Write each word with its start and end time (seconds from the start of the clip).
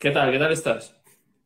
¿Qué 0.00 0.12
tal? 0.12 0.32
¿Qué 0.32 0.38
tal 0.38 0.50
estás? 0.50 0.96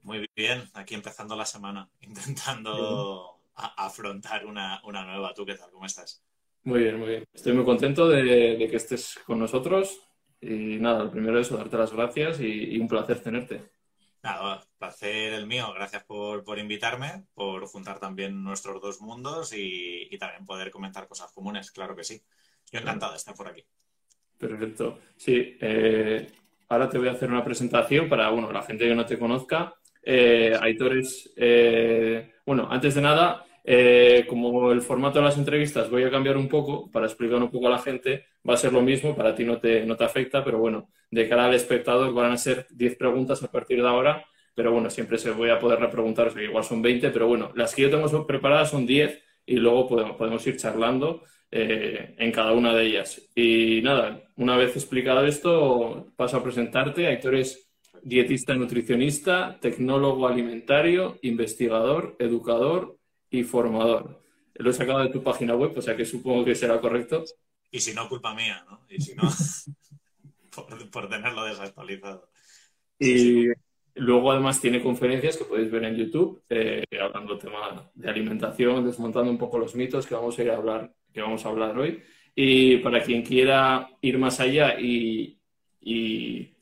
Muy 0.05 0.31
bien, 0.37 0.63
aquí 0.75 0.95
empezando 0.95 1.35
la 1.35 1.45
semana, 1.45 1.91
intentando 2.03 3.41
afrontar 3.57 4.47
una, 4.47 4.81
nueva. 4.85 5.35
¿Tú 5.35 5.45
qué 5.45 5.55
tal? 5.55 5.73
¿Cómo 5.73 5.87
estás? 5.87 6.25
Muy 6.63 6.85
bien, 6.85 7.01
muy 7.01 7.09
bien. 7.09 7.25
Estoy 7.33 7.53
muy 7.53 7.65
contento 7.65 8.09
de, 8.09 8.69
que 8.71 8.77
estés 8.77 9.19
con 9.27 9.41
nosotros. 9.41 9.99
Y 10.41 10.79
nada, 10.79 11.03
lo 11.03 11.11
primero 11.11 11.41
es 11.41 11.51
darte 11.51 11.77
las 11.77 11.93
gracias 11.93 12.39
y, 12.39 12.79
un 12.79 12.87
placer 12.87 13.21
tenerte. 13.21 13.73
Nada, 14.23 14.65
placer 14.79 15.33
el 15.33 15.49
mío. 15.49 15.73
Gracias 15.75 16.05
por, 16.05 16.57
invitarme, 16.57 17.25
por 17.35 17.67
juntar 17.67 17.99
también 17.99 18.45
nuestros 18.45 18.81
dos 18.81 19.01
mundos 19.01 19.53
y, 19.53 20.17
también 20.17 20.47
poder 20.47 20.71
comentar 20.71 21.09
cosas 21.09 21.33
comunes, 21.33 21.73
claro 21.73 21.97
que 21.97 22.05
sí. 22.05 22.23
Yo 22.71 22.79
encantado 22.79 23.11
de 23.11 23.19
estar 23.19 23.35
por 23.35 23.49
aquí. 23.49 23.65
Perfecto. 24.39 25.01
Sí, 25.17 25.57
eh, 25.61 26.29
ahora 26.75 26.91
te 26.91 26.99
voy 26.99 27.09
a 27.09 27.13
hacer 27.13 27.31
una 27.31 27.45
presentación 27.45 28.09
para, 28.09 28.29
bueno, 28.31 28.53
la 28.53 28.63
gente 28.63 28.87
que 28.87 28.95
no 28.95 29.07
te 29.07 29.19
conozca. 29.19 29.75
Eh, 30.03 30.53
Aitor 30.61 30.99
es, 30.99 31.33
eh, 31.37 32.33
bueno, 32.45 32.69
antes 32.71 32.95
de 32.95 33.01
nada, 33.01 33.45
eh, 33.65 34.27
como 34.29 34.73
el 34.73 34.83
formato 34.83 35.19
de 35.19 35.25
las 35.25 35.39
entrevistas 35.39 35.89
voy 35.89 36.03
a 36.03 36.11
cambiar 36.11 36.37
un 36.37 36.49
poco 36.49 36.91
para 36.91 37.07
explicar 37.07 37.43
un 37.43 37.51
poco 37.51 37.69
a 37.69 37.71
la 37.71 37.79
gente, 37.79 38.27
va 38.47 38.55
a 38.55 38.59
ser 38.59 38.73
lo 38.73 38.83
mismo, 38.83 39.17
para 39.17 39.35
ti 39.35 39.45
no 39.45 39.59
te, 39.59 39.87
no 39.87 39.97
te 39.97 40.05
afecta, 40.05 40.45
pero 40.45 40.59
bueno, 40.59 40.91
de 41.11 41.29
cara 41.29 41.47
al 41.47 41.55
espectador 41.55 42.13
van 42.13 42.33
a 42.33 42.37
ser 42.37 42.67
10 42.71 42.97
preguntas 42.97 43.43
a 43.43 43.51
partir 43.51 43.81
de 43.81 43.89
ahora, 43.89 44.25
pero 44.55 44.73
bueno, 44.73 44.91
siempre 44.91 45.17
se 45.17 45.31
voy 45.31 45.51
a 45.51 45.59
poder 45.59 45.81
repreguntar, 45.81 46.31
igual 46.41 46.65
son 46.65 46.83
20, 46.83 47.11
pero 47.11 47.27
bueno, 47.27 47.53
las 47.55 47.75
que 47.75 47.83
yo 47.83 47.91
tengo 47.91 48.27
preparadas 48.27 48.71
son 48.71 48.85
10 48.85 49.23
y 49.47 49.57
luego 49.57 49.89
podemos, 49.89 50.17
podemos 50.17 50.47
ir 50.47 50.57
charlando 50.57 51.23
eh, 51.57 52.17
en 52.19 52.33
cada 52.33 52.51
una 52.51 52.75
de 52.75 52.85
ellas. 52.85 53.23
Y 53.33 53.81
nada, 53.81 54.25
una 54.35 54.57
vez 54.57 54.75
explicado 54.75 55.25
esto, 55.25 56.13
paso 56.17 56.37
a 56.37 56.43
presentarte. 56.43 57.09
Héctor 57.09 57.37
es 57.37 57.71
dietista 58.03 58.57
nutricionista, 58.57 59.57
tecnólogo 59.61 60.27
alimentario, 60.27 61.17
investigador, 61.23 62.17
educador 62.19 62.99
y 63.31 63.45
formador. 63.45 64.21
Lo 64.55 64.71
he 64.71 64.73
sacado 64.73 65.05
de 65.05 65.11
tu 65.11 65.23
página 65.23 65.55
web, 65.55 65.79
o 65.79 65.81
sea 65.81 65.95
que 65.95 66.05
supongo 66.05 66.45
que 66.45 66.57
será 66.57 66.81
correcto. 66.81 67.23
Y 67.71 67.79
si 67.79 67.95
no, 67.95 68.09
culpa 68.09 68.35
mía, 68.35 68.67
¿no? 68.69 68.81
Y 68.89 69.01
si 69.01 69.15
no, 69.15 69.23
por, 70.91 71.09
tenerlo 71.09 71.45
desactualizado. 71.45 72.31
Y 72.99 73.47
luego 73.95 74.33
además 74.33 74.61
tiene 74.61 74.83
conferencias 74.83 75.37
que 75.37 75.45
podéis 75.45 75.71
ver 75.71 75.85
en 75.85 75.95
YouTube, 75.95 76.43
eh, 76.49 76.83
hablando 77.01 77.39
tema 77.39 77.93
de 77.95 78.11
alimentación, 78.11 78.85
desmontando 78.85 79.31
un 79.31 79.39
poco 79.39 79.57
los 79.57 79.77
mitos 79.77 80.05
que 80.05 80.17
vamos 80.17 80.37
a 80.37 80.43
ir 80.43 80.51
a 80.51 80.57
hablar 80.57 80.93
que 81.15 81.23
vamos 81.23 81.47
a 81.47 81.49
hablar 81.49 81.79
hoy. 81.79 82.03
Y 82.35 82.79
para 82.79 83.03
quien 83.03 83.23
quiera 83.23 83.89
ir 84.01 84.19
más 84.19 84.41
allá 84.41 84.79
y, 84.79 85.39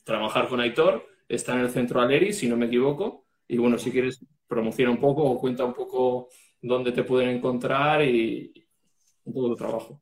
trabajar 0.03 0.49
con 0.49 0.59
Aitor, 0.59 1.07
está 1.27 1.53
en 1.53 1.61
el 1.61 1.69
centro 1.69 2.01
Aleri, 2.01 2.33
si 2.33 2.47
no 2.47 2.57
me 2.57 2.67
equivoco. 2.67 3.25
Y 3.47 3.57
bueno, 3.57 3.77
si 3.77 3.91
quieres, 3.91 4.23
promociona 4.47 4.91
un 4.91 4.99
poco 4.99 5.23
o 5.23 5.39
cuenta 5.39 5.63
un 5.63 5.73
poco 5.73 6.29
dónde 6.61 6.91
te 6.91 7.03
pueden 7.03 7.29
encontrar 7.29 8.03
y 8.03 8.53
un 9.23 9.33
poco 9.33 9.47
tu 9.49 9.55
trabajo. 9.55 10.01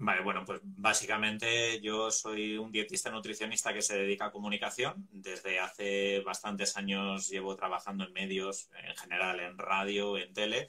Vale, 0.00 0.22
bueno, 0.22 0.44
pues 0.44 0.60
básicamente 0.62 1.80
yo 1.80 2.10
soy 2.12 2.56
un 2.56 2.70
dietista 2.70 3.10
nutricionista 3.10 3.74
que 3.74 3.82
se 3.82 3.98
dedica 3.98 4.26
a 4.26 4.30
comunicación. 4.30 5.08
Desde 5.10 5.58
hace 5.58 6.20
bastantes 6.20 6.76
años 6.76 7.28
llevo 7.28 7.56
trabajando 7.56 8.04
en 8.04 8.12
medios, 8.12 8.70
en 8.80 8.94
general 8.96 9.40
en 9.40 9.58
radio, 9.58 10.16
en 10.16 10.32
tele, 10.32 10.68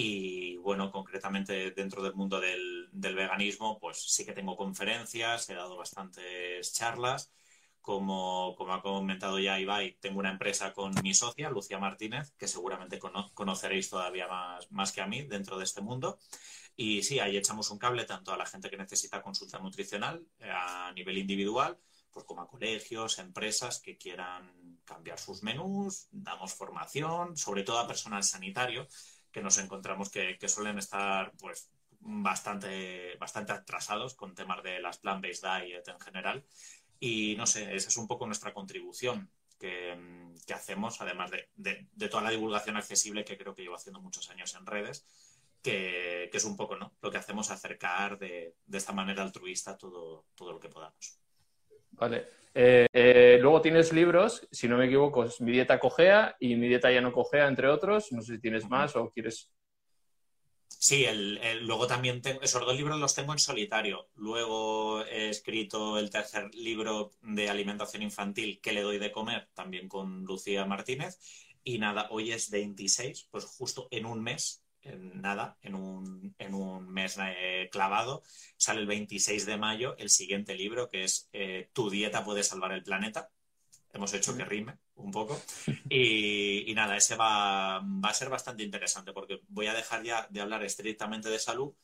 y 0.00 0.56
bueno, 0.58 0.92
concretamente 0.92 1.72
dentro 1.72 2.04
del 2.04 2.14
mundo 2.14 2.40
del, 2.40 2.88
veganismo, 2.92 3.80
pues 3.80 4.00
sí 4.00 4.24
que 4.24 4.32
tengo 4.32 4.56
conferencias, 4.56 5.50
he 5.50 5.54
dado 5.54 5.76
bastantes 5.76 6.72
charlas. 6.72 7.32
Como, 7.80 8.54
como 8.56 8.74
ha 8.74 8.82
comentado 8.82 9.40
ya 9.40 9.58
Ibai, 9.58 9.96
tengo 9.98 10.20
una 10.20 10.30
empresa 10.30 10.72
con 10.72 10.94
mi 11.02 11.14
socia, 11.14 11.50
Lucía 11.50 11.78
Martínez, 11.80 12.32
que 12.38 12.46
seguramente 12.46 13.00
conoceréis 13.34 13.90
todavía 13.90 14.28
más, 14.28 14.70
más 14.70 14.92
que 14.92 15.00
a 15.00 15.06
mí 15.08 15.22
dentro 15.22 15.58
de 15.58 15.64
este 15.64 15.80
mundo. 15.80 16.20
Y 16.76 17.02
sí, 17.02 17.18
ahí 17.18 17.36
echamos 17.36 17.70
un 17.72 17.78
cable 17.78 18.04
tanto 18.04 18.32
a 18.32 18.36
la 18.36 18.46
gente 18.46 18.70
que 18.70 18.76
necesita 18.76 19.20
consulta 19.20 19.58
nutricional 19.58 20.24
eh, 20.38 20.48
a 20.48 20.92
nivel 20.92 21.18
individual, 21.18 21.76
pues 22.12 22.24
como 22.24 22.42
a 22.42 22.48
colegios, 22.48 23.18
empresas 23.18 23.80
que 23.80 23.96
quieran 23.98 24.78
cambiar 24.84 25.18
sus 25.18 25.42
menús, 25.42 26.06
damos 26.12 26.54
formación, 26.54 27.36
sobre 27.36 27.64
todo 27.64 27.80
a 27.80 27.88
personal 27.88 28.22
sanitario, 28.22 28.86
que 29.30 29.42
nos 29.42 29.58
encontramos 29.58 30.10
que, 30.10 30.36
suelen 30.48 30.78
estar 30.78 31.32
pues 31.38 31.70
bastante, 32.00 33.16
bastante 33.18 33.52
atrasados 33.52 34.14
con 34.14 34.34
temas 34.34 34.62
de 34.62 34.80
las 34.80 35.00
plant-based 35.00 35.62
diet 35.62 35.88
en 35.88 36.00
general. 36.00 36.44
Y 37.00 37.36
no 37.36 37.46
sé, 37.46 37.74
esa 37.74 37.88
es 37.88 37.96
un 37.96 38.08
poco 38.08 38.26
nuestra 38.26 38.52
contribución 38.52 39.30
que, 39.58 39.96
hacemos, 40.54 41.00
además 41.00 41.30
de, 41.30 42.08
toda 42.08 42.22
la 42.22 42.30
divulgación 42.30 42.76
accesible 42.76 43.24
que 43.24 43.36
creo 43.36 43.54
que 43.54 43.62
llevo 43.62 43.76
haciendo 43.76 44.00
muchos 44.00 44.30
años 44.30 44.54
en 44.54 44.66
redes, 44.66 45.06
que, 45.62 46.30
es 46.32 46.44
un 46.44 46.56
poco 46.56 46.76
¿no? 46.76 46.94
lo 47.02 47.10
que 47.10 47.18
hacemos 47.18 47.50
acercar 47.50 48.18
de, 48.18 48.54
esta 48.72 48.92
manera 48.92 49.22
altruista 49.22 49.76
todo, 49.76 50.26
todo 50.34 50.52
lo 50.52 50.60
que 50.60 50.68
podamos. 50.68 51.18
Vale. 51.90 52.28
Eh, 52.60 52.88
eh, 52.92 53.38
luego 53.40 53.60
tienes 53.60 53.92
libros, 53.92 54.48
si 54.50 54.66
no 54.66 54.76
me 54.76 54.86
equivoco, 54.86 55.22
es 55.22 55.40
Mi 55.40 55.52
dieta 55.52 55.78
cogea 55.78 56.34
y 56.40 56.56
Mi 56.56 56.66
dieta 56.66 56.90
ya 56.90 57.00
no 57.00 57.12
cogea, 57.12 57.46
entre 57.46 57.68
otros. 57.68 58.10
No 58.10 58.20
sé 58.20 58.34
si 58.34 58.40
tienes 58.40 58.68
más 58.68 58.96
o 58.96 59.10
quieres. 59.10 59.48
Sí, 60.66 61.06
luego 61.60 61.86
también 61.86 62.20
tengo, 62.20 62.42
esos 62.42 62.66
dos 62.66 62.76
libros 62.76 62.98
los 62.98 63.14
tengo 63.14 63.32
en 63.32 63.38
solitario. 63.38 64.08
Luego 64.16 65.04
he 65.04 65.28
escrito 65.28 66.00
el 66.00 66.10
tercer 66.10 66.52
libro 66.52 67.12
de 67.22 67.48
alimentación 67.48 68.02
infantil, 68.02 68.60
que 68.60 68.72
le 68.72 68.82
doy 68.82 68.98
de 68.98 69.12
comer? 69.12 69.48
También 69.54 69.86
con 69.86 70.24
Lucía 70.24 70.64
Martínez. 70.64 71.20
Y 71.62 71.78
nada, 71.78 72.08
hoy 72.10 72.32
es 72.32 72.50
26, 72.50 73.28
pues 73.30 73.44
justo 73.44 73.86
en 73.92 74.04
un 74.04 74.20
mes 74.20 74.64
en 74.82 75.20
nada, 75.20 75.56
en 75.62 75.74
un, 75.74 76.34
en 76.38 76.54
un 76.54 76.88
mes 76.88 77.16
eh, 77.20 77.68
clavado, 77.70 78.22
sale 78.56 78.80
el 78.80 78.86
26 78.86 79.46
de 79.46 79.56
mayo 79.56 79.96
el 79.98 80.10
siguiente 80.10 80.54
libro 80.54 80.88
que 80.88 81.04
es 81.04 81.28
eh, 81.32 81.70
Tu 81.72 81.90
dieta 81.90 82.24
puede 82.24 82.42
salvar 82.42 82.72
el 82.72 82.82
planeta. 82.82 83.30
Hemos 83.92 84.12
hecho 84.12 84.36
que 84.36 84.44
rime 84.44 84.78
un 84.96 85.10
poco. 85.10 85.40
Y, 85.90 86.72
nada, 86.74 86.96
ese 86.96 87.16
va, 87.16 87.80
va, 87.80 88.10
a 88.10 88.14
ser 88.14 88.28
bastante 88.28 88.62
interesante 88.62 89.12
porque 89.12 89.40
voy 89.48 89.66
a 89.66 89.74
dejar 89.74 90.02
ya 90.04 90.26
de 90.30 90.40
hablar 90.40 90.62
estrictamente 90.62 91.30
de 91.30 91.38
salud 91.38 91.74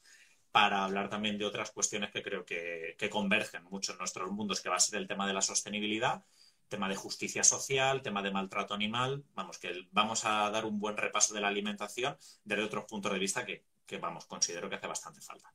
para 0.53 0.85
hablar 0.85 1.09
también 1.09 1.39
de 1.39 1.47
otras 1.47 1.73
cuestiones 1.73 2.13
que 2.13 2.23
creo 2.23 2.45
que, 2.45 2.95
que 2.99 3.11
convergen 3.11 3.65
mucho 3.65 3.93
en 3.93 3.99
nuestros 3.99 4.31
mundos, 4.31 4.61
que 4.61 4.69
va 4.69 4.77
a 4.77 4.81
ser 4.81 5.01
el 5.01 5.09
tema 5.09 5.27
de 5.27 5.33
la 5.33 5.43
sostenibilidad 5.43 6.23
tema 6.69 6.89
de 6.89 6.97
justicia 6.97 7.45
social, 7.45 8.03
tema 8.03 8.23
de 8.23 8.31
maltrato 8.31 8.75
animal. 8.75 9.25
Vamos, 9.35 9.59
que 9.59 9.73
vamos 9.93 10.25
a 10.25 10.51
dar 10.51 10.65
un 10.65 10.79
buen 10.79 10.97
repaso 10.97 11.35
de 11.35 11.41
la 11.41 11.49
alimentación 11.49 12.17
desde 12.45 12.65
otros 12.65 12.85
puntos 12.85 13.13
de 13.13 13.19
vista 13.19 13.45
que, 13.45 13.65
vamos, 14.01 14.27
considero 14.27 14.69
que 14.69 14.77
hace 14.77 14.87
bastante 14.87 15.21
falta. 15.21 15.53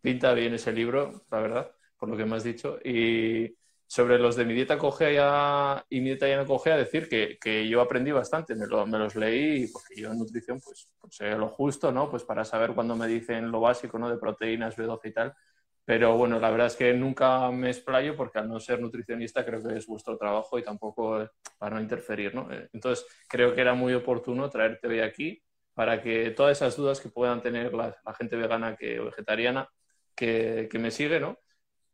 Pinta 0.00 0.32
bien 0.34 0.54
ese 0.54 0.72
libro, 0.72 1.24
la 1.30 1.40
verdad, 1.40 1.70
por 1.96 2.08
lo 2.08 2.16
que 2.16 2.24
me 2.24 2.36
has 2.36 2.44
dicho. 2.44 2.78
Y 2.84 3.56
sobre 3.86 4.18
los 4.18 4.36
de 4.36 4.44
mi 4.44 4.54
dieta 4.54 4.78
cogea 4.78 5.84
y 5.90 6.00
mi 6.00 6.06
dieta 6.06 6.26
ya 6.28 6.38
no 6.38 6.46
cogea, 6.46 6.76
decir 6.76 7.08
que, 7.08 7.68
yo 7.68 7.80
aprendí 7.80 8.10
bastante, 8.10 8.54
me, 8.54 8.66
los 8.66 9.14
leí 9.16 9.68
porque 9.68 9.96
yo 9.96 10.10
en 10.10 10.18
nutrición 10.18 10.60
pues, 10.60 10.88
pues 10.98 11.14
sé 11.14 11.36
lo 11.36 11.48
justo, 11.48 11.92
¿no? 11.92 12.10
Pues 12.10 12.24
para 12.24 12.44
saber 12.44 12.72
cuando 12.74 12.96
me 12.96 13.06
dicen 13.06 13.50
lo 13.50 13.60
básico, 13.60 13.98
¿no? 13.98 14.08
De 14.08 14.16
proteínas, 14.16 14.76
B12 14.76 15.00
y 15.04 15.12
tal, 15.12 15.34
pero 15.84 16.16
bueno, 16.16 16.38
la 16.38 16.50
verdad 16.50 16.68
es 16.68 16.76
que 16.76 16.92
nunca 16.94 17.50
me 17.50 17.70
explayo 17.70 18.16
porque 18.16 18.38
al 18.38 18.48
no 18.48 18.60
ser 18.60 18.80
nutricionista 18.80 19.44
creo 19.44 19.62
que 19.62 19.76
es 19.76 19.86
vuestro 19.86 20.16
trabajo 20.16 20.58
y 20.58 20.62
tampoco 20.62 21.28
para 21.58 21.76
no 21.76 21.82
interferir, 21.82 22.34
¿no? 22.34 22.52
Eh, 22.52 22.68
entonces 22.72 23.06
creo 23.28 23.54
que 23.54 23.60
era 23.60 23.74
muy 23.74 23.92
oportuno 23.94 24.48
traerte 24.48 24.86
hoy 24.86 25.00
aquí 25.00 25.42
para 25.74 26.00
que 26.02 26.30
todas 26.30 26.58
esas 26.58 26.76
dudas 26.76 27.00
que 27.00 27.08
puedan 27.08 27.42
tener 27.42 27.74
la, 27.74 27.96
gente 28.18 28.36
vegana 28.36 28.76
que, 28.76 29.00
o 29.00 29.06
vegetariana 29.06 29.68
que, 30.14 30.68
me 30.74 30.90
sigue, 30.90 31.18
¿no? 31.20 31.38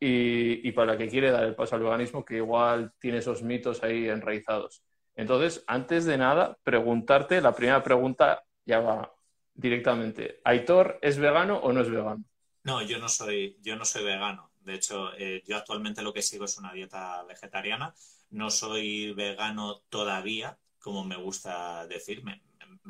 Y, 0.01 0.69
y, 0.69 0.73
para 0.73 0.97
que 0.97 1.09
quiere 1.09 1.31
dar 1.31 1.45
el 1.45 1.55
paso 1.57 1.75
al 1.77 1.83
veganismo 1.83 2.25
que 2.25 2.37
igual 2.37 2.93
tiene 3.01 3.19
esos 3.19 3.43
mitos 3.43 3.83
ahí 3.83 4.09
enraizados. 4.09 4.85
Entonces, 5.17 5.65
antes 5.67 6.05
de 6.05 6.19
nada, 6.19 6.57
preguntarte, 6.63 7.41
la 7.41 7.55
primera 7.55 7.83
pregunta 7.83 8.45
ya 8.65 8.81
va 8.81 9.13
directamente. 9.55 10.41
¿Aitor 10.45 10.99
es 11.03 11.19
vegano 11.19 11.59
o 11.59 11.73
no 11.73 11.81
es 11.81 11.91
vegano? 11.91 12.25
No, 12.69 12.83
yo 12.83 12.99
no 12.99 13.09
soy, 13.09 13.57
yo 13.63 13.77
no 13.77 13.87
soy 13.87 14.05
vegano. 14.05 14.53
De 14.61 14.75
hecho, 14.75 15.15
eh, 15.17 15.43
yo 15.47 15.57
actualmente 15.57 16.03
lo 16.03 16.13
que 16.13 16.21
sigo 16.21 16.45
es 16.45 16.59
una 16.59 16.75
dieta 16.75 17.23
vegetariana. 17.25 17.95
No 18.29 18.51
soy 18.51 19.15
vegano 19.15 19.81
todavía, 19.89 20.59
como 20.79 21.03
me 21.03 21.17
gusta 21.17 21.87
decir. 21.87 22.23
Me, 22.23 22.43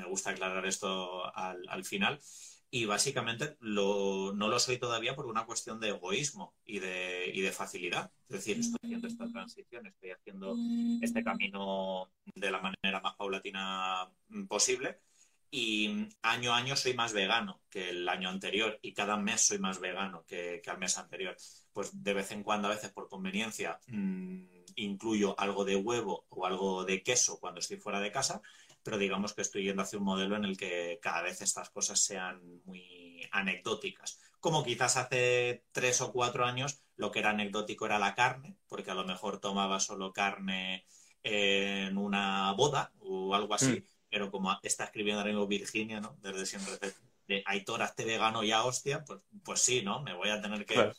gusta 0.08 0.30
aclarar 0.30 0.66
esto 0.66 1.32
al, 1.32 1.84
final. 1.84 2.18
Y 2.72 2.86
básicamente 2.86 3.56
no 3.60 4.32
lo 4.32 4.58
soy 4.58 4.78
todavía 4.78 5.14
por 5.14 5.26
una 5.26 5.46
cuestión 5.46 5.78
de 5.78 5.90
egoísmo 5.90 6.56
y 6.64 6.80
de, 6.80 7.30
y 7.32 7.40
de 7.40 7.52
facilidad. 7.52 8.10
Es 8.28 8.38
decir, 8.38 8.58
estoy 8.58 8.80
haciendo 8.82 9.06
esta 9.06 9.30
transición, 9.30 9.86
estoy 9.86 10.10
haciendo 10.10 10.56
este 11.00 11.22
camino 11.22 12.10
de 12.34 12.50
la 12.50 12.60
manera 12.60 13.00
más 13.00 13.14
paulatina 13.14 14.10
posible 14.48 14.98
y 15.50 16.08
año 16.22 16.52
a 16.52 16.58
año 16.58 16.76
soy 16.76 16.94
más 16.94 17.12
vegano 17.12 17.62
que 17.70 17.90
el 17.90 18.08
año 18.08 18.28
anterior 18.28 18.78
y 18.82 18.92
cada 18.92 19.16
mes 19.16 19.46
soy 19.46 19.58
más 19.58 19.80
vegano 19.80 20.24
que, 20.26 20.60
que 20.62 20.70
al 20.70 20.78
mes 20.78 20.98
anterior. 20.98 21.36
Pues 21.72 22.02
de 22.02 22.14
vez 22.14 22.30
en 22.32 22.42
cuando, 22.42 22.68
a 22.68 22.74
veces 22.74 22.90
por 22.90 23.08
conveniencia, 23.08 23.78
mmm, 23.86 24.44
incluyo 24.76 25.38
algo 25.38 25.64
de 25.64 25.76
huevo 25.76 26.26
o 26.28 26.46
algo 26.46 26.84
de 26.84 27.02
queso 27.02 27.38
cuando 27.40 27.60
estoy 27.60 27.78
fuera 27.78 28.00
de 28.00 28.12
casa, 28.12 28.42
pero 28.82 28.98
digamos 28.98 29.34
que 29.34 29.42
estoy 29.42 29.64
yendo 29.64 29.82
hacia 29.82 29.98
un 29.98 30.04
modelo 30.04 30.36
en 30.36 30.44
el 30.44 30.56
que 30.56 30.98
cada 31.02 31.22
vez 31.22 31.40
estas 31.40 31.70
cosas 31.70 32.00
sean 32.00 32.40
muy 32.64 33.26
anecdóticas. 33.32 34.20
Como 34.40 34.64
quizás 34.64 34.96
hace 34.96 35.64
tres 35.72 36.00
o 36.00 36.12
cuatro 36.12 36.44
años 36.44 36.82
lo 36.96 37.10
que 37.10 37.18
era 37.18 37.30
anecdótico 37.30 37.86
era 37.86 37.98
la 37.98 38.14
carne, 38.14 38.56
porque 38.68 38.90
a 38.90 38.94
lo 38.94 39.04
mejor 39.04 39.40
tomaba 39.40 39.80
solo 39.80 40.12
carne 40.12 40.84
en 41.22 41.98
una 41.98 42.52
boda 42.52 42.92
o 43.00 43.34
algo 43.34 43.54
así, 43.54 43.80
mm. 43.80 43.97
Pero 44.10 44.30
como 44.30 44.56
está 44.62 44.84
escribiendo 44.84 45.20
ahora 45.20 45.32
mismo 45.32 45.46
Virginia, 45.46 46.00
¿no? 46.00 46.16
Desde 46.22 46.46
siempre 46.46 46.74
de 47.26 47.42
Aitor, 47.46 47.82
hazte 47.82 48.04
vegano 48.04 48.42
ya, 48.42 48.64
hostia, 48.64 49.04
pues, 49.04 49.20
pues 49.44 49.60
sí, 49.60 49.82
¿no? 49.82 50.02
Me 50.02 50.14
voy 50.14 50.30
a 50.30 50.40
tener 50.40 50.64
que 50.64 50.92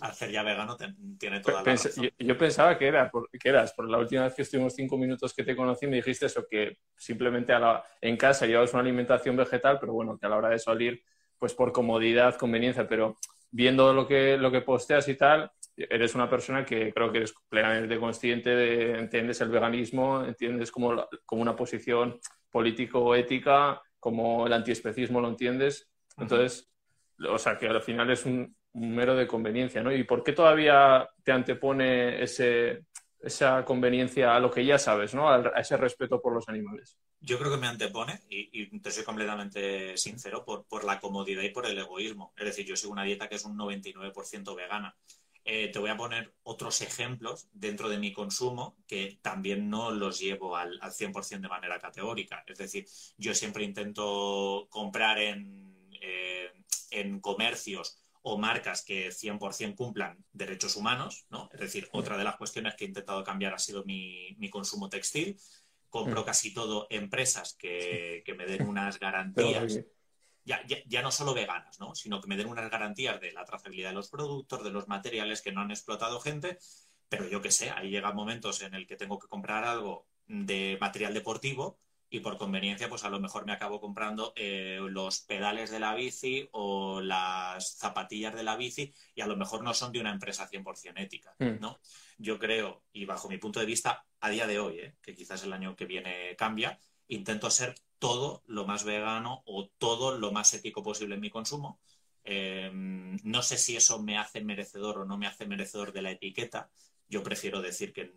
hacer 0.00 0.30
ya 0.30 0.42
vegano, 0.42 0.76
tiene 1.18 1.40
toda 1.40 1.62
la 1.62 1.74
Yo, 2.18 2.38
pensaba 2.38 2.78
que, 2.78 2.86
era 2.86 3.10
que 3.38 3.48
eras, 3.48 3.72
por 3.72 3.88
la 3.88 3.98
última 3.98 4.24
vez 4.24 4.34
que 4.34 4.42
estuvimos 4.42 4.74
cinco 4.74 4.96
minutos 4.96 5.34
que 5.34 5.42
te 5.42 5.56
conocí 5.56 5.86
me 5.86 5.96
dijiste 5.96 6.26
eso, 6.26 6.46
que 6.48 6.78
simplemente 6.96 7.52
en 8.00 8.16
casa 8.16 8.46
llevas 8.46 8.72
una 8.72 8.82
alimentación 8.82 9.36
vegetal, 9.36 9.78
pero 9.80 9.92
bueno, 9.92 10.16
que 10.16 10.26
a 10.26 10.28
la 10.28 10.36
hora 10.36 10.50
de 10.50 10.58
salir, 10.58 11.02
pues 11.36 11.52
por 11.52 11.72
comodidad, 11.72 12.36
conveniencia, 12.36 12.86
pero 12.88 13.16
viendo 13.50 13.92
lo 13.92 14.06
que, 14.06 14.36
lo 14.36 14.52
que 14.52 14.60
posteas 14.60 15.08
y 15.08 15.16
tal, 15.16 15.50
eres 15.76 16.14
una 16.14 16.28
persona 16.28 16.64
que 16.64 16.92
creo 16.92 17.10
que 17.10 17.18
eres 17.18 17.34
plenamente 17.48 17.98
consciente 17.98 18.50
de, 18.50 18.98
entiendes 18.98 19.40
el 19.40 19.48
veganismo, 19.48 20.24
entiendes 20.24 20.70
como, 20.70 21.08
como 21.24 21.42
una 21.42 21.56
posición 21.56 22.20
político-ética, 22.50 23.80
como 23.98 24.46
el 24.46 24.52
antiespecismo 24.52 25.20
lo 25.20 25.28
entiendes. 25.28 25.88
Entonces, 26.16 26.70
o 27.28 27.38
sea, 27.38 27.58
que 27.58 27.68
al 27.68 27.82
final 27.82 28.10
es 28.10 28.24
un, 28.24 28.56
mero 28.74 29.16
de 29.16 29.26
conveniencia, 29.26 29.82
¿no? 29.82 29.92
¿Y 29.92 30.04
por 30.04 30.22
qué 30.22 30.32
todavía 30.32 31.08
te 31.24 31.32
antepone 31.32 32.22
ese, 32.22 32.84
esa 33.20 33.64
conveniencia 33.64 34.36
a 34.36 34.40
lo 34.40 34.50
que 34.50 34.64
ya 34.64 34.78
sabes, 34.78 35.14
¿no? 35.14 35.28
A, 35.28 35.52
ese 35.58 35.76
respeto 35.76 36.20
por 36.20 36.34
los 36.34 36.48
animales. 36.48 36.96
Yo 37.20 37.38
creo 37.38 37.50
que 37.50 37.56
me 37.56 37.66
antepone, 37.66 38.20
y, 38.28 38.78
te 38.78 38.90
soy 38.92 39.02
completamente 39.02 39.96
sincero, 39.96 40.44
por, 40.44 40.64
por, 40.66 40.84
la 40.84 41.00
comodidad 41.00 41.42
y 41.42 41.48
por 41.48 41.66
el 41.66 41.76
egoísmo. 41.76 42.32
Es 42.36 42.44
decir, 42.44 42.66
yo 42.66 42.76
sigo 42.76 42.92
una 42.92 43.02
dieta 43.02 43.28
que 43.28 43.34
es 43.34 43.44
un 43.44 43.56
99% 43.58 44.54
vegana. 44.54 44.94
Eh, 45.50 45.68
te 45.68 45.78
voy 45.78 45.88
a 45.88 45.96
poner 45.96 46.34
otros 46.42 46.82
ejemplos 46.82 47.48
dentro 47.54 47.88
de 47.88 47.96
mi 47.96 48.12
consumo 48.12 48.76
que 48.86 49.18
también 49.22 49.70
no 49.70 49.90
los 49.90 50.20
llevo 50.20 50.54
al, 50.54 50.78
al 50.82 50.92
100% 50.92 51.40
de 51.40 51.48
manera 51.48 51.80
categórica. 51.80 52.44
Es 52.46 52.58
decir, 52.58 52.86
yo 53.16 53.34
siempre 53.34 53.64
intento 53.64 54.66
comprar 54.68 55.18
en, 55.18 55.88
eh, 56.02 56.52
en 56.90 57.20
comercios 57.20 57.96
o 58.20 58.36
marcas 58.36 58.84
que 58.84 59.08
100% 59.08 59.74
cumplan 59.74 60.22
derechos 60.34 60.76
humanos, 60.76 61.24
¿no? 61.30 61.48
Es 61.54 61.60
decir, 61.60 61.88
otra 61.92 62.18
de 62.18 62.24
las 62.24 62.36
cuestiones 62.36 62.74
que 62.74 62.84
he 62.84 62.88
intentado 62.88 63.24
cambiar 63.24 63.54
ha 63.54 63.58
sido 63.58 63.84
mi, 63.84 64.36
mi 64.36 64.50
consumo 64.50 64.90
textil. 64.90 65.40
Compro 65.88 66.26
casi 66.26 66.52
todo 66.52 66.86
empresas 66.90 67.54
que, 67.54 68.22
que 68.26 68.34
me 68.34 68.44
den 68.44 68.68
unas 68.68 68.98
garantías 69.00 69.80
ya, 70.48 71.02
no 71.02 71.10
solo 71.10 71.34
veganas, 71.34 71.78
¿no? 71.78 71.94
sino 71.94 72.20
que 72.20 72.28
me 72.28 72.36
den 72.36 72.48
unas 72.48 72.70
garantías 72.70 73.20
de 73.20 73.32
la 73.32 73.44
trazabilidad 73.44 73.90
de 73.90 73.96
los 73.96 74.08
productos, 74.08 74.64
de 74.64 74.70
los 74.70 74.88
materiales 74.88 75.42
que 75.42 75.52
no 75.52 75.60
han 75.60 75.70
explotado 75.70 76.20
gente, 76.20 76.58
pero 77.08 77.28
yo 77.28 77.42
qué 77.42 77.50
sé, 77.50 77.70
ahí 77.70 77.90
llegan 77.90 78.16
momentos 78.16 78.62
en 78.62 78.74
el 78.74 78.86
que 78.86 78.96
tengo 78.96 79.18
que 79.18 79.28
comprar 79.28 79.64
algo 79.64 80.06
de 80.26 80.78
material 80.80 81.14
deportivo 81.14 81.78
y 82.10 82.20
por 82.20 82.38
conveniencia, 82.38 82.88
pues 82.88 83.04
a 83.04 83.10
lo 83.10 83.20
mejor 83.20 83.44
me 83.44 83.52
acabo 83.52 83.80
comprando 83.80 84.32
eh, 84.34 84.78
los 84.88 85.20
pedales 85.20 85.70
de 85.70 85.80
la 85.80 85.94
bici 85.94 86.48
o 86.52 87.02
las 87.02 87.76
zapatillas 87.76 88.34
de 88.34 88.42
la 88.42 88.56
bici 88.56 88.94
y 89.14 89.20
a 89.20 89.26
lo 89.26 89.36
mejor 89.36 89.62
no 89.62 89.74
son 89.74 89.92
de 89.92 90.00
una 90.00 90.12
empresa 90.12 90.48
100% 90.48 90.94
ética, 90.96 91.34
mm. 91.38 91.60
¿no? 91.60 91.78
Yo 92.16 92.38
creo, 92.38 92.82
y 92.92 93.04
bajo 93.04 93.28
mi 93.28 93.36
punto 93.36 93.60
de 93.60 93.66
vista, 93.66 94.06
a 94.20 94.30
día 94.30 94.46
de 94.46 94.58
hoy, 94.58 94.80
¿eh? 94.80 94.96
que 95.02 95.14
quizás 95.14 95.44
el 95.44 95.52
año 95.52 95.76
que 95.76 95.84
viene 95.84 96.34
cambia, 96.36 96.78
intento 97.08 97.50
ser 97.50 97.74
todo 97.98 98.42
lo 98.46 98.66
más 98.66 98.84
vegano 98.84 99.42
o 99.46 99.68
todo 99.78 100.16
lo 100.16 100.30
más 100.32 100.54
ético 100.54 100.82
posible 100.82 101.16
en 101.16 101.20
mi 101.20 101.30
consumo. 101.30 101.80
Eh, 102.24 102.70
no 102.72 103.42
sé 103.42 103.58
si 103.58 103.76
eso 103.76 104.00
me 104.02 104.18
hace 104.18 104.42
merecedor 104.42 104.98
o 104.98 105.04
no 105.04 105.16
me 105.18 105.26
hace 105.26 105.46
merecedor 105.46 105.92
de 105.92 106.02
la 106.02 106.10
etiqueta. 106.10 106.70
Yo 107.08 107.22
prefiero 107.22 107.62
decir 107.62 107.92
que, 107.92 108.12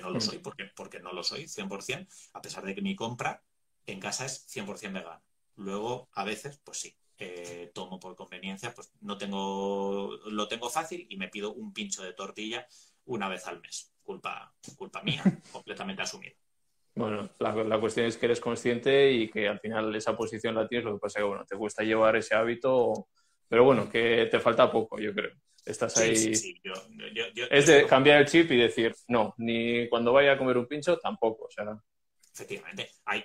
no 0.00 0.10
lo 0.10 0.20
soy 0.20 0.38
porque, 0.38 0.64
porque 0.74 1.00
no 1.00 1.12
lo 1.12 1.22
soy 1.22 1.46
100%, 1.46 2.08
a 2.32 2.42
pesar 2.42 2.64
de 2.64 2.74
que 2.74 2.82
mi 2.82 2.96
compra 2.96 3.42
en 3.86 4.00
casa 4.00 4.26
es 4.26 4.46
100% 4.48 4.92
vegana. 4.92 5.22
Luego, 5.56 6.08
a 6.14 6.24
veces, 6.24 6.58
pues 6.64 6.78
sí, 6.78 6.96
eh, 7.18 7.70
tomo 7.74 8.00
por 8.00 8.16
conveniencia, 8.16 8.74
pues 8.74 8.90
no 9.02 9.18
tengo, 9.18 10.18
lo 10.26 10.48
tengo 10.48 10.70
fácil 10.70 11.06
y 11.08 11.16
me 11.16 11.28
pido 11.28 11.52
un 11.52 11.72
pincho 11.72 12.02
de 12.02 12.14
tortilla 12.14 12.66
una 13.04 13.28
vez 13.28 13.46
al 13.46 13.60
mes. 13.60 13.92
Culpa, 14.02 14.54
culpa 14.76 15.02
mía, 15.02 15.22
completamente 15.52 16.02
asumida. 16.02 16.34
Bueno, 16.94 17.30
la, 17.38 17.80
cuestión 17.80 18.06
es 18.06 18.16
que 18.16 18.26
eres 18.26 18.40
consciente 18.40 19.12
y 19.12 19.30
que 19.30 19.48
al 19.48 19.60
final 19.60 19.94
esa 19.94 20.16
posición 20.16 20.54
la 20.54 20.66
tienes, 20.66 20.84
lo 20.84 20.94
que 20.94 21.00
pasa 21.00 21.18
es 21.18 21.22
que 21.22 21.28
bueno, 21.28 21.44
te 21.46 21.56
cuesta 21.56 21.82
llevar 21.84 22.16
ese 22.16 22.34
hábito, 22.34 23.08
pero 23.48 23.64
bueno, 23.64 23.88
que 23.88 24.26
te 24.30 24.40
falta 24.40 24.70
poco, 24.70 24.98
yo 24.98 25.14
creo. 25.14 25.32
Estás 25.64 25.96
ahí. 25.98 26.32
es 27.50 27.66
de 27.66 27.86
cambiar 27.86 28.20
el 28.20 28.26
chip 28.26 28.50
y 28.50 28.56
decir, 28.56 28.94
no, 29.08 29.34
ni 29.38 29.88
cuando 29.88 30.12
vaya 30.12 30.32
a 30.32 30.38
comer 30.38 30.56
un 30.56 30.66
pincho, 30.66 30.98
tampoco. 30.98 31.44
O 31.44 31.50
sea, 31.50 31.64
Efectivamente. 32.32 32.90
Hay, 33.04 33.24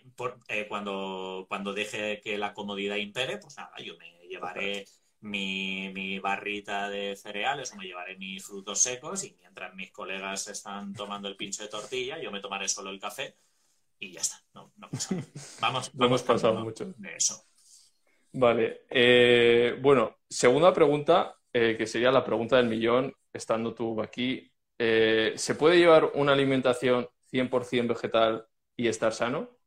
eh, 0.50 0.68
cuando, 0.68 1.46
cuando 1.48 1.74
deje 1.74 2.22
que 2.22 2.38
la 2.38 2.54
comodidad 2.54 2.98
impere, 2.98 3.38
pues 3.38 3.56
nada, 3.58 3.72
yo 3.84 3.96
me 3.98 4.28
llevaré 4.28 4.86
mi, 5.22 5.90
mi, 5.94 6.20
barrita 6.20 6.90
de 6.90 7.16
cereales 7.16 7.72
o 7.72 7.78
me 7.78 7.86
llevaré 7.86 8.18
mis 8.18 8.44
frutos 8.44 8.82
secos 8.82 9.24
y 9.24 9.36
mientras 9.40 9.74
mis 9.74 9.92
colegas 9.92 10.48
están 10.48 10.94
tomando 10.94 11.28
el 11.28 11.36
pincho 11.36 11.64
de 11.64 11.70
tortilla, 11.70 12.20
yo 12.20 12.32
me 12.32 12.42
tomaré 12.42 12.68
solo 12.68 12.90
el 12.90 13.00
café 13.00 13.36
y 14.00 14.12
ya 14.12 14.22
está. 14.22 14.42
No, 14.54 14.74
no 14.78 14.90
pasa 14.90 15.16
Vamos, 15.62 15.94
no 15.96 16.06
hemos 16.06 16.24
pasado 16.24 16.60
mucho. 16.64 16.94
De 16.98 17.16
eso. 17.16 17.46
Vale. 18.34 18.86
Eh, 18.90 19.78
bueno, 19.82 20.18
segunda 20.30 20.74
pregunta, 20.74 21.38
eh, 21.54 21.76
que 21.78 21.88
sería 21.88 22.12
la 22.12 22.24
pregunta 22.24 22.58
del 22.58 22.68
millón, 22.68 23.14
estando 23.32 23.74
tú 23.74 24.02
aquí. 24.02 24.52
Eh, 24.78 25.34
¿Se 25.38 25.56
puede 25.56 25.78
llevar 25.78 26.12
una 26.16 26.34
alimentación 26.34 27.08
100% 27.32 27.88
vegetal 27.88 28.48
y 28.76 28.88
estar 28.88 29.14
sano? 29.14 29.58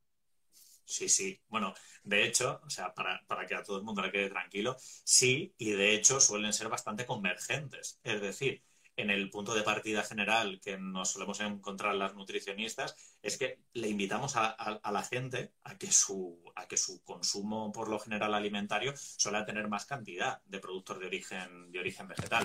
Sí, 0.85 1.09
sí. 1.09 1.41
Bueno, 1.49 1.75
de 2.03 2.25
hecho, 2.25 2.61
o 2.65 2.71
sea, 2.71 2.95
para, 2.95 3.23
para, 3.27 3.47
que 3.47 3.55
a 3.55 3.63
todo 3.63 3.79
el 3.79 3.85
mundo 3.85 4.03
le 4.03 4.11
quede 4.11 4.31
tranquilo, 4.31 4.77
sí, 4.79 5.55
y 5.59 5.73
de 5.73 5.95
hecho 5.95 6.21
suelen 6.21 6.53
ser 6.53 6.69
bastante 6.69 7.05
convergentes. 7.05 8.01
Es 8.03 8.21
decir, 8.21 8.63
en 8.99 9.11
el 9.11 9.31
punto 9.31 9.55
de 9.55 9.63
partida 9.63 10.03
general 10.03 10.61
que 10.61 10.77
nos 10.77 11.13
solemos 11.13 11.39
encontrar 11.41 11.95
las 11.95 12.17
nutricionistas 12.17 12.97
es 13.23 13.39
que 13.39 13.61
le 13.73 13.89
invitamos 13.89 14.35
a, 14.35 14.81
la 14.91 15.03
gente 15.05 15.53
a 15.63 15.79
que, 15.79 15.91
su, 15.93 16.43
a 16.57 16.67
que 16.67 16.77
su 16.77 17.03
consumo, 17.05 17.71
por 17.71 17.89
lo 17.89 18.01
general 18.01 18.35
alimentario, 18.35 18.93
suele 18.97 19.45
tener 19.45 19.69
más 19.69 19.87
cantidad 19.87 20.43
de 20.45 20.59
productos 20.59 20.99
de 20.99 21.07
origen, 21.07 21.71
de 21.71 21.79
origen 21.79 22.09
vegetal. 22.09 22.45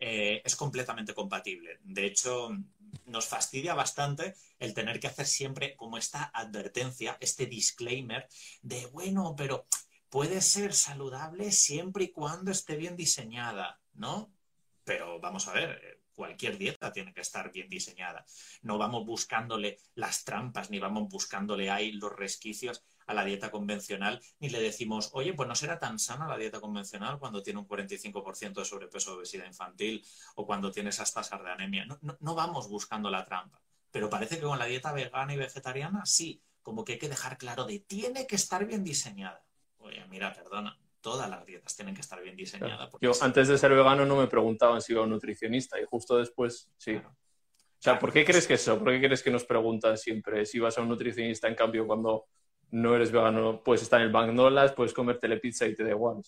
Eh, 0.00 0.42
es 0.44 0.56
completamente 0.56 1.14
compatible. 1.14 1.78
De 1.84 2.04
hecho, 2.04 2.50
nos 3.06 3.26
fastidia 3.26 3.74
bastante 3.74 4.34
el 4.58 4.74
tener 4.74 4.98
que 4.98 5.06
hacer 5.06 5.26
siempre 5.26 5.76
como 5.76 5.98
esta 5.98 6.32
advertencia, 6.34 7.16
este 7.20 7.46
disclaimer 7.46 8.26
de, 8.60 8.86
bueno, 8.86 9.36
pero 9.36 9.66
puede 10.10 10.40
ser 10.40 10.74
saludable 10.74 11.52
siempre 11.52 12.04
y 12.04 12.12
cuando 12.12 12.50
esté 12.50 12.74
bien 12.74 12.96
diseñada, 12.96 13.80
¿no? 13.94 14.32
Pero 14.84 15.20
vamos 15.20 15.48
a 15.48 15.52
ver, 15.52 16.02
cualquier 16.14 16.58
dieta 16.58 16.92
tiene 16.92 17.12
que 17.12 17.20
estar 17.20 17.50
bien 17.52 17.68
diseñada. 17.68 18.24
No 18.62 18.78
vamos 18.78 19.04
buscándole 19.06 19.78
las 19.94 20.24
trampas, 20.24 20.70
ni 20.70 20.78
vamos 20.78 21.08
buscándole 21.08 21.70
ahí 21.70 21.92
los 21.92 22.12
resquicios 22.12 22.84
a 23.06 23.14
la 23.14 23.24
dieta 23.24 23.50
convencional, 23.50 24.20
ni 24.38 24.48
le 24.48 24.60
decimos, 24.60 25.10
oye, 25.12 25.34
pues 25.34 25.48
no 25.48 25.54
será 25.54 25.78
tan 25.78 25.98
sana 25.98 26.28
la 26.28 26.38
dieta 26.38 26.60
convencional 26.60 27.18
cuando 27.18 27.42
tiene 27.42 27.60
un 27.60 27.66
45% 27.66 28.60
de 28.60 28.64
sobrepeso 28.64 29.12
o 29.12 29.16
obesidad 29.16 29.46
infantil 29.46 30.04
o 30.36 30.46
cuando 30.46 30.70
tiene 30.70 30.90
esas 30.90 31.12
tasas 31.12 31.42
de 31.42 31.50
anemia. 31.50 31.86
No, 31.86 31.98
no 32.20 32.34
vamos 32.34 32.68
buscando 32.68 33.10
la 33.10 33.24
trampa. 33.24 33.60
Pero 33.90 34.08
parece 34.08 34.36
que 34.36 34.42
con 34.42 34.58
la 34.58 34.66
dieta 34.66 34.92
vegana 34.92 35.34
y 35.34 35.36
vegetariana 35.36 36.06
sí, 36.06 36.42
como 36.62 36.84
que 36.84 36.92
hay 36.92 36.98
que 36.98 37.08
dejar 37.08 37.36
claro 37.36 37.64
de 37.64 37.80
tiene 37.80 38.26
que 38.26 38.36
estar 38.36 38.64
bien 38.64 38.84
diseñada. 38.84 39.44
Oye, 39.78 40.06
mira, 40.06 40.32
perdona, 40.32 40.78
todas 41.02 41.28
las 41.28 41.44
dietas 41.44 41.76
tienen 41.76 41.94
que 41.94 42.00
estar 42.00 42.22
bien 42.22 42.36
diseñadas. 42.36 42.90
Yo 43.00 43.12
antes 43.20 43.48
de 43.48 43.58
ser 43.58 43.74
vegano 43.74 44.06
no 44.06 44.16
me 44.16 44.26
preguntaban 44.26 44.80
si 44.80 44.92
iba 44.92 45.02
a 45.02 45.04
un 45.04 45.10
nutricionista 45.10 45.78
y 45.80 45.84
justo 45.84 46.16
después 46.16 46.70
sí. 46.78 46.94
O 46.94 47.84
sea, 47.84 47.98
¿por 47.98 48.12
qué 48.12 48.24
crees 48.24 48.46
que 48.46 48.54
eso? 48.54 48.78
¿Por 48.78 48.92
qué 48.92 49.00
crees 49.00 49.22
que 49.22 49.30
nos 49.30 49.44
preguntan 49.44 49.98
siempre 49.98 50.46
si 50.46 50.60
vas 50.60 50.78
a 50.78 50.82
un 50.82 50.88
nutricionista 50.88 51.48
en 51.48 51.56
cambio 51.56 51.86
cuando 51.86 52.26
no 52.70 52.94
eres 52.94 53.10
vegano 53.10 53.62
puedes 53.62 53.82
estar 53.82 54.00
en 54.00 54.06
el 54.06 54.12
McDonald's, 54.12 54.74
puedes 54.74 54.94
comer 54.94 55.18
pizza 55.40 55.66
y 55.66 55.74
te 55.74 55.84
da 55.84 55.90
igual? 55.90 56.22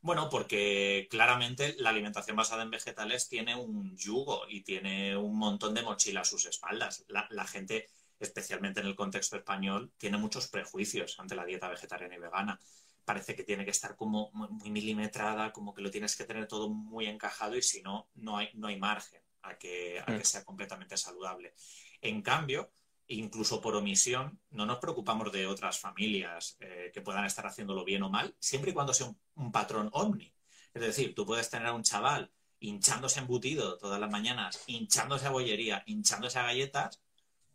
Bueno, 0.00 0.28
porque 0.28 1.06
claramente 1.08 1.74
la 1.78 1.90
alimentación 1.90 2.36
basada 2.36 2.62
en 2.62 2.70
vegetales 2.70 3.28
tiene 3.28 3.54
un 3.54 3.96
yugo 3.96 4.42
y 4.48 4.62
tiene 4.62 5.16
un 5.16 5.38
montón 5.38 5.72
de 5.72 5.82
mochila 5.82 6.20
a 6.20 6.24
sus 6.24 6.46
espaldas. 6.46 7.04
La, 7.08 7.26
la 7.30 7.46
gente 7.46 7.88
especialmente 8.22 8.80
en 8.80 8.86
el 8.86 8.94
contexto 8.94 9.36
español, 9.36 9.92
tiene 9.98 10.16
muchos 10.16 10.48
prejuicios 10.48 11.18
ante 11.18 11.34
la 11.34 11.44
dieta 11.44 11.68
vegetariana 11.68 12.14
y 12.14 12.18
vegana. 12.18 12.58
Parece 13.04 13.34
que 13.34 13.44
tiene 13.44 13.64
que 13.64 13.70
estar 13.70 13.96
como 13.96 14.30
muy 14.32 14.70
milimetrada, 14.70 15.52
como 15.52 15.74
que 15.74 15.82
lo 15.82 15.90
tienes 15.90 16.16
que 16.16 16.24
tener 16.24 16.46
todo 16.46 16.68
muy 16.68 17.06
encajado 17.06 17.56
y 17.56 17.62
si 17.62 17.82
no, 17.82 18.08
no 18.14 18.38
hay, 18.38 18.50
no 18.54 18.68
hay 18.68 18.78
margen 18.78 19.22
a 19.42 19.56
que, 19.56 20.00
a 20.00 20.06
que 20.06 20.18
mm. 20.18 20.24
sea 20.24 20.44
completamente 20.44 20.96
saludable. 20.96 21.54
En 22.00 22.22
cambio, 22.22 22.72
incluso 23.08 23.60
por 23.60 23.74
omisión, 23.76 24.40
no 24.50 24.66
nos 24.66 24.78
preocupamos 24.78 25.32
de 25.32 25.46
otras 25.46 25.78
familias 25.78 26.56
eh, 26.60 26.90
que 26.92 27.00
puedan 27.00 27.24
estar 27.24 27.46
haciéndolo 27.46 27.84
bien 27.84 28.02
o 28.02 28.10
mal, 28.10 28.34
siempre 28.38 28.70
y 28.70 28.74
cuando 28.74 28.94
sea 28.94 29.06
un, 29.06 29.18
un 29.34 29.52
patrón 29.52 29.90
omni. 29.92 30.32
Es 30.72 30.82
decir, 30.82 31.14
tú 31.14 31.26
puedes 31.26 31.50
tener 31.50 31.68
a 31.68 31.74
un 31.74 31.82
chaval 31.82 32.32
hinchándose 32.60 33.20
embutido 33.20 33.76
todas 33.76 34.00
las 34.00 34.10
mañanas, 34.10 34.62
hinchándose 34.66 35.26
a 35.26 35.30
bollería, 35.30 35.82
hinchándose 35.86 36.38
a 36.38 36.44
galletas, 36.44 37.02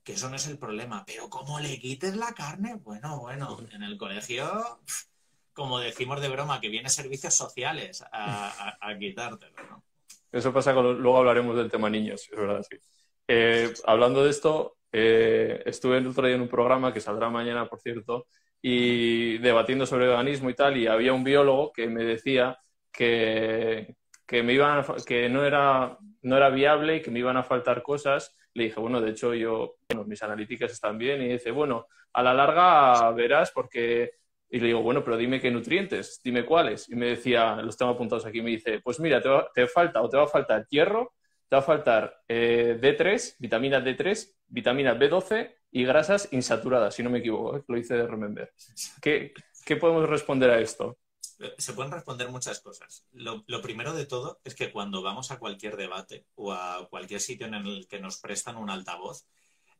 que 0.03 0.13
eso 0.13 0.29
no 0.29 0.35
es 0.35 0.47
el 0.47 0.59
problema. 0.59 1.03
Pero 1.05 1.29
como 1.29 1.59
le 1.59 1.79
quites 1.79 2.15
la 2.15 2.33
carne, 2.33 2.75
bueno, 2.75 3.19
bueno, 3.19 3.57
en 3.71 3.83
el 3.83 3.97
colegio, 3.97 4.81
como 5.57 5.79
decimos 5.79 6.21
de 6.21 6.29
broma, 6.29 6.61
que 6.61 6.69
viene 6.69 6.87
servicios 6.87 7.33
sociales 7.33 8.03
a, 8.11 8.77
quitártelo, 8.99 9.55
¿no? 9.67 9.83
Eso 10.31 10.53
pasa 10.53 10.71
con, 10.75 11.01
luego 11.01 11.17
hablaremos 11.17 11.55
del 11.55 11.71
tema 11.71 11.89
niños, 11.89 12.29
es 12.31 12.37
verdad, 12.37 12.63
sí. 12.69 12.77
Eh, 13.27 13.73
hablando 13.85 14.23
de 14.23 14.29
esto, 14.29 14.77
eh, 14.91 15.63
estuve 15.65 15.97
el 15.97 16.05
otro 16.05 16.27
día 16.27 16.35
en 16.35 16.43
un 16.43 16.47
programa 16.47 16.93
que 16.93 17.01
saldrá 17.01 17.31
mañana, 17.31 17.67
por 17.67 17.79
cierto, 17.79 18.27
y 18.61 19.39
debatiendo 19.39 19.87
sobre 19.87 20.05
veganismo 20.05 20.51
y 20.51 20.53
tal, 20.53 20.77
y 20.77 20.85
había 20.85 21.11
un 21.11 21.23
biólogo 21.23 21.71
que 21.73 21.87
me 21.87 22.03
decía 22.03 22.59
que, 22.91 23.95
que, 24.27 24.43
me 24.43 24.53
iban 24.53 24.85
que 25.07 25.27
no, 25.27 25.43
era, 25.43 25.97
no 26.21 26.37
era 26.37 26.49
viable 26.49 26.97
y 26.97 27.01
que 27.01 27.09
me 27.09 27.17
iban 27.17 27.37
a 27.37 27.43
faltar 27.43 27.81
cosas. 27.81 28.37
Le 28.53 28.65
dije, 28.65 28.79
bueno, 28.79 29.01
de 29.01 29.09
hecho 29.09 29.33
yo, 29.33 29.77
mis 30.05 30.21
analíticas 30.21 30.71
están 30.71 30.99
bien. 30.99 31.19
Y 31.23 31.29
dice, 31.29 31.49
bueno, 31.49 31.87
a 32.13 32.21
la 32.21 32.35
larga 32.35 33.09
verás 33.11 33.49
porque... 33.49 34.11
Y 34.49 34.59
le 34.59 34.67
digo, 34.67 34.81
bueno, 34.81 35.03
pero 35.03 35.17
dime 35.17 35.41
qué 35.41 35.51
nutrientes, 35.51 36.21
dime 36.23 36.45
cuáles. 36.45 36.89
Y 36.89 36.95
me 36.95 37.07
decía, 37.07 37.55
los 37.57 37.77
tengo 37.77 37.91
apuntados 37.91 38.25
aquí, 38.25 38.41
me 38.41 38.51
dice, 38.51 38.79
pues 38.81 38.99
mira, 38.99 39.21
te, 39.21 39.29
te 39.53 39.67
falta 39.67 40.01
o 40.01 40.09
te 40.09 40.17
va 40.17 40.23
a 40.23 40.27
faltar 40.27 40.65
hierro, 40.69 41.13
te 41.49 41.55
va 41.55 41.61
a 41.61 41.65
faltar 41.65 42.21
eh, 42.27 42.77
D3, 42.81 43.35
vitamina 43.39 43.83
D3, 43.83 44.33
vitamina 44.47 44.97
B12 44.97 45.53
y 45.71 45.83
grasas 45.83 46.29
insaturadas, 46.31 46.95
si 46.95 47.03
no 47.03 47.09
me 47.09 47.19
equivoco, 47.19 47.57
¿eh? 47.57 47.63
lo 47.67 47.77
hice 47.77 47.95
de 47.95 48.07
Remember. 48.07 48.53
¿Qué, 49.01 49.33
¿Qué 49.65 49.75
podemos 49.75 50.07
responder 50.07 50.49
a 50.49 50.59
esto? 50.59 50.97
se 51.57 51.73
pueden 51.73 51.91
responder 51.91 52.29
muchas 52.29 52.59
cosas. 52.59 53.05
Lo, 53.11 53.43
primero 53.61 53.93
de 53.93 54.05
todo 54.05 54.39
es 54.43 54.55
que 54.55 54.71
cuando 54.71 55.01
vamos 55.01 55.31
a 55.31 55.39
cualquier 55.39 55.77
debate 55.77 56.25
o 56.35 56.51
a 56.51 56.87
cualquier 56.89 57.19
sitio 57.19 57.47
en 57.47 57.53
el 57.53 57.87
que 57.87 57.99
nos 57.99 58.19
prestan 58.19 58.57
un 58.57 58.69
altavoz, 58.69 59.27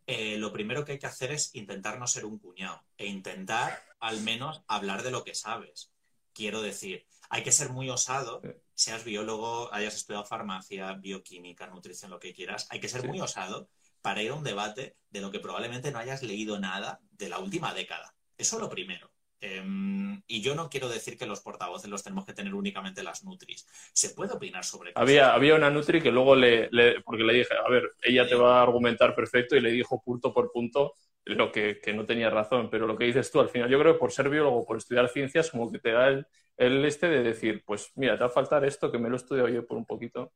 eh, 0.08 0.38
lo 0.38 0.54
primero 0.54 0.86
que 0.86 0.94
hay 0.94 1.00
que 1.00 1.06
hacer 1.06 1.32
es 1.32 1.54
intentar 1.54 2.00
no 2.00 2.08
ser 2.08 2.26
un 2.26 2.40
cuñado 2.40 2.82
e 2.98 3.08
intentar 3.08 3.84
al 4.00 4.22
menos 4.22 4.64
hablar 4.68 5.04
de 5.04 5.12
lo 5.12 5.26
que 5.26 5.36
sabes. 5.36 5.92
Quiero 6.34 6.62
decir, 6.62 7.06
hay 7.30 7.44
que 7.44 7.52
ser 7.52 7.72
muy 7.72 7.90
osado, 7.90 8.42
seas 8.74 9.04
biólogo, 9.04 9.74
hayas 9.74 9.96
estudiado 9.96 10.26
farmacia, 10.26 10.94
bioquímica, 10.94 11.68
nutrición, 11.68 12.10
lo 12.10 12.20
que 12.20 12.34
quieras, 12.34 12.68
hay 12.70 12.80
que 12.80 12.88
ser 12.88 13.06
muy 13.06 13.20
osado 13.20 13.70
para 14.02 14.22
ir 14.24 14.32
a 14.32 14.36
un 14.36 14.46
debate 14.46 14.96
de 15.10 15.20
lo 15.20 15.30
que 15.30 15.40
probablemente 15.40 15.92
no 15.92 16.00
hayas 16.00 16.24
leído 16.24 16.58
nada 16.58 17.02
de 17.12 17.28
la 17.28 17.40
última 17.40 17.74
década. 17.74 18.16
Eso 18.38 18.56
es 18.56 18.62
lo 18.62 18.70
primero. 18.70 19.12
Em, 19.40 20.24
y 20.26 20.42
yo 20.42 20.56
no 20.56 20.68
quiero 20.70 20.90
decir 20.90 21.16
que 21.18 21.28
los 21.28 21.42
portavoces 21.42 21.90
los 21.90 22.04
tenemos 22.04 22.26
que 22.26 22.34
tener 22.34 22.56
únicamente 22.56 23.04
las 23.04 23.24
Nutris. 23.24 23.68
Se 23.94 24.10
puede 24.10 24.34
opinar 24.34 24.64
sobre 24.64 24.94
había, 24.96 25.34
había 25.34 25.56
una 25.56 25.70
Nutri 25.70 26.02
que 26.02 26.12
luego 26.12 26.36
le, 26.36 26.70
porque 27.02 27.24
le 27.24 27.34
dije, 27.34 27.54
a 27.54 27.70
ver, 27.70 27.84
ella 28.02 28.28
te 28.28 28.36
va 28.36 28.60
a 28.60 28.64
argumentar 28.64 29.14
perfecto 29.16 29.56
y 29.56 29.62
le 29.62 29.72
dijo 29.72 30.02
punto 30.02 30.34
por 30.34 30.52
punto 30.52 30.96
lo 31.26 31.52
que, 31.52 31.80
no 31.94 32.06
tenía 32.06 32.30
razón. 32.30 32.70
Pero 32.72 32.88
lo 32.88 32.98
que 32.98 33.06
dices 33.06 33.30
tú, 33.32 33.40
al 33.40 33.50
final, 33.50 33.70
yo 33.70 33.80
creo 33.80 33.94
que 33.94 34.00
por 34.00 34.12
ser 34.12 34.30
biólogo, 34.30 34.66
por 34.66 34.78
estudiar 34.78 35.08
ciencias, 35.10 35.52
como 35.52 35.72
que 35.72 35.80
te 35.80 35.92
da 35.92 36.08
el, 36.08 36.86
este 36.86 37.08
de 37.08 37.22
decir, 37.22 37.64
pues 37.66 37.92
mira, 37.96 38.16
te 38.16 38.22
va 38.22 38.28
a 38.28 38.32
faltar 38.32 38.66
esto 38.66 38.92
que 38.92 38.98
me 38.98 39.10
lo 39.10 39.16
he 39.16 39.18
estudiado 39.18 39.50
yo 39.50 39.66
por 39.68 39.78
un 39.78 39.86
poquito. 39.86 40.32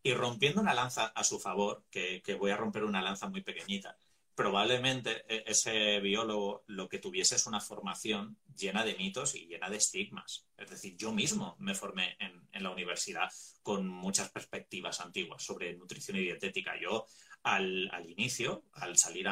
Y 0.00 0.14
rompiendo 0.14 0.60
una 0.60 0.74
lanza 0.74 1.06
a 1.06 1.24
su 1.24 1.40
favor, 1.40 1.82
que 1.90 2.22
voy 2.38 2.52
a 2.52 2.56
romper 2.56 2.84
una 2.84 3.02
lanza 3.02 3.28
muy 3.28 3.40
pequeñita 3.40 3.96
probablemente 4.38 5.24
e, 5.26 5.42
ese 5.50 5.98
biólogo 5.98 6.62
lo 6.68 6.88
que 6.88 7.00
tuviese 7.00 7.34
es 7.34 7.48
una 7.48 7.60
formación 7.60 8.38
llena 8.56 8.84
de 8.84 8.94
mitos 8.94 9.34
y 9.34 9.48
llena 9.48 9.68
de 9.68 9.78
estigmas. 9.78 10.46
Es 10.56 10.70
decir, 10.70 10.96
yo 10.96 11.12
mismo 11.12 11.56
me 11.58 11.74
formé 11.74 12.16
en, 12.20 12.38
la 12.62 12.70
universidad 12.70 13.28
con 13.62 13.88
muchas 13.88 14.30
perspectivas 14.30 15.00
antiguas 15.00 15.42
sobre 15.42 15.76
nutrición 15.76 16.18
y 16.18 16.20
dietética. 16.20 16.80
Yo 16.80 17.06
al, 17.42 17.90
inicio, 18.08 18.62
al 18.74 18.96
salir 18.96 19.26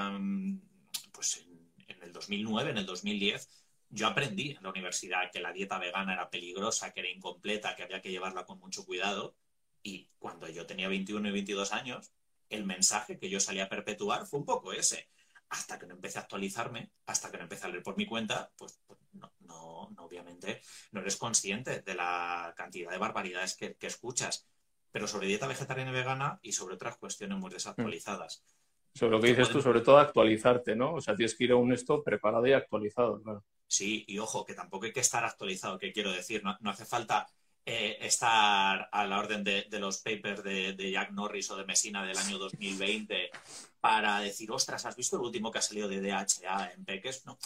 pues 1.13 1.47
en, 1.87 2.03
el 2.03 2.13
2009, 2.13 2.71
en 2.71 2.79
el 2.79 2.87
2010, 2.87 3.49
yo 3.91 4.09
aprendí 4.09 4.53
en 4.57 4.63
la 4.65 4.71
universidad 4.71 5.31
que 5.33 5.41
la 5.41 5.53
dieta 5.53 5.79
vegana 5.79 6.15
era 6.15 6.31
peligrosa, 6.31 6.93
que 6.93 7.01
era 7.01 7.11
incompleta, 7.11 7.77
que 7.77 7.85
había 7.85 8.03
que 8.03 8.11
llevarla 8.11 8.45
con 8.45 8.59
mucho 8.59 8.85
cuidado. 8.85 9.37
Y 9.85 10.09
cuando 10.19 10.49
yo 10.49 10.67
tenía 10.67 10.89
21 10.89 11.29
y 11.29 11.33
22 11.33 11.73
años, 11.73 12.13
el 12.51 12.65
mensaje 12.65 13.19
que 13.19 13.29
yo 13.29 13.41
salía 13.41 13.65
a 13.65 13.69
perpetuar 13.69 14.27
fue 14.27 14.41
un 14.41 14.47
poco 14.47 14.73
ese. 14.73 15.09
Hasta 15.49 15.79
que 15.79 15.87
no 15.87 15.95
empecé 15.95 16.19
a 16.19 16.23
actualizarme, 16.23 16.91
hasta 17.07 17.31
que 17.31 17.37
no 17.37 17.45
empecé 17.45 17.67
a 17.67 17.69
leer 17.69 17.83
por 17.83 17.97
mi 17.97 18.07
cuenta, 18.07 18.51
pues, 18.57 18.81
pues 18.87 18.99
no, 19.13 19.33
no, 19.41 19.83
obviamente 19.99 20.61
no 20.91 21.01
eres 21.01 21.17
consciente 21.17 21.83
de 21.83 21.95
la 21.95 22.53
cantidad 22.57 22.91
de 22.91 22.99
barbaridades 22.99 23.57
que, 23.57 23.77
escuchas. 23.81 24.49
Pero 24.91 25.07
sobre 25.07 25.29
dieta 25.29 25.47
vegetariana 25.47 25.91
y 25.91 25.95
vegana 25.95 26.41
y 26.43 26.53
sobre 26.53 26.75
otras 26.75 26.97
cuestiones 26.97 27.39
muy 27.39 27.51
desactualizadas. 27.51 28.45
Sobre 28.95 29.13
lo 29.13 29.21
que 29.21 29.29
dices 29.29 29.51
tú, 29.51 29.61
sobre 29.61 29.83
todo 29.83 29.99
actualizarte, 29.99 30.75
¿no? 30.75 30.95
O 30.95 31.01
sea, 31.01 31.15
tienes 31.15 31.37
que 31.37 31.45
ir 31.45 31.53
a 31.53 31.57
un 31.57 31.73
esto 31.73 32.03
preparado 32.03 32.47
y 32.47 32.55
actualizado, 32.55 33.21
claro. 33.23 33.45
Sí, 33.69 34.05
y 34.09 34.19
ojo, 34.19 34.45
que 34.45 34.55
tampoco 34.55 34.87
hay 34.87 34.93
que 34.93 35.01
estar 35.01 35.25
actualizado, 35.25 35.79
¿qué 35.79 35.93
quiero 35.93 36.13
decir? 36.13 36.43
no 36.43 36.71
hace 36.71 36.87
falta 36.87 37.27
eh, 37.69 37.99
estar 38.01 38.89
a 38.93 39.07
la 39.09 39.19
orden 39.19 39.43
de, 39.43 39.67
los 39.73 39.99
papers 39.99 40.45
de, 40.45 40.91
Jack 40.93 41.11
Norris 41.11 41.51
o 41.51 41.57
de 41.57 41.65
Messina 41.65 42.07
del 42.07 42.17
año 42.17 42.39
2020 42.39 43.29
para 43.81 44.21
decir, 44.21 44.53
ostras, 44.53 44.87
¿has 44.87 44.95
visto 44.95 45.17
el 45.17 45.23
último 45.23 45.51
que 45.51 45.59
ha 45.59 45.63
salido 45.63 45.89
de 45.89 46.01
DHA 46.01 46.75
en 46.75 46.85
Peques? 46.85 47.27
No, 47.27 47.37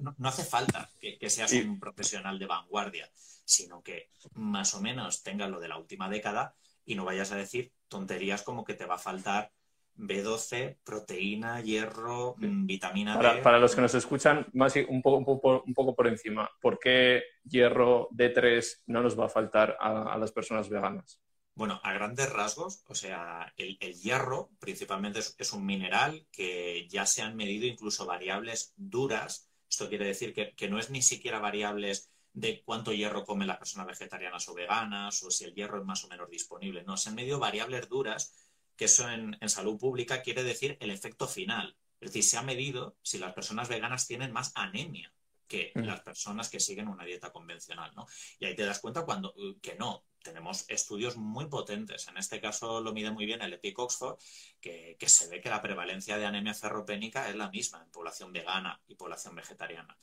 no, 0.00 0.28
hace 0.28 0.42
falta 0.42 0.90
que, 1.00 1.30
seas 1.30 1.52
un 1.52 1.78
profesional 1.78 2.40
de 2.40 2.46
vanguardia, 2.46 3.08
sino 3.44 3.80
que 3.80 4.10
más 4.34 4.74
o 4.74 4.80
menos 4.80 5.22
tengas 5.22 5.48
lo 5.48 5.60
de 5.60 5.68
la 5.68 5.78
última 5.78 6.10
década 6.10 6.56
y 6.84 6.96
no 6.96 7.04
vayas 7.04 7.30
a 7.30 7.36
decir 7.36 7.72
tonterías 7.86 8.42
como 8.42 8.64
que 8.64 8.74
te 8.74 8.84
va 8.84 8.96
a 8.96 8.98
faltar 8.98 9.52
B12, 9.98 10.78
proteína, 10.84 11.60
hierro, 11.60 12.36
mm, 12.38 12.66
vitamina 12.66 13.18
D. 13.18 13.42
Para 13.42 13.58
los 13.58 13.74
que 13.74 13.80
nos 13.80 13.94
escuchan, 13.94 14.46
más 14.52 14.74
un 14.88 15.02
poco, 15.02 15.62
un 15.66 15.74
poco, 15.74 15.94
por 15.94 16.06
encima, 16.06 16.48
¿por 16.60 16.78
qué 16.78 17.22
hierro 17.44 18.08
D3 18.10 18.84
no 18.86 19.02
nos 19.02 19.18
va 19.18 19.26
a 19.26 19.28
faltar 19.28 19.76
a, 19.80 20.16
las 20.16 20.30
personas 20.30 20.68
veganas? 20.68 21.20
Bueno, 21.54 21.80
a 21.82 21.92
grandes 21.92 22.32
rasgos, 22.32 22.84
o 22.86 22.94
sea, 22.94 23.52
el, 23.56 23.76
hierro 23.78 24.50
principalmente 24.60 25.18
es, 25.18 25.52
un 25.52 25.66
mineral 25.66 26.24
que 26.30 26.86
ya 26.88 27.04
se 27.04 27.22
han 27.22 27.34
medido 27.34 27.66
incluso 27.66 28.06
variables 28.06 28.72
duras. 28.76 29.50
Esto 29.68 29.88
quiere 29.88 30.06
decir 30.06 30.32
que, 30.32 30.54
que 30.54 30.68
no 30.68 30.78
es 30.78 30.90
ni 30.90 31.02
siquiera 31.02 31.40
variables 31.40 32.12
de 32.32 32.62
cuánto 32.64 32.92
hierro 32.92 33.24
comen 33.24 33.48
las 33.48 33.58
personas 33.58 33.88
vegetarianas 33.88 34.48
o 34.48 34.54
veganas 34.54 35.20
o 35.24 35.30
si 35.30 35.44
el 35.44 35.54
hierro 35.54 35.78
es 35.80 35.84
más 35.84 36.04
o 36.04 36.08
menos 36.08 36.30
disponible. 36.30 36.84
No, 36.84 36.96
se 36.96 37.08
han 37.08 37.16
medido 37.16 37.40
variables 37.40 37.88
duras 37.88 38.47
que 38.78 38.84
eso 38.84 39.10
en, 39.10 39.36
salud 39.48 39.76
pública 39.76 40.22
quiere 40.22 40.44
decir 40.44 40.78
el 40.80 40.90
efecto 40.90 41.26
final. 41.26 41.76
Es 42.00 42.12
decir, 42.12 42.22
se 42.22 42.38
ha 42.38 42.42
medido 42.42 42.96
si 43.02 43.18
las 43.18 43.34
personas 43.34 43.68
veganas 43.68 44.06
tienen 44.06 44.32
más 44.32 44.52
anemia 44.54 45.12
que 45.48 45.72
mm. 45.74 45.80
las 45.80 46.00
personas 46.00 46.48
que 46.48 46.60
siguen 46.60 46.86
una 46.86 47.04
dieta 47.04 47.32
convencional, 47.32 47.92
¿no? 47.96 48.06
Y 48.38 48.44
ahí 48.44 48.54
te 48.54 48.64
das 48.64 48.78
cuenta 48.78 49.04
cuando 49.04 49.34
que 49.60 49.74
no. 49.74 50.04
Tenemos 50.22 50.64
estudios 50.68 51.16
muy 51.16 51.46
potentes. 51.46 52.06
En 52.06 52.18
este 52.18 52.40
caso 52.40 52.80
lo 52.80 52.92
mide 52.92 53.10
muy 53.10 53.26
bien 53.26 53.42
el 53.42 53.54
EPIC 53.54 53.78
Oxford, 53.78 54.18
que, 54.60 54.96
que 54.98 55.08
se 55.08 55.26
ve 55.28 55.40
que 55.40 55.50
la 55.50 55.62
prevalencia 55.62 56.16
de 56.16 56.26
anemia 56.26 56.54
ferropénica 56.54 57.28
es 57.28 57.34
la 57.34 57.50
misma 57.50 57.82
en 57.82 57.90
población 57.90 58.32
vegana 58.32 58.80
y 58.86 58.94
población 58.94 59.34
vegetariana. 59.34 59.98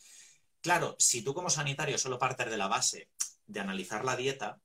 Claro, 0.60 0.96
si 1.00 1.22
tú 1.22 1.34
como 1.34 1.50
sanitario 1.50 1.98
solo 1.98 2.20
partes 2.20 2.50
de 2.50 2.58
la 2.58 2.68
base 2.68 3.10
de 3.46 3.60
analizar 3.62 4.04
la 4.04 4.18
dieta, 4.18 4.60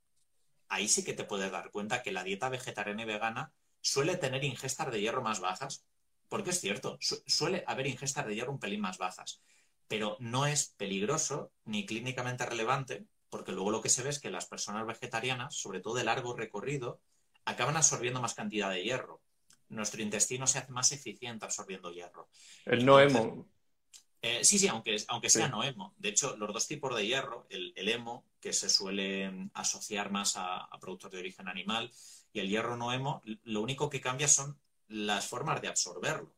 ahí 0.69 0.89
sí 0.89 1.05
que 1.05 1.13
te 1.13 1.25
puedes 1.25 1.53
dar 1.53 1.71
cuenta 1.71 2.03
que 2.03 2.11
la 2.11 2.25
dieta 2.25 2.49
vegetariana 2.49 3.03
y 3.03 3.07
vegana 3.07 3.53
suele 3.81 4.17
tener 4.17 4.45
ingestas 4.45 4.91
de 4.91 5.01
hierro 5.01 5.23
más 5.23 5.41
bajas, 5.41 5.85
porque 6.29 6.51
es 6.51 6.61
cierto, 6.61 6.99
suele 7.01 7.65
haber 7.67 7.87
ingestas 7.87 8.27
de 8.27 8.35
hierro 8.35 8.53
un 8.53 8.61
pelín 8.61 8.81
más 8.81 8.99
bajas, 8.99 9.43
pero 9.89 10.17
no 10.21 10.47
es 10.47 10.75
peligroso 10.77 11.53
ni 11.65 11.87
clínicamente 11.87 12.47
relevante, 12.47 13.07
porque 13.29 13.53
luego 13.53 13.71
lo 13.71 13.83
que 13.83 13.89
se 13.89 14.03
ve 14.03 14.11
es 14.11 14.21
que 14.21 14.31
las 14.31 14.47
personas 14.47 14.87
vegetarianas, 14.87 15.57
sobre 15.57 15.81
todo 15.81 15.95
de 15.95 16.05
largo 16.05 16.35
recorrido, 16.35 17.01
acaban 17.45 17.77
absorbiendo 17.77 18.21
más 18.21 18.35
cantidad 18.35 18.71
de 18.71 18.85
hierro. 18.85 19.23
Nuestro 19.69 20.03
intestino 20.03 20.47
se 20.47 20.59
hace 20.59 20.73
más 20.73 20.93
eficiente 20.93 21.45
absorbiendo 21.45 21.93
hierro. 21.93 22.29
El 22.65 22.85
no 22.85 23.01
hemo. 23.01 23.49
Eh, 24.23 24.45
sí, 24.45 24.59
sí, 24.59 24.69
aunque, 24.69 24.97
aunque 25.09 25.31
sea 25.31 25.49
no 25.49 25.65
hemo. 25.65 25.95
De 25.97 26.11
hecho, 26.11 26.37
los 26.37 26.53
dos 26.53 26.69
tipos 26.69 26.95
de 26.95 27.07
hierro, 27.07 27.47
el, 27.49 27.89
hemo, 27.89 28.27
que 28.41 28.53
se 28.53 28.69
suele 28.69 29.49
asociar 29.55 30.11
más 30.11 30.35
a 30.37 30.69
productos 30.81 31.11
de 31.13 31.19
origen 31.19 31.49
animal, 31.49 31.91
y 32.33 32.41
el 32.41 32.49
hierro 32.49 32.77
no 32.77 32.93
hemo, 32.93 33.23
lo 33.45 33.61
único 33.61 33.91
que 33.91 34.01
cambia 34.01 34.29
son 34.29 34.59
las 34.89 35.27
formas 35.27 35.61
de 35.61 35.69
absorberlo. 35.69 36.35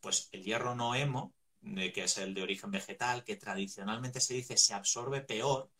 Pues 0.00 0.28
el 0.32 0.42
hierro 0.42 0.74
no 0.74 0.94
hemo, 0.94 1.34
que 1.62 2.04
es 2.04 2.18
el 2.18 2.34
de 2.34 2.42
origen 2.42 2.70
vegetal, 2.70 3.24
que 3.24 3.36
tradicionalmente 3.36 4.20
se 4.20 4.34
dice 4.34 4.56
se 4.56 4.74
absorbe 4.74 5.20
peor, 5.20 5.70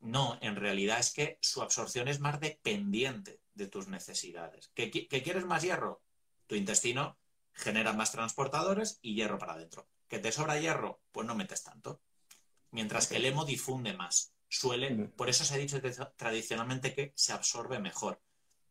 no, 0.00 0.38
en 0.40 0.56
realidad 0.56 0.98
es 0.98 1.12
que 1.12 1.38
su 1.42 1.60
absorción 1.60 2.08
es 2.08 2.20
más 2.20 2.40
dependiente 2.40 3.40
de 3.54 3.68
tus 3.68 3.88
necesidades. 3.88 4.70
¿Qué, 4.74 4.90
quieres 4.90 5.44
más 5.44 5.62
hierro? 5.62 6.02
Tu 6.46 6.54
intestino 6.54 7.18
genera 7.52 7.92
más 7.92 8.12
transportadores 8.12 8.98
y 9.02 9.14
hierro 9.14 9.38
para 9.38 9.54
adentro. 9.54 9.88
¿Que 10.08 10.18
te 10.18 10.32
sobra 10.32 10.58
hierro? 10.58 11.02
Pues 11.12 11.26
no 11.26 11.34
metes 11.34 11.62
tanto. 11.62 12.00
Mientras 12.70 13.06
que 13.06 13.16
el 13.16 13.26
hemo 13.26 13.44
difunde 13.44 13.92
más. 13.92 14.32
Suele, 14.48 14.90
por 15.16 15.28
eso 15.28 15.44
se 15.44 15.54
ha 15.54 15.58
dicho 15.58 15.80
tradicionalmente 16.16 16.94
que 16.94 17.12
se 17.14 17.32
absorbe 17.32 17.78
mejor. 17.78 18.20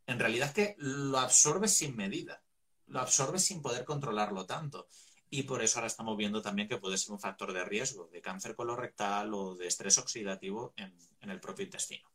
En 0.09 0.17
realidad 0.17 0.47
es 0.47 0.53
que 0.55 0.75
lo 0.79 1.19
absorbe 1.19 1.67
sin 1.67 1.95
medida, 1.95 2.41
lo 2.87 2.99
absorbe 2.99 3.37
sin 3.37 3.61
poder 3.61 3.85
controlarlo 3.85 4.43
tanto. 4.43 4.87
Y 5.29 5.43
por 5.43 5.61
eso 5.61 5.77
ahora 5.77 5.85
estamos 5.85 6.17
viendo 6.17 6.41
también 6.41 6.67
que 6.67 6.77
puede 6.77 6.97
ser 6.97 7.13
un 7.13 7.19
factor 7.19 7.53
de 7.53 7.63
riesgo 7.63 8.09
de 8.11 8.19
cáncer 8.19 8.55
colorectal 8.55 9.31
o 9.35 9.53
de 9.53 9.67
estrés 9.67 9.99
oxidativo 9.99 10.73
en, 10.77 11.29
el 11.29 11.39
propio 11.39 11.65
intestino. 11.65 12.09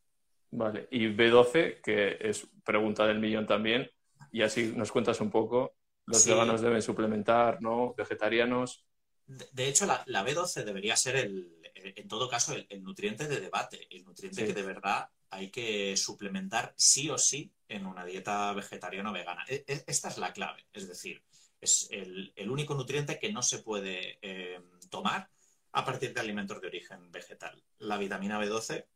Vale, 0.50 0.88
y 0.90 1.06
B12, 1.06 1.80
que 1.80 2.18
es 2.20 2.48
pregunta 2.64 3.06
del 3.06 3.20
millón 3.20 3.46
también, 3.46 3.88
y 4.32 4.42
así 4.42 4.72
nos 4.74 4.90
cuentas 4.90 5.20
un 5.20 5.30
poco, 5.30 5.76
los 6.06 6.26
veganos 6.26 6.60
deben 6.60 6.82
suplementar, 6.82 7.62
¿no? 7.62 7.94
Vegetarianos. 7.96 8.84
De, 9.24 9.68
hecho, 9.68 9.86
la, 9.86 10.04
B12 10.04 10.64
debería 10.64 10.96
ser, 10.96 11.14
el, 11.14 11.60
en 11.74 12.08
todo 12.08 12.28
caso, 12.28 12.56
el, 12.68 12.82
nutriente 12.82 13.28
de 13.28 13.40
debate, 13.40 13.86
el 13.88 14.04
nutriente 14.04 14.44
que 14.44 14.52
de 14.52 14.62
verdad 14.62 15.08
hay 15.34 15.50
que 15.50 15.96
suplementar 15.96 16.74
sí 16.76 17.10
o 17.10 17.18
sí 17.18 17.52
en 17.68 17.86
una 17.86 18.04
dieta 18.04 18.52
vegetariana 18.52 19.10
o 19.10 19.12
vegana. 19.12 19.44
E, 19.48 19.64
e, 19.66 19.84
esta 19.86 20.08
es 20.08 20.18
la 20.18 20.32
clave, 20.32 20.66
es 20.72 20.88
decir, 20.88 21.22
es 21.60 21.88
el, 21.90 22.32
único 22.48 22.74
nutriente 22.74 23.18
que 23.18 23.32
no 23.32 23.42
se 23.42 23.58
puede 23.58 24.18
eh, 24.22 24.60
tomar 24.90 25.28
a 25.72 25.84
partir 25.84 26.14
de 26.14 26.20
alimentos 26.20 26.60
de 26.60 26.68
origen 26.68 27.10
vegetal. 27.10 27.62
La 27.78 27.98
vitamina 27.98 28.40
B12 28.40 28.86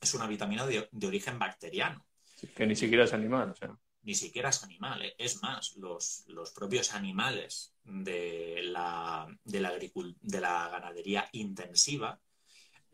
es 0.00 0.14
una 0.14 0.26
vitamina 0.26 0.66
de, 0.66 0.88
origen 1.04 1.38
bacteriano. 1.38 2.06
que 2.54 2.66
ni 2.66 2.76
siquiera 2.76 3.04
es 3.04 3.12
animal, 3.12 3.54
Ni 4.02 4.14
siquiera 4.14 4.50
es 4.50 4.62
animal. 4.62 5.02
¿eh? 5.02 5.14
Es 5.18 5.42
más, 5.42 5.74
los, 5.76 6.24
propios 6.54 6.94
animales 6.94 7.74
de 7.82 8.60
la, 8.62 9.26
de 9.44 9.60
la, 9.60 9.72
de 9.72 10.40
la 10.40 10.68
ganadería 10.68 11.28
intensiva 11.32 12.20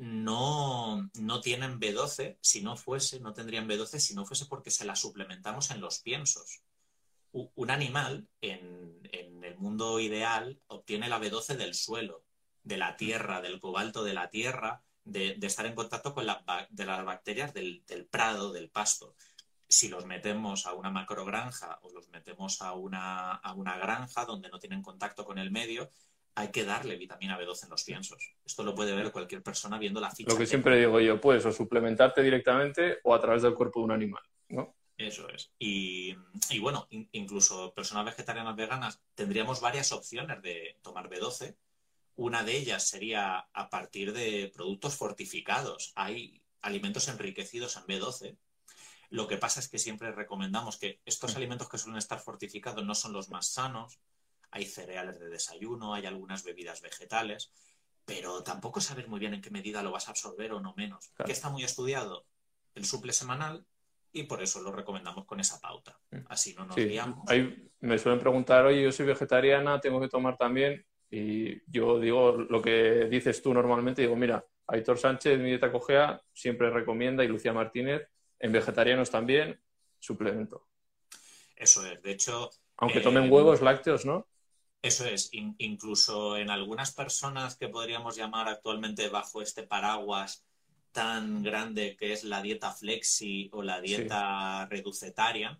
no, 0.02 1.10
no, 1.14 1.40
tienen 1.40 1.78
B12 1.78 2.38
si 2.40 2.62
no 2.62 2.76
fuese, 2.76 3.20
no 3.20 3.32
tendrían 3.32 3.68
B12 3.68 3.98
si 3.98 4.14
no 4.14 4.24
fuese 4.24 4.46
porque 4.46 4.70
se 4.70 4.84
la 4.84 4.96
suplementamos 4.96 5.70
en 5.70 5.80
los 5.80 6.00
piensos 6.00 6.62
un 7.32 7.70
animal 7.70 8.28
en, 8.40 9.00
el 9.12 9.56
mundo 9.58 10.00
ideal 10.00 10.60
obtiene 10.68 11.08
la 11.08 11.20
B12 11.20 11.56
del 11.56 11.74
suelo, 11.74 12.24
de 12.62 12.76
la 12.76 12.96
tierra, 12.96 13.40
del 13.40 13.60
cobalto 13.60 14.04
de 14.04 14.14
la 14.14 14.30
tierra, 14.30 14.82
de, 15.04 15.36
estar 15.42 15.66
en 15.66 15.74
contacto 15.74 16.14
con 16.14 16.26
la, 16.26 16.68
de 16.70 16.84
las 16.84 17.04
bacterias 17.04 17.52
del, 17.52 17.82
prado, 18.10 18.52
del 18.52 18.70
pasto. 18.70 19.14
Si 19.68 19.88
los 19.88 20.06
metemos 20.06 20.66
a 20.66 20.74
una 20.74 20.90
macrogranja 20.90 21.78
o 21.82 21.90
los 21.90 22.08
metemos 22.10 22.62
a 22.62 22.72
una, 22.72 23.32
a 23.32 23.52
una 23.54 23.78
granja 23.78 24.24
donde 24.24 24.48
no 24.48 24.58
tienen 24.58 24.82
contacto 24.82 25.24
con 25.24 25.38
el 25.38 25.50
medio, 25.50 25.90
hay 26.34 26.48
que 26.48 26.64
darle 26.64 26.96
vitamina 26.96 27.38
B12 27.38 27.64
en 27.64 27.70
los 27.70 27.84
piensos. 27.84 28.34
Esto 28.44 28.62
lo 28.62 28.74
puede 28.74 28.94
ver 28.94 29.12
cualquier 29.12 29.42
persona 29.42 29.78
viendo 29.78 30.00
la 30.00 30.10
ficha. 30.10 30.32
Lo 30.32 30.38
que 30.38 30.46
siempre 30.46 30.78
digo 30.78 31.00
yo, 31.00 31.20
puedes 31.20 31.44
o 31.44 31.52
suplementarte 31.52 32.22
directamente 32.22 32.98
o 33.04 33.14
a 33.14 33.20
través 33.20 33.42
del 33.42 33.54
cuerpo 33.54 33.80
de 33.80 33.84
un 33.84 33.92
animal, 33.92 34.22
¿no? 34.48 34.74
Eso 34.96 35.28
es. 35.28 35.50
Y, 35.58 36.14
bueno, 36.60 36.86
incluso 36.90 37.72
personas 37.74 38.04
vegetarianas 38.04 38.56
veganas 38.56 39.00
tendríamos 39.14 39.60
varias 39.60 39.90
opciones 39.92 40.40
de 40.42 40.78
tomar 40.82 41.08
B12. 41.08 41.56
Una 42.16 42.44
de 42.44 42.56
ellas 42.56 42.86
sería 42.86 43.38
a 43.52 43.70
partir 43.70 44.12
de 44.12 44.50
productos 44.54 44.96
fortificados. 44.96 45.92
Hay 45.96 46.42
alimentos 46.60 47.08
enriquecidos 47.08 47.76
en 47.76 47.84
B12. 47.84 48.36
Lo 49.10 49.26
que 49.26 49.38
pasa 49.38 49.60
es 49.60 49.68
que 49.68 49.78
siempre 49.78 50.12
recomendamos 50.12 50.78
que 50.78 51.00
estos 51.04 51.36
alimentos 51.36 51.68
que 51.68 51.78
suelen 51.78 51.98
estar 51.98 52.20
fortificados 52.20 52.84
no 52.84 52.94
son 52.94 53.12
los 53.12 53.28
más 53.28 53.48
sanos. 53.48 53.98
Hay 54.52 54.66
cereales 54.66 55.18
de 55.18 55.28
desayuno, 55.28 55.94
hay 55.94 56.06
algunas 56.06 56.44
bebidas 56.44 56.80
vegetales, 56.80 57.50
pero 58.04 58.42
tampoco 58.42 58.80
sabes 58.80 59.08
muy 59.08 59.18
bien 59.18 59.34
en 59.34 59.42
qué 59.42 59.50
medida 59.50 59.82
lo 59.82 59.90
vas 59.90 60.08
a 60.08 60.12
absorber 60.12 60.52
o 60.52 60.60
no 60.60 60.74
menos. 60.76 61.12
¿Qué 61.24 61.32
está 61.32 61.50
muy 61.50 61.64
estudiado? 61.64 62.24
El 62.74 62.84
suple 62.84 63.12
semanal 63.12 63.66
y 64.12 64.24
por 64.24 64.42
eso 64.42 64.60
lo 64.60 64.72
recomendamos 64.72 65.24
con 65.24 65.40
esa 65.40 65.60
pauta. 65.60 65.98
Mm. 66.10 66.18
Así 66.28 66.54
no 66.54 66.66
nos 66.66 66.76
sí. 66.76 66.98
Me 67.80 67.98
suelen 67.98 68.20
preguntar, 68.20 68.64
oye, 68.66 68.82
yo 68.82 68.92
soy 68.92 69.06
vegetariana, 69.06 69.80
tengo 69.80 70.00
que 70.00 70.08
tomar 70.08 70.36
también. 70.36 70.84
Y 71.10 71.60
yo 71.70 71.98
digo 71.98 72.32
lo 72.32 72.62
que 72.62 73.06
dices 73.10 73.42
tú 73.42 73.52
normalmente, 73.52 74.02
digo, 74.02 74.16
mira, 74.16 74.44
Aitor 74.66 74.98
Sánchez, 74.98 75.38
mi 75.38 75.48
dieta 75.48 75.72
cogea, 75.72 76.22
siempre 76.32 76.70
recomienda, 76.70 77.24
y 77.24 77.28
Lucía 77.28 77.52
Martínez, 77.52 78.08
en 78.38 78.52
vegetarianos 78.52 79.10
también, 79.10 79.60
suplemento. 79.98 80.68
Eso 81.56 81.84
es, 81.86 82.00
de 82.02 82.12
hecho... 82.12 82.50
Aunque 82.78 83.00
tomen 83.00 83.24
eh, 83.24 83.28
huevos 83.28 83.60
lácteos, 83.60 84.04
¿no? 84.04 84.26
Eso 84.82 85.06
es, 85.06 85.30
incluso 85.32 86.36
en 86.36 86.50
algunas 86.50 86.92
personas 86.92 87.54
que 87.56 87.68
podríamos 87.68 88.16
llamar 88.16 88.48
actualmente 88.48 89.08
bajo 89.08 89.40
este 89.40 89.62
paraguas 89.62 90.44
tan 90.90 91.42
grande 91.44 91.96
que 91.96 92.12
es 92.12 92.24
la 92.24 92.42
dieta 92.42 92.72
flexi 92.72 93.48
o 93.52 93.62
la 93.62 93.80
dieta 93.80 94.66
reducetaria, 94.66 95.56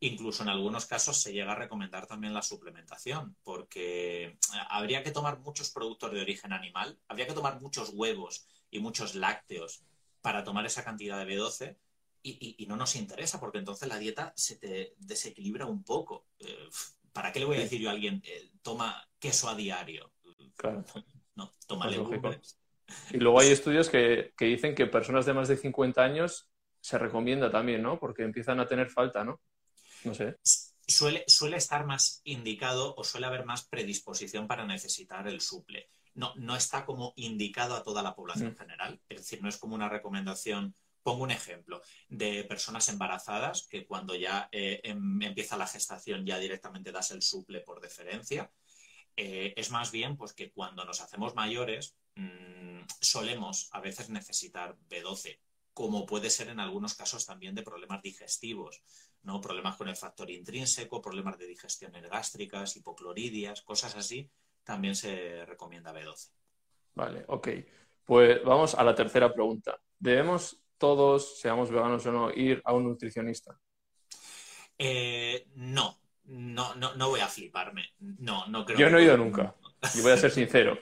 incluso 0.00 0.42
en 0.42 0.50
algunos 0.50 0.84
casos 0.84 1.16
se 1.16 1.32
llega 1.32 1.52
a 1.52 1.56
recomendar 1.56 2.06
también 2.06 2.34
la 2.34 2.42
suplementación, 2.42 3.34
porque 3.42 4.24
eh, 4.24 4.36
habría 4.68 5.02
que 5.02 5.10
tomar 5.10 5.38
muchos 5.40 5.70
productos 5.70 6.12
de 6.12 6.20
origen 6.20 6.52
animal, 6.52 6.98
habría 7.08 7.26
que 7.26 7.32
tomar 7.32 7.62
muchos 7.62 7.90
huevos 7.94 8.46
y 8.70 8.78
muchos 8.78 9.14
lácteos 9.14 9.82
para 10.20 10.44
tomar 10.44 10.66
esa 10.66 10.84
cantidad 10.84 11.18
de 11.18 11.34
B12 11.34 11.76
y, 12.26 12.64
no 12.68 12.76
nos 12.76 12.96
interesa, 12.96 13.38
porque 13.38 13.58
entonces 13.58 13.86
la 13.88 13.98
dieta 13.98 14.32
se 14.34 14.56
te 14.56 14.94
desequilibra 14.98 15.66
un 15.66 15.82
poco. 15.82 16.26
Eh, 16.38 16.68
¿Para 17.14 17.32
qué 17.32 17.38
le 17.38 17.46
voy 17.46 17.56
a 17.56 17.60
decir 17.60 17.80
yo 17.80 17.88
a 17.88 17.92
alguien, 17.92 18.20
eh, 18.26 18.50
toma 18.60 19.08
queso 19.18 19.48
a 19.48 19.54
diario? 19.54 20.12
No, 21.36 21.52
toma 21.66 21.88
legumbres. 21.88 22.60
Y 23.10 23.16
luego 23.16 23.40
hay 23.40 23.48
estudios 23.48 23.88
que, 23.88 24.32
dicen 24.38 24.76
que 24.76 24.86
personas 24.86 25.26
de 25.26 25.32
más 25.34 25.48
de 25.48 25.56
50 25.56 26.00
años 26.00 26.48
se 26.80 26.96
recomienda 26.96 27.50
también, 27.50 27.82
¿no? 27.82 27.98
Porque 27.98 28.22
empiezan 28.22 28.60
a 28.60 28.66
tener 28.68 28.88
falta, 28.88 29.24
¿no? 29.24 29.40
No 30.04 30.14
sé. 30.14 30.36
Suele, 30.86 31.24
suele 31.26 31.56
estar 31.56 31.86
más 31.86 32.20
indicado 32.22 32.94
o 32.96 33.02
suele 33.02 33.26
haber 33.26 33.44
más 33.44 33.66
predisposición 33.66 34.46
para 34.46 34.64
necesitar 34.64 35.26
el 35.26 35.40
suple. 35.40 35.88
No, 36.14 36.32
no 36.36 36.54
está 36.54 36.84
como 36.84 37.14
indicado 37.16 37.74
a 37.74 37.82
toda 37.82 38.00
la 38.00 38.14
población 38.14 38.52
mm. 38.52 38.56
general, 38.56 39.00
es 39.08 39.22
decir, 39.22 39.42
no 39.42 39.48
es 39.48 39.56
como 39.56 39.74
una 39.74 39.88
recomendación. 39.88 40.72
Pongo 41.04 41.22
un 41.22 41.30
ejemplo 41.30 41.80
de 42.08 42.42
personas 42.42 42.88
embarazadas 42.88 43.68
que 43.68 43.86
cuando 43.86 44.16
ya 44.16 44.48
eh, 44.50 44.80
em, 44.82 45.22
empieza 45.22 45.56
la 45.56 45.68
gestación 45.68 46.26
ya 46.26 46.40
directamente 46.40 46.90
das 46.90 47.12
el 47.12 47.22
suple 47.22 47.60
por 47.60 47.80
deferencia. 47.80 48.50
Eh, 49.16 49.54
es 49.56 49.70
más 49.70 49.92
bien 49.92 50.16
pues 50.16 50.32
que 50.32 50.50
cuando 50.50 50.84
nos 50.84 51.00
hacemos 51.00 51.36
mayores 51.36 51.94
Mm, 52.16 52.82
solemos 53.00 53.68
a 53.72 53.80
veces 53.80 54.08
necesitar 54.10 54.76
B12, 54.88 55.40
como 55.72 56.06
puede 56.06 56.30
ser 56.30 56.48
en 56.48 56.60
algunos 56.60 56.94
casos 56.94 57.26
también 57.26 57.54
de 57.54 57.62
problemas 57.62 58.02
digestivos, 58.02 58.82
¿no? 59.22 59.40
Problemas 59.40 59.76
con 59.76 59.88
el 59.88 59.96
factor 59.96 60.30
intrínseco, 60.30 61.02
problemas 61.02 61.38
de 61.38 61.46
digestiones 61.46 62.08
gástricas, 62.08 62.76
hipocloridias, 62.76 63.62
cosas 63.62 63.96
así, 63.96 64.30
también 64.62 64.94
se 64.94 65.44
recomienda 65.46 65.92
B12. 65.92 66.30
Vale, 66.94 67.24
ok. 67.26 67.48
Pues 68.04 68.44
vamos 68.44 68.74
a 68.74 68.84
la 68.84 68.94
tercera 68.94 69.32
pregunta. 69.32 69.80
¿Debemos 69.98 70.60
todos, 70.84 71.40
seamos 71.40 71.70
veganos 71.70 72.04
o 72.04 72.12
no, 72.12 72.30
ir 72.30 72.60
a 72.62 72.74
un 72.74 72.84
nutricionista? 72.84 73.58
Eh, 74.76 75.46
no, 75.54 75.98
no, 76.26 76.74
no, 76.74 76.94
no 76.94 77.08
voy 77.08 77.20
a 77.20 77.26
fliparme. 77.26 77.94
No, 78.00 78.46
no 78.48 78.66
creo. 78.66 78.78
Yo 78.78 78.90
no 78.90 78.98
he 78.98 79.04
ido 79.04 79.16
nunca. 79.16 79.54
Y 79.94 80.02
voy 80.02 80.12
a 80.12 80.18
ser 80.18 80.30
sincero. 80.30 80.78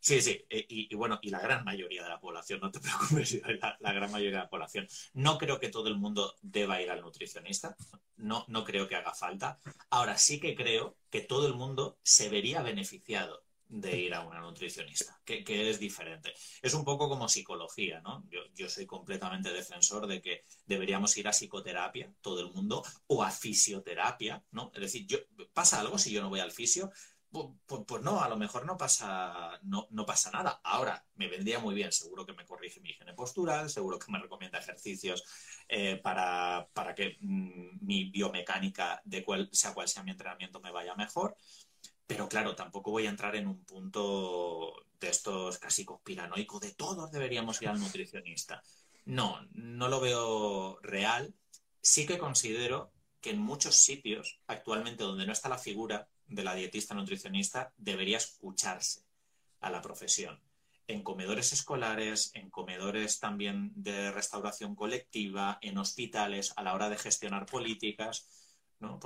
Sí, 0.00 0.20
sí, 0.20 0.44
eh, 0.50 0.66
y, 0.68 0.92
bueno, 0.96 1.20
y 1.22 1.30
la 1.30 1.38
gran 1.38 1.64
mayoría 1.64 2.02
de 2.02 2.08
la 2.08 2.18
población, 2.18 2.58
no 2.60 2.72
te 2.72 2.80
preocupes, 2.80 3.40
la, 3.60 3.76
la, 3.78 3.92
gran 3.92 4.10
mayoría 4.10 4.38
de 4.38 4.44
la 4.44 4.50
población. 4.50 4.88
No 5.12 5.38
creo 5.38 5.60
que 5.60 5.68
todo 5.68 5.86
el 5.86 5.96
mundo 5.96 6.34
deba 6.42 6.82
ir 6.82 6.90
al 6.90 7.00
nutricionista, 7.00 7.76
no, 8.16 8.44
no 8.48 8.64
creo 8.64 8.88
que 8.88 8.96
haga 8.96 9.14
falta. 9.14 9.60
Ahora 9.90 10.18
sí 10.18 10.40
que 10.40 10.56
creo 10.56 10.96
que 11.10 11.20
todo 11.20 11.46
el 11.46 11.54
mundo 11.54 11.96
se 12.02 12.28
vería 12.28 12.60
beneficiado 12.60 13.44
de 13.74 13.98
ir 13.98 14.14
a 14.14 14.20
una 14.20 14.40
nutricionista, 14.40 15.20
que, 15.24 15.42
es 15.46 15.80
diferente. 15.80 16.32
Es 16.62 16.74
un 16.74 16.84
poco 16.84 17.08
como 17.08 17.28
psicología, 17.28 18.00
¿no? 18.00 18.24
Yo, 18.30 18.40
yo, 18.54 18.68
soy 18.68 18.86
completamente 18.86 19.52
defensor 19.52 20.06
de 20.06 20.22
que 20.22 20.44
deberíamos 20.64 21.16
ir 21.16 21.26
a 21.26 21.32
psicoterapia, 21.32 22.12
todo 22.20 22.40
el 22.40 22.52
mundo, 22.52 22.84
o 23.08 23.24
a 23.24 23.30
fisioterapia, 23.32 24.44
¿no? 24.52 24.70
Es 24.74 24.80
decir, 24.80 25.06
yo, 25.06 25.18
¿pasa 25.52 25.80
algo 25.80 25.98
si 25.98 26.12
yo 26.12 26.22
no 26.22 26.28
voy 26.28 26.38
al 26.38 26.52
fisio? 26.52 26.92
Pues, 27.66 28.00
no, 28.00 28.22
a 28.22 28.28
lo 28.28 28.36
mejor 28.36 28.64
no 28.64 28.76
pasa, 28.76 29.58
no, 29.62 29.88
no, 29.90 30.06
pasa 30.06 30.30
nada. 30.30 30.60
Ahora, 30.62 31.04
me 31.16 31.26
vendría 31.26 31.58
muy 31.58 31.74
bien, 31.74 31.90
seguro 31.90 32.24
que 32.24 32.32
me 32.32 32.44
corrige 32.44 32.80
mi 32.80 32.90
higiene 32.90 33.12
postural, 33.12 33.68
seguro 33.68 33.98
que 33.98 34.12
me 34.12 34.20
recomienda 34.20 34.60
ejercicios 34.60 35.24
eh, 35.68 35.96
para, 35.96 36.68
que 36.94 37.16
mm, 37.20 37.84
mi 37.84 38.04
biomecánica, 38.04 39.02
de 39.04 39.24
cual, 39.24 39.48
sea 39.50 39.74
cual 39.74 39.88
sea 39.88 40.04
mi 40.04 40.12
entrenamiento, 40.12 40.60
me 40.60 40.70
vaya 40.70 40.94
mejor. 40.94 41.36
Pero 42.06 42.28
claro, 42.28 42.54
tampoco 42.54 42.90
voy 42.90 43.06
a 43.06 43.10
entrar 43.10 43.34
en 43.36 43.46
un 43.46 43.64
punto 43.64 44.84
de 45.00 45.08
estos 45.08 45.58
casi 45.58 45.84
conspiranoico 45.84 46.60
de 46.60 46.72
todos 46.72 47.10
deberíamos 47.10 47.60
ir 47.62 47.68
al 47.68 47.80
nutricionista. 47.80 48.62
No, 49.06 49.40
no 49.52 49.88
lo 49.88 50.00
veo 50.00 50.78
real. 50.82 51.34
Sí 51.80 52.06
que 52.06 52.18
considero 52.18 52.92
que 53.20 53.30
en 53.30 53.38
muchos 53.38 53.76
sitios, 53.76 54.40
actualmente 54.46 55.04
donde 55.04 55.26
no 55.26 55.32
está 55.32 55.48
la 55.48 55.58
figura 55.58 56.08
de 56.26 56.44
la 56.44 56.54
dietista 56.54 56.94
nutricionista, 56.94 57.72
debería 57.76 58.18
escucharse 58.18 59.02
a 59.60 59.70
la 59.70 59.80
profesión. 59.80 60.40
En 60.86 61.02
comedores 61.02 61.52
escolares, 61.54 62.30
en 62.34 62.50
comedores 62.50 63.20
también 63.20 63.72
de 63.74 64.10
restauración 64.10 64.74
colectiva, 64.74 65.58
en 65.62 65.78
hospitales, 65.78 66.52
a 66.56 66.62
la 66.62 66.74
hora 66.74 66.90
de 66.90 66.98
gestionar 66.98 67.46
políticas, 67.46 68.28
¿no? 68.78 69.00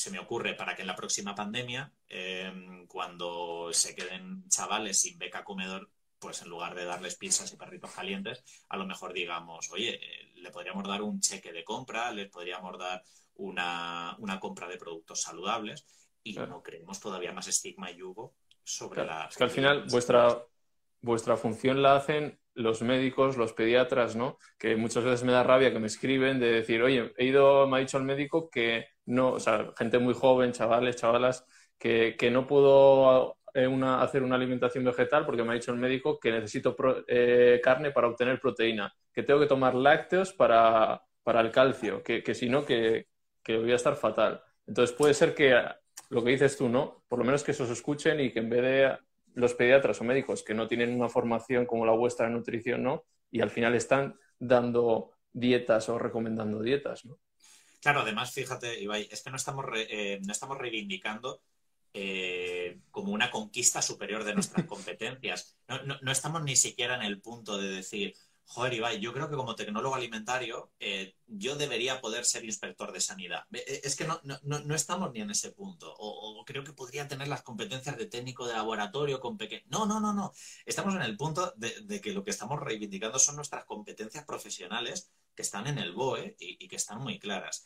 Se 0.00 0.10
me 0.10 0.18
ocurre 0.18 0.54
para 0.54 0.74
que 0.74 0.82
en 0.82 0.88
la 0.88 0.96
próxima 0.96 1.34
pandemia, 1.34 1.92
em, 2.08 2.86
cuando 2.86 3.72
se 3.72 3.94
queden 3.94 4.48
chavales 4.48 5.00
sin 5.00 5.18
beca 5.18 5.44
comedor, 5.44 5.90
pues 6.18 6.42
en 6.42 6.48
lugar 6.48 6.74
de 6.74 6.84
darles 6.84 7.16
pizzas 7.16 7.52
y 7.52 7.56
perritos 7.56 7.90
calientes, 7.92 8.42
a 8.68 8.76
lo 8.76 8.86
mejor 8.86 9.12
digamos, 9.12 9.70
oye, 9.70 10.00
le 10.34 10.50
podríamos 10.50 10.86
dar 10.86 11.02
un 11.02 11.20
cheque 11.20 11.52
de 11.52 11.64
compra, 11.64 12.10
les 12.12 12.30
podríamos 12.30 12.78
dar 12.78 13.02
una, 13.34 14.16
compra 14.40 14.68
de 14.68 14.76
productos 14.76 15.22
saludables 15.22 15.86
y 16.22 16.34
no 16.34 16.62
creemos 16.62 17.00
todavía 17.00 17.32
más 17.32 17.48
estigma 17.48 17.90
y 17.90 17.96
yugo 17.96 18.34
sobre 18.62 19.04
la... 19.04 19.26
Es 19.26 19.36
que 19.36 19.44
al 19.44 19.50
final 19.50 19.84
vuestra, 19.90 20.44
vuestra 21.00 21.36
función 21.36 21.82
la 21.82 21.96
hacen 21.96 22.38
los 22.54 22.82
médicos, 22.82 23.36
los 23.36 23.52
pediatras, 23.52 24.16
¿no? 24.16 24.38
Que 24.58 24.76
muchas 24.76 25.04
veces 25.04 25.24
me 25.24 25.32
da 25.32 25.42
rabia 25.42 25.72
que 25.72 25.78
me 25.78 25.86
escriben 25.86 26.38
de 26.38 26.52
decir, 26.52 26.82
oye, 26.82 27.12
he 27.16 27.26
ido, 27.26 27.66
me 27.66 27.78
ha 27.78 27.80
dicho 27.80 27.96
el 27.96 28.04
médico 28.04 28.50
que 28.50 28.86
no, 29.10 29.32
o 29.32 29.40
sea, 29.40 29.72
gente 29.76 29.98
muy 29.98 30.14
joven, 30.14 30.52
chavales, 30.52 30.96
chavalas, 30.96 31.44
que, 31.78 32.30
no 32.30 32.46
puedo 32.46 33.36
eh, 33.54 33.68
hacer 33.98 34.22
una 34.22 34.36
alimentación 34.36 34.84
vegetal 34.84 35.26
porque 35.26 35.42
me 35.42 35.50
ha 35.50 35.54
dicho 35.54 35.72
el 35.72 35.78
médico 35.78 36.18
que 36.20 36.30
necesito 36.30 36.76
eh, 37.08 37.60
carne 37.62 37.90
para 37.90 38.08
obtener 38.08 38.40
proteína, 38.40 38.94
que 39.12 39.22
tengo 39.22 39.40
que 39.40 39.46
tomar 39.46 39.74
lácteos 39.74 40.32
para, 40.32 41.02
el 41.26 41.50
calcio, 41.50 42.02
que, 42.02 42.22
que 42.22 42.34
si 42.34 42.48
no, 42.48 42.64
que, 42.64 43.08
que 43.42 43.58
voy 43.58 43.72
a 43.72 43.76
estar 43.76 43.96
fatal. 43.96 44.42
Entonces 44.66 44.94
puede 44.96 45.14
ser 45.14 45.34
que 45.34 45.60
lo 46.10 46.24
que 46.24 46.30
dices 46.30 46.56
tú, 46.56 46.68
¿no? 46.68 47.04
Por 47.08 47.18
lo 47.18 47.24
menos 47.24 47.42
que 47.42 47.52
se 47.52 47.62
os 47.62 47.70
escuchen 47.70 48.20
y 48.20 48.32
que 48.32 48.40
en 48.40 48.50
vez 48.50 48.62
de 48.62 48.98
los 49.34 49.54
pediatras 49.54 50.00
o 50.00 50.04
médicos 50.04 50.42
que 50.42 50.54
no 50.54 50.68
tienen 50.68 50.94
una 50.94 51.08
formación 51.08 51.66
como 51.66 51.86
la 51.86 51.92
vuestra 51.92 52.26
en 52.26 52.34
nutrición, 52.34 52.82
¿no? 52.82 53.04
Y 53.30 53.40
al 53.40 53.50
final 53.50 53.74
están 53.74 54.18
dando 54.38 55.12
dietas 55.32 55.88
o 55.88 55.98
recomendando 55.98 56.62
dietas, 56.62 57.04
¿no? 57.04 57.18
Claro, 57.80 58.00
además, 58.00 58.32
fíjate, 58.32 58.80
Ibai, 58.80 59.08
es 59.10 59.22
que 59.22 59.30
no 59.30 59.36
estamos, 59.36 59.64
eh, 59.74 60.20
no 60.22 60.32
estamos 60.32 60.58
reivindicando 60.58 61.42
eh, 61.94 62.78
como 62.90 63.12
una 63.12 63.30
conquista 63.30 63.82
superior 63.82 64.24
de 64.24 64.34
nuestras 64.34 64.66
competencias. 64.66 65.56
no, 65.68 66.12
estamos 66.12 66.42
ni 66.42 66.56
siquiera 66.56 66.94
en 66.94 67.02
el 67.02 67.20
punto 67.20 67.58
de 67.58 67.68
decir, 67.68 68.14
Joder, 68.52 68.74
Ibai, 68.74 68.98
yo 68.98 69.12
creo 69.12 69.30
que 69.30 69.36
como 69.36 69.54
tecnólogo 69.54 69.94
alimentario 69.94 70.72
eh, 70.80 71.14
yo 71.28 71.54
debería 71.54 72.00
poder 72.00 72.24
ser 72.24 72.44
inspector 72.44 72.90
de 72.90 73.00
sanidad. 73.00 73.44
Eh, 73.52 73.82
es 73.84 73.94
que 73.94 74.04
no, 74.04 74.20
no, 74.24 74.74
estamos 74.74 75.12
ni 75.12 75.20
en 75.20 75.30
ese 75.30 75.52
punto. 75.52 75.94
O, 75.96 76.44
creo 76.44 76.64
que 76.64 76.72
podría 76.72 77.06
tener 77.06 77.28
las 77.28 77.42
competencias 77.42 77.96
de 77.96 78.06
técnico 78.06 78.48
de 78.48 78.54
laboratorio 78.54 79.20
con 79.20 79.38
pequeño... 79.38 79.62
No, 79.68 79.86
no, 79.86 80.00
no, 80.00 80.12
no. 80.12 80.32
Estamos 80.66 80.96
en 80.96 81.02
el 81.02 81.16
punto 81.16 81.54
de, 81.58 82.00
que 82.00 82.12
lo 82.12 82.24
que 82.24 82.30
estamos 82.30 82.58
reivindicando 82.58 83.20
son 83.20 83.36
nuestras 83.36 83.64
competencias 83.66 84.24
profesionales 84.24 85.12
que 85.36 85.42
están 85.42 85.68
en 85.68 85.78
el 85.78 85.92
BOE 85.92 86.34
y, 86.40 86.64
y 86.64 86.66
que 86.66 86.74
están 86.74 86.98
muy 86.98 87.20
claras. 87.20 87.64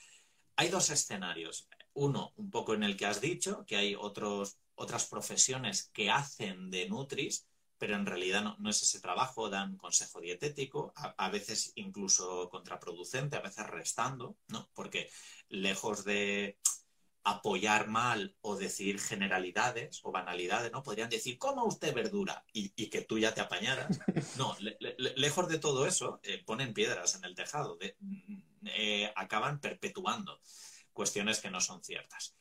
Hay 0.57 0.69
dos 0.69 0.91
escenarios. 0.91 1.67
Uno, 1.95 2.35
un 2.37 2.51
poco 2.51 2.75
en 2.75 2.83
el 2.83 2.95
que 2.99 3.07
has 3.07 3.23
dicho, 3.23 3.65
que 3.67 3.77
hay 3.77 3.95
otros, 3.95 4.59
otras 4.75 5.07
profesiones 5.07 5.89
que 5.95 6.11
hacen 6.11 6.71
de 6.71 6.91
Nutris 6.91 7.47
pero 7.79 7.97
en 7.97 8.07
realidad 8.07 8.43
no, 8.59 8.71
es 8.71 8.83
ese 8.83 9.01
trabajo, 9.01 9.51
dan 9.51 9.77
consejo 9.77 10.21
dietético, 10.21 10.93
a, 10.97 11.29
veces 11.31 11.73
incluso 11.75 12.49
contraproducente, 12.49 13.37
a 13.37 13.41
veces 13.41 13.67
restando, 13.67 14.37
¿no? 14.49 14.69
Porque 14.75 15.11
lejos 15.49 16.05
de 16.05 16.59
apoyar 17.25 17.89
mal 17.89 18.37
o 18.43 18.55
decir 18.55 19.01
generalidades 19.01 20.01
o 20.03 20.13
banalidades, 20.13 20.71
¿no? 20.71 20.83
Podrían 20.83 21.09
decir, 21.09 21.39
coma 21.39 21.65
usted 21.65 21.95
verdura 21.95 22.45
y, 22.53 22.69
que 22.89 23.03
tú 23.03 23.19
ya 23.19 23.35
te 23.35 23.41
apañaras. 23.41 23.99
No, 24.39 24.57
lejos 25.17 25.49
de 25.49 25.59
todo 25.59 25.87
eso, 25.87 26.21
eh, 26.23 26.43
ponen 26.45 26.75
piedras 26.75 27.15
en 27.15 27.25
el 27.25 27.35
tejado, 27.35 27.79
eh, 28.67 29.13
acaban 29.15 29.61
perpetuando 29.61 30.41
cuestiones 30.93 31.41
que 31.41 31.51
no 31.51 31.61
son 31.61 31.83
ciertas. 31.83 32.35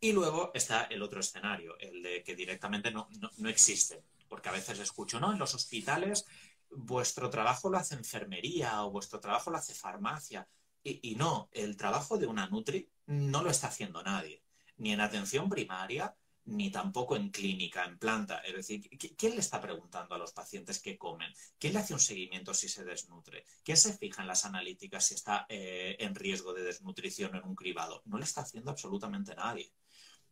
Y 0.00 0.12
luego 0.12 0.50
está 0.54 0.84
el 0.84 1.02
otro 1.02 1.20
escenario, 1.20 1.78
el 1.78 2.02
de 2.02 2.22
que 2.22 2.34
directamente 2.34 2.90
no, 2.90 3.08
no, 3.20 3.30
no 3.36 3.48
existen 3.48 4.00
porque 4.30 4.48
a 4.48 4.52
veces 4.52 4.78
escucho, 4.78 5.20
¿no? 5.20 5.32
En 5.32 5.38
los 5.38 5.54
hospitales 5.54 6.24
vuestro 6.70 7.28
trabajo 7.30 7.68
lo 7.68 7.78
hace 7.78 7.94
enfermería 7.94 8.84
o 8.84 8.90
vuestro 8.90 9.20
trabajo 9.20 9.50
lo 9.50 9.58
hace 9.58 9.74
farmacia. 9.74 10.48
Y, 10.82 11.14
no, 11.16 11.50
el 11.52 11.76
trabajo 11.76 12.16
de 12.16 12.26
una 12.26 12.48
Nutri 12.48 12.90
no 13.06 13.42
lo 13.42 13.50
está 13.50 13.66
haciendo 13.66 14.02
nadie, 14.02 14.42
ni 14.78 14.92
en 14.92 15.02
atención 15.02 15.50
primaria, 15.50 16.16
ni 16.46 16.70
tampoco 16.70 17.16
en 17.16 17.30
clínica, 17.30 17.84
en 17.84 17.98
planta. 17.98 18.38
Es 18.38 18.54
decir, 18.54 18.88
¿quién 19.18 19.34
le 19.34 19.40
está 19.40 19.60
preguntando 19.60 20.14
a 20.14 20.18
los 20.18 20.32
pacientes 20.32 20.80
qué 20.80 20.96
comen? 20.96 21.30
¿Quién 21.58 21.74
le 21.74 21.80
hace 21.80 21.92
un 21.92 22.00
seguimiento 22.00 22.54
si 22.54 22.66
se 22.66 22.82
desnutre? 22.82 23.44
¿Quién 23.62 23.76
se 23.76 23.92
fija 23.92 24.22
en 24.22 24.28
las 24.28 24.46
analíticas 24.46 25.04
si 25.04 25.14
está 25.14 25.44
eh, 25.50 25.96
en 25.98 26.14
riesgo 26.14 26.54
de 26.54 26.62
desnutrición 26.62 27.36
en 27.36 27.44
un 27.44 27.54
cribado? 27.54 28.00
No 28.06 28.16
le 28.16 28.24
está 28.24 28.40
haciendo 28.40 28.70
absolutamente 28.70 29.34
nadie. 29.34 29.70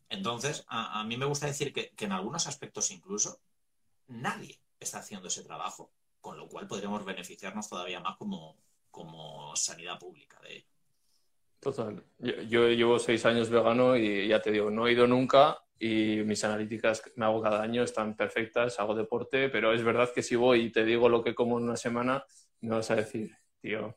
Entonces, 0.08 0.64
a, 0.68 1.04
mí 1.04 1.18
me 1.18 1.26
gusta 1.26 1.46
decir 1.46 1.74
que 1.74 1.92
en 1.98 2.12
algunos 2.12 2.46
aspectos 2.46 2.90
incluso 2.90 3.42
nadie 4.08 4.60
está 4.80 4.98
haciendo 4.98 5.28
ese 5.28 5.44
trabajo, 5.44 5.92
con 6.20 6.36
lo 6.36 6.48
cual 6.48 6.66
podríamos 6.66 7.04
beneficiarnos 7.04 7.68
todavía 7.68 8.00
más 8.00 8.16
como, 8.16 8.56
como 8.90 9.54
sanidad 9.56 9.98
pública 9.98 10.40
de 10.40 10.56
ello. 10.56 10.66
Total. 11.60 12.02
Yo, 12.18 12.68
llevo 12.68 12.98
seis 12.98 13.24
años 13.26 13.50
vegano 13.50 13.96
y 13.96 14.28
ya 14.28 14.40
te 14.40 14.52
digo, 14.52 14.70
no 14.70 14.86
he 14.86 14.92
ido 14.92 15.06
nunca 15.06 15.58
y 15.78 16.22
mis 16.24 16.42
analíticas 16.44 17.02
me 17.16 17.24
hago 17.24 17.42
cada 17.42 17.62
año 17.62 17.82
están 17.82 18.16
perfectas, 18.16 18.78
hago 18.78 18.94
deporte, 18.94 19.48
pero 19.48 19.72
es 19.72 19.82
verdad 19.82 20.10
que 20.14 20.22
si 20.22 20.36
voy 20.36 20.62
y 20.62 20.70
te 20.70 20.84
digo 20.84 21.08
lo 21.08 21.22
que 21.22 21.34
como 21.34 21.58
en 21.58 21.64
una 21.64 21.76
semana, 21.76 22.24
me 22.60 22.76
vas 22.76 22.90
a 22.90 22.96
decir, 22.96 23.36
tío. 23.60 23.96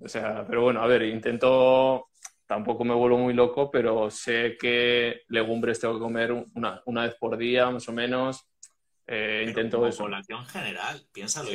O 0.00 0.08
sea, 0.08 0.44
pero 0.46 0.62
bueno, 0.62 0.80
a 0.80 0.86
ver, 0.86 1.02
intento, 1.02 2.10
tampoco 2.46 2.84
me 2.84 2.94
vuelvo 2.94 3.18
muy 3.18 3.34
loco, 3.34 3.70
pero 3.70 4.10
sé 4.10 4.56
que 4.58 5.22
legumbres 5.28 5.80
tengo 5.80 5.94
que 5.94 6.00
comer 6.00 6.32
una, 6.32 6.82
una 6.86 7.02
vez 7.04 7.14
por 7.16 7.36
día, 7.36 7.70
más 7.70 7.88
o 7.88 7.92
menos 7.92 8.48
eh, 9.06 9.44
intento 9.46 9.78
como 9.78 9.90
población 9.90 10.46
general, 10.46 11.06
piénsalo, 11.12 11.50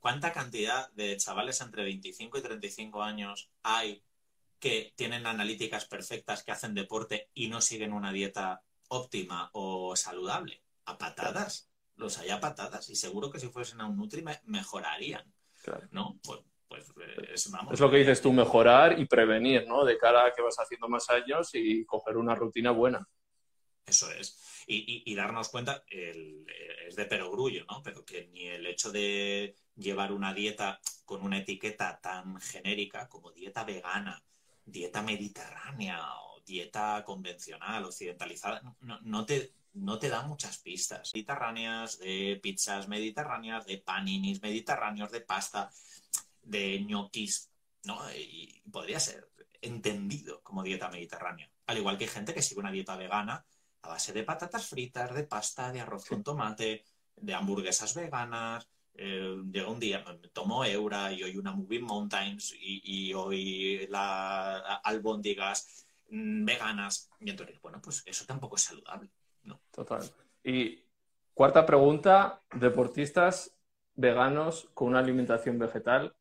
¿Cuánta 0.00 0.32
cantidad 0.32 0.90
de 0.92 1.16
chavales 1.16 1.60
entre 1.60 1.84
25 1.84 2.38
y 2.38 2.42
35 2.42 3.02
años 3.02 3.50
hay 3.62 4.02
que 4.58 4.92
tienen 4.96 5.26
analíticas 5.26 5.86
perfectas, 5.86 6.42
que 6.42 6.52
hacen 6.52 6.74
deporte 6.74 7.30
y 7.34 7.48
no 7.48 7.60
siguen 7.60 7.92
una 7.92 8.12
dieta 8.12 8.62
óptima 8.88 9.50
o 9.52 9.94
saludable? 9.96 10.62
A 10.86 10.98
patadas. 10.98 11.70
Los 11.94 12.18
hay 12.18 12.30
a 12.30 12.40
patadas. 12.40 12.90
Y 12.90 12.96
seguro 12.96 13.30
que 13.30 13.38
si 13.38 13.48
fuesen 13.48 13.80
a 13.80 13.86
un 13.86 13.96
Nutri 13.96 14.24
mejorarían. 14.44 15.32
¿No? 15.92 16.18
Pues, 16.24 16.40
pues 16.68 16.92
es, 17.32 17.46
es, 17.70 17.80
lo 17.80 17.90
que 17.90 17.98
dices 17.98 18.20
tú, 18.20 18.32
mejorar 18.32 18.98
y 18.98 19.04
prevenir, 19.04 19.66
¿no? 19.66 19.84
De 19.84 19.98
cara 19.98 20.26
a 20.26 20.32
que 20.32 20.42
vas 20.42 20.56
haciendo 20.58 20.88
más 20.88 21.08
años 21.10 21.50
y 21.52 21.84
coger 21.84 22.16
una 22.16 22.34
rutina 22.34 22.70
buena. 22.70 23.06
Eso 23.86 24.10
es 24.12 24.50
y, 24.72 25.14
darnos 25.14 25.48
cuenta, 25.48 25.84
es 25.88 26.96
de 26.96 27.04
perogrullo, 27.06 27.64
¿no? 27.68 27.82
Pero 27.82 28.04
que 28.04 28.28
ni 28.28 28.46
el 28.46 28.66
hecho 28.66 28.92
de 28.92 29.56
llevar 29.76 30.12
una 30.12 30.32
dieta 30.32 30.80
con 31.04 31.22
una 31.22 31.38
etiqueta 31.38 31.98
tan 32.00 32.40
genérica 32.40 33.08
como 33.08 33.32
dieta 33.32 33.64
vegana, 33.64 34.22
dieta 34.64 35.02
mediterránea 35.02 36.00
o 36.22 36.40
dieta 36.46 37.02
convencional, 37.04 37.84
occidentalizada, 37.84 38.62
no, 38.80 39.26
te, 39.26 39.52
no 39.74 39.98
te 39.98 40.08
da 40.08 40.22
muchas 40.22 40.58
pistas. 40.58 41.10
Mediterráneas, 41.14 41.98
de 41.98 42.38
pizzas 42.40 42.86
mediterráneas, 42.86 43.66
de 43.66 43.78
paninis 43.78 44.40
mediterráneos, 44.40 45.10
de 45.10 45.20
pasta, 45.20 45.70
de 46.42 46.84
ñoquis, 46.84 47.50
¿no? 47.84 47.98
Y 48.14 48.62
podría 48.70 49.00
ser 49.00 49.28
entendido 49.62 50.42
como 50.42 50.62
dieta 50.62 50.88
mediterránea. 50.88 51.50
Al 51.66 51.78
igual 51.78 51.98
que 51.98 52.04
hay 52.04 52.10
gente 52.10 52.34
que 52.34 52.42
sigue 52.42 52.60
una 52.60 52.72
dieta 52.72 52.96
vegana 52.96 53.44
a 53.82 53.88
base 53.88 54.12
de 54.12 54.24
patatas 54.24 54.66
fritas, 54.66 55.14
de 55.14 55.24
pasta, 55.24 55.72
de 55.72 55.80
arroz 55.80 56.04
con 56.06 56.22
tomate, 56.22 56.84
de 57.16 57.34
hamburguesas 57.34 57.94
veganas. 57.94 58.68
Eh, 58.94 59.36
llega 59.50 59.68
un 59.68 59.80
día, 59.80 60.04
me 60.04 60.28
tomo 60.28 60.64
Eura 60.64 61.12
y 61.12 61.22
hoy 61.22 61.36
una 61.36 61.52
Moving 61.52 61.84
Mountains 61.84 62.54
y, 62.58 63.12
hoy 63.14 63.86
la, 63.88 64.76
albóndigas 64.84 65.86
mm, 66.10 66.44
veganas. 66.44 67.10
Y 67.20 67.30
entonces, 67.30 67.60
bueno, 67.60 67.80
pues 67.82 68.02
eso 68.06 68.26
tampoco 68.26 68.56
es 68.56 68.62
saludable. 68.62 69.10
¿no? 69.44 69.60
Total. 69.70 70.02
Y 70.44 70.84
cuarta 71.34 71.64
pregunta, 71.64 72.42
deportistas 72.54 73.54
veganos 73.94 74.68
con 74.74 74.88
una 74.88 74.98
alimentación 74.98 75.58
vegetal 75.58 76.14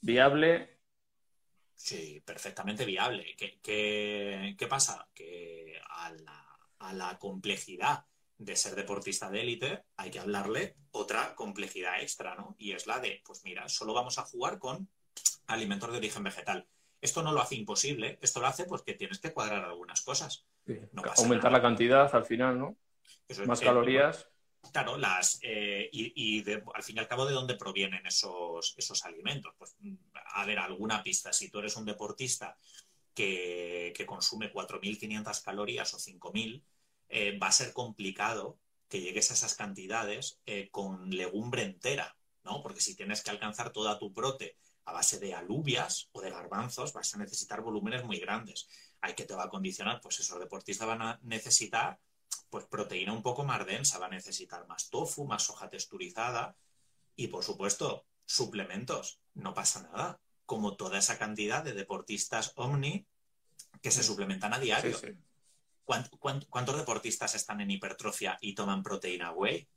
viable 0.00 0.76
Sí, 1.76 2.22
perfectamente 2.24 2.86
viable. 2.86 3.36
¿Qué, 3.36 3.60
qué, 3.62 4.66
pasa? 4.66 5.06
Que 5.14 5.78
a 5.88 6.10
la, 6.10 6.45
a 6.78 6.92
la 6.92 7.18
complejidad 7.18 8.04
de 8.38 8.56
ser 8.56 8.74
deportista 8.74 9.30
de 9.30 9.40
élite 9.40 9.84
hay 9.96 10.10
que 10.10 10.18
hablarle 10.18 10.76
otra 10.90 11.34
complejidad 11.34 12.00
extra, 12.00 12.34
¿no? 12.34 12.54
Y 12.58 12.72
es 12.72 12.86
la 12.86 13.00
de, 13.00 13.22
pues 13.24 13.42
mira, 13.44 13.68
solo 13.68 13.94
vamos 13.94 14.18
a 14.18 14.24
jugar 14.24 14.58
con 14.58 14.88
alimentos 15.46 15.90
de 15.90 15.98
origen 15.98 16.22
vegetal. 16.22 16.66
Esto 17.00 17.22
no 17.22 17.32
lo 17.32 17.40
hace 17.40 17.54
imposible, 17.54 18.18
esto 18.20 18.40
lo 18.40 18.46
hace 18.46 18.64
porque 18.64 18.94
tienes 18.94 19.18
que 19.18 19.32
cuadrar 19.32 19.64
algunas 19.64 20.02
cosas. 20.02 20.44
Aumentar 21.16 21.52
la 21.52 21.62
cantidad 21.62 22.14
al 22.14 22.24
final, 22.24 22.58
¿no? 22.58 22.76
Más 23.46 23.60
calorías. 23.60 24.28
Claro, 24.72 24.96
las 24.96 25.38
eh, 25.42 25.88
y, 25.92 26.44
al 26.50 26.82
fin 26.82 26.96
y 26.96 26.98
al 26.98 27.06
cabo 27.06 27.24
de 27.24 27.34
dónde 27.34 27.54
provienen 27.54 28.04
esos, 28.04 28.74
esos 28.76 29.04
alimentos. 29.04 29.54
Pues 29.56 29.76
a 30.34 30.44
ver, 30.44 30.58
alguna 30.58 31.02
pista. 31.02 31.32
Si 31.32 31.50
tú 31.50 31.60
eres 31.60 31.76
un 31.76 31.84
deportista 31.84 32.56
que, 33.16 34.04
consume 34.06 34.52
4.500 34.52 35.42
calorías 35.42 35.92
o 35.94 35.98
5.000, 35.98 36.62
eh, 37.08 37.38
va 37.38 37.48
a 37.48 37.52
ser 37.52 37.72
complicado 37.72 38.58
que 38.88 39.00
llegues 39.00 39.30
a 39.30 39.34
esas 39.34 39.54
cantidades 39.54 40.40
eh, 40.46 40.68
con 40.70 41.10
legumbre 41.10 41.62
entera, 41.62 42.16
¿no? 42.44 42.62
Porque 42.62 42.80
si 42.80 42.94
tienes 42.94 43.22
que 43.22 43.30
alcanzar 43.30 43.72
toda 43.72 43.98
tu 43.98 44.12
prote 44.12 44.56
a 44.84 44.92
base 44.92 45.18
de 45.18 45.34
alubias 45.34 46.08
o 46.12 46.20
de 46.20 46.30
garbanzos, 46.30 46.92
vas 46.92 47.12
a 47.14 47.18
necesitar 47.18 47.62
volúmenes 47.62 48.04
muy 48.04 48.20
grandes. 48.20 48.68
Hay 49.00 49.14
que 49.14 49.24
te 49.24 49.34
va 49.34 49.44
a 49.44 49.48
condicionar, 49.48 50.00
pues 50.00 50.20
esos 50.20 50.38
deportistas 50.38 50.86
van 50.86 51.02
a 51.02 51.18
necesitar 51.22 51.98
pues 52.50 52.66
proteína 52.66 53.12
un 53.12 53.22
poco 53.22 53.44
más 53.44 53.66
densa, 53.66 53.98
va 53.98 54.06
a 54.06 54.10
necesitar 54.10 54.68
más 54.68 54.88
tofu, 54.88 55.26
más 55.26 55.42
soja 55.42 55.68
texturizada 55.68 56.56
y 57.16 57.28
por 57.28 57.42
supuesto 57.42 58.06
suplementos. 58.24 59.20
No 59.34 59.54
pasa 59.54 59.82
nada. 59.82 60.20
Como 60.46 60.76
toda 60.76 60.98
esa 60.98 61.18
cantidad 61.18 61.62
de 61.62 61.74
deportistas 61.74 62.52
omni 62.56 63.06
que 63.82 63.90
se 63.90 64.02
suplementan 64.02 64.54
a 64.54 64.58
diario. 64.58 64.98
¿Cuántos 65.84 66.76
deportistas 66.76 67.34
están 67.34 67.60
en 67.60 67.70
hipertrofia 67.70 68.38
y 68.40 68.54
toman 68.54 68.82
proteína 68.82 69.32
whey? 69.32 69.68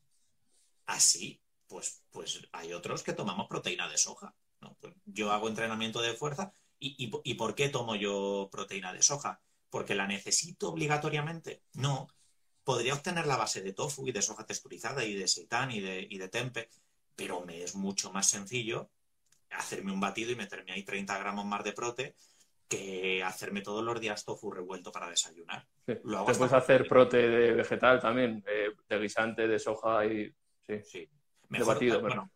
Así, 0.85 1.39
pues, 1.67 2.03
pues 2.09 2.41
hay 2.51 2.73
otros 2.73 3.03
que 3.03 3.13
tomamos 3.13 3.47
proteína 3.47 3.87
de 3.87 3.97
soja. 3.97 4.33
Pues 4.79 4.93
yo 5.05 5.31
hago 5.31 5.47
entrenamiento 5.47 6.01
de 6.01 6.13
fuerza 6.13 6.53
y, 6.79 7.11
y, 7.23 7.33
¿por 7.35 7.55
qué 7.55 7.69
tomo 7.69 7.95
yo 7.95 8.49
proteína 8.51 8.93
de 8.93 9.01
soja? 9.01 9.41
¿Porque 9.69 9.95
la 9.95 10.07
necesito 10.07 10.69
obligatoriamente? 10.69 11.61
No. 11.73 12.07
Podría 12.63 12.93
obtener 12.93 13.27
la 13.27 13.37
base 13.37 13.61
de 13.61 13.73
tofu 13.73 14.07
y 14.07 14.11
de 14.11 14.21
soja 14.21 14.45
texturizada 14.45 15.03
y 15.05 15.13
de 15.13 15.27
seitan 15.27 15.71
y 15.71 15.79
de, 15.79 16.07
y 16.09 16.17
de 16.17 16.29
tempe, 16.29 16.69
pero 17.15 17.45
me 17.45 17.63
es 17.63 17.75
mucho 17.75 18.11
más 18.11 18.27
sencillo 18.27 18.89
hacerme 19.51 19.91
un 19.91 19.99
batido 19.99 20.31
y 20.31 20.35
meterme 20.35 20.71
ahí 20.71 20.83
30 20.83 21.17
gramos 21.17 21.45
más 21.45 21.63
de 21.63 21.73
prote 21.73 22.15
que 22.67 23.23
hacerme 23.23 23.61
todos 23.61 23.83
los 23.83 23.99
días 23.99 24.23
tofu 24.23 24.51
revuelto 24.51 24.91
para 24.91 25.09
desayunar. 25.09 25.65
Te 25.85 25.95
puedes 25.95 26.53
hacer 26.53 26.87
prote 26.87 27.17
de 27.17 27.53
vegetal 27.53 27.99
también, 27.99 28.43
de 28.43 28.99
guisante, 28.99 29.47
de 29.47 29.57
soja 29.57 30.05
y... 30.05 30.31
Sí, 30.67 30.81
sí. 30.83 31.09
Mejor, 31.47 31.79
de 31.79 31.97
batido, 31.97 32.29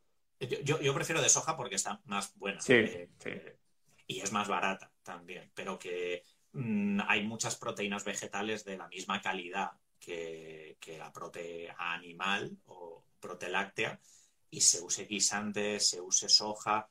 yo, 0.63 0.93
prefiero 0.93 1.21
de 1.21 1.29
soja 1.29 1.55
porque 1.55 1.75
está 1.75 2.01
más 2.05 2.35
buena. 2.35 2.59
Sí, 2.61 2.73
eh, 2.73 3.57
Y 4.07 4.19
es 4.19 4.31
más 4.31 4.47
barata 4.47 4.91
también, 5.03 5.51
pero 5.53 5.77
que 5.79 6.23
mm, 6.53 7.01
hay 7.07 7.23
muchas 7.25 7.55
proteínas 7.55 8.03
vegetales 8.03 8.65
de 8.65 8.77
la 8.77 8.87
misma 8.87 9.21
calidad 9.21 9.71
que, 9.99 10.77
la 10.97 11.11
proteína 11.11 11.75
animal 11.77 12.57
o 12.65 13.05
láctea 13.49 13.99
y 14.49 14.61
se 14.61 14.81
use 14.81 15.05
guisante, 15.05 15.79
se 15.79 16.01
use 16.01 16.27
soja, 16.27 16.89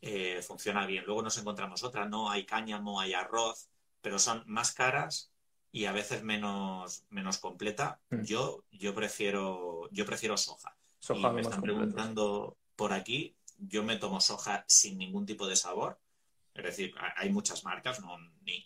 eh, 0.00 0.42
funciona 0.42 0.86
bien. 0.86 1.04
Luego 1.04 1.22
nos 1.22 1.38
encontramos 1.38 1.82
otra, 1.82 2.06
no 2.06 2.30
hay 2.30 2.44
cáñamo, 2.44 3.00
hay 3.00 3.14
arroz, 3.14 3.68
pero 4.00 4.18
son 4.18 4.42
más 4.46 4.72
caras 4.72 5.32
y 5.72 5.84
a 5.84 5.92
veces 5.92 6.22
menos, 6.22 7.04
menos 7.10 7.38
completa. 7.38 8.00
Mm. 8.10 8.22
Yo, 8.22 8.64
yo, 8.70 8.94
prefiero, 8.94 9.88
yo 9.90 10.06
prefiero 10.06 10.36
soja. 10.36 10.76
Soja 10.98 11.30
y 11.30 11.32
me 11.32 11.40
están 11.42 11.62
preguntando 11.62 12.56
por 12.76 12.92
aquí, 12.92 13.36
yo 13.58 13.82
me 13.82 13.96
tomo 13.96 14.20
soja 14.20 14.64
sin 14.68 14.98
ningún 14.98 15.26
tipo 15.26 15.46
de 15.46 15.56
sabor. 15.56 15.98
Es 16.54 16.64
decir, 16.64 16.94
hay 17.16 17.30
muchas 17.30 17.64
marcas, 17.64 18.00
no 18.00 18.16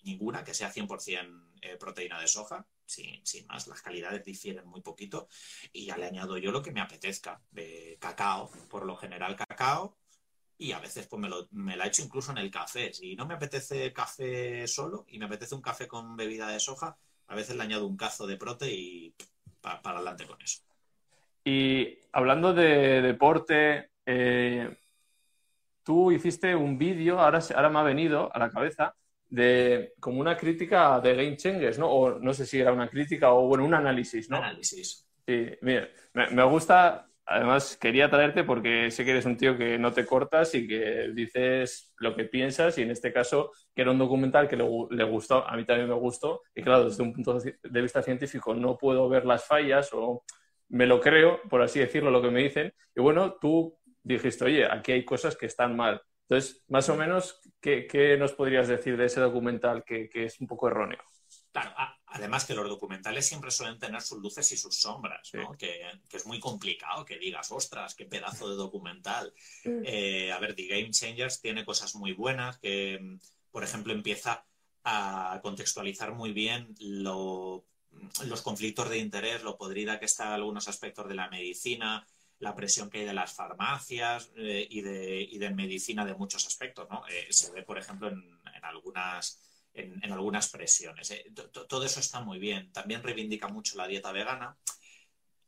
ninguna 0.05 0.45
que 0.45 0.55
sea 0.55 0.73
100% 0.73 1.59
eh, 1.63 1.77
proteína 1.77 2.21
de 2.21 2.29
soja, 2.29 2.65
sin, 2.87 3.23
más. 3.47 3.67
Las 3.67 3.83
calidades 3.83 4.25
difieren 4.25 4.67
muy 4.67 4.81
poquito 4.81 5.29
y 5.73 5.87
ya 5.87 5.97
le 5.97 6.07
añado 6.07 6.39
yo 6.39 6.53
lo 6.53 6.63
que 6.63 6.73
me 6.73 6.81
apetezca. 6.81 7.43
De 7.51 7.97
cacao, 8.01 8.51
por 8.69 8.85
lo 8.85 8.97
general 8.97 9.37
cacao, 9.37 9.97
y 10.61 10.73
a 10.73 10.79
veces 10.79 11.07
pues 11.09 11.21
me, 11.21 11.29
lo, 11.29 11.49
me 11.53 11.77
la 11.77 11.87
echo 11.87 12.03
incluso 12.03 12.31
en 12.33 12.39
el 12.39 12.51
café. 12.51 12.93
Si 12.93 13.17
no 13.17 13.27
me 13.27 13.35
apetece 13.35 13.93
café 13.93 14.67
solo 14.69 15.07
y 15.09 15.19
me 15.19 15.25
apetece 15.25 15.55
un 15.55 15.63
café 15.63 15.89
con 15.89 16.17
bebida 16.17 16.49
de 16.49 16.61
soja, 16.61 16.97
a 17.29 17.35
veces 17.35 17.57
le 17.57 17.63
añado 17.63 17.87
un 17.87 17.97
cazo 17.97 18.27
de 18.27 18.37
prote 18.37 18.71
y 18.71 19.15
para 19.61 19.81
adelante 19.83 20.27
con 20.27 20.41
eso. 20.43 20.61
Y 21.45 21.99
hablando 22.13 22.53
de 22.53 23.01
deporte, 23.01 23.91
eh, 24.05 24.77
tú 25.83 26.13
hiciste 26.13 26.55
un 26.55 26.77
vídeo, 26.77 27.19
ahora, 27.19 27.41
ahora 27.55 27.71
me 27.71 27.79
ha 27.79 27.83
venido 27.83 28.31
a 28.35 28.39
la 28.39 28.51
cabeza, 28.51 28.95
de 29.31 29.95
como 30.01 30.21
una 30.21 30.37
crítica 30.37 31.01
de 31.01 31.15
Game 31.15 31.37
Changers, 31.37 31.79
¿no? 31.79 31.89
O 31.89 32.19
no 32.19 32.35
sé 32.35 32.45
si 32.45 32.61
era 32.61 32.73
una 32.73 32.89
crítica 32.89 33.33
o, 33.33 33.47
bueno, 33.47 33.65
un 33.65 33.75
análisis, 33.75 34.29
¿no? 34.29 34.37
Análisis. 34.37 35.07
Sí, 35.27 35.47
mira, 35.63 35.89
me, 36.13 36.45
gusta, 36.45 37.09
además 37.31 37.79
quería 37.81 38.11
traerte 38.11 38.45
porque 38.45 38.91
sé 38.91 39.05
que 39.05 39.13
eres 39.13 39.25
un 39.25 39.37
tío 39.37 39.57
que 39.57 39.79
no 39.79 39.93
te 39.93 40.05
cortas 40.05 40.55
y 40.55 40.67
que 40.67 41.11
dices 41.15 41.95
lo 41.99 42.15
que 42.15 42.25
piensas 42.25 42.77
y 42.77 42.83
en 42.83 42.91
este 42.91 43.13
caso 43.13 43.53
que 43.75 43.83
era 43.83 43.93
un 43.93 43.99
documental 43.99 44.49
que 44.49 44.57
le, 44.57 44.65
le 44.91 45.05
gustó, 45.05 45.49
a 45.49 45.57
mí 45.57 45.65
también 45.65 45.89
me 45.89 45.95
gustó 45.95 46.43
y 46.55 46.63
claro, 46.63 46.85
desde 46.85 47.03
un 47.03 47.13
punto 47.13 47.39
de 47.39 47.83
vista 47.83 48.03
científico 48.03 48.55
no 48.55 48.77
puedo 48.77 49.09
ver 49.09 49.25
las 49.25 49.47
fallas 49.47 49.91
o 49.93 50.25
me 50.71 50.87
lo 50.87 51.01
creo, 51.01 51.41
por 51.49 51.63
así 51.63 51.81
decirlo, 51.81 52.11
lo 52.11 52.23
que 52.23 52.31
me 52.31 52.43
dicen. 52.43 52.73
Y 52.95 53.01
bueno, 53.01 53.37
tú 53.41 53.77
dijiste, 54.03 54.45
oye, 54.45 54.67
aquí 54.71 54.93
hay 54.93 55.05
cosas 55.05 55.37
que 55.37 55.47
están 55.47 55.77
mal. 55.77 56.01
Entonces, 56.29 56.65
más 56.69 56.89
o 56.89 56.97
menos, 56.97 57.41
¿qué, 57.61 58.17
nos 58.19 58.33
podrías 58.33 58.69
decir 58.69 58.97
de 58.97 59.07
ese 59.07 59.21
documental 59.21 59.85
que, 59.85 60.09
es 60.15 60.41
un 60.41 60.47
poco 60.47 60.69
erróneo? 60.69 61.01
Claro, 61.53 61.71
además 62.11 62.45
que 62.45 62.55
los 62.55 62.69
documentales 62.69 63.27
siempre 63.27 63.51
suelen 63.51 63.79
tener 63.79 64.01
sus 64.03 64.19
luces 64.19 64.51
y 64.53 64.57
sus 64.57 64.77
sombras, 64.77 65.31
¿no? 65.35 65.53
que, 65.53 65.83
es 66.13 66.27
muy 66.27 66.41
complicado 66.41 67.05
que 67.05 67.19
digas, 67.19 67.51
ostras, 67.53 67.95
qué 67.95 68.07
pedazo 68.07 68.49
de 68.49 68.57
documental. 68.57 69.33
Eh, 69.65 70.33
a 70.33 70.39
ver, 70.39 70.55
The 70.55 70.67
Game 70.67 70.91
Changers 70.91 71.41
tiene 71.41 71.65
cosas 71.65 71.95
muy 71.95 72.13
buenas, 72.13 72.59
que, 72.59 73.19
por 73.51 73.65
ejemplo, 73.65 73.93
empieza 73.93 74.45
a 74.85 75.41
contextualizar 75.43 76.15
muy 76.15 76.33
bien 76.33 76.75
los 76.81 77.63
conflictos 78.43 78.89
de 78.89 78.99
interés, 78.99 79.43
lo 79.43 79.57
podrida 79.57 79.99
que 79.99 80.07
está 80.07 80.35
algunos 80.35 80.69
aspectos 80.69 81.09
de 81.09 81.15
la 81.15 81.29
medicina, 81.29 82.07
la 82.41 82.55
presión 82.55 82.91
que 82.91 83.01
hay 83.01 83.05
de 83.05 83.15
las 83.15 83.35
farmacias 83.35 84.31
eh, 84.35 84.67
y, 84.69 84.81
de, 84.81 85.21
y, 85.23 85.39
de, 85.39 85.51
medicina 85.51 86.05
de 86.05 86.15
muchos 86.15 86.47
aspectos, 86.47 86.89
¿no? 86.91 87.03
Eh, 87.09 87.27
se 87.31 87.53
ve, 87.53 87.63
por 87.63 87.79
ejemplo, 87.79 88.09
en, 88.09 88.41
algunas, 88.63 89.41
en, 89.81 90.13
algunas 90.13 90.51
presiones. 90.51 91.11
Eh. 91.11 91.33
Todo 91.69 91.85
eso 91.85 92.01
está 92.01 92.21
muy 92.21 92.39
bien. 92.39 92.73
También 92.73 93.03
reivindica 93.03 93.49
mucho 93.49 93.77
la 93.77 93.87
dieta 93.87 94.13
vegana 94.13 94.57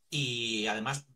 y 0.09 0.67
además 0.67 1.07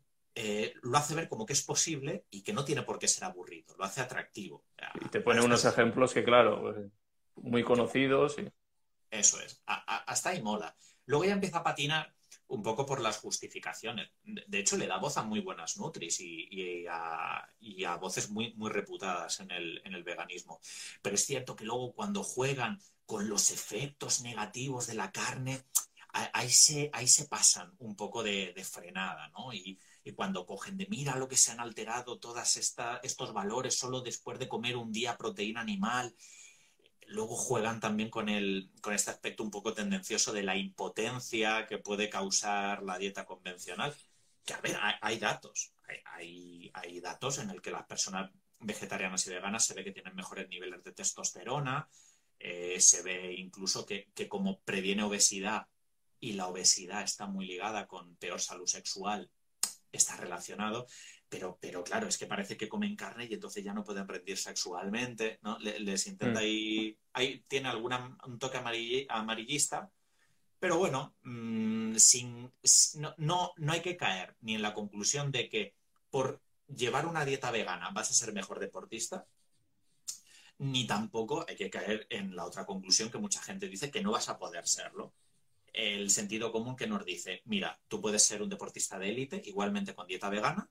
lo 0.84 0.98
hace 0.98 1.16
ver 1.16 1.28
como 1.28 1.48
que 1.48 1.54
es 1.54 1.64
posible 1.64 2.26
y 2.30 2.44
que 2.44 2.54
no 2.54 2.64
tiene 2.64 2.84
por 2.84 3.00
qué 3.00 3.08
ser 3.08 3.24
aburrido, 3.24 3.76
lo 3.76 3.84
hace 3.84 4.02
atractivo. 4.02 4.64
Y 5.04 5.10
te 5.10 5.20
pone 5.20 5.42
unos 5.42 5.66
ejemplos 5.66 6.14
que, 6.14 6.24
claro, 6.24 6.62
pues, 6.62 6.92
muy 7.36 7.64
conocidos. 7.64 8.38
Y... 8.38 8.48
Eso 9.10 9.40
es, 9.42 9.64
hasta 9.66 10.30
ahí 10.30 10.42
mola. 10.42 10.76
Luego 11.06 11.26
ya 11.26 11.34
empieza 11.34 11.60
a 11.60 11.64
patinar 11.64 12.14
un 12.48 12.64
poco 12.64 12.86
por 12.86 13.02
las 13.02 13.18
justificaciones. 13.18 14.10
De 14.24 14.60
hecho, 14.60 14.78
le 14.78 14.88
da 14.88 14.98
voz 14.98 15.18
a 15.18 15.24
muy 15.24 15.42
buenas 15.42 15.78
Nutris 15.78 16.20
y, 16.22 16.86
a, 16.90 17.98
voces 18.00 18.30
muy, 18.30 18.54
muy 18.54 18.72
reputadas 18.72 19.40
en 19.40 19.52
el, 19.52 19.82
en 19.84 19.94
el, 19.94 20.04
veganismo. 20.04 20.60
Pero 21.02 21.16
es 21.16 21.26
cierto 21.26 21.56
que 21.56 21.66
luego 21.66 21.94
cuando 21.94 22.24
juegan 22.24 22.80
con 23.08 23.28
los 23.28 23.50
efectos 23.50 24.22
negativos 24.22 24.86
de 24.86 24.94
la 24.94 25.12
carne, 25.12 25.64
ahí 26.12 26.52
se, 26.52 26.92
ahí 26.94 27.08
se 27.08 27.26
pasan 27.26 27.74
un 27.80 27.96
poco 27.96 28.22
de, 28.22 28.54
frenada, 28.64 29.30
¿no? 29.30 29.52
Y, 29.54 29.80
cuando 30.16 30.46
cogen 30.46 30.78
de 30.78 30.88
mira 30.90 31.18
lo 31.18 31.28
que 31.28 31.36
se 31.36 31.52
han 31.52 31.60
alterado 31.60 32.18
todos 32.18 32.56
estos 32.56 33.34
valores 33.34 33.78
solo 33.78 34.00
después 34.00 34.40
de 34.40 34.48
comer 34.48 34.78
un 34.78 34.94
día 34.94 35.18
proteína 35.18 35.60
animal 35.60 36.16
luego 37.08 37.36
juegan 37.36 37.80
también 37.80 38.10
con, 38.10 38.30
el, 38.30 38.72
con 38.82 38.94
este 38.94 39.12
aspecto 39.12 39.44
un 39.44 39.52
poco 39.52 39.74
tendencioso 39.74 40.34
de 40.34 40.44
la 40.44 40.56
impotencia 40.56 41.66
que 41.66 41.78
puede 41.78 42.10
causar 42.10 42.84
la 42.84 42.98
dieta 42.98 43.26
convencional. 43.26 43.96
Que, 44.46 44.54
a 44.54 44.62
ver, 44.62 44.78
hay, 45.02 45.18
datos. 45.20 45.74
Hay, 46.16 46.72
hay, 46.74 47.00
datos 47.00 47.40
en 47.40 47.50
el 47.50 47.62
que 47.62 47.72
las 47.72 47.86
personas 47.86 48.32
vegetarianas 48.60 49.26
y 49.28 49.30
veganas 49.30 49.66
se 49.66 49.74
ve 49.74 49.84
que 49.84 49.92
tienen 49.92 50.16
mejores 50.16 50.48
niveles 50.50 50.84
de 50.84 50.92
testosterona, 50.92 51.90
eh, 52.40 52.80
se 52.80 53.02
ve 53.04 53.34
incluso 53.34 53.86
que, 53.86 54.10
que, 54.14 54.28
como 54.28 54.60
previene 54.62 55.04
obesidad 55.04 55.68
y 56.20 56.34
la 56.34 56.48
obesidad 56.48 57.04
está 57.04 57.28
muy 57.28 57.46
ligada 57.46 57.88
con 57.88 58.16
peor 58.18 58.42
salud 58.42 58.68
sexual, 58.68 59.30
está 59.92 60.18
relacionado. 60.18 60.88
Pero, 61.30 61.58
pero 61.60 61.84
claro, 61.84 62.08
es 62.08 62.18
que 62.18 62.26
parece 62.26 62.56
que 62.56 62.70
comen 62.70 62.96
carne 62.96 63.28
y 63.30 63.34
entonces 63.34 63.64
ya 63.64 63.74
no 63.74 63.84
pueden 63.84 64.08
rendir 64.08 64.38
sexualmente, 64.38 65.40
¿no? 65.42 65.58
Les, 65.60 66.08
intenta 66.08 66.40
mm. 66.40 66.44
ahí, 66.44 66.98
ahí 67.12 67.44
tiene 67.50 67.68
alguna, 67.68 68.18
un 68.26 68.40
toque 68.40 68.58
amarillista, 69.10 69.92
pero 70.60 70.78
bueno, 70.78 71.16
mm, 71.24 71.96
sin, 71.96 72.52
no, 72.96 73.14
no, 73.18 73.52
no 73.58 73.74
hay 73.74 73.82
que 73.82 73.98
caer 73.98 74.36
ni 74.40 74.56
en 74.56 74.62
la 74.62 74.74
conclusión 74.74 75.32
de 75.32 75.50
que 75.50 75.76
por 76.10 76.42
llevar 76.68 77.06
una 77.06 77.26
dieta 77.26 77.52
vegana 77.52 77.92
vas 77.92 78.10
a 78.10 78.14
ser 78.14 78.34
mejor 78.34 78.60
deportista, 78.60 79.26
ni 80.60 80.88
tampoco 80.88 81.46
hay 81.48 81.56
que 81.56 81.70
caer 81.70 82.08
en 82.10 82.36
la 82.36 82.46
otra 82.46 82.66
conclusión 82.66 83.10
que 83.12 83.18
mucha 83.18 83.42
gente 83.42 83.70
dice 83.70 83.92
que 83.92 84.02
no 84.02 84.12
vas 84.12 84.30
a 84.30 84.38
poder 84.38 84.68
serlo. 84.68 85.14
El 85.72 86.10
sentido 86.10 86.52
común 86.52 86.76
que 86.76 86.88
nos 86.88 87.06
dice, 87.06 87.42
mira, 87.46 87.80
tú 87.88 88.02
puedes 88.02 88.24
ser 88.24 88.42
un 88.42 88.50
deportista 88.50 88.98
de 88.98 89.10
élite 89.10 89.42
igualmente 89.46 89.94
con 89.94 90.08
dieta 90.08 90.30
vegana, 90.30 90.68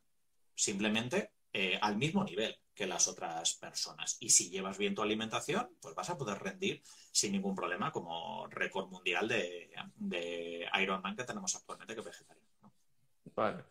simplemente 0.55 1.31
eh, 1.53 1.79
al 1.81 1.97
mismo 1.97 2.25
nivel 2.25 2.59
que 2.75 2.87
las 2.87 3.07
otras 3.07 3.55
personas. 3.55 4.17
Y 4.21 4.31
si 4.31 4.51
llevas 4.51 4.77
bien 4.77 4.95
tu 4.95 5.03
alimentación, 5.03 5.71
pues 5.81 5.95
vas 5.95 6.11
a 6.11 6.19
poder 6.19 6.39
rendir 6.39 6.83
sin 7.13 7.33
ningún 7.33 7.55
problema 7.55 7.93
como 7.93 8.47
récord 8.49 8.89
mundial 8.89 9.29
de, 9.29 9.71
de 9.95 10.69
Ironman 10.83 11.17
que 11.17 11.25
tenemos 11.25 11.55
actualmente 11.55 11.95
que 11.95 12.01
es 12.01 12.07
vegetariano. 12.07 12.73
Vale. 13.35 13.65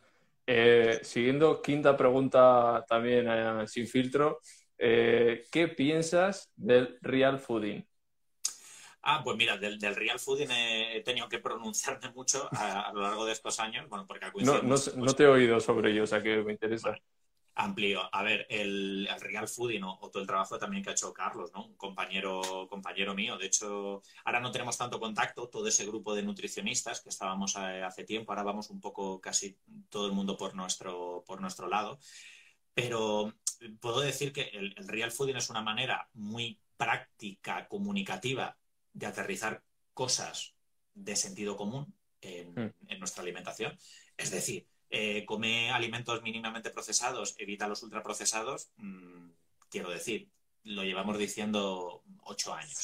Eh, 0.47 0.99
siguiendo, 1.04 1.62
quinta 1.62 1.97
pregunta 1.97 2.86
también 2.88 3.28
eh, 3.28 3.67
sin 3.67 3.88
filtro. 3.88 4.39
¿Qué 4.77 5.73
piensas 5.75 6.51
del 6.55 6.97
real 7.01 7.39
fooding? 7.39 7.85
Ah, 9.07 9.21
pues 9.23 9.38
mira, 9.38 9.55
del, 9.55 9.79
real 9.95 10.19
fooding 10.19 10.49
he, 10.49 11.01
tenido 11.05 11.29
que 11.29 11.38
pronunciarme 11.38 12.11
mucho 12.11 12.49
a, 12.51 12.91
lo 12.91 13.01
largo 13.01 13.25
de 13.25 13.33
estos 13.33 13.59
años, 13.59 13.88
bueno, 13.88 14.07
porque 14.07 14.25
no, 14.41 14.63
no, 14.63 15.13
te 15.13 15.23
he 15.23 15.27
oído 15.27 15.59
sobre 15.59 15.91
ello, 15.91 16.05
o 16.05 16.07
sea 16.07 16.23
que 16.23 16.41
me 16.41 16.53
interesa. 16.53 16.97
amplio. 17.53 18.01
A 18.11 18.23
ver, 18.23 18.47
el, 18.49 19.07
real 19.19 19.47
fooding 19.47 19.83
o, 19.83 20.09
todo 20.11 20.21
el 20.21 20.27
trabajo 20.27 20.57
también 20.57 20.83
que 20.83 20.89
ha 20.89 20.93
hecho 20.93 21.13
Carlos, 21.13 21.51
¿no? 21.53 21.67
Un 21.67 21.75
compañero, 21.75 22.67
compañero 22.67 23.13
mío. 23.13 23.38
De 23.38 23.45
hecho, 23.45 24.01
ahora 24.23 24.39
no 24.39 24.51
tenemos 24.51 24.75
tanto 24.75 24.99
contacto, 24.99 25.49
todo 25.49 25.67
ese 25.67 25.85
grupo 25.85 26.15
de 26.15 26.23
nutricionistas 26.23 27.01
que 27.01 27.09
estábamos 27.09 27.55
eh, 27.57 27.83
hace 27.83 28.05
tiempo, 28.05 28.31
ahora 28.31 28.41
vamos 28.41 28.71
un 28.71 28.81
poco 28.81 29.21
casi 29.21 29.55
todo 29.88 30.07
el 30.07 30.13
mundo 30.13 30.35
por 30.35 30.55
nuestro, 30.55 31.23
por 31.27 31.41
nuestro 31.41 31.67
lado. 31.67 31.99
Pero 32.73 33.35
puedo 33.79 34.01
decir 34.01 34.33
que 34.33 34.43
el, 34.53 34.73
el 34.77 34.87
real 34.87 35.11
fooding 35.11 35.37
es 35.37 35.49
una 35.49 35.61
manera 35.61 36.09
muy 36.13 36.59
práctica, 36.77 37.67
comunicativa 37.67 38.57
de 38.93 39.05
aterrizar 39.05 39.63
cosas 39.93 40.53
de 40.93 41.15
sentido 41.15 41.55
común 41.55 41.93
en, 42.21 42.53
hmm. 42.53 42.99
nuestra 42.99 43.23
alimentación. 43.23 43.77
Es 44.17 44.31
decir, 44.31 44.67
eh, 44.89 45.25
come 45.25 45.71
alimentos 45.71 46.21
mínimamente 46.21 46.69
procesados, 46.69 47.35
evita 47.37 47.67
los 47.67 47.83
ultraprocesados, 47.83 48.69
mm, 48.77 49.29
quiero 49.69 49.89
decir, 49.89 50.29
lo 50.63 50.83
llevamos 50.83 51.17
diciendo 51.17 52.03
ocho 52.23 52.53
años. 52.53 52.79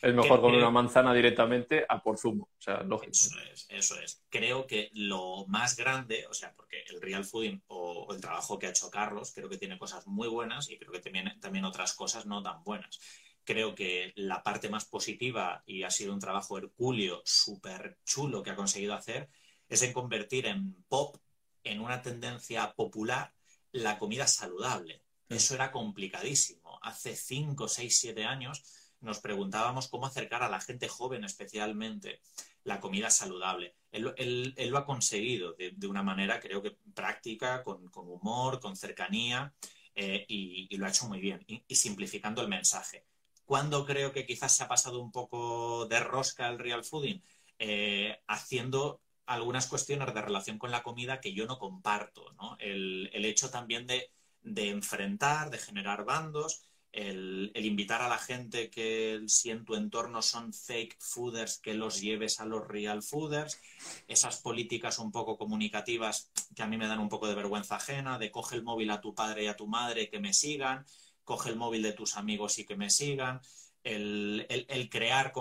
Es 0.00 0.14
mejor 0.14 0.40
comer 0.40 0.58
una 0.58 0.70
manzana 0.70 1.12
directamente 1.12 1.84
a 1.88 2.02
por 2.02 2.18
zumo, 2.18 2.50
o 2.56 2.60
sea, 2.60 2.82
lógico. 2.82 3.12
Eso 3.12 3.38
es, 3.52 3.66
eso 3.68 4.00
es. 4.00 4.22
Creo 4.28 4.66
que 4.66 4.90
lo 4.94 5.44
más 5.46 5.76
grande, 5.76 6.26
o 6.28 6.34
sea, 6.34 6.54
porque 6.54 6.84
el 6.88 7.00
real 7.00 7.24
fooding 7.24 7.62
o, 7.66 8.12
el 8.12 8.20
trabajo 8.20 8.58
que 8.58 8.66
ha 8.66 8.70
hecho 8.70 8.90
Carlos, 8.90 9.32
creo 9.34 9.48
que 9.48 9.58
tiene 9.58 9.78
cosas 9.78 10.06
muy 10.06 10.28
buenas 10.28 10.70
y 10.70 10.78
creo 10.78 10.92
que 10.92 11.00
también, 11.00 11.38
también 11.40 11.64
otras 11.64 11.94
cosas 11.94 12.26
no 12.26 12.42
tan 12.42 12.62
buenas 12.64 13.00
creo 13.48 13.74
que 13.74 14.12
la 14.16 14.42
parte 14.42 14.68
más 14.68 14.84
positiva, 14.84 15.62
y 15.64 15.82
ha 15.82 15.90
sido 15.90 16.12
un 16.12 16.20
trabajo 16.20 16.58
hercúleo 16.58 17.22
súper 17.24 17.96
chulo 18.04 18.42
que 18.42 18.50
ha 18.50 18.54
conseguido 18.54 18.92
hacer, 18.92 19.30
es 19.70 19.80
en 19.80 19.94
convertir 19.94 20.44
en 20.44 20.74
pop, 20.86 21.16
en 21.64 21.80
una 21.80 22.02
tendencia 22.02 22.74
popular, 22.74 23.32
la 23.72 23.98
comida 23.98 24.26
saludable. 24.26 25.02
Mm. 25.28 25.34
Eso 25.34 25.54
era 25.54 25.72
complicadísimo. 25.72 26.78
Hace 26.82 27.16
5, 27.16 27.68
6, 27.68 27.98
7 27.98 28.24
años 28.24 28.87
nos 29.00 29.20
preguntábamos 29.20 29.88
cómo 29.88 30.06
acercar 30.06 30.42
a 30.42 30.48
la 30.48 30.60
gente 30.60 30.88
joven 30.88 31.24
especialmente 31.24 32.20
la 32.64 32.80
comida 32.80 33.10
saludable. 33.10 33.76
Él, 33.92 34.54
lo 34.70 34.78
ha 34.78 34.84
conseguido 34.84 35.54
de, 35.54 35.86
una 35.86 36.02
manera, 36.02 36.40
creo 36.40 36.62
que 36.62 36.76
práctica, 36.94 37.62
con, 37.62 37.90
humor, 37.94 38.60
con 38.60 38.76
cercanía, 38.76 39.54
eh, 39.94 40.24
y, 40.28 40.76
lo 40.76 40.86
ha 40.86 40.90
hecho 40.90 41.08
muy 41.08 41.20
bien, 41.20 41.44
y 41.46 41.74
simplificando 41.74 42.42
el 42.42 42.48
mensaje. 42.48 43.06
¿Cuándo 43.48 43.86
creo 43.86 44.12
que 44.12 44.26
quizás 44.26 44.54
se 44.54 44.62
ha 44.62 44.68
pasado 44.68 45.00
un 45.00 45.10
poco 45.10 45.86
de 45.86 46.00
rosca 46.00 46.48
el 46.48 46.58
real 46.58 46.84
fooding? 46.84 47.22
Eh, 47.58 48.20
haciendo 48.26 49.00
algunas 49.24 49.66
cuestiones 49.68 50.12
de 50.12 50.20
relación 50.20 50.58
con 50.58 50.70
la 50.70 50.82
comida 50.82 51.22
que 51.22 51.32
yo 51.32 51.46
no 51.46 51.58
comparto, 51.58 52.30
¿no? 52.34 52.58
El, 52.60 53.08
hecho 53.24 53.48
también 53.50 53.86
de, 53.86 54.10
enfrentar, 54.42 55.48
de 55.48 55.56
generar 55.56 56.04
bandos, 56.04 56.62
el, 56.92 57.52
invitar 57.54 58.02
a 58.02 58.08
la 58.08 58.18
gente 58.18 58.70
que 58.70 59.22
si 59.26 59.50
en 59.50 59.64
tu 59.64 59.74
entorno 59.74 60.22
son 60.22 60.52
fake 60.52 60.96
fooders, 60.98 61.58
que 61.58 61.74
los 61.74 62.00
lleves 62.00 62.40
a 62.40 62.46
los 62.46 62.66
real 62.66 63.02
fooders, 63.02 63.60
esas 64.06 64.40
políticas 64.40 64.98
un 64.98 65.12
poco 65.12 65.36
comunicativas 65.36 66.30
que 66.54 66.62
a 66.62 66.66
mí 66.66 66.76
me 66.76 66.88
dan 66.88 67.00
un 67.00 67.08
poco 67.08 67.28
de 67.28 67.34
vergüenza 67.34 67.76
ajena, 67.76 68.18
de 68.18 68.30
coge 68.30 68.56
el 68.56 68.62
móvil 68.62 68.90
a 68.90 69.00
tu 69.00 69.14
padre 69.14 69.44
y 69.44 69.46
a 69.46 69.56
tu 69.56 69.66
madre 69.66 70.08
que 70.08 70.20
me 70.20 70.32
sigan, 70.32 70.84
coge 71.24 71.50
el 71.50 71.56
móvil 71.56 71.82
de 71.82 71.92
tus 71.92 72.16
amigos 72.16 72.58
y 72.58 72.64
que 72.64 72.76
me 72.76 72.90
sigan, 72.90 73.40
el, 73.82 74.88
crear 74.90 75.32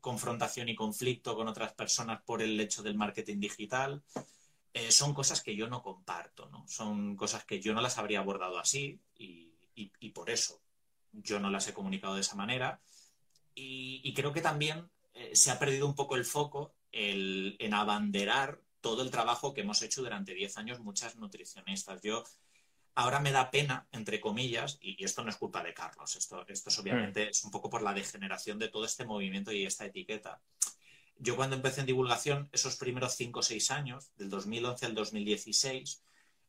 confrontación 0.00 0.68
y 0.68 0.74
conflicto 0.74 1.34
con 1.36 1.48
otras 1.48 1.72
personas 1.72 2.22
por 2.22 2.42
el 2.42 2.58
hecho 2.60 2.82
del 2.82 2.96
marketing 2.96 3.38
digital. 3.38 4.02
Eh, 4.72 4.90
son 4.90 5.14
cosas 5.14 5.42
que 5.42 5.56
yo 5.56 5.68
no 5.68 5.82
comparto, 5.82 6.48
¿no? 6.50 6.66
Son 6.68 7.16
cosas 7.16 7.44
que 7.44 7.60
yo 7.60 7.72
no 7.72 7.80
las 7.80 7.96
habría 7.96 8.20
abordado 8.20 8.58
así 8.58 9.00
y, 9.14 9.46
por 10.14 10.30
eso 10.30 10.62
yo 11.22 11.40
no 11.40 11.50
las 11.50 11.68
he 11.68 11.74
comunicado 11.74 12.14
de 12.14 12.20
esa 12.20 12.36
manera. 12.36 12.80
Y, 13.54 14.12
creo 14.14 14.32
que 14.32 14.42
también 14.42 14.90
eh, 15.14 15.34
se 15.34 15.50
ha 15.50 15.58
perdido 15.58 15.86
un 15.86 15.94
poco 15.94 16.16
el 16.16 16.24
foco 16.24 16.74
en 16.92 17.74
abanderar 17.74 18.60
todo 18.80 19.02
el 19.02 19.10
trabajo 19.10 19.52
que 19.52 19.62
hemos 19.62 19.82
hecho 19.82 20.02
durante 20.02 20.34
10 20.34 20.56
años 20.58 20.80
muchas 20.80 21.16
nutricionistas. 21.16 22.00
Yo 22.02 22.24
Ahora 22.98 23.20
me 23.20 23.30
da 23.30 23.50
pena, 23.50 23.86
entre 23.92 24.20
comillas, 24.20 24.78
y, 24.80 25.04
esto 25.04 25.22
no 25.22 25.28
es 25.28 25.36
culpa 25.36 25.62
de 25.62 25.74
Carlos, 25.74 26.16
esto, 26.16 26.46
esto 26.48 26.70
es 26.70 26.78
obviamente 26.78 27.26
mm. 27.26 27.28
es 27.28 27.44
un 27.44 27.50
poco 27.50 27.68
por 27.68 27.82
la 27.82 27.92
degeneración 27.92 28.58
de 28.58 28.68
todo 28.70 28.86
este 28.86 29.04
movimiento 29.04 29.52
y 29.52 29.66
esta 29.66 29.84
etiqueta. 29.84 30.40
Yo 31.18 31.36
cuando 31.36 31.56
empecé 31.56 31.80
en 31.80 31.86
divulgación, 31.86 32.48
esos 32.52 32.76
primeros 32.76 33.14
cinco 33.14 33.40
o 33.40 33.42
seis 33.42 33.70
años, 33.70 34.12
del 34.16 34.30
2011 34.30 34.86
al 34.86 34.94
2016, 34.94 36.02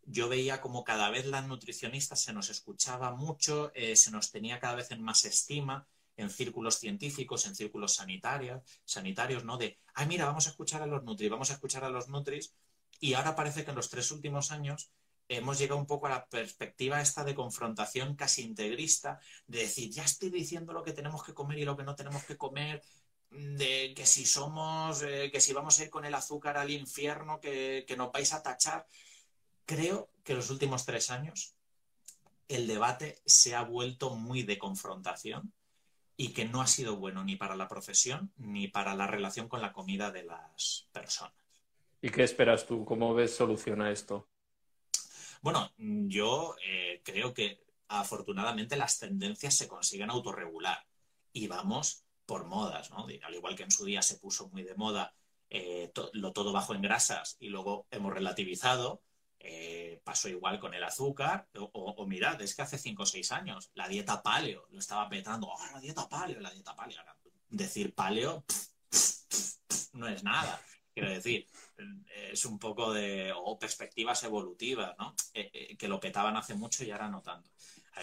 yo 0.08 0.30
veía 0.30 0.62
como 0.62 0.84
cada 0.86 1.10
vez 1.10 1.26
las 1.26 1.46
nutricionistas 1.46 2.22
se 2.22 2.34
nos 2.34 2.50
escuchaba 2.50 3.12
mucho, 3.12 3.72
eh, 3.76 3.96
se 3.96 4.10
nos 4.10 4.32
tenía 4.32 4.60
cada 4.60 4.76
vez 4.76 4.90
en 4.92 5.04
más 5.04 5.26
estima 5.26 5.86
en 6.16 6.30
círculos 6.32 6.80
científicos, 6.80 7.46
en 7.46 7.56
círculos 7.56 7.94
sanitarios, 7.94 8.64
sanitarios, 8.84 9.44
¿no? 9.44 9.58
De, 9.58 9.78
ay, 9.94 10.08
mira, 10.08 10.26
vamos 10.26 10.48
a 10.48 10.50
escuchar 10.50 10.82
a 10.82 10.88
los 10.88 11.04
nutris, 11.04 11.30
vamos 11.30 11.52
a 11.52 11.54
escuchar 11.54 11.84
a 11.84 11.90
los 11.90 12.10
nutris. 12.10 12.56
Y 13.00 13.14
ahora 13.14 13.36
parece 13.36 13.64
que 13.64 13.70
en 13.70 13.76
los 13.76 13.90
tres 13.90 14.10
últimos 14.12 14.52
años 14.52 14.90
hemos 15.28 15.60
llegado 15.60 15.80
un 15.80 15.86
poco 15.86 16.08
a 16.08 16.10
la 16.10 16.26
perspectiva 16.26 17.02
esta 17.02 17.24
de 17.24 17.36
confrontación 17.36 18.16
casi 18.16 18.42
integrista, 18.42 19.20
de 19.46 19.60
decir, 19.60 19.92
ya 19.92 20.04
estoy 20.06 20.32
diciendo 20.32 20.74
lo 20.74 20.84
que 20.84 20.94
tenemos 20.94 21.24
que 21.24 21.34
comer 21.34 21.60
y 21.60 21.66
lo 21.66 21.78
que 21.78 21.84
no 21.84 21.96
tenemos 21.96 22.24
que 22.24 22.38
comer, 22.38 22.82
de 23.30 23.94
que 23.96 24.06
si 24.06 24.26
somos, 24.26 25.04
eh, 25.04 25.30
que 25.32 25.42
si 25.42 25.54
vamos 25.54 25.78
a 25.80 25.84
ir 25.84 25.90
con 25.90 26.06
el 26.06 26.16
azúcar 26.16 26.58
al 26.58 26.72
infierno, 26.72 27.40
que, 27.40 27.86
que 27.88 27.98
nos 27.98 28.12
vais 28.12 28.34
a 28.34 28.42
tachar. 28.42 28.88
Creo 29.68 30.10
que 30.24 30.34
los 30.34 30.50
últimos 30.50 30.86
tres 30.86 31.12
años 31.12 31.54
el 32.48 32.68
debate 32.68 33.22
se 33.26 33.54
ha 33.54 33.64
vuelto 33.64 34.16
muy 34.16 34.44
de 34.44 34.58
confrontación 34.58 35.54
y 36.16 36.30
que 36.30 36.46
no 36.46 36.62
ha 36.62 36.68
sido 36.68 36.96
bueno 36.96 37.26
ni 37.26 37.36
para 37.36 37.58
la 37.58 37.68
profesión 37.68 38.32
ni 38.38 38.70
para 38.70 38.96
la 38.96 39.08
relación 39.08 39.50
con 39.50 39.62
la 39.62 39.74
comida 39.74 40.10
de 40.10 40.24
las 40.24 40.88
personas. 40.94 41.34
¿Y 42.02 42.10
qué 42.10 42.24
esperas 42.24 42.66
tú? 42.66 42.86
¿Cómo 42.86 43.14
ves 43.14 43.36
soluciona 43.36 43.92
esto? 43.92 44.30
Bueno, 45.42 45.70
yo 45.78 46.56
eh, 46.66 47.02
creo 47.04 47.34
que 47.34 47.62
afortunadamente 47.90 48.78
las 48.78 48.98
tendencias 48.98 49.54
se 49.54 49.68
consiguen 49.68 50.10
autorregular 50.10 50.86
y 51.34 51.48
vamos 51.48 52.06
por 52.26 52.46
modas, 52.46 52.90
¿no? 52.90 53.06
Al 53.22 53.36
igual 53.36 53.56
que 53.58 53.64
en 53.64 53.72
su 53.72 53.84
día 53.84 54.02
se 54.02 54.18
puso 54.18 54.48
muy 54.48 54.64
de 54.64 54.76
moda 54.76 55.14
eh, 55.50 55.92
lo 56.14 56.32
todo 56.32 56.54
bajo 56.54 56.74
en 56.74 56.82
grasas 56.82 57.36
y 57.40 57.50
luego 57.50 57.86
hemos 57.92 58.14
relativizado, 58.14 59.02
eh, 59.40 60.02
pasó 60.04 60.30
igual 60.30 60.60
con 60.60 60.74
el 60.74 60.84
azúcar, 60.84 61.48
o, 61.56 62.06
mirad, 62.08 62.42
es 62.42 62.56
que 62.56 62.62
hace 62.62 62.78
5 62.78 63.04
o 63.04 63.06
6 63.06 63.32
años 63.32 63.72
la 63.76 63.88
dieta 63.88 64.22
paleo 64.22 64.68
lo 64.70 64.80
estaba 64.80 65.08
petando, 65.10 65.52
¡ah, 65.58 65.72
la 65.74 65.80
dieta 65.80 66.08
paleo, 66.08 66.40
la 66.40 66.52
dieta 66.52 66.76
paleo! 66.76 67.02
decir 67.50 67.94
paleo 67.96 68.44
no 69.94 70.08
es 70.08 70.24
nada, 70.24 70.62
quiero 70.94 71.10
decir, 71.10 71.48
es 72.32 72.46
un 72.46 72.60
poco 72.60 72.94
de, 72.94 73.34
perspectivas 73.60 74.24
evolutivas, 74.24 74.96
¿no? 74.98 75.16
Eh, 75.34 75.50
eh, 75.54 75.78
que 75.78 75.88
lo 75.88 76.00
petaban 76.00 76.36
hace 76.36 76.56
mucho 76.56 76.84
y 76.84 76.92
ahora 76.92 77.10
no 77.10 77.22
tanto. 77.22 77.50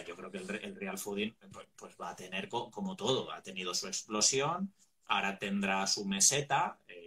yo 0.06 0.16
creo 0.16 0.30
que 0.30 0.38
el, 0.38 0.76
real 0.76 0.98
fooding 0.98 1.34
pues, 1.52 1.68
pues, 1.76 1.94
va 2.00 2.10
a 2.10 2.16
tener 2.16 2.48
como 2.48 2.96
todo, 2.96 3.30
ha 3.30 3.42
tenido 3.42 3.74
su 3.74 3.86
explosión, 3.86 4.72
ahora 5.06 5.38
tendrá 5.38 5.86
su 5.86 6.04
meseta, 6.04 6.78
eh, 6.88 7.03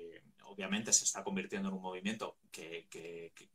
obviamente 0.48 0.94
se 0.94 1.06
está 1.06 1.24
convirtiendo 1.24 1.70
en 1.70 1.76
un 1.76 1.82
movimiento 1.82 2.38
que, 2.52 2.88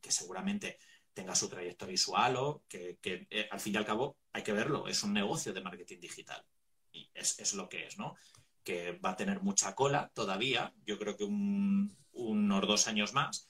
seguramente 0.09 0.79
tenga 1.13 1.35
su 1.35 1.49
trayectoria 1.49 1.95
y 1.95 1.99
su 1.99 2.17
halo, 2.17 2.63
que, 2.69 2.99
eh, 3.03 3.49
al 3.51 3.61
fin 3.61 3.75
y 3.75 3.77
al 3.77 3.85
cabo 3.85 4.17
hay 4.33 4.43
que 4.43 4.53
verlo, 4.53 4.89
es 4.89 5.03
un 5.03 5.13
negocio 5.13 5.53
de 5.53 5.61
marketing 5.61 6.01
digital. 6.01 6.43
Y 6.93 7.11
es, 7.15 7.55
lo 7.55 7.69
que 7.69 7.87
es, 7.87 7.99
¿no? 7.99 8.17
Que 8.63 8.93
va 8.93 9.11
a 9.11 9.17
tener 9.17 9.43
mucha 9.43 9.75
cola 9.75 10.11
todavía, 10.15 10.73
yo 10.85 10.99
creo 10.99 11.17
que 11.17 11.25
unos 11.25 12.67
dos 12.67 12.87
años 12.87 13.13
más, 13.13 13.49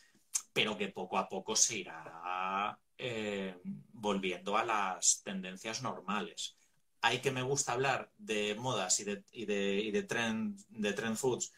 pero 0.53 0.77
que 0.77 0.89
poco 0.89 1.19
a 1.19 1.29
poco 1.29 1.57
se 1.57 1.79
irá 1.79 2.79
eh, 2.99 3.57
volviendo 3.93 4.57
a 4.57 4.65
las 4.65 5.23
tendencias 5.25 5.83
normales. 5.83 6.57
Hay 7.01 7.21
que 7.21 7.33
me 7.33 7.43
gusta 7.43 7.73
hablar 7.73 8.13
de 8.17 8.55
modas 8.55 9.01
y 9.01 9.05
de, 9.05 9.25
y 9.33 9.45
de, 9.91 10.03
trend, 10.05 10.61
de 10.69 10.93
trend 10.93 11.17
foods, 11.17 11.53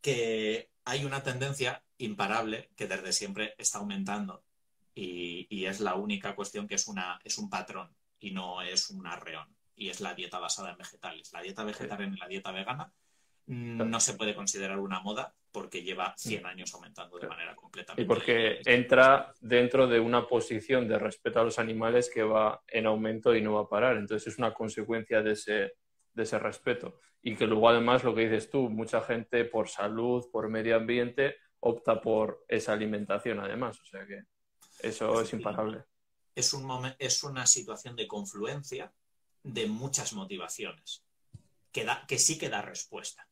que 0.00 0.71
hay 0.84 1.04
una 1.04 1.22
tendencia 1.22 1.82
imparable 1.98 2.70
que 2.76 2.86
desde 2.86 3.12
siempre 3.12 3.54
está 3.58 3.78
aumentando 3.78 4.42
y, 4.94 5.64
es 5.64 5.80
la 5.80 5.94
única 5.94 6.34
cuestión 6.34 6.66
que 6.66 6.74
es, 6.74 6.88
una, 6.88 7.20
es 7.24 7.38
un 7.38 7.48
patrón 7.48 7.94
y 8.18 8.32
no 8.32 8.60
es 8.62 8.90
un 8.90 9.06
arreón 9.06 9.48
y 9.76 9.88
es 9.88 10.00
la 10.00 10.14
dieta 10.14 10.38
basada 10.38 10.72
en 10.72 10.78
vegetales. 10.78 11.32
La 11.32 11.40
dieta 11.40 11.64
vegetariana 11.64 12.14
y 12.14 12.18
la 12.18 12.28
dieta 12.28 12.52
vegana 12.52 12.92
no 13.46 14.00
se 14.00 14.14
puede 14.14 14.34
considerar 14.34 14.78
una 14.78 15.00
moda 15.00 15.34
porque 15.50 15.82
lleva 15.82 16.14
100 16.16 16.46
años 16.46 16.74
aumentando 16.74 17.18
de 17.18 17.28
manera 17.28 17.54
completamente. 17.54 18.02
Y 18.02 18.06
porque 18.06 18.60
entra 18.64 19.32
dentro 19.40 19.86
de 19.86 20.00
una 20.00 20.26
posición 20.26 20.88
de 20.88 20.98
respeto 20.98 21.40
a 21.40 21.44
los 21.44 21.58
animales 21.58 22.10
que 22.12 22.22
va 22.22 22.62
en 22.66 22.86
aumento 22.86 23.34
y 23.34 23.42
no 23.42 23.54
va 23.54 23.62
a 23.62 23.68
parar. 23.68 23.96
Entonces 23.96 24.32
es 24.32 24.38
una 24.38 24.54
consecuencia 24.54 25.22
de 25.22 25.32
ese, 25.32 25.74
de 26.14 26.22
ese 26.24 26.38
respeto. 26.38 26.98
Y 27.22 27.36
que 27.36 27.46
luego 27.46 27.68
además 27.68 28.04
lo 28.04 28.14
que 28.14 28.28
dices 28.28 28.50
tú, 28.50 28.68
mucha 28.68 29.00
gente 29.00 29.44
por 29.44 29.68
salud, 29.68 30.28
por 30.30 30.48
medio 30.48 30.76
ambiente, 30.76 31.36
opta 31.60 32.00
por 32.00 32.44
esa 32.48 32.72
alimentación 32.72 33.40
además. 33.40 33.80
O 33.80 33.84
sea 33.86 34.06
que 34.06 34.24
eso 34.80 35.20
es, 35.20 35.32
imparable. 35.32 35.84
Es, 36.34 36.52
un 36.52 36.94
es 36.98 37.22
una 37.22 37.46
situación 37.46 37.94
de 37.96 38.08
confluencia 38.08 38.92
de 39.42 39.66
muchas 39.66 40.12
motivaciones 40.12 41.04
que, 41.70 41.84
da, 41.84 42.04
que 42.06 42.18
sí 42.18 42.38
que 42.38 42.48
da 42.48 42.62
respuesta. 42.62 43.28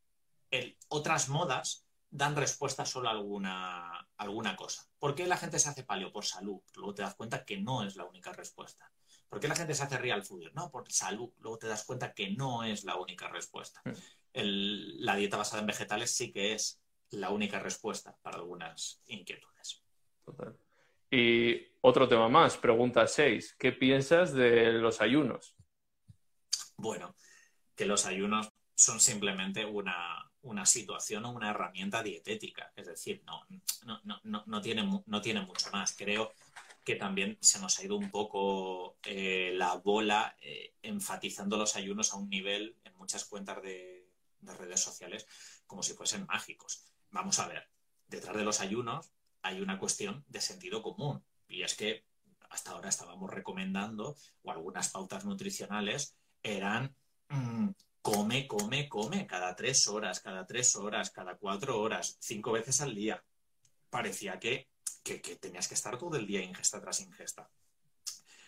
El, 0.51 0.77
otras 0.89 1.29
modas 1.29 1.87
dan 2.11 2.35
respuesta 2.35 2.85
solo 2.85 3.09
a 3.09 3.13
alguna, 3.13 4.09
alguna 4.17 4.57
cosa. 4.57 4.89
¿Por 4.99 5.15
qué 5.15 5.27
la 5.27 5.37
gente 5.37 5.59
se 5.59 5.69
hace 5.69 5.85
paleo? 5.85 6.13
Por 6.13 6.25
salud. 6.25 6.61
Luego 6.75 6.95
te 6.95 7.03
das 7.03 7.15
cuenta 7.15 7.45
que 7.45 7.59
no 7.59 7.85
es 7.85 7.97
la 7.97 8.05
única 8.05 8.33
respuesta. 8.33 8.91
¿Por 9.31 9.39
qué 9.39 9.47
la 9.47 9.55
gente 9.55 9.75
se 9.75 9.85
hace 9.85 9.97
real 9.97 10.25
food? 10.25 10.51
No, 10.55 10.71
por 10.71 10.91
salud. 10.91 11.31
Luego 11.39 11.57
te 11.57 11.69
das 11.69 11.85
cuenta 11.85 12.13
que 12.13 12.33
no 12.33 12.65
es 12.65 12.85
la 12.85 12.97
única 12.97 13.29
respuesta. 13.29 13.81
Mm. 13.85 13.93
la 15.03 15.17
dieta 15.17 15.37
basada 15.37 15.61
en 15.61 15.67
vegetales 15.67 16.11
sí 16.11 16.31
que 16.31 16.53
es 16.53 16.81
la 17.11 17.31
única 17.31 17.59
respuesta 17.61 18.17
para 18.23 18.39
algunas 18.39 19.01
inquietudes. 19.07 19.83
Total. 20.25 20.57
Y 21.11 21.67
otro 21.81 22.09
tema 22.09 22.29
más, 22.29 22.57
pregunta 22.57 23.07
6. 23.07 23.57
¿Qué 23.59 23.73
piensas 23.73 24.33
de 24.33 24.73
los 24.73 25.01
ayunos? 25.01 25.57
Bueno, 26.77 27.15
que 27.75 27.87
los 27.87 28.07
ayunos 28.07 28.49
son 28.75 29.01
simplemente 29.01 29.65
una, 29.65 30.31
una 30.43 30.67
situación 30.67 31.25
o 31.25 31.33
una 31.33 31.51
herramienta 31.51 32.03
dietética. 32.03 32.73
Es 32.75 32.87
decir, 32.87 33.23
no, 33.25 33.45
no, 34.05 34.43
no, 34.47 34.61
tiene, 34.61 35.03
no 35.07 35.21
tiene 35.21 35.43
mucho 35.43 35.71
más. 35.71 35.97
Creo 35.97 36.33
que 36.85 36.97
también 36.97 37.39
se 37.41 37.59
nos 37.61 37.79
ha 37.79 37.85
ido 37.85 37.97
un 37.97 38.11
poco 38.11 38.97
eh, 39.03 39.53
la 39.55 39.75
bola 39.75 40.37
eh, 40.41 40.75
enfatizando 40.83 41.57
los 41.57 41.77
ayunos 41.77 42.13
a 42.13 42.17
un 42.17 42.31
nivel 42.31 42.77
en 42.85 42.97
muchas 42.97 43.25
cuentas 43.25 43.63
de, 43.63 43.99
redes 44.59 44.81
sociales 44.81 45.27
como 45.67 45.83
si 45.83 45.93
fuesen 45.93 46.27
mágicos. 46.27 46.87
Vamos 47.11 47.39
a 47.39 47.47
ver, 47.47 47.69
detrás 48.09 48.35
de 48.35 48.45
los 48.45 48.61
ayunos 48.61 49.11
hay 49.43 49.61
una 49.61 49.79
cuestión 49.79 50.25
de 50.29 50.41
sentido 50.41 50.83
común 50.83 51.23
y 51.47 51.63
es 51.63 51.75
que 51.75 52.07
hasta 52.49 52.71
ahora 52.71 52.89
estábamos 52.89 53.31
recomendando 53.31 54.17
o 54.43 54.51
algunas 54.51 54.89
pautas 54.89 55.27
nutricionales 55.27 56.17
eran 56.43 56.97
mm, 57.29 57.69
come, 58.01 58.47
come, 58.47 58.89
come, 58.89 59.27
cada 59.27 59.55
tres 59.55 59.87
horas, 59.89 60.21
cada 60.21 60.47
tres 60.47 60.75
horas, 60.75 61.11
cada 61.11 61.37
cuatro 61.37 61.81
horas, 61.81 62.17
cinco 62.19 62.53
veces 62.53 62.81
al 62.81 62.95
día. 62.95 63.23
Parecía 63.91 64.39
que, 64.41 64.70
tenías 65.41 65.69
que 65.69 65.75
estar 65.75 65.99
todo 65.99 66.17
el 66.17 66.27
día 66.27 66.43
ingesta 66.43 66.81
tras 66.81 67.01
ingesta. 67.01 67.51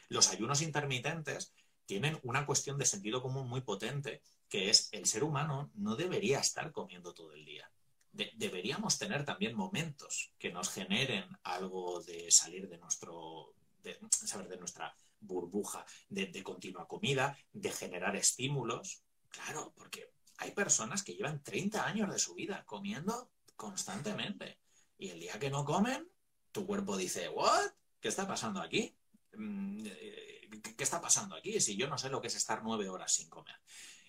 Los 0.09 0.29
ayunos 0.31 0.63
intermitentes 0.63 1.53
tienen 1.87 2.19
una 2.23 2.47
cuestión 2.47 2.79
de 2.79 2.87
sentido 2.87 3.23
común 3.23 3.49
muy 3.49 3.63
potente, 3.63 4.23
que 4.49 4.71
es 4.71 4.89
el 4.93 5.07
ser 5.07 5.25
humano 5.25 5.71
no 5.75 5.97
debería 5.97 6.39
estar 6.39 6.71
comiendo 6.73 7.15
todo 7.15 7.33
el 7.33 7.45
día. 7.45 7.71
deberíamos 8.13 8.99
tener 8.99 9.25
también 9.25 9.57
momentos 9.57 10.33
que 10.39 10.53
nos 10.53 10.69
generen 10.69 11.27
algo 11.45 12.03
de 12.03 12.31
salir 12.31 12.69
de 12.69 12.77
nuestro, 12.77 13.55
saber, 14.11 14.49
de 14.49 14.59
nuestra 14.59 14.95
burbuja 15.19 15.87
de, 16.11 16.27
de 16.27 16.43
continua 16.43 16.87
comida, 16.87 17.37
de 17.53 17.73
generar 17.73 18.15
estímulos, 18.17 19.03
Claro, 19.33 19.73
porque 19.77 20.13
hay 20.39 20.53
personas 20.53 21.03
que 21.03 21.15
llevan 21.15 21.43
30 21.43 21.85
años 21.85 22.13
de 22.13 22.19
su 22.19 22.35
vida 22.35 22.65
comiendo 22.67 23.31
constantemente. 23.57 24.59
Y 24.99 25.09
el 25.09 25.21
día 25.21 25.39
que 25.39 25.51
no 25.51 25.65
comen, 25.65 26.09
tu 26.53 26.67
cuerpo 26.67 26.97
dice, 26.97 27.29
¿what? 27.29 27.71
¿Qué 28.01 28.09
está 28.09 28.27
pasando 28.27 28.61
aquí? 28.61 28.95
Mm, 29.35 29.87
eh, 29.87 30.49
¿Qué 30.77 30.85
está 30.85 31.01
pasando 31.01 31.35
aquí? 31.35 31.61
Si 31.61 31.77
yo 31.77 31.89
no 31.89 31.99
sé 31.99 32.11
lo 32.11 32.21
que 32.21 32.29
es 32.29 32.37
estar 32.37 32.63
nueve 32.63 32.89
horas 32.89 33.13
sin 33.13 33.29
comer. 33.29 33.57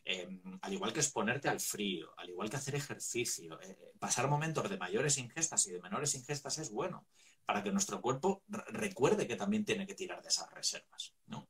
Em, 0.06 0.60
al 0.62 0.74
igual 0.74 0.92
que 0.92 1.00
exponerte 1.00 1.48
al 1.48 1.62
frío, 1.62 2.14
al 2.18 2.30
igual 2.30 2.50
que 2.50 2.58
hacer 2.58 2.76
ejercicio, 2.76 3.60
eh, 3.62 3.94
pasar 4.00 4.28
momentos 4.28 4.70
de 4.70 4.78
mayores 4.78 5.18
ingestas 5.18 5.66
y 5.68 5.72
de 5.72 5.82
menores 5.82 6.14
ingestas 6.16 6.58
es 6.58 6.72
bueno 6.72 7.08
para 7.46 7.64
que 7.64 7.72
nuestro 7.72 8.02
cuerpo 8.02 8.44
recuerde 8.48 9.28
que 9.28 9.36
también 9.36 9.66
tiene 9.66 9.88
que 9.88 9.96
tirar 9.96 10.22
de 10.22 10.30
esas 10.30 10.52
reservas, 10.52 11.14
¿no? 11.28 11.48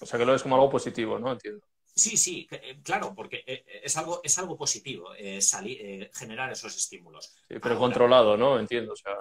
O 0.00 0.06
sea 0.06 0.18
que 0.18 0.24
lo 0.24 0.32
ves 0.32 0.42
como 0.42 0.56
algo 0.56 0.70
positivo, 0.70 1.18
¿no? 1.18 1.32
Entiendo. 1.32 1.64
Sí, 1.94 2.16
sí, 2.16 2.48
eh, 2.50 2.80
claro, 2.82 3.14
porque 3.14 3.44
eh, 3.46 3.64
es 3.84 3.96
algo, 3.96 4.20
es 4.24 4.36
algo 4.38 4.56
positivo 4.56 5.14
eh, 5.16 5.38
generar 6.12 6.50
esos 6.50 6.76
estímulos. 6.76 7.32
Sí, 7.48 7.54
pero 7.62 7.78
controlado, 7.78 8.36
¿no? 8.36 8.58
Entiendo. 8.58 8.92
O 8.92 8.96
sea... 8.96 9.14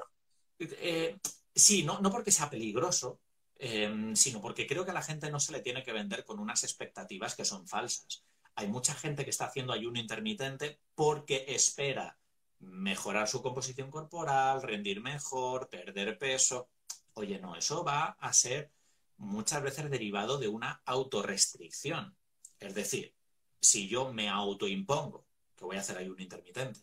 sí, 1.54 1.84
no, 1.84 2.00
no 2.00 2.12
porque 2.12 2.32
sea 2.32 2.50
peligroso, 2.50 3.20
em, 3.58 4.16
sino 4.16 4.42
porque 4.42 4.68
creo 4.68 4.86
que 4.86 4.92
a 4.92 4.96
la 4.96 5.02
gente 5.02 5.32
no 5.32 5.40
se 5.40 5.52
le 5.52 5.62
tiene 5.62 5.84
que 5.84 5.94
vender 5.94 6.26
con 6.26 6.40
unas 6.40 6.64
expectativas 6.64 7.36
que 7.36 7.46
son 7.46 7.68
falsas. 7.68 8.24
Hay 8.56 8.68
mucha 8.68 8.94
gente 8.94 9.24
que 9.24 9.32
está 9.32 9.46
haciendo 9.46 9.74
ayuno 9.74 10.00
intermitente 10.00 10.80
porque 10.96 11.46
espera 11.48 12.18
mejorar 12.60 13.28
su 13.28 13.42
composición 13.42 13.92
corporal, 13.92 14.62
rendir 14.62 15.02
mejor, 15.02 15.70
perder 15.70 16.18
peso. 16.18 16.70
Oye, 17.14 17.40
no, 17.40 17.56
eso 17.56 17.84
va 17.84 18.16
a 18.20 18.34
ser 18.34 18.72
muchas 19.18 19.62
veces 19.62 19.90
derivado 19.90 20.38
de 20.38 20.48
una 20.48 20.82
autorrestricción. 20.86 22.16
Es 22.60 22.74
decir, 22.74 23.14
si 23.60 23.88
yo 23.88 24.14
me 24.14 24.30
autoimpongo 24.30 25.26
que 25.56 25.66
voy 25.66 25.78
a 25.78 25.82
hacer 25.82 25.98
ayuno 25.98 26.22
intermitente 26.22 26.82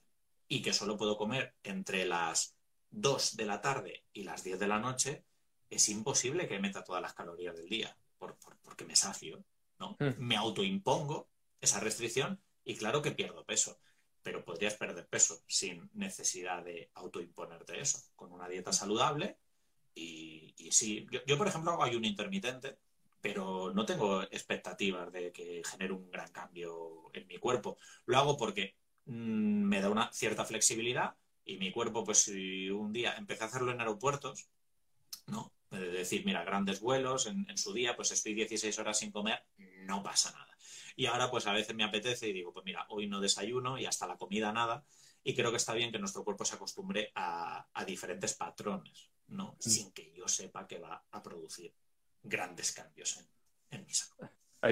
y 0.49 0.63
que 0.63 0.73
solo 0.73 0.97
puedo 0.97 1.17
comer 1.17 1.55
entre 1.63 2.05
las 2.05 2.55
2 2.91 3.37
de 3.37 3.47
la 3.47 3.61
tarde 3.61 4.05
y 4.13 4.25
las 4.25 4.45
10 4.45 4.59
de 4.59 4.69
la 4.69 4.79
noche, 4.79 5.25
es 5.69 5.89
imposible 5.89 6.49
que 6.49 6.59
meta 6.59 6.85
todas 6.85 7.03
las 7.03 7.15
calorías 7.15 7.57
del 7.57 7.69
día 7.69 7.97
porque 8.19 8.85
me 8.85 8.97
sacio. 8.97 9.45
¿no? 9.79 9.97
Hmm. 9.99 10.15
Me 10.19 10.37
autoimpongo 10.37 11.29
esa 11.61 11.81
restricción 11.81 12.41
y 12.65 12.77
claro 12.77 13.01
que 13.03 13.13
pierdo 13.13 13.45
peso, 13.45 13.81
pero 14.23 14.45
podrías 14.45 14.75
perder 14.75 15.07
peso 15.09 15.43
sin 15.47 15.91
necesidad 15.95 16.65
de 16.65 16.91
autoimponerte 16.95 17.81
eso, 17.81 17.99
con 18.17 18.33
una 18.33 18.49
dieta 18.49 18.73
saludable. 18.73 19.39
Y, 19.95 20.55
sí, 20.71 21.07
yo, 21.11 21.21
yo, 21.27 21.37
por 21.37 21.49
ejemplo 21.49 21.73
hago 21.73 21.83
ayuno 21.83 22.07
intermitente 22.07 22.79
pero 23.21 23.73
no 23.75 23.85
tengo 23.85 24.23
expectativas 24.23 25.13
de 25.13 25.33
que 25.33 25.63
genere 25.65 25.93
un 25.93 26.11
gran 26.11 26.31
cambio 26.33 27.11
en 27.13 27.27
mi 27.27 27.39
cuerpo. 27.39 27.77
Lo 28.07 28.19
hago 28.19 28.37
porque 28.37 28.77
mm, 29.07 29.63
me 29.63 29.81
da 29.81 29.91
una 29.91 30.11
cierta 30.13 30.45
flexibilidad 30.45 31.15
y 31.51 31.59
mi 31.59 31.73
cuerpo, 31.73 32.05
pues 32.05 32.19
si 32.19 32.71
un 32.71 32.93
día 32.93 33.15
empecé 33.17 33.43
a 33.43 33.47
hacerlo 33.49 33.73
en 33.73 33.81
aeropuertos, 33.81 34.49
¿no? 35.27 35.53
De 35.71 35.91
decir, 35.91 36.25
mira, 36.25 36.45
grandes 36.45 36.81
vuelos, 36.81 37.27
en, 37.27 37.59
su 37.59 37.73
día, 37.73 37.97
pues 37.97 38.13
estoy 38.13 38.35
16 38.35 38.79
horas 38.79 38.99
sin 38.99 39.11
comer, 39.11 39.43
no 39.59 40.03
pasa 40.03 40.31
nada. 40.31 40.57
Y 40.95 41.07
ahora, 41.07 41.29
pues 41.29 41.49
a 41.49 41.53
veces 41.53 41.75
me 41.75 41.83
apetece 41.83 42.29
y 42.29 42.33
digo, 42.33 42.53
pues 42.53 42.65
mira, 42.65 42.87
hoy 42.91 43.09
no 43.09 43.21
desayuno 43.21 43.79
y 43.79 43.87
hasta 43.87 44.07
la 44.07 44.17
comida 44.17 44.53
nada. 44.53 44.85
Y 45.25 45.35
creo 45.35 45.51
que 45.51 45.57
está 45.57 45.75
bien 45.75 45.91
que 45.91 45.99
nuestro 45.99 46.25
cuerpo 46.25 46.45
se 46.45 46.55
acostumbre 46.55 47.11
a, 47.17 47.67
diferentes 47.85 48.35
patrones, 48.35 49.11
¿no? 49.27 49.57
Mm. 49.59 49.69
Sin 49.69 49.93
que 49.93 50.13
yo 50.13 50.29
sepa 50.29 50.69
que 50.69 50.79
va 50.79 51.05
a 51.11 51.23
producir 51.23 51.75
grandes 52.23 52.71
cambios 52.73 53.25
en, 53.71 53.85
mi 53.85 53.93
salud. 53.93 54.29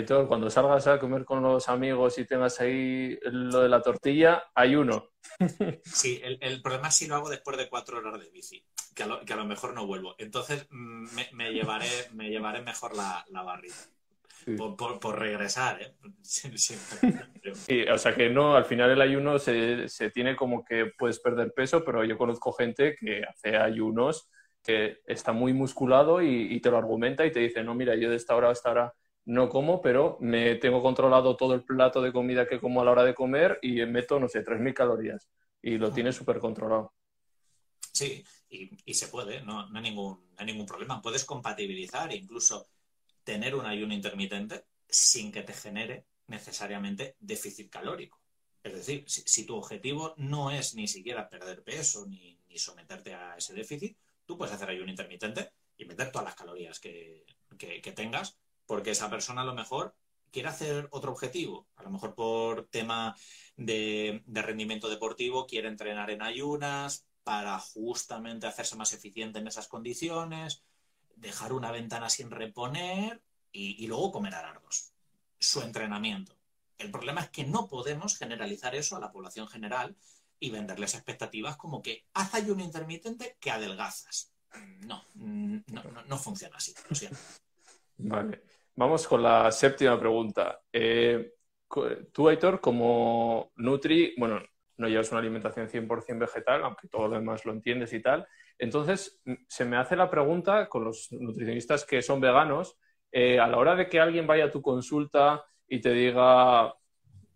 Todo, 0.06 0.28
cuando 0.28 0.50
salgas 0.50 0.86
a 0.86 0.98
comer 0.98 1.24
con 1.24 1.42
los 1.42 1.68
amigos 1.70 2.18
y 2.18 2.26
tengas 2.26 2.60
ahí 2.60 3.18
lo 3.22 3.62
de 3.62 3.70
la 3.70 3.80
tortilla, 3.80 4.44
hay 4.54 4.76
uno. 4.76 5.10
Sí, 5.84 6.20
el, 6.22 6.60
problema 6.62 6.88
es 6.88 6.94
si 6.94 7.06
lo 7.06 7.16
hago 7.16 7.30
después 7.30 7.56
de 7.56 7.68
cuatro 7.68 7.98
horas 7.98 8.20
de 8.20 8.30
bici, 8.30 8.62
que 8.94 9.02
a 9.02 9.36
lo, 9.36 9.44
mejor 9.46 9.72
no 9.72 9.86
vuelvo. 9.86 10.14
Entonces 10.18 10.66
mm, 10.70 11.06
me, 11.32 11.52
llevaré, 11.52 11.88
me 12.12 12.28
llevaré 12.28 12.60
mejor 12.60 12.94
la, 12.94 13.24
la 13.30 13.42
barrita. 13.42 13.76
por, 14.56 15.18
regresar, 15.18 15.80
¿eh? 15.80 15.94
o 17.92 17.98
sea 17.98 18.14
que 18.14 18.28
no, 18.28 18.56
al 18.56 18.66
final 18.66 18.90
el 18.90 19.00
ayuno 19.00 19.38
se, 19.38 19.88
se, 19.88 20.10
tiene 20.10 20.36
como 20.36 20.64
que 20.64 20.92
puedes 20.98 21.18
perder 21.18 21.52
peso, 21.54 21.82
pero 21.82 22.04
yo 22.04 22.18
conozco 22.18 22.52
gente 22.52 22.94
que 22.94 23.24
hace 23.24 23.56
ayunos 23.56 24.28
que 24.62 25.00
está 25.06 25.32
muy 25.32 25.54
musculado 25.54 26.20
y, 26.20 26.54
y 26.54 26.60
te 26.60 26.70
lo 26.70 26.76
argumenta 26.76 27.24
y 27.24 27.32
te 27.32 27.40
dice, 27.40 27.64
no, 27.64 27.74
mira, 27.74 27.94
yo 27.94 28.10
de 28.10 28.16
esta 28.16 28.36
hora 28.36 28.50
a 28.50 28.52
esta 28.52 28.70
hora 28.70 28.94
no 29.28 29.50
como, 29.50 29.82
pero 29.82 30.16
me 30.20 30.54
tengo 30.54 30.82
controlado 30.82 31.36
todo 31.36 31.52
el 31.52 31.62
plato 31.62 32.00
de 32.00 32.12
comida 32.12 32.48
que 32.48 32.58
como 32.58 32.80
a 32.80 32.84
la 32.84 32.92
hora 32.92 33.04
de 33.04 33.14
comer 33.14 33.58
y 33.60 33.84
meto, 33.84 34.18
no 34.18 34.26
sé, 34.26 34.42
3.000 34.42 34.72
calorías 34.72 35.28
y 35.60 35.76
lo 35.76 35.92
tiene 35.92 36.12
súper 36.12 36.38
controlado. 36.38 36.94
Sí, 37.92 38.24
y, 38.48 38.94
se 38.94 39.08
puede, 39.08 39.42
no, 39.42 39.68
hay 39.74 39.82
ningún, 39.82 40.14
no 40.30 40.36
hay 40.38 40.46
ningún 40.46 40.64
problema. 40.64 41.02
Puedes 41.02 41.26
compatibilizar, 41.26 42.10
incluso 42.14 42.68
tener 43.22 43.54
un 43.54 43.66
ayuno 43.66 43.92
intermitente 43.92 44.64
sin 44.88 45.30
que 45.30 45.42
te 45.42 45.52
genere 45.52 46.06
necesariamente 46.28 47.16
déficit 47.20 47.68
calórico. 47.68 48.18
Es 48.62 48.72
decir, 48.72 49.04
si, 49.06 49.44
tu 49.44 49.56
objetivo 49.56 50.14
no 50.16 50.50
es 50.50 50.74
ni 50.74 50.88
siquiera 50.88 51.28
perder 51.28 51.62
peso 51.62 52.06
ni, 52.06 52.38
someterte 52.56 53.12
a 53.12 53.36
ese 53.36 53.52
déficit, 53.52 53.96
tú 54.24 54.38
puedes 54.38 54.54
hacer 54.54 54.70
ayuno 54.70 54.90
intermitente 54.90 55.50
y 55.76 55.84
meter 55.84 56.10
todas 56.10 56.24
las 56.24 56.34
calorías 56.34 56.80
que, 56.80 57.26
tengas, 57.94 58.38
porque 58.68 58.90
esa 58.90 59.08
persona 59.08 59.40
a 59.40 59.46
lo 59.46 59.54
mejor 59.54 59.96
quiere 60.30 60.48
hacer 60.48 60.88
otro 60.90 61.10
objetivo. 61.10 61.66
A 61.76 61.82
lo 61.82 61.90
mejor 61.90 62.14
por 62.14 62.66
tema 62.66 63.16
de, 63.56 64.22
rendimiento 64.26 64.90
deportivo 64.90 65.46
quiere 65.46 65.68
entrenar 65.68 66.10
en 66.10 66.20
ayunas 66.20 67.06
para 67.24 67.58
justamente 67.58 68.46
hacerse 68.46 68.76
más 68.76 68.92
eficiente 68.92 69.38
en 69.38 69.48
esas 69.48 69.68
condiciones 69.68 70.62
dejar 71.16 71.54
una 71.54 71.72
ventana 71.72 72.10
sin 72.10 72.30
reponer 72.30 73.22
y, 73.50 73.86
luego 73.86 74.12
comer 74.12 74.34
alargos. 74.34 74.92
Su 75.40 75.62
entrenamiento. 75.62 76.36
El 76.76 76.90
problema 76.90 77.22
es 77.22 77.30
que 77.30 77.44
no 77.44 77.68
podemos 77.68 78.18
generalizar 78.18 78.74
eso 78.74 78.96
a 78.96 79.00
la 79.00 79.10
población 79.10 79.48
general 79.48 79.96
y 80.38 80.50
venderles 80.50 80.94
expectativas 80.94 81.56
como 81.56 81.80
que 81.80 82.04
haz 82.12 82.34
ayuno 82.34 82.62
intermitente 82.62 83.38
que 83.40 83.50
adelgazas. 83.50 84.30
No, 84.80 85.02
no, 85.14 86.04
no, 86.06 86.18
funciona 86.18 86.58
así. 86.58 86.74
Vale. 87.96 88.42
Vamos 88.78 89.08
con 89.08 89.24
la 89.24 89.50
séptima 89.50 89.98
pregunta. 89.98 90.60
Eh, 90.72 91.32
tú, 92.12 92.28
Aitor, 92.28 92.60
como 92.60 93.50
Nutri, 93.56 94.14
bueno, 94.16 94.40
no 94.76 94.86
llevas 94.86 95.10
una 95.10 95.18
alimentación 95.18 95.68
100% 95.68 96.20
vegetal, 96.20 96.62
aunque 96.62 96.86
todo 96.86 97.08
lo 97.08 97.16
demás 97.16 97.44
lo 97.44 97.50
entiendes 97.50 97.92
y 97.92 98.00
tal, 98.00 98.24
entonces, 98.56 99.20
se 99.48 99.64
me 99.64 99.76
hace 99.76 99.96
la 99.96 100.08
pregunta 100.08 100.68
con 100.68 100.84
los 100.84 101.10
nutricionistas 101.10 101.84
que 101.84 102.02
son 102.02 102.20
veganos, 102.20 102.78
eh, 103.10 103.40
a 103.40 103.48
la 103.48 103.56
hora 103.56 103.74
de 103.74 103.88
que 103.88 103.98
alguien 103.98 104.28
vaya 104.28 104.44
a 104.44 104.50
tu 104.52 104.62
consulta 104.62 105.44
y 105.66 105.80
te 105.80 105.90
diga 105.90 106.72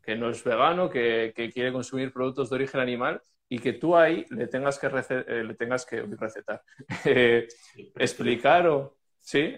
que 0.00 0.14
no 0.14 0.30
es 0.30 0.44
vegano, 0.44 0.88
que, 0.88 1.32
quiere 1.52 1.72
consumir 1.72 2.12
productos 2.12 2.50
de 2.50 2.54
origen 2.54 2.80
animal 2.80 3.20
y 3.48 3.58
que 3.58 3.72
tú 3.72 3.96
ahí 3.96 4.26
le 4.30 4.46
tengas 4.46 4.78
que, 4.78 4.86
eh, 4.86 5.42
le 5.42 5.54
tengas 5.54 5.84
que 5.84 6.02
recetar, 6.02 6.62
eh, 7.04 7.48
explicar 7.96 8.68
o, 8.68 8.96
¿sí? 9.22 9.56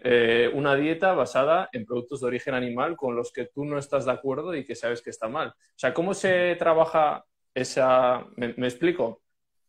una 0.53 0.77
dieta 0.77 1.15
basada 1.15 1.69
en 1.73 1.85
productos 1.85 2.21
de 2.21 2.29
origen 2.29 2.55
animal 2.55 2.97
con 2.97 3.17
los 3.17 3.33
que 3.33 3.47
tú 3.47 3.65
no 3.65 3.79
estás 3.79 4.05
de 4.05 4.13
acuerdo 4.13 4.55
y 4.55 4.65
que 4.65 4.77
sabes 4.77 5.03
que 5.03 5.11
está 5.11 5.29
mal. 5.29 5.49
O 5.49 5.55
sea, 5.75 5.93
¿cómo 5.93 6.15
se 6.15 6.55
trabaja 6.57 7.25
esa... 7.55 8.25
me 8.37 8.67
explico? 8.67 9.25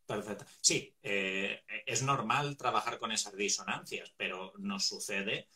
Perfecto. 0.06 0.46
Sí, 0.62 0.96
eh, 1.02 1.62
es 1.86 2.04
normal 2.04 2.58
trabajar 2.58 3.00
con 3.00 3.12
esas 3.12 3.36
disonancias, 3.36 4.14
pero 4.16 4.54
nos 4.60 4.86
sucede 4.86 5.48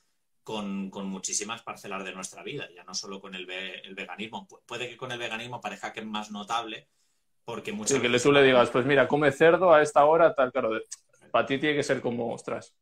con, 0.43 0.89
muchísimas 1.07 1.61
parcelas 1.61 2.03
de 2.03 2.13
nuestra 2.13 2.41
vida, 2.41 2.67
ya 2.75 2.83
no 2.83 2.95
solo 2.95 3.21
con 3.21 3.35
el, 3.35 3.45
veganismo. 3.45 4.47
puede 4.65 4.89
que 4.89 4.97
con 4.97 5.11
el 5.11 5.19
veganismo 5.19 5.61
parezca 5.61 5.93
que 5.93 5.99
es 5.99 6.05
más 6.07 6.31
notable, 6.31 6.87
porque 7.45 7.71
muchas 7.71 7.97
sí, 7.97 8.01
que 8.01 8.19
tú 8.19 8.31
le 8.31 8.41
digas, 8.41 8.71
pues 8.71 8.85
mira, 8.85 9.07
come 9.07 9.31
cerdo 9.31 9.71
a 9.71 9.83
esta 9.83 10.05
hora, 10.05 10.33
tal, 10.33 10.51
claro, 10.51 10.71
para 11.31 11.45
ti 11.45 11.59
tiene 11.59 11.75
que 11.75 11.83
ser 11.83 12.01
como, 12.01 12.33
ostras. 12.33 12.75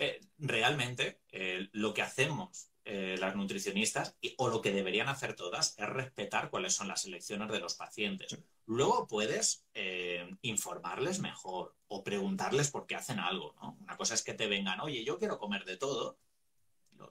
Eh, 0.00 0.20
realmente, 0.38 1.20
eh, 1.30 1.68
lo 1.72 1.94
que 1.94 2.02
hacemos 2.02 2.66
las 2.82 3.36
nutricionistas, 3.36 4.16
o 4.36 4.48
lo 4.48 4.60
que 4.60 4.72
deberían 4.72 5.08
hacer 5.08 5.36
todas, 5.36 5.78
es 5.78 5.88
respetar 5.88 6.50
cuáles 6.50 6.74
son 6.74 6.88
las 6.88 7.04
elecciones 7.04 7.48
de 7.52 7.60
los 7.60 7.74
pacientes. 7.74 8.36
Luego 8.70 9.08
puedes 9.08 9.64
eh, 9.74 10.28
informarles 10.42 11.18
mejor 11.18 11.74
o 11.88 12.04
preguntarles 12.04 12.70
por 12.70 12.86
qué 12.86 12.94
hacen 12.94 13.18
algo, 13.18 13.54
¿no? 13.60 13.76
Una 13.80 13.96
cosa 13.96 14.14
es 14.14 14.22
que 14.22 14.32
te 14.32 14.46
vengan, 14.46 14.78
oye, 14.78 15.04
yo 15.04 15.18
quiero 15.18 15.38
comer 15.38 15.64
de 15.64 15.76
todo, 15.76 16.20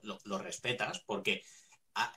lo, 0.02 0.38
respetas 0.38 1.00
porque 1.00 1.44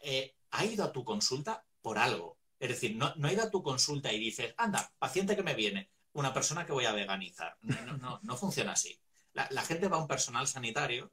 eh, 0.01 0.35
ha, 0.51 0.65
ido 0.65 0.85
a 0.85 0.93
tu 0.93 1.03
consulta 1.03 1.65
por 1.81 1.99
algo. 1.99 2.37
Es 2.57 2.69
decir, 2.69 2.95
no, 2.95 3.13
no 3.17 3.27
ha 3.27 3.33
ido 3.33 3.43
a 3.43 3.51
tu 3.51 3.61
consulta 3.63 4.13
y 4.13 4.17
dices, 4.17 4.55
anda, 4.57 4.93
paciente 4.97 5.35
que 5.35 5.43
me 5.43 5.55
viene, 5.55 5.89
una 6.13 6.33
persona 6.33 6.65
que 6.65 6.71
voy 6.71 6.85
a 6.85 6.93
veganizar. 6.93 7.57
No, 7.61 7.97
no, 7.97 8.19
no 8.23 8.37
funciona 8.37 8.71
así. 8.71 8.97
La, 9.33 9.61
gente 9.63 9.87
va 9.87 9.97
a 9.97 10.01
un 10.01 10.07
personal 10.07 10.47
sanitario 10.47 11.11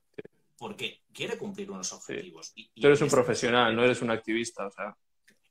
porque 0.56 1.02
quiere 1.12 1.38
cumplir 1.38 1.70
unos 1.70 1.92
objetivos. 1.92 2.52
Tú 2.54 2.86
eres 2.86 3.00
un 3.00 3.08
profesional, 3.08 3.74
no 3.74 3.82
eres 3.82 4.02
un 4.02 4.10
activista, 4.10 4.66
o 4.66 4.70
sea 4.70 4.96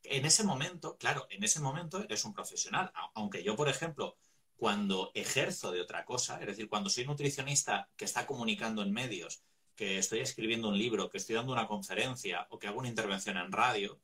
en 0.04 0.26
ese 0.26 0.44
momento, 0.44 0.98
claro, 0.98 1.28
en 1.30 1.44
ese 1.44 1.60
momento 1.60 2.04
eres 2.04 2.26
un 2.26 2.34
profesional. 2.34 2.92
Aunque 3.14 3.44
yo, 3.44 3.56
por 3.56 3.70
ejemplo, 3.70 4.18
cuando 4.58 5.12
ejerzo 5.14 5.72
de 5.72 5.82
otra 5.82 6.04
cosa, 6.04 6.40
es 6.40 6.48
decir, 6.48 6.68
cuando 6.68 6.90
soy 6.90 7.06
nutricionista 7.06 7.90
que 7.96 8.06
está 8.06 8.26
comunicando 8.26 8.82
en 8.82 8.92
medios, 8.92 9.44
que 9.76 9.98
estoy 9.98 10.20
escribiendo 10.20 10.70
un 10.70 10.78
libro, 10.78 11.10
que 11.10 11.18
estoy 11.18 11.36
dando 11.36 11.54
una 11.54 11.68
conferencia 11.68 12.48
o 12.50 12.60
que 12.60 12.68
hago 12.68 12.80
una 12.80 12.90
intervención 12.90 13.38
en 13.38 13.52
radio, 13.52 14.00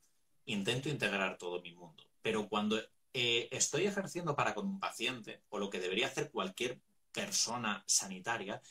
intento 0.46 0.90
integrar 0.90 1.38
todo 1.38 1.62
mi 1.62 1.74
mundo. 1.74 2.04
Pero 2.22 2.48
cuando 2.48 2.80
eh, 3.14 3.50
estoy 3.52 3.86
ejerciendo 3.86 4.36
para 4.36 4.54
con 4.54 4.68
un 4.68 4.80
paciente, 4.80 5.42
o 5.50 5.60
lo 5.60 5.70
que 5.70 5.80
debería 5.80 6.08
hacer 6.08 6.32
cualquier 6.32 6.80
persona 7.16 7.84
sanitaria, 7.88 8.62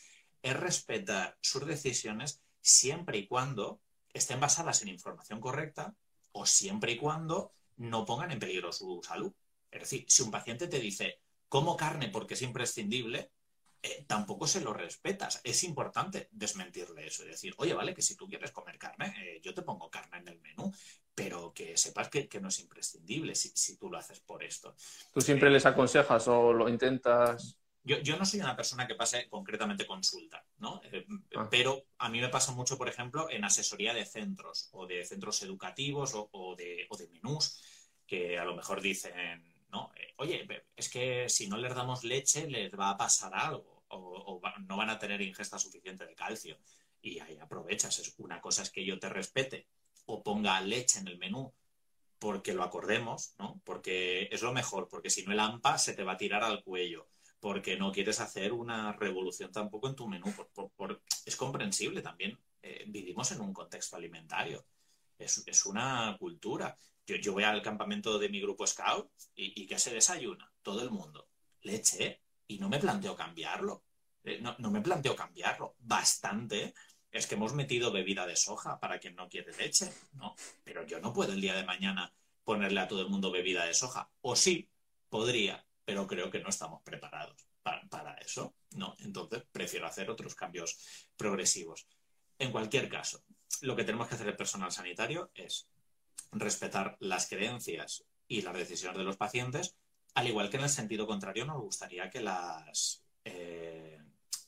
es 0.43 0.55
respetar 0.55 1.39
sus 1.41 1.67
decisiones 1.67 2.43
siempre 2.61 3.17
y 3.19 3.27
cuando 3.27 3.81
estén 4.13 4.39
basadas 4.39 4.83
en 4.83 4.89
información 4.89 5.41
correcta, 5.41 5.95
o 6.33 6.47
siempre 6.47 6.93
y 6.93 6.97
cuando 6.99 7.55
no 7.77 8.05
pongan 8.05 8.31
en 8.31 8.39
peligro 8.39 8.73
su 8.73 9.01
salud. 9.03 9.33
Es 9.71 9.81
decir, 9.81 10.05
si 10.09 10.23
un 10.23 10.31
paciente 10.31 10.69
te 10.69 10.79
dice, 10.79 11.21
como 11.49 11.77
carne 11.77 12.09
porque 12.09 12.35
es 12.35 12.43
imprescindible, 12.43 13.31
eh, 13.83 14.05
tampoco 14.07 14.47
se 14.47 14.61
lo 14.61 14.73
respetas. 14.73 15.41
Es 15.45 15.63
importante 15.65 16.29
desmentirle 16.33 17.07
eso 17.07 17.25
y 17.25 17.29
decir, 17.29 17.55
oye, 17.59 17.75
vale, 17.75 17.95
que 17.95 18.03
si 18.03 18.17
tú 18.17 18.29
quieres 18.29 18.51
comer 18.51 18.79
carne, 18.79 19.15
eh, 19.19 19.41
yo 19.43 19.55
te 19.55 19.63
pongo 19.63 19.91
carne 19.91 20.19
en 20.19 20.29
el 20.29 20.41
menú, 20.41 20.73
pero 21.15 21.53
que 21.53 21.77
sepas 21.77 22.09
que, 22.09 22.29
no 22.41 22.49
es 22.49 22.61
imprescindible 22.61 23.35
si, 23.35 23.77
tú 23.77 23.91
lo 23.91 23.99
haces 23.99 24.21
por 24.21 24.43
esto. 24.43 24.75
¿Tú 25.13 25.21
siempre 25.21 25.51
les 25.51 25.67
aconsejas 25.67 26.27
o 26.29 26.53
lo 26.53 26.69
intentas? 26.69 27.59
Yo, 27.85 28.17
no 28.17 28.25
soy 28.25 28.41
una 28.41 28.57
persona 28.57 28.87
que 28.87 28.95
pase 28.95 29.29
concretamente 29.29 29.87
consulta, 29.87 30.43
¿no? 30.57 30.81
Eh, 30.91 31.05
ah. 31.37 31.47
Pero 31.51 31.85
a 31.99 32.09
mí 32.09 32.19
me 32.19 32.31
pasa 32.31 32.53
mucho, 32.53 32.79
por 32.79 32.89
ejemplo, 32.89 33.29
en 33.31 33.45
asesoría 33.45 33.93
de 33.93 34.07
centros 34.07 34.71
o 34.73 34.87
de 34.87 35.05
centros 35.05 35.43
educativos 35.43 36.13
o, 36.15 36.57
de, 36.57 36.89
menús 37.13 37.61
que 38.07 38.39
a 38.39 38.45
lo 38.47 38.57
mejor 38.57 38.81
dicen, 38.81 39.67
¿no? 39.71 39.93
Eh, 39.97 40.15
oye, 40.17 40.47
es 40.75 40.89
que 40.89 41.29
si 41.29 41.47
no 41.47 41.59
les 41.59 41.75
damos 41.75 42.05
leche 42.05 42.49
les 42.49 42.73
va 42.73 42.89
a 42.89 42.97
pasar 42.97 43.35
algo 43.35 43.85
o, 43.89 44.41
no 44.67 44.77
van 44.79 44.91
a 44.91 44.99
tener 44.99 45.21
ingesta 45.21 45.59
suficiente 45.59 46.07
de 46.07 46.15
calcio. 46.15 46.59
Y 47.03 47.21
ahí 47.21 47.37
aprovechas. 47.39 47.99
Es, 47.99 48.15
una 48.17 48.41
cosa 48.41 48.63
es 48.63 48.71
que 48.71 48.85
yo 48.85 48.99
te 48.99 49.11
respete 49.11 49.69
o 50.07 50.23
ponga 50.23 50.59
leche 50.63 51.01
en 51.01 51.09
el 51.09 51.19
menú 51.19 51.53
porque 52.19 52.55
lo 52.55 52.63
acordemos, 52.63 53.35
¿no? 53.39 53.61
Porque 53.63 54.31
es 54.33 54.41
lo 54.41 54.55
mejor, 54.55 54.89
porque 54.89 55.11
si 55.11 55.23
no 55.23 55.33
el 55.33 55.41
AMPA 55.41 55.77
se 55.77 55.93
te 55.93 56.03
va 56.03 56.13
a 56.13 56.17
tirar 56.17 56.43
al 56.43 56.63
cuello 56.63 57.09
porque 57.45 57.77
no 57.77 57.93
quieres 57.93 58.21
hacer 58.21 58.55
una 58.55 58.95
revolución 58.95 59.53
tampoco 59.53 59.87
en 59.87 59.95
tu 59.95 60.09
menú. 60.09 60.35
es 61.27 61.37
comprensible 61.37 62.01
también. 62.01 62.39
Eh, 62.63 62.87
vivimos 62.87 63.31
en 63.33 63.43
un 63.43 63.53
contexto 63.53 63.97
alimentario. 63.97 64.65
Es, 65.19 65.67
una 65.67 66.17
cultura. 66.19 66.75
Yo, 67.07 67.35
voy 67.35 67.43
al 67.43 67.61
campamento 67.61 68.19
de 68.19 68.31
mi 68.31 68.41
grupo 68.41 68.67
Scout 68.67 69.11
y, 69.35 69.63
y 69.63 69.67
¿qué 69.67 69.79
se 69.79 69.93
desayuna? 69.93 70.51
Todo 70.63 70.83
el 70.83 70.91
mundo. 70.91 71.29
Leche. 71.61 72.23
Y 72.47 72.59
no 72.59 72.71
me 72.71 72.79
planteo 72.79 73.15
cambiarlo. 73.15 73.85
Eh, 74.23 74.39
no, 74.41 74.57
no 74.59 74.71
me 74.71 74.81
planteo 74.81 75.15
cambiarlo. 75.15 75.75
Bastante 75.81 76.73
es 77.11 77.27
que 77.27 77.35
hemos 77.35 77.53
metido 77.53 77.93
bebida 77.93 78.27
de 78.27 78.37
soja 78.37 78.81
para 78.81 78.99
quien 78.99 79.17
no 79.17 79.29
quiere 79.29 79.55
leche, 79.55 79.93
¿no? 80.15 80.35
Pero 80.63 80.87
yo 80.87 80.99
no 80.99 81.13
puedo 81.13 81.35
el 81.35 81.43
día 81.43 81.55
de 81.55 81.67
mañana 81.67 82.11
ponerle 82.43 82.81
a 82.81 82.89
todo 82.89 83.03
el 83.03 83.11
mundo 83.11 83.31
bebida 83.31 83.67
de 83.67 83.75
soja. 83.75 84.11
O 84.23 84.35
sí, 84.35 84.71
podría, 85.11 85.64
pero 85.85 86.07
creo 86.07 86.31
que 86.31 86.41
no 86.41 86.49
estamos 86.49 86.83
preparados 86.83 87.47
para, 87.63 88.15
eso, 88.15 88.55
¿no? 88.77 88.95
Entonces 89.01 89.43
prefiero 89.51 89.87
hacer 89.87 90.11
otros 90.11 90.35
cambios 90.35 91.09
progresivos. 91.17 91.87
En 92.39 92.53
cualquier 92.53 92.89
caso, 92.89 93.25
lo 93.63 93.77
que 93.77 93.85
tenemos 93.85 94.09
que 94.09 94.15
hacer 94.15 94.29
el 94.29 94.37
personal 94.37 94.71
sanitario 94.71 95.31
es 95.35 95.69
respetar 96.33 96.97
las 97.01 97.29
creencias 97.29 98.05
y 98.29 98.43
las 98.43 98.55
decisiones 98.55 98.99
de 98.99 99.05
los 99.05 99.17
pacientes, 99.17 99.77
al 100.15 100.29
igual 100.29 100.51
que 100.51 100.57
en 100.57 100.65
el 100.65 100.69
sentido 100.69 101.07
contrario 101.07 101.45
nos 101.45 101.61
gustaría 101.61 102.11
que 102.11 102.21
las 102.21 103.03
eh, 103.25 103.99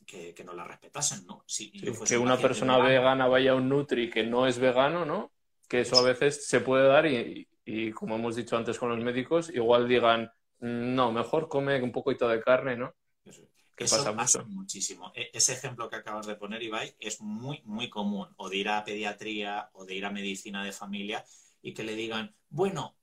que, 0.04 0.44
no 0.44 0.52
las 0.52 0.66
respetasen, 0.66 1.26
¿no? 1.26 1.42
Si 1.46 1.70
que 1.70 2.18
una 2.18 2.36
persona 2.36 2.78
vegana 2.78 3.26
vaya 3.26 3.52
a 3.52 3.54
un 3.54 3.68
Nutri 3.68 4.10
que 4.10 4.24
no 4.24 4.46
es 4.46 4.58
vegano, 4.58 5.04
¿no? 5.04 5.32
que 5.68 5.80
eso 5.80 5.98
a 5.98 6.02
veces 6.02 6.46
se 6.46 6.60
puede 6.60 6.86
dar 6.86 7.06
y, 7.06 7.48
y, 7.64 7.90
como 7.92 8.16
hemos 8.16 8.36
dicho 8.36 8.56
antes 8.56 8.78
con 8.78 8.88
los 8.88 9.00
médicos, 9.00 9.50
igual 9.50 9.88
digan, 9.88 10.30
no, 10.60 11.12
mejor 11.12 11.48
come 11.48 11.82
un 11.82 11.92
poquito 11.92 12.28
de 12.28 12.40
carne, 12.40 12.76
¿no? 12.76 12.94
Que 13.76 13.84
pasa, 13.84 14.16
pasa 14.16 14.42
muchísimo. 14.44 15.12
E, 15.14 15.30
ese 15.34 15.52
ejemplo 15.52 15.90
que 15.90 15.96
acabas 15.96 16.26
de 16.26 16.36
poner, 16.36 16.62
Ibai, 16.62 16.96
es 16.98 17.20
muy, 17.20 17.60
muy 17.64 17.90
común. 17.90 18.28
O 18.36 18.48
de 18.48 18.56
ir 18.56 18.68
a 18.70 18.82
pediatría 18.84 19.68
o 19.74 19.84
de 19.84 19.94
ir 19.94 20.06
a 20.06 20.10
medicina 20.10 20.64
de 20.64 20.72
familia 20.72 21.22
y 21.60 21.74
que 21.74 21.84
le 21.84 21.94
digan, 21.94 22.34
bueno, 22.48 22.96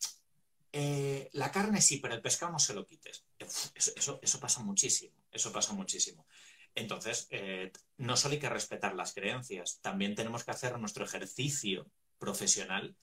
eh, 0.71 1.29
la 1.33 1.51
carne 1.51 1.79
sí, 1.79 1.97
pero 1.97 2.15
el 2.15 2.21
pescado 2.21 2.51
no 2.51 2.57
se 2.57 2.73
lo 2.73 2.87
quites. 2.87 3.23
Eso, 3.37 4.19
eso, 4.19 4.39
pasa 4.39 4.61
muchísimo. 4.63 5.13
Eso 5.31 5.51
pasa 5.51 5.73
muchísimo. 5.73 6.25
Entonces, 6.73 7.27
eh, 7.29 7.71
no 7.97 8.17
solo 8.17 8.33
hay 8.33 8.39
que 8.39 8.49
respetar 8.49 8.95
las 8.95 9.13
creencias, 9.13 9.79
también 9.81 10.15
tenemos 10.15 10.43
que 10.43 10.51
hacer 10.51 10.79
nuestro 10.79 11.05
ejercicio 11.05 11.85
profesional 12.17 12.95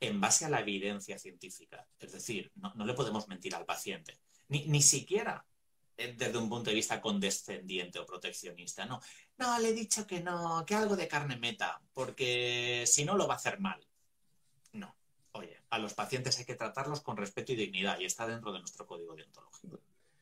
en 0.00 0.20
base 0.20 0.44
a 0.44 0.50
la 0.50 0.60
evidencia 0.60 1.18
científica. 1.18 1.86
Es 1.98 2.12
decir, 2.12 2.52
no, 2.56 2.72
le 2.84 2.94
podemos 2.94 3.28
mentir 3.28 3.54
al 3.54 3.64
paciente, 3.64 4.18
ni, 4.48 4.66
ni, 4.66 4.82
siquiera 4.82 5.44
eh, 5.96 6.14
desde 6.16 6.38
un 6.38 6.48
punto 6.48 6.70
de 6.70 6.76
vista 6.76 7.00
condescendiente 7.00 7.98
o 7.98 8.06
proteccionista. 8.06 8.86
No, 8.86 9.00
no, 9.38 9.58
le 9.58 9.70
he 9.70 9.72
dicho 9.72 10.06
que 10.06 10.20
no, 10.20 10.64
que 10.66 10.74
algo 10.74 10.96
de 10.96 11.08
carne 11.08 11.36
meta, 11.36 11.80
porque 11.92 12.84
si 12.86 13.04
no 13.04 13.16
lo 13.16 13.26
va 13.26 13.34
a 13.34 13.36
hacer 13.36 13.60
mal. 13.60 13.80
No. 14.72 14.96
Oye, 15.32 15.62
a 15.70 15.78
los 15.78 15.94
pacientes 15.94 16.38
hay 16.38 16.44
que 16.44 16.54
tratarlos 16.54 17.00
con 17.00 17.16
respeto 17.16 17.52
y 17.52 17.56
dignidad 17.56 17.98
y 17.98 18.04
está 18.04 18.26
dentro 18.26 18.52
de 18.52 18.60
nuestro 18.60 18.86
código 18.86 19.14
deontológico. 19.14 19.80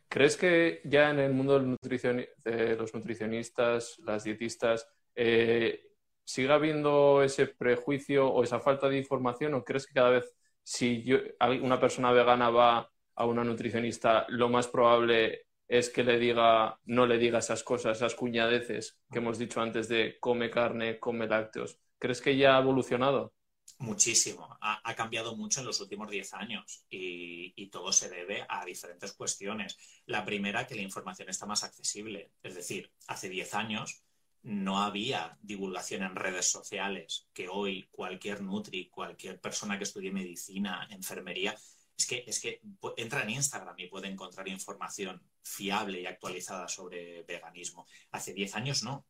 ¿Crees 0.09 0.37
que 0.37 0.83
ya 0.85 1.11
en 1.11 1.21
el 1.21 1.33
mundo 1.33 1.59
de 1.59 2.77
los 2.77 2.93
nutricionistas, 2.93 3.99
las 4.01 4.25
dietistas, 4.25 4.87
eh, 5.15 5.92
siga 6.25 6.55
habiendo 6.55 7.23
ese 7.23 7.47
prejuicio 7.47 8.29
o 8.29 8.43
esa 8.43 8.61
falta 8.61 8.89
de 8.89 8.99
información 8.99 9.55
o 9.55 9.65
crees 9.65 9.87
que 9.87 9.95
cada 9.95 10.11
vez 10.11 10.35
si 10.63 11.05
una 11.63 11.81
persona 11.81 12.13
vegana 12.13 12.51
va 12.51 12.91
a 13.15 13.27
una 13.27 13.45
nutricionista, 13.45 14.27
lo 14.29 14.49
más 14.49 14.69
probable 14.69 15.47
es 15.69 15.91
que 15.91 16.05
le 16.05 16.19
diga, 16.19 16.79
no 16.85 17.07
le 17.07 17.19
diga 17.19 17.39
esas 17.39 17.63
cosas, 17.63 17.97
esas 17.97 18.15
cuñadeces 18.15 18.99
que 19.11 19.19
hemos 19.19 19.39
dicho 19.39 19.61
antes 19.61 19.89
de 19.89 20.19
come 20.21 20.51
carne, 20.51 20.99
come 20.99 21.27
lácteos. 21.27 21.79
¿Crees 21.99 22.21
que 22.21 22.37
ya 22.37 22.57
ha 22.57 22.61
evolucionado? 22.61 23.35
Muchísimo. 23.79 24.57
Ha, 24.61 24.95
cambiado 24.95 25.37
mucho 25.37 25.61
en 25.61 25.67
los 25.67 25.81
últimos 25.81 26.11
10 26.11 26.35
años 26.35 26.85
y, 26.89 27.53
y, 27.57 27.71
todo 27.71 27.93
se 27.93 28.09
debe 28.09 28.45
a 28.49 28.65
diferentes 28.65 29.13
cuestiones. 29.13 29.77
La 30.07 30.25
primera, 30.25 30.67
que 30.67 30.75
la 30.75 30.83
información 30.83 31.29
está 31.29 31.47
más 31.47 31.65
accesible. 31.65 32.33
Es 32.43 32.55
decir, 32.55 32.93
hace 33.09 33.29
10 33.29 33.55
años 33.55 34.05
no 34.43 34.83
había 34.83 35.39
divulgación 35.41 36.03
en 36.03 36.17
redes 36.17 36.51
sociales, 36.51 37.29
que 37.33 37.49
hoy 37.49 37.89
cualquier 37.91 38.43
Nutri, 38.43 38.89
cualquier 38.89 39.41
persona 39.41 39.79
que 39.79 39.85
estudie 39.85 40.11
medicina, 40.11 40.87
enfermería, 40.91 41.57
es 41.97 42.07
que, 42.07 42.25
es 42.27 42.41
que 42.41 42.61
entra 42.97 43.23
en 43.23 43.31
Instagram 43.31 43.79
y 43.79 43.87
puede 43.87 44.09
encontrar 44.09 44.49
información 44.49 45.23
fiable 45.43 46.01
y 46.01 46.07
actualizada 46.07 46.67
sobre 46.69 47.23
veganismo. 47.23 47.87
Hace 48.11 48.33
10 48.33 48.57
años 48.57 48.83
no. 48.83 49.07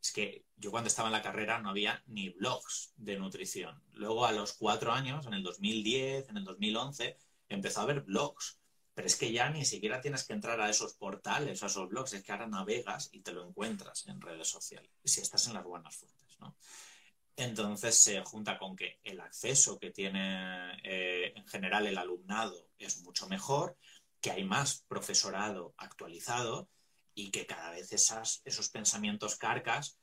Es 0.00 0.12
que 0.12 0.46
yo 0.56 0.70
cuando 0.70 0.88
estaba 0.88 1.08
en 1.08 1.12
la 1.12 1.22
carrera 1.22 1.60
no 1.60 1.68
había 1.68 2.02
ni 2.06 2.30
blogs 2.30 2.94
de 2.96 3.18
nutrición. 3.18 3.82
Luego 3.92 4.24
a 4.24 4.32
los 4.32 4.54
cuatro 4.54 4.92
años, 4.92 5.26
en 5.26 5.34
el 5.34 5.42
2010, 5.42 6.30
en 6.30 6.38
el 6.38 6.44
2011, 6.44 7.18
empezó 7.50 7.80
a 7.80 7.82
haber 7.82 8.00
blogs 8.00 8.59
pero 9.00 9.06
es 9.06 9.16
que 9.16 9.32
ya 9.32 9.48
ni 9.48 9.64
siquiera 9.64 9.98
tienes 9.98 10.24
que 10.24 10.34
entrar 10.34 10.60
a 10.60 10.68
esos 10.68 10.92
portales, 10.92 11.62
a 11.62 11.66
esos 11.68 11.88
blogs, 11.88 12.12
es 12.12 12.22
que 12.22 12.32
ahora 12.32 12.46
navegas 12.46 13.08
y 13.12 13.22
te 13.22 13.32
lo 13.32 13.48
encuentras 13.48 14.06
en 14.08 14.20
redes 14.20 14.46
sociales, 14.46 14.90
si 15.02 15.22
estás 15.22 15.46
en 15.46 15.54
las 15.54 15.64
buenas 15.64 15.96
fuentes, 15.96 16.38
¿no? 16.38 16.54
Entonces 17.34 17.96
se 17.96 18.20
junta 18.20 18.58
con 18.58 18.76
que 18.76 19.00
el 19.02 19.18
acceso 19.20 19.78
que 19.78 19.90
tiene 19.90 20.78
eh, 20.84 21.32
en 21.34 21.46
general 21.46 21.86
el 21.86 21.96
alumnado 21.96 22.68
es 22.78 23.00
mucho 23.00 23.26
mejor, 23.26 23.78
que 24.20 24.32
hay 24.32 24.44
más 24.44 24.84
profesorado 24.86 25.72
actualizado 25.78 26.68
y 27.14 27.30
que 27.30 27.46
cada 27.46 27.70
vez 27.70 27.90
esos 27.94 28.68
pensamientos 28.68 29.36
carcas 29.36 29.96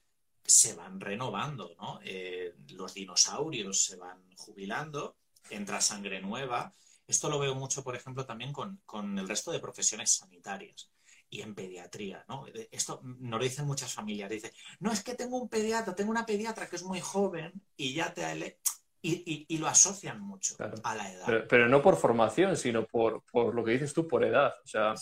se 0.43 0.73
van 0.73 0.99
renovando, 0.99 1.75
¿no? 1.77 1.99
Eh, 2.03 2.55
los 2.69 2.95
dinosaurios 2.95 3.79
se 3.79 3.95
van 3.95 4.23
jubilando, 4.37 5.17
entra 5.51 5.81
sangre 5.81 6.19
nueva 6.19 6.73
esto 7.07 7.29
lo 7.29 7.39
veo 7.39 7.55
mucho, 7.55 7.83
por 7.83 7.95
ejemplo, 7.95 8.25
también 8.25 8.51
con, 8.51 9.17
el 9.17 9.27
resto 9.27 9.51
de 9.51 9.59
profesiones 9.59 10.11
sanitarias 10.11 10.91
y 11.29 11.41
en 11.41 11.55
pediatría, 11.55 12.23
¿no? 12.27 12.45
Esto 12.71 13.01
nos 13.03 13.39
lo 13.39 13.43
dicen 13.43 13.65
muchas 13.65 13.93
familias, 13.93 14.29
dice, 14.29 14.53
no 14.79 14.91
es 14.91 15.03
que 15.03 15.15
tengo 15.15 15.37
un 15.37 15.49
pediatra, 15.49 15.95
tengo 15.95 16.11
una 16.11 16.25
pediatra 16.25 16.67
que 16.67 16.75
es 16.75 16.83
muy 16.83 16.99
joven 16.99 17.53
y 17.75 17.93
ya 17.93 18.13
te... 18.13 18.59
Y, 18.99 19.45
y, 19.47 19.57
lo 19.59 19.67
asocian 19.67 20.19
mucho 20.19 20.57
a 20.83 20.95
la 20.95 21.09
edad. 21.09 21.45
Pero, 21.47 21.69
no 21.69 21.81
por 21.81 21.95
formación, 21.95 22.57
sino 22.57 22.85
por, 22.85 23.23
lo 23.33 23.63
que 23.63 23.71
dices 23.71 23.93
tú, 23.93 24.05
por 24.05 24.25
edad. 24.25 24.53
O 24.61 24.67
sea... 24.67 24.95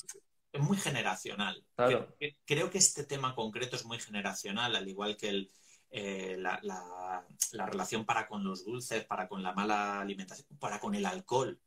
Es 0.51 0.61
muy 0.61 0.77
generacional. 0.77 1.65
Creo, 2.45 2.69
que 2.69 2.77
este 2.77 3.05
tema 3.05 3.33
concreto 3.33 3.75
es 3.75 3.85
muy 3.85 3.97
generacional, 3.97 4.75
al 4.75 4.87
igual 4.87 5.17
que 5.17 5.29
el, 5.29 5.51
eh, 5.89 6.35
la, 6.37 6.59
la, 6.61 7.65
relación 7.65 8.05
para 8.05 8.27
con 8.27 8.43
los 8.43 8.63
dulces, 8.63 9.05
para 9.05 9.27
con 9.27 9.41
la 9.41 9.53
mala 9.53 10.01
alimentación, 10.01 10.47
para 10.59 10.79
con 10.79 10.93
el 10.93 11.05
alcohol 11.05 11.59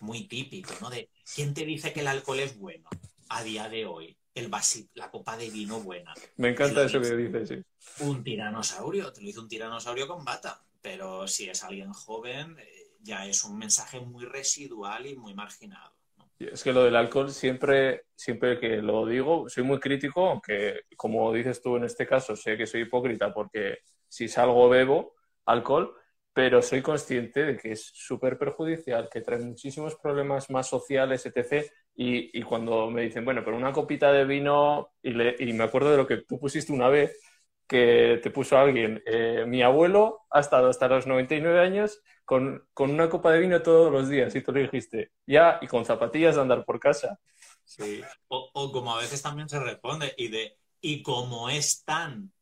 muy 0.00 0.26
típico, 0.26 0.72
¿no? 0.80 0.90
De 0.90 1.08
quién 1.34 1.54
te 1.54 1.64
dice 1.64 1.92
que 1.92 2.00
el 2.00 2.08
alcohol 2.08 2.40
es 2.40 2.58
bueno 2.58 2.88
a 3.28 3.42
día 3.42 3.68
de 3.68 3.86
hoy. 3.86 4.16
El 4.34 4.50
la 4.94 5.10
copa 5.10 5.36
de 5.36 5.50
vino 5.50 5.80
buena. 5.80 6.14
Me 6.36 6.50
encanta 6.50 6.84
eso 6.84 7.00
que 7.00 7.14
dices, 7.16 7.48
sí. 7.48 8.04
Un 8.04 8.24
tiranosaurio, 8.24 9.12
te 9.12 9.20
lo 9.20 9.26
dice 9.26 9.40
un 9.40 9.48
tiranosaurio 9.48 10.08
con 10.08 10.24
bata, 10.24 10.64
pero 10.80 11.28
si 11.28 11.50
es 11.50 11.62
alguien 11.62 11.92
joven, 11.92 12.56
eh, 12.58 12.92
ya 13.00 13.26
es 13.26 13.44
un 13.44 13.58
mensaje 13.58 14.00
muy 14.00 14.24
residual 14.24 15.06
y 15.06 15.16
muy 15.16 15.34
marginado. 15.34 15.92
Es 16.38 16.64
que 16.64 16.72
lo 16.72 16.84
del 16.84 16.96
alcohol 16.96 17.30
siempre, 17.30 18.06
siempre 18.14 18.58
que 18.58 18.78
lo 18.78 19.06
digo, 19.06 19.48
soy 19.48 19.64
muy 19.64 19.78
crítico, 19.78 20.28
aunque 20.28 20.82
como 20.96 21.32
dices 21.32 21.62
tú 21.62 21.76
en 21.76 21.84
este 21.84 22.06
caso, 22.06 22.34
sé 22.34 22.56
que 22.56 22.66
soy 22.66 22.82
hipócrita 22.82 23.32
porque 23.32 23.78
si 24.08 24.28
salgo 24.28 24.68
bebo 24.68 25.14
alcohol, 25.46 25.94
pero 26.32 26.62
soy 26.62 26.80
consciente 26.82 27.44
de 27.44 27.56
que 27.56 27.72
es 27.72 27.90
súper 27.94 28.38
perjudicial, 28.38 29.08
que 29.10 29.20
trae 29.20 29.40
muchísimos 29.40 29.96
problemas 29.96 30.48
más 30.50 30.68
sociales, 30.68 31.26
etc. 31.26 31.66
Y, 31.94 32.38
y, 32.38 32.42
cuando 32.42 32.90
me 32.90 33.02
dicen, 33.02 33.24
bueno, 33.24 33.42
pero 33.44 33.56
una 33.56 33.72
copita 33.72 34.10
de 34.12 34.24
vino, 34.24 34.92
y, 35.02 35.10
y, 35.10 35.52
me 35.52 35.64
acuerdo 35.64 35.90
de 35.90 35.98
lo 35.98 36.06
que 36.06 36.18
tú 36.18 36.38
pusiste 36.40 36.72
una 36.72 36.88
vez, 36.88 37.18
que 37.66 38.20
te 38.22 38.30
puso 38.30 38.56
alguien, 38.56 39.02
eh, 39.06 39.44
mi 39.46 39.62
abuelo 39.62 40.22
ha 40.30 40.40
estado 40.40 40.68
hasta 40.68 40.88
los 40.88 41.06
99 41.06 41.60
años 41.60 42.00
con, 42.24 42.66
con, 42.72 42.90
una 42.90 43.08
copa 43.08 43.32
de 43.32 43.40
vino 43.40 43.62
todos 43.62 43.92
los 43.92 44.08
días, 44.08 44.34
y 44.34 44.42
tú 44.42 44.52
le 44.52 44.62
dijiste, 44.62 45.12
ya, 45.26 45.58
y 45.60 45.66
con 45.66 45.84
zapatillas 45.84 46.36
de 46.36 46.42
andar 46.42 46.64
por 46.64 46.80
casa. 46.80 47.18
Sí, 47.64 48.02
o, 48.28 48.50
o 48.54 48.72
como 48.72 48.94
a 48.94 49.00
veces 49.00 49.22
también 49.22 49.48
se 49.48 49.60
responde, 49.60 50.14
y 50.16 50.28
de, 50.28 50.56
y 50.80 51.02
como 51.02 51.50
es 51.50 51.84
tan, 51.84 52.32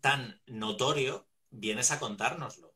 tan 0.00 0.40
notorio, 0.46 1.26
vienes 1.50 1.90
a 1.90 1.98
contárnoslo. 1.98 2.67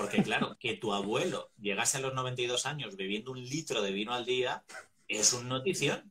Porque 0.00 0.22
claro, 0.22 0.56
que 0.58 0.76
tu 0.76 0.94
abuelo 0.94 1.50
llegase 1.58 1.98
a 1.98 2.00
los 2.00 2.14
92 2.14 2.64
años 2.64 2.96
bebiendo 2.96 3.32
un 3.32 3.42
litro 3.42 3.82
de 3.82 3.92
vino 3.92 4.14
al 4.14 4.24
día 4.24 4.64
es 5.08 5.34
un 5.34 5.48
notición, 5.48 6.10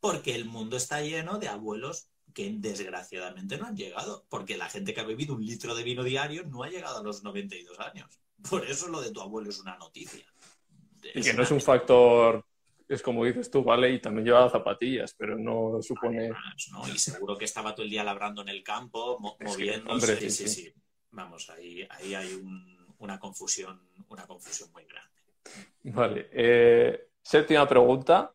porque 0.00 0.34
el 0.34 0.44
mundo 0.44 0.76
está 0.76 1.02
lleno 1.02 1.38
de 1.38 1.48
abuelos 1.48 2.08
que 2.34 2.52
desgraciadamente 2.56 3.56
no 3.56 3.66
han 3.66 3.76
llegado, 3.76 4.24
porque 4.28 4.56
la 4.56 4.68
gente 4.68 4.92
que 4.92 5.00
ha 5.00 5.04
bebido 5.04 5.34
un 5.34 5.44
litro 5.44 5.74
de 5.74 5.84
vino 5.84 6.02
diario 6.02 6.44
no 6.46 6.64
ha 6.64 6.68
llegado 6.68 6.98
a 6.98 7.02
los 7.02 7.22
92 7.22 7.78
años. 7.80 8.20
Por 8.48 8.64
eso 8.66 8.88
lo 8.88 9.00
de 9.00 9.12
tu 9.12 9.20
abuelo 9.20 9.50
es 9.50 9.60
una 9.60 9.76
noticia. 9.76 10.24
y 11.14 11.20
que 11.20 11.32
no 11.32 11.42
es 11.42 11.50
un 11.50 11.60
factor, 11.60 12.44
es 12.88 13.02
como 13.02 13.24
dices 13.24 13.50
tú, 13.50 13.62
vale, 13.62 13.92
y 13.92 14.00
también 14.00 14.26
lleva 14.26 14.50
zapatillas, 14.50 15.14
pero 15.14 15.38
no 15.38 15.80
supone... 15.80 16.30
Y 16.92 16.98
seguro 16.98 17.36
que 17.36 17.44
estaba 17.44 17.74
todo 17.74 17.84
el 17.84 17.90
día 17.90 18.02
labrando 18.02 18.42
en 18.42 18.48
el 18.48 18.64
campo, 18.64 19.18
moviéndose. 19.40 20.30
sí, 20.30 20.48
sí, 20.48 20.72
Vamos, 21.10 21.48
ahí, 21.50 21.86
ahí 21.90 22.14
hay 22.14 22.34
un 22.34 22.77
una 22.98 23.18
confusión, 23.18 23.80
una 24.08 24.26
confusión 24.26 24.70
muy 24.72 24.84
grande. 24.84 25.18
Vale. 25.84 26.28
Eh, 26.32 27.10
séptima 27.22 27.66
pregunta. 27.68 28.32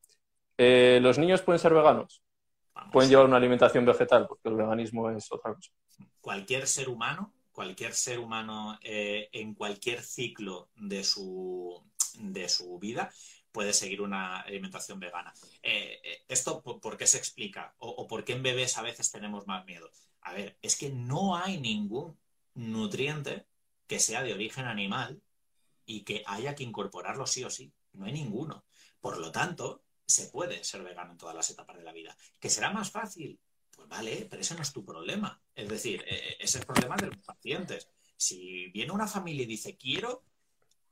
Eh, 0.57 0.99
¿Los 1.01 1.17
niños 1.17 1.41
pueden 1.41 1.59
ser 1.59 1.73
veganos? 1.73 2.21
¿Pueden 2.91 3.09
llevar 3.09 3.25
una 3.25 3.37
alimentación 3.37 3.85
vegetal? 3.85 4.27
Porque 4.27 4.49
el 4.49 4.55
veganismo 4.55 5.09
es 5.09 5.31
otra 5.31 5.53
cosa. 5.53 5.71
Cualquier 6.21 6.67
ser 6.67 6.89
humano, 6.89 7.33
cualquier 7.51 7.93
ser 7.93 8.19
humano 8.19 8.77
eh, 8.81 9.29
en 9.31 9.53
cualquier 9.53 10.01
ciclo 10.01 10.69
de 10.75 11.03
su, 11.03 11.81
de 12.19 12.49
su 12.49 12.79
vida 12.79 13.11
puede 13.51 13.73
seguir 13.73 14.01
una 14.01 14.41
alimentación 14.41 14.99
vegana. 14.99 15.31
¿Esto 16.27 16.61
por, 16.63 16.97
qué 16.97 17.05
se 17.05 17.19
explica? 17.19 17.75
O, 17.77 17.89
¿O 17.89 18.07
por 18.07 18.23
qué 18.23 18.33
en 18.33 18.41
bebés 18.41 18.77
a 18.79 18.81
veces 18.81 19.11
tenemos 19.11 19.45
más 19.45 19.63
miedo? 19.65 19.89
A 20.21 20.33
ver, 20.33 20.57
es 20.63 20.75
que 20.75 20.89
no 20.89 21.35
hay 21.35 21.59
ningún 21.59 22.17
nutriente 22.55 23.45
que 23.87 23.99
sea 23.99 24.23
de 24.23 24.33
origen 24.33 24.65
animal 24.65 25.21
y 25.85 26.03
que 26.03 26.23
haya 26.25 26.55
que 26.55 26.63
incorporarlo 26.63 27.27
sí 27.27 27.43
o 27.43 27.49
sí. 27.49 27.73
No 27.93 28.05
hay 28.05 28.13
ninguno. 28.13 28.65
Por 28.99 29.17
lo 29.17 29.31
tanto, 29.31 29.83
se 30.05 30.27
puede 30.27 30.63
ser 30.63 30.83
vegano 30.83 31.11
en 31.11 31.17
todas 31.17 31.35
las 31.35 31.49
etapas 31.49 31.77
de 31.77 31.83
la 31.83 31.91
vida. 31.91 32.15
¿Que 32.39 32.49
será 32.49 32.71
más 32.71 32.91
fácil? 32.91 33.39
Pues 33.75 33.87
vale, 33.87 34.27
pero 34.29 34.41
ese 34.41 34.55
no 34.55 34.61
es 34.61 34.71
tu 34.71 34.85
problema. 34.85 35.41
Es 35.55 35.67
decir, 35.67 36.03
e, 36.07 36.15
e, 36.15 36.29
ese 36.39 36.43
es 36.43 36.55
el 36.55 36.65
problema 36.65 36.95
de 36.95 37.07
los 37.07 37.17
pacientes. 37.17 37.89
Si 38.15 38.67
viene 38.67 38.91
una 38.91 39.07
familia 39.07 39.43
y 39.43 39.47
dice, 39.47 39.75
quiero 39.75 40.23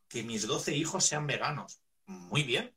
que 0.07 0.23
mis 0.23 0.45
12 0.45 0.75
hijos 0.75 1.05
sean 1.05 1.27
veganos. 1.27 1.81
Muy 2.05 2.43
bien. 2.43 2.75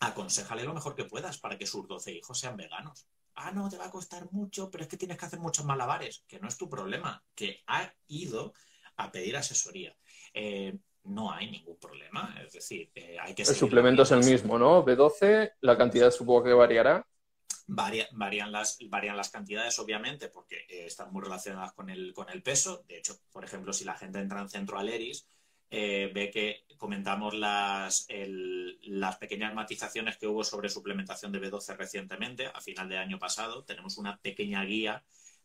Aconsejale 0.00 0.64
lo 0.64 0.74
mejor 0.74 0.94
que 0.94 1.04
puedas 1.04 1.38
para 1.38 1.58
que 1.58 1.66
sus 1.66 1.88
12 1.88 2.12
hijos 2.12 2.38
sean 2.38 2.56
veganos. 2.56 3.06
Ah, 3.34 3.50
no, 3.50 3.68
te 3.68 3.76
va 3.76 3.86
a 3.86 3.90
costar 3.90 4.30
mucho, 4.30 4.70
pero 4.70 4.84
es 4.84 4.88
que 4.88 4.96
tienes 4.96 5.18
que 5.18 5.26
hacer 5.26 5.40
muchos 5.40 5.64
malabares. 5.64 6.22
Que 6.28 6.38
no 6.38 6.46
es 6.46 6.56
tu 6.56 6.68
problema, 6.68 7.24
que 7.34 7.64
ha 7.66 7.92
ido 8.06 8.52
a 8.96 9.10
pedir 9.10 9.36
asesoría. 9.36 9.96
Eh, 10.32 10.76
no 11.04 11.32
hay 11.32 11.50
ningún 11.50 11.78
problema. 11.78 12.34
Es 12.44 12.52
decir, 12.52 12.90
eh, 12.94 13.16
hay 13.20 13.34
que... 13.34 13.42
El 13.42 13.54
suplemento 13.54 14.02
es 14.02 14.10
el 14.10 14.24
mismo, 14.24 14.58
¿no? 14.58 14.84
B12, 14.84 15.52
la 15.60 15.76
cantidad 15.76 16.10
supongo 16.10 16.44
que 16.44 16.52
variará. 16.52 17.06
varían, 17.66 18.52
las, 18.52 18.78
varían 18.88 19.16
las 19.16 19.30
cantidades, 19.30 19.78
obviamente, 19.78 20.28
porque 20.28 20.64
eh, 20.68 20.86
están 20.86 21.12
muy 21.12 21.22
relacionadas 21.22 21.72
con 21.72 21.90
el, 21.90 22.12
con 22.14 22.30
el 22.30 22.42
peso. 22.42 22.84
De 22.88 22.98
hecho, 22.98 23.18
por 23.30 23.44
ejemplo, 23.44 23.72
si 23.72 23.84
la 23.84 23.94
gente 23.94 24.18
entra 24.18 24.40
en 24.40 24.48
Centro 24.48 24.78
Aleris, 24.78 25.26
eh, 25.70 26.10
ve 26.14 26.30
que 26.30 26.64
comentamos 26.76 27.34
las, 27.34 28.06
las 28.82 29.16
pequeñas 29.16 29.54
matizaciones 29.54 30.16
que 30.18 30.26
hubo 30.26 30.44
sobre 30.44 30.68
suplementación 30.68 31.32
de 31.32 31.40
B12 31.40 31.76
recientemente, 31.76 32.46
a 32.46 32.60
final 32.60 32.88
de 32.88 32.98
año 32.98 33.18
pasado. 33.18 33.64
Tenemos 33.64 33.98
una 33.98 34.18
pequeña 34.18 34.62
guía 34.64 35.04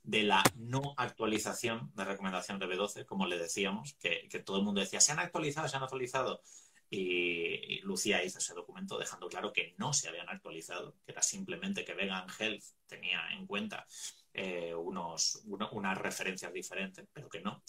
de 0.09 0.23
la 0.23 0.43
no 0.55 0.95
actualización 0.97 1.91
de 1.93 2.03
recomendación 2.03 2.57
de 2.57 2.65
B12, 2.65 3.05
como 3.05 3.27
le 3.27 3.37
decíamos, 3.37 3.93
que, 3.99 4.27
todo 4.43 4.57
el 4.57 4.63
mundo 4.63 4.81
decía, 4.81 4.99
se 4.99 5.11
han 5.11 5.19
actualizado, 5.19 5.67
se 5.67 5.77
han 5.77 5.83
actualizado. 5.83 6.41
Y, 6.89 7.79
Lucía 7.81 8.23
hizo 8.23 8.39
ese 8.39 8.55
documento 8.55 8.97
dejando 8.97 9.29
claro 9.29 9.53
que 9.53 9.75
no 9.77 9.93
se 9.93 10.09
habían 10.09 10.27
actualizado, 10.27 10.95
que 11.05 11.11
era 11.11 11.21
simplemente 11.21 11.85
que 11.85 11.93
Vegan 11.93 12.25
Health 12.39 12.63
tenía 12.87 13.21
en 13.33 13.45
cuenta 13.45 13.85
eh, 14.33 14.73
unos, 14.73 15.43
unas 15.45 15.97
referencias 15.97 16.51
diferentes, 16.51 17.07
pero 17.13 17.29
que 17.29 17.41
no. 17.41 17.63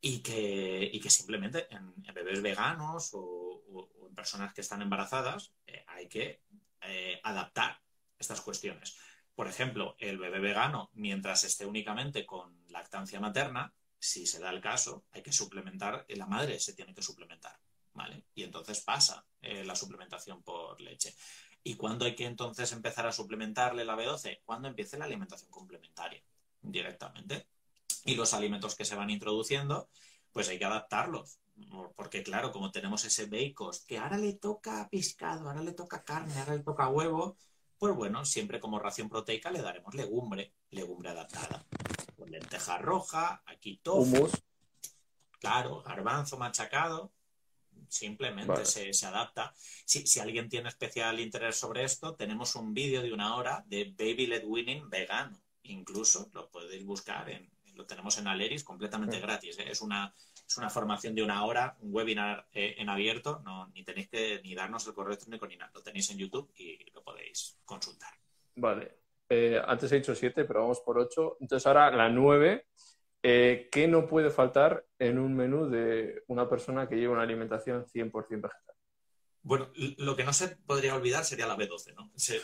Y 0.00 0.20
que, 0.22 0.88
y 0.90 0.98
que 0.98 1.10
simplemente 1.10 1.66
en, 1.70 1.92
bebés 2.14 2.40
veganos 2.40 3.10
o, 3.12 3.90
en 4.08 4.14
personas 4.14 4.54
que 4.54 4.62
están 4.62 4.80
embarazadas 4.80 5.52
eh, 5.66 5.84
hay 5.88 6.08
que 6.08 6.40
eh, 6.80 7.20
adaptar 7.22 7.78
estas 8.18 8.40
cuestiones. 8.40 8.96
Por 9.42 9.50
ejemplo, 9.50 9.96
el 9.98 10.18
bebé 10.18 10.38
vegano, 10.38 10.88
mientras 10.92 11.42
esté 11.42 11.66
únicamente 11.66 12.24
con 12.24 12.56
lactancia 12.68 13.18
materna, 13.18 13.74
si 13.98 14.24
se 14.24 14.38
da 14.38 14.50
el 14.50 14.60
caso, 14.60 15.02
hay 15.10 15.20
que 15.20 15.32
suplementar, 15.32 16.06
la 16.10 16.26
madre 16.26 16.60
se 16.60 16.74
tiene 16.74 16.94
que 16.94 17.02
suplementar, 17.02 17.58
¿vale? 17.92 18.22
Y 18.36 18.44
entonces 18.44 18.82
pasa 18.82 19.26
eh, 19.40 19.64
la 19.64 19.74
suplementación 19.74 20.44
por 20.44 20.80
leche. 20.80 21.16
¿Y 21.64 21.74
cuándo 21.74 22.04
hay 22.04 22.14
que 22.14 22.24
entonces 22.24 22.70
empezar 22.70 23.04
a 23.04 23.10
suplementarle 23.10 23.84
la 23.84 23.96
B12? 23.96 24.42
Cuando 24.44 24.68
empiece 24.68 24.96
la 24.96 25.06
alimentación 25.06 25.50
complementaria, 25.50 26.22
directamente. 26.60 27.48
Y 28.04 28.14
los 28.14 28.34
alimentos 28.34 28.76
que 28.76 28.84
se 28.84 28.94
van 28.94 29.10
introduciendo, 29.10 29.88
pues 30.30 30.48
hay 30.50 30.60
que 30.60 30.66
adaptarlos. 30.66 31.40
Porque 31.96 32.22
claro, 32.22 32.52
como 32.52 32.70
tenemos 32.70 33.04
ese 33.04 33.26
bacon 33.26 33.72
que 33.88 33.98
ahora 33.98 34.18
le 34.18 34.34
toca 34.34 34.88
pescado, 34.88 35.48
ahora 35.48 35.62
le 35.62 35.72
toca 35.72 36.04
carne, 36.04 36.32
ahora 36.38 36.54
le 36.54 36.62
toca 36.62 36.86
huevo, 36.86 37.36
pues 37.82 37.96
bueno, 37.96 38.24
siempre 38.24 38.60
como 38.60 38.78
ración 38.78 39.08
proteica 39.08 39.50
le 39.50 39.60
daremos 39.60 39.92
legumbre, 39.96 40.52
legumbre 40.70 41.10
adaptada. 41.10 41.66
Con 42.16 42.30
lenteja 42.30 42.78
roja, 42.78 43.42
aquí 43.44 43.80
tofu. 43.82 44.30
Claro, 45.40 45.82
garbanzo 45.82 46.38
machacado. 46.38 47.10
Simplemente 47.88 48.64
se, 48.66 48.92
adapta. 49.04 49.52
Si, 49.84 50.20
alguien 50.20 50.48
tiene 50.48 50.68
especial 50.68 51.18
interés 51.18 51.56
sobre 51.56 51.82
esto, 51.82 52.14
tenemos 52.14 52.54
un 52.54 52.72
vídeo 52.72 53.02
de 53.02 53.12
una 53.12 53.34
hora 53.34 53.64
de 53.66 53.92
Baby 53.98 54.28
Led 54.28 54.44
Winning 54.44 54.88
vegano. 54.88 55.42
Incluso 55.64 56.30
lo 56.34 56.52
podéis 56.52 56.86
buscar, 56.86 57.30
en, 57.30 57.50
lo 57.74 57.86
tenemos 57.86 58.18
en 58.18 58.26
Aleris 58.26 58.64
completamente 58.64 59.20
gratis. 59.20 59.58
¿eh? 59.58 59.70
Es 59.70 59.80
una 59.82 60.14
es 60.52 60.58
una 60.58 60.70
formación 60.70 61.14
de 61.14 61.22
una 61.22 61.44
hora, 61.44 61.76
un 61.80 61.94
webinar 61.94 62.46
eh, 62.52 62.74
en 62.78 62.88
abierto, 62.88 63.40
no, 63.44 63.68
ni 63.68 63.84
tenéis 63.84 64.08
que 64.08 64.40
ni 64.42 64.54
darnos 64.54 64.86
el 64.86 64.92
correo 64.92 65.12
electrónico 65.12 65.46
ni 65.46 65.56
nada, 65.56 65.70
lo 65.74 65.82
tenéis 65.82 66.10
en 66.10 66.18
YouTube 66.18 66.52
y 66.56 66.90
lo 66.92 67.02
podéis 67.02 67.58
consultar. 67.64 68.12
Vale, 68.56 68.98
eh, 69.28 69.60
antes 69.64 69.90
he 69.92 69.96
dicho 69.96 70.14
siete, 70.14 70.44
pero 70.44 70.60
vamos 70.60 70.80
por 70.80 70.98
ocho. 70.98 71.38
Entonces 71.40 71.66
ahora 71.66 71.90
la 71.90 72.10
nueve, 72.10 72.66
eh, 73.22 73.68
¿qué 73.72 73.88
no 73.88 74.06
puede 74.06 74.30
faltar 74.30 74.84
en 74.98 75.18
un 75.18 75.34
menú 75.34 75.70
de 75.70 76.22
una 76.26 76.48
persona 76.48 76.86
que 76.86 76.96
lleva 76.96 77.14
una 77.14 77.22
alimentación 77.22 77.86
100% 77.86 78.12
vegetal? 78.28 78.76
Bueno, 79.44 79.72
lo 79.74 80.14
que 80.14 80.22
no 80.22 80.32
se 80.32 80.56
podría 80.56 80.94
olvidar 80.94 81.24
sería 81.24 81.48
la 81.48 81.56
B12, 81.56 81.94
¿no? 81.94 82.12
Sería 82.14 82.42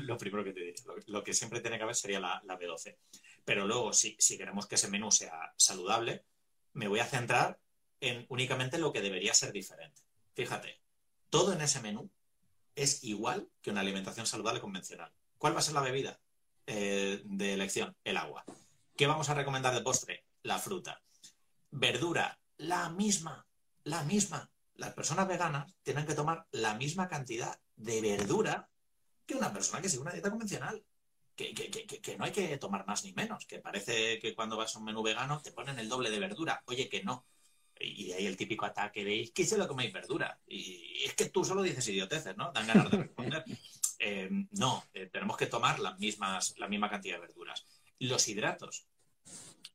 lo, 0.00 0.16
primero 0.16 0.44
que 0.44 0.52
te 0.52 0.60
diría. 0.60 0.82
Lo, 1.06 1.22
que 1.22 1.34
siempre 1.34 1.60
tiene 1.60 1.76
que 1.76 1.82
haber 1.82 1.94
sería 1.94 2.20
la, 2.20 2.40
la 2.46 2.58
B12. 2.58 2.96
Pero 3.48 3.66
luego, 3.66 3.94
si, 3.94 4.14
queremos 4.36 4.66
que 4.66 4.74
ese 4.74 4.90
menú 4.90 5.10
sea 5.10 5.54
saludable, 5.56 6.22
me 6.74 6.86
voy 6.86 7.00
a 7.00 7.06
centrar 7.06 7.58
en 7.98 8.26
únicamente 8.28 8.76
lo 8.76 8.92
que 8.92 9.00
debería 9.00 9.32
ser 9.32 9.52
diferente. 9.52 10.02
Fíjate, 10.34 10.82
todo 11.30 11.54
en 11.54 11.62
ese 11.62 11.80
menú 11.80 12.10
es 12.74 13.02
igual 13.04 13.48
que 13.62 13.70
una 13.70 13.80
alimentación 13.80 14.26
saludable 14.26 14.60
convencional. 14.60 15.10
¿Cuál 15.38 15.54
va 15.54 15.60
a 15.60 15.62
ser 15.62 15.72
la 15.72 15.80
bebida 15.80 16.20
eh, 16.66 17.22
de 17.24 17.54
elección? 17.54 17.96
El 18.04 18.18
agua. 18.18 18.44
¿Qué 18.94 19.06
vamos 19.06 19.30
a 19.30 19.34
recomendar 19.34 19.74
de 19.74 19.80
postre? 19.80 20.26
La 20.42 20.58
fruta. 20.58 21.00
Verdura, 21.70 22.38
la 22.58 22.90
misma, 22.90 23.46
la 23.84 24.02
misma. 24.02 24.50
Las 24.74 24.92
personas 24.92 25.26
veganas 25.26 25.72
tienen 25.82 26.04
que 26.04 26.12
tomar 26.14 26.46
la 26.50 26.74
misma 26.74 27.08
cantidad 27.08 27.58
de 27.76 28.02
verdura 28.02 28.68
que 29.24 29.36
una 29.36 29.54
persona 29.54 29.80
que 29.80 29.88
sigue 29.88 30.02
una 30.02 30.12
dieta 30.12 30.28
convencional 30.28 30.84
que, 31.38 32.16
no 32.18 32.24
hay 32.24 32.32
que 32.32 32.58
tomar 32.58 32.84
más 32.86 33.04
ni 33.04 33.12
menos, 33.12 33.46
que 33.46 33.60
parece 33.60 34.18
que 34.18 34.34
cuando 34.34 34.56
vas 34.56 34.74
a 34.74 34.78
un 34.80 34.84
menú 34.84 35.02
vegano 35.02 35.40
te 35.40 35.52
ponen 35.52 35.78
el 35.78 35.88
doble 35.88 36.10
de 36.10 36.18
verdura. 36.18 36.62
Oye, 36.66 36.88
que 36.88 37.04
no. 37.04 37.26
Y 37.80 38.08
de 38.08 38.14
ahí 38.14 38.26
el 38.26 38.36
típico 38.36 38.66
ataque 38.66 39.04
de 39.04 39.30
¿qué 39.32 39.44
se 39.44 39.56
lo 39.56 39.68
coméis 39.68 39.92
verdura? 39.92 40.40
Y 40.48 41.04
es 41.04 41.14
que 41.14 41.28
tú 41.28 41.44
solo 41.44 41.62
dices 41.62 41.86
idioteces, 41.86 42.36
¿no? 42.36 42.50
Dan 42.50 42.66
ganas 42.66 42.90
de 42.90 42.96
responder. 42.98 43.44
Eh, 44.00 44.30
no, 44.52 44.84
eh, 44.94 45.06
tenemos 45.06 45.36
que 45.36 45.46
tomar 45.46 45.80
las 45.80 45.98
mismas, 45.98 46.54
la 46.56 46.68
misma 46.68 46.88
cantidad 46.88 47.16
de 47.16 47.22
verduras. 47.22 47.66
Los 47.98 48.28
hidratos, 48.28 48.86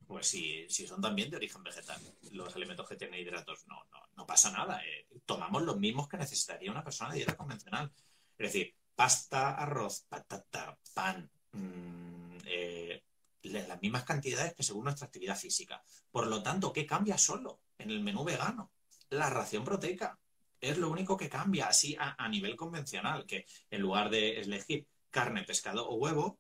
pues 0.08 0.28
si, 0.28 0.66
si, 0.70 0.88
son 0.88 1.02
también 1.02 1.30
de 1.30 1.36
origen 1.36 1.62
vegetal, 1.62 2.00
los 2.32 2.56
alimentos 2.56 2.88
que 2.88 2.96
tienen 2.96 3.20
hidratos, 3.20 3.68
no, 3.68 3.84
no, 3.92 4.00
no 4.16 4.26
pasa 4.26 4.50
nada. 4.50 4.82
Eh, 4.86 5.10
tomamos 5.26 5.64
los 5.64 5.78
mismos 5.78 6.08
que 6.08 6.16
necesitaría 6.16 6.72
una 6.72 6.86
persona 6.86 7.10
de 7.10 7.18
dieta 7.18 7.36
convencional. 7.36 7.92
Es 8.38 8.54
decir, 8.54 8.74
pasta, 8.96 9.56
arroz, 9.56 10.06
patata, 10.08 10.80
pan, 10.94 11.30
Mm, 11.54 12.38
eh, 12.46 13.04
las 13.44 13.82
mismas 13.82 14.04
cantidades 14.04 14.54
que 14.54 14.64
según 14.64 14.86
nuestra 14.86 15.08
actividad 15.08 15.38
física. 15.38 15.84
Por 16.12 16.28
lo 16.28 16.42
tanto, 16.42 16.74
¿qué 16.74 16.86
cambia 16.86 17.18
solo 17.18 17.62
en 17.78 17.92
el 17.92 18.02
menú 18.02 18.24
vegano? 18.24 18.72
La 19.10 19.30
ración 19.30 19.64
proteica. 19.64 20.18
Es 20.60 20.78
lo 20.78 20.90
único 20.90 21.18
que 21.18 21.30
cambia 21.30 21.68
así 21.68 21.96
a, 22.00 22.28
nivel 22.30 22.56
convencional, 22.56 23.26
que 23.26 23.46
en 23.70 23.82
lugar 23.82 24.10
de 24.10 24.40
elegir 24.40 24.88
carne, 25.10 25.44
pescado 25.44 25.88
o 25.88 25.96
huevo, 25.96 26.40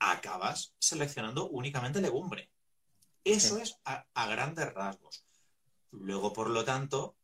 acabas 0.00 0.74
seleccionando 0.78 1.48
únicamente 1.48 2.00
legumbre. 2.00 2.50
Eso 3.22 3.58
es 3.58 3.78
a, 3.84 4.06
a, 4.12 4.26
grandes 4.26 4.74
rasgos. 4.74 5.24
Luego, 5.92 6.32
por 6.32 6.50
lo 6.50 6.64
tanto, 6.64 7.16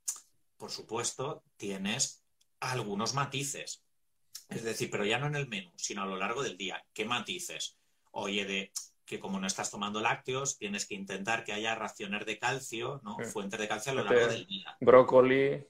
por 0.56 0.70
supuesto, 0.70 1.42
tienes 1.56 2.22
algunos 2.60 3.12
matices. 3.12 3.82
Es 4.50 4.64
decir, 4.64 4.90
pero 4.90 5.04
ya 5.04 5.18
no 5.18 5.26
en 5.26 5.36
el 5.36 5.48
menú, 5.48 5.70
sino 5.76 6.02
a 6.02 6.06
lo 6.06 6.16
largo 6.16 6.42
del 6.42 6.56
día. 6.56 6.84
¿Qué 6.92 7.04
matices? 7.04 7.78
Oye, 8.10 8.44
de 8.44 8.72
que 9.04 9.18
como 9.18 9.40
no 9.40 9.46
estás 9.46 9.70
tomando 9.70 10.00
lácteos, 10.00 10.58
tienes 10.58 10.86
que 10.86 10.94
intentar 10.94 11.44
que 11.44 11.52
haya 11.52 11.74
raciones 11.74 12.26
de 12.26 12.38
calcio, 12.38 13.00
¿no? 13.02 13.18
Fuentes 13.32 13.58
de 13.58 13.68
calcio 13.68 13.92
a 13.92 13.94
lo 13.94 14.04
largo 14.04 14.26
del 14.26 14.46
día. 14.46 14.76
Brócoli. 14.80 15.64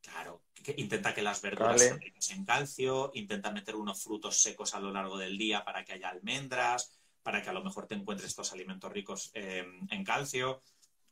Claro, 0.00 0.42
intenta 0.76 1.14
que 1.14 1.22
las 1.22 1.42
verduras 1.42 1.80
sean 1.80 2.00
ricas 2.00 2.30
en 2.30 2.44
calcio, 2.44 3.10
intenta 3.14 3.50
meter 3.50 3.74
unos 3.74 4.02
frutos 4.02 4.40
secos 4.40 4.74
a 4.74 4.80
lo 4.80 4.92
largo 4.92 5.18
del 5.18 5.36
día 5.36 5.64
para 5.64 5.84
que 5.84 5.94
haya 5.94 6.10
almendras, 6.10 6.96
para 7.22 7.42
que 7.42 7.50
a 7.50 7.52
lo 7.52 7.64
mejor 7.64 7.86
te 7.86 7.96
encuentres 7.96 8.30
estos 8.30 8.52
alimentos 8.52 8.92
ricos 8.92 9.30
en 9.34 10.04
calcio. 10.04 10.62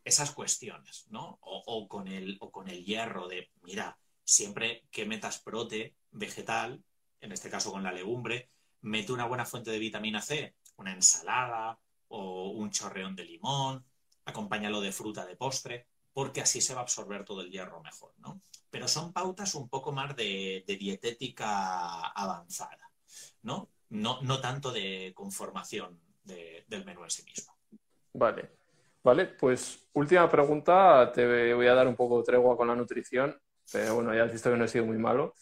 Esas 0.04 0.32
cuestiones, 0.32 1.06
¿no? 1.08 1.38
O, 1.40 1.88
con 1.88 2.08
el, 2.08 2.36
o 2.40 2.50
con 2.50 2.68
el 2.68 2.84
hierro 2.84 3.26
de, 3.26 3.50
mira, 3.62 3.98
siempre 4.22 4.84
que 4.90 5.06
metas 5.06 5.40
prote 5.40 5.94
vegetal, 6.10 6.84
en 7.24 7.32
este 7.32 7.50
caso 7.50 7.72
con 7.72 7.82
la 7.82 7.92
legumbre, 7.92 8.50
mete 8.82 9.12
una 9.12 9.26
buena 9.26 9.46
fuente 9.46 9.70
de 9.70 9.78
vitamina 9.78 10.20
C, 10.20 10.54
una 10.76 10.92
ensalada 10.92 11.78
o 12.08 12.50
un 12.50 12.70
chorreón 12.70 13.16
de 13.16 13.24
limón, 13.24 13.84
acompáñalo 14.26 14.80
de 14.80 14.92
fruta 14.92 15.24
de 15.24 15.36
postre, 15.36 15.86
porque 16.12 16.42
así 16.42 16.60
se 16.60 16.74
va 16.74 16.80
a 16.80 16.82
absorber 16.82 17.24
todo 17.24 17.40
el 17.40 17.50
hierro 17.50 17.82
mejor, 17.82 18.12
¿no? 18.18 18.40
Pero 18.70 18.86
son 18.86 19.12
pautas 19.12 19.54
un 19.54 19.68
poco 19.68 19.90
más 19.92 20.14
de, 20.14 20.64
dietética 20.66 22.08
avanzada, 22.08 22.90
¿no? 23.42 23.70
¿no? 23.88 24.20
No 24.22 24.40
tanto 24.40 24.70
de 24.70 25.12
conformación 25.14 26.00
del 26.24 26.84
menú 26.84 27.04
en 27.04 27.10
sí 27.10 27.22
mismo. 27.24 27.56
Vale. 28.12 28.50
Vale, 29.02 29.26
pues 29.26 29.88
última 29.92 30.30
pregunta, 30.30 31.12
te 31.12 31.52
voy 31.52 31.66
a 31.66 31.74
dar 31.74 31.86
un 31.86 31.94
poco 31.94 32.22
tregua 32.22 32.56
con 32.56 32.68
la 32.68 32.74
nutrición, 32.74 33.38
pero 33.70 33.96
bueno, 33.96 34.14
ya 34.14 34.24
has 34.24 34.32
visto 34.32 34.50
que 34.50 34.56
no 34.56 34.64
he 34.64 34.68
sido 34.68 34.86
muy 34.86 34.96
malo. 34.96 35.34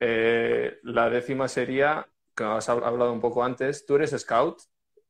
Eh, 0.00 0.78
la 0.82 1.10
décima 1.10 1.46
sería, 1.46 2.08
que 2.34 2.44
has 2.44 2.68
hablado 2.68 3.12
un 3.12 3.20
poco 3.20 3.44
antes, 3.44 3.84
tú 3.84 3.96
eres 3.96 4.18
scout 4.18 4.58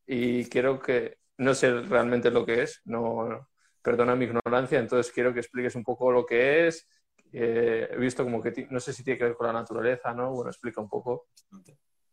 y 0.07 0.45
quiero 0.47 0.81
que, 0.81 1.19
no 1.39 1.55
sé 1.55 1.71
realmente 1.83 2.31
lo 2.31 2.45
que 2.45 2.63
es, 2.65 2.81
no, 2.85 3.49
perdona 3.83 4.17
mi 4.17 4.25
ignorancia, 4.25 4.81
entonces 4.81 5.13
quiero 5.13 5.33
que 5.33 5.41
expliques 5.41 5.77
un 5.77 5.85
poco 5.85 6.11
lo 6.11 6.27
que 6.27 6.67
es, 6.67 6.87
Eh, 7.33 7.89
he 7.93 7.97
visto 7.97 8.25
como 8.25 8.43
que 8.43 8.67
no 8.71 8.81
sé 8.81 8.93
si 8.93 9.05
tiene 9.05 9.17
que 9.17 9.25
ver 9.25 9.37
con 9.37 9.47
la 9.47 9.53
naturaleza, 9.53 10.13
¿no? 10.13 10.33
Bueno, 10.33 10.51
explica 10.51 10.81
un 10.81 10.89
poco. 10.89 11.29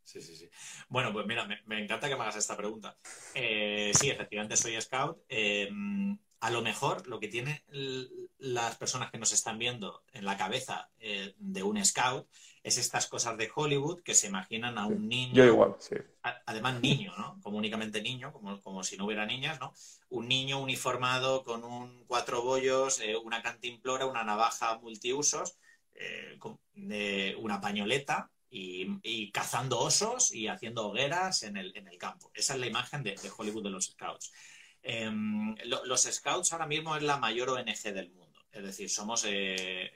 Sí, 0.03 0.21
sí, 0.21 0.35
sí. 0.35 0.49
Bueno, 0.89 1.11
pues 1.11 1.25
mira, 1.25 1.47
me, 1.65 1.83
encanta 1.83 2.07
que 2.07 2.15
me 2.15 2.21
hagas 2.21 2.35
esta 2.35 2.55
pregunta. 2.55 2.95
Eh, 3.33 3.91
sí, 3.95 4.11
efectivamente 4.11 4.55
soy 4.55 4.79
scout. 4.79 5.17
Eh, 5.27 5.69
a 6.39 6.51
lo 6.51 6.61
mejor 6.61 7.07
lo 7.07 7.19
que 7.19 7.27
tienen 7.27 7.61
las 8.37 8.75
personas 8.77 9.11
que 9.11 9.17
nos 9.17 9.31
están 9.31 9.57
viendo 9.57 10.03
en 10.13 10.25
la 10.25 10.37
cabeza 10.37 10.89
eh, 10.99 11.33
de 11.37 11.63
un 11.63 11.83
scout 11.83 12.27
es 12.63 12.77
estas 12.77 13.07
cosas 13.07 13.37
de 13.37 13.49
Hollywood 13.53 14.01
que 14.01 14.13
se 14.13 14.27
imaginan 14.27 14.77
a 14.77 14.85
un 14.85 15.07
niño. 15.07 15.33
Yo 15.33 15.45
igual, 15.45 15.75
sí. 15.79 15.95
además, 16.21 16.81
niño, 16.81 17.13
¿no? 17.17 17.39
Como 17.41 17.57
únicamente 17.57 18.01
niño, 18.01 18.33
como, 18.33 18.59
como, 18.61 18.83
si 18.83 18.97
no 18.97 19.05
hubiera 19.05 19.25
niñas, 19.25 19.59
¿no? 19.59 19.73
Un 20.09 20.27
niño 20.27 20.59
uniformado 20.59 21.43
con 21.43 21.63
un 21.63 22.03
cuatro 22.05 22.43
bollos, 22.43 23.01
una 23.23 23.41
cantimplora, 23.41 24.05
una 24.05 24.23
navaja 24.23 24.77
multiusos, 24.79 25.57
una 27.37 27.61
pañoleta 27.61 28.29
y, 28.49 29.31
cazando 29.31 29.79
osos 29.79 30.33
y 30.33 30.47
haciendo 30.47 30.87
hogueras 30.87 31.43
en 31.43 31.57
el, 31.57 31.75
en 31.75 31.87
el 31.87 31.97
campo. 31.97 32.31
Esa 32.33 32.53
es 32.53 32.59
la 32.59 32.67
imagen 32.67 33.03
de, 33.03 33.15
Hollywood 33.35 33.63
de 33.63 33.69
los 33.69 33.85
Scouts. 33.85 34.31
Em, 34.81 35.55
los 35.65 36.03
Scouts 36.03 36.53
ahora 36.53 36.67
mismo 36.67 36.95
es 36.95 37.03
la 37.03 37.17
mayor 37.17 37.49
ONG 37.49 37.93
del 37.93 38.11
mundo. 38.11 38.41
Es 38.51 38.63
decir, 38.63 38.89
somos 38.89 39.23
eh, 39.27 39.91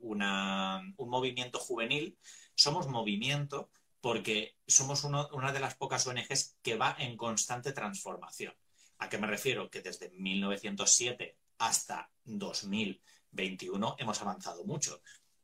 un 0.00 1.08
movimiento 1.08 1.58
juvenil. 1.58 2.16
Somos 2.54 2.86
movimiento 2.86 3.70
porque 4.00 4.56
somos 4.66 5.04
una 5.04 5.52
de 5.52 5.60
las 5.60 5.74
pocas 5.76 6.06
ONGs 6.06 6.56
que 6.62 6.76
va 6.76 6.96
en 6.98 7.16
constante 7.16 7.72
transformación. 7.72 8.54
¿A 8.98 9.08
qué 9.08 9.18
me 9.18 9.26
refiero? 9.26 9.70
Que 9.70 9.80
desde 9.80 10.10
1907 10.10 11.36
hasta 11.58 12.10
2021 12.24 13.96
hemos 13.98 14.20
avanzado 14.20 14.64
mucho 14.64 15.00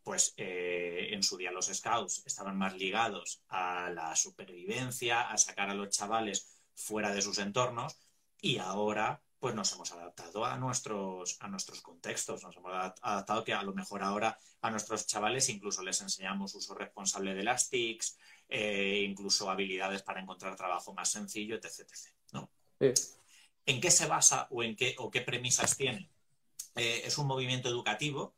pues 0.09 0.33
eh, 0.39 1.11
en 1.11 1.23
su 1.23 1.37
día 1.37 1.53
los 1.53 1.67
scouts 1.67 2.23
estaban 2.25 2.57
más 2.57 2.75
ligados 2.75 3.43
a 3.51 3.91
la 3.91 4.17
supervivencia, 4.17 5.29
a 5.29 5.37
sacar 5.37 5.69
a 5.69 5.75
los 5.75 5.91
chavales 5.91 6.63
fuera 6.75 7.13
de 7.13 7.21
sus 7.21 7.37
entornos 7.37 7.95
y 8.41 8.59
ahora 8.59 9.21
pues 9.39 9.55
nos 9.55 9.73
hemos 9.73 9.93
adaptado 9.93 10.45
a 10.45 10.57
nuestros, 10.57 11.37
a 11.41 11.49
nuestros 11.49 11.81
contextos, 11.81 12.43
nos 12.43 12.57
hemos 12.57 12.73
adaptado 12.73 13.45
que 13.45 13.53
a 13.53 13.63
lo 13.63 13.73
mejor 13.73 14.03
ahora 14.03 14.37
a 14.63 14.71
nuestros 14.71 15.07
chavales 15.07 15.49
incluso 15.49 15.83
les 15.83 16.01
enseñamos 16.01 16.55
uso 16.55 16.75
responsable 16.75 17.35
de 17.35 17.45
las 17.45 17.69
TICs, 17.69 18.19
eh, 18.49 19.05
incluso 19.09 19.49
habilidades 19.49 20.03
para 20.03 20.21
encontrar 20.21 20.57
trabajo 20.57 20.93
más 20.93 21.11
sencillo, 21.11 21.55
etc. 21.55 21.89
¿no? 22.33 22.51
¿En 22.81 23.81
qué 23.81 23.91
se 23.91 24.07
basa 24.07 24.49
o 24.51 24.63
en 24.63 24.75
qué, 24.75 24.97
o 24.99 25.11
qué 25.11 25.21
premisas 25.21 25.77
tiene? 25.77 26.11
Eh, 26.75 27.03
es 27.05 27.17
un 27.19 27.27
movimiento 27.27 27.69
educativo 27.69 28.35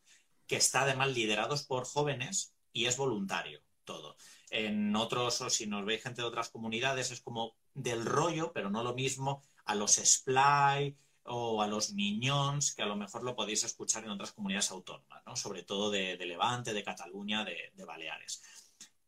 que 0.46 0.56
está 0.56 0.82
además 0.82 1.12
liderados 1.12 1.62
por 1.62 1.86
jóvenes 1.86 2.54
y 2.72 2.86
es 2.86 2.96
voluntario 2.96 3.62
todo. 3.84 4.16
En 4.50 4.94
otros, 4.96 5.40
o 5.40 5.50
si 5.50 5.66
nos 5.66 5.84
veis 5.84 6.02
gente 6.02 6.22
de 6.22 6.28
otras 6.28 6.50
comunidades, 6.50 7.10
es 7.10 7.20
como 7.20 7.54
del 7.74 8.04
rollo, 8.04 8.52
pero 8.52 8.70
no 8.70 8.82
lo 8.82 8.94
mismo, 8.94 9.44
a 9.64 9.74
los 9.74 9.96
Splay 9.96 10.96
o 11.24 11.62
a 11.62 11.66
los 11.66 11.92
Miñons, 11.92 12.74
que 12.74 12.82
a 12.82 12.86
lo 12.86 12.96
mejor 12.96 13.22
lo 13.22 13.36
podéis 13.36 13.64
escuchar 13.64 14.04
en 14.04 14.10
otras 14.10 14.32
comunidades 14.32 14.70
autónomas, 14.70 15.22
¿no? 15.26 15.36
sobre 15.36 15.62
todo 15.62 15.90
de, 15.90 16.16
Levante, 16.16 16.72
de 16.72 16.82
Cataluña, 16.82 17.44
de, 17.44 17.72
de 17.74 17.84
Baleares. 17.84 18.42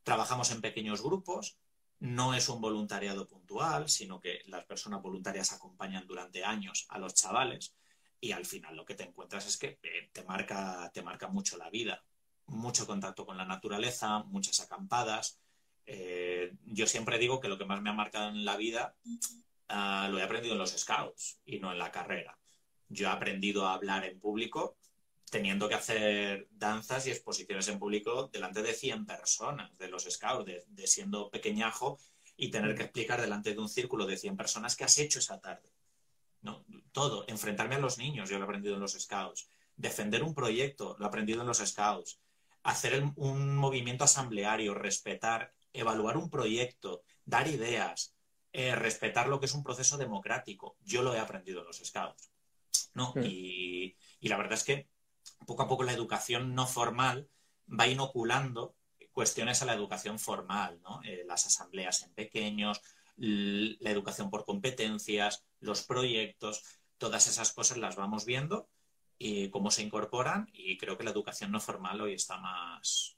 Trabajamos 0.02 0.50
en 0.50 0.60
pequeños 0.60 1.02
grupos, 1.02 1.56
no 2.00 2.34
es 2.34 2.48
un 2.48 2.60
voluntariado 2.60 3.26
puntual, 3.28 3.88
sino 3.88 4.20
que 4.20 4.40
las 4.46 4.64
personas 4.64 5.02
voluntarias 5.02 5.52
acompañan 5.52 6.06
durante 6.06 6.44
años 6.44 6.86
a 6.88 6.98
los 6.98 7.14
chavales 7.14 7.74
y 8.22 8.30
al 8.30 8.46
final 8.46 8.76
lo 8.76 8.84
que 8.84 8.94
te 8.94 9.02
encuentras 9.02 9.48
es 9.48 9.56
que 9.56 9.80
eh, 9.82 10.08
te, 10.12 10.22
marca, 10.22 10.88
te 10.94 11.02
marca 11.02 11.26
mucho 11.26 11.56
la 11.56 11.68
vida. 11.70 12.04
Mucho 12.46 12.86
contacto 12.86 13.26
con 13.26 13.36
la 13.36 13.44
naturaleza, 13.44 14.22
muchas 14.22 14.60
acampadas. 14.60 15.40
Eh, 15.86 16.54
yo 16.64 16.86
siempre 16.86 17.18
digo 17.18 17.40
que 17.40 17.48
lo 17.48 17.58
que 17.58 17.64
más 17.64 17.82
me 17.82 17.90
ha 17.90 17.94
marcado 17.94 18.28
en 18.28 18.44
la 18.44 18.56
vida 18.56 18.94
ah, 19.72 20.08
lo 20.10 20.18
he 20.18 20.22
aprendido 20.22 20.54
en 20.54 20.60
los 20.60 20.70
scouts 20.70 21.40
y 21.44 21.58
no 21.58 21.72
en 21.72 21.78
la 21.78 21.90
carrera. 21.90 22.38
Yo 22.88 23.08
he 23.08 23.10
aprendido 23.10 23.66
a 23.66 23.74
hablar 23.74 24.04
en 24.04 24.20
público 24.20 24.76
teniendo 25.30 25.66
que 25.66 25.74
hacer 25.74 26.46
danzas 26.50 27.06
y 27.06 27.10
exposiciones 27.10 27.66
en 27.68 27.78
público 27.78 28.28
delante 28.30 28.62
de 28.62 28.74
100 28.74 29.06
personas 29.06 29.76
de 29.78 29.88
los 29.88 30.04
scouts, 30.04 30.44
de, 30.44 30.86
siendo 30.86 31.30
pequeñajo 31.30 31.98
y 32.36 32.50
tener 32.50 32.74
que 32.74 32.82
explicar 32.82 33.20
delante 33.20 33.54
de 33.54 33.58
un 33.58 33.68
círculo 33.70 34.04
de 34.04 34.18
100 34.18 34.36
personas 34.36 34.76
qué 34.76 34.84
has 34.84 34.98
hecho 34.98 35.20
esa 35.20 35.40
tarde 35.40 35.72
¿no? 36.42 36.64
Todo, 36.92 37.24
enfrentarme 37.28 37.76
a 37.76 37.78
los 37.78 37.98
niños, 37.98 38.28
yo 38.28 38.36
lo 38.36 38.44
he 38.44 38.48
aprendido 38.48 38.74
en 38.74 38.80
los 38.80 38.92
scouts, 38.92 39.48
defender 39.76 40.22
un 40.22 40.34
proyecto, 40.34 40.96
lo 40.98 41.06
he 41.06 41.08
aprendido 41.08 41.40
en 41.40 41.46
los 41.46 41.58
scouts, 41.58 42.20
hacer 42.62 43.02
un 43.16 43.56
movimiento 43.56 44.04
asambleario, 44.04 44.74
respetar, 44.74 45.52
evaluar 45.72 46.16
un 46.16 46.28
proyecto, 46.28 47.02
dar 47.24 47.48
ideas, 47.48 48.11
eh, 48.52 48.74
respetar 48.74 49.28
lo 49.28 49.40
que 49.40 49.46
es 49.46 49.54
un 49.54 49.62
proceso 49.64 49.96
democrático, 49.96 50.76
yo 50.84 51.02
lo 51.02 51.14
he 51.14 51.18
aprendido 51.18 51.60
en 51.60 51.66
los 51.66 51.78
scouts. 51.78 52.30
¿no? 52.94 53.14
Y, 53.22 53.96
la 54.20 54.36
verdad 54.36 54.54
es 54.54 54.64
que 54.64 54.88
poco 55.46 55.62
a 55.62 55.68
poco 55.68 55.82
la 55.82 55.92
educación 55.92 56.54
no 56.54 56.66
formal 56.66 57.28
va 57.68 57.88
inoculando 57.88 58.76
cuestiones 59.12 59.60
a 59.62 59.66
la 59.66 59.74
educación 59.74 60.18
formal, 60.18 60.80
¿no? 60.82 61.00
Eh, 61.04 61.24
las 61.26 61.46
asambleas 61.46 62.02
en 62.02 62.14
pequeños, 62.14 62.80
la 63.16 63.90
educación 63.90 64.30
por 64.30 64.44
competencias, 64.44 65.44
los 65.60 65.82
proyectos, 65.82 66.62
todas 66.96 67.26
esas 67.26 67.52
cosas 67.52 67.76
las 67.76 67.96
vamos 67.96 68.24
viendo 68.24 68.68
y 69.18 69.50
cómo 69.50 69.70
se 69.70 69.82
incorporan 69.82 70.48
y 70.52 70.78
creo 70.78 70.96
que 70.96 71.04
la 71.04 71.10
educación 71.10 71.52
no 71.52 71.60
formal 71.60 72.00
hoy 72.00 72.14
está 72.14 72.38
más, 72.38 73.16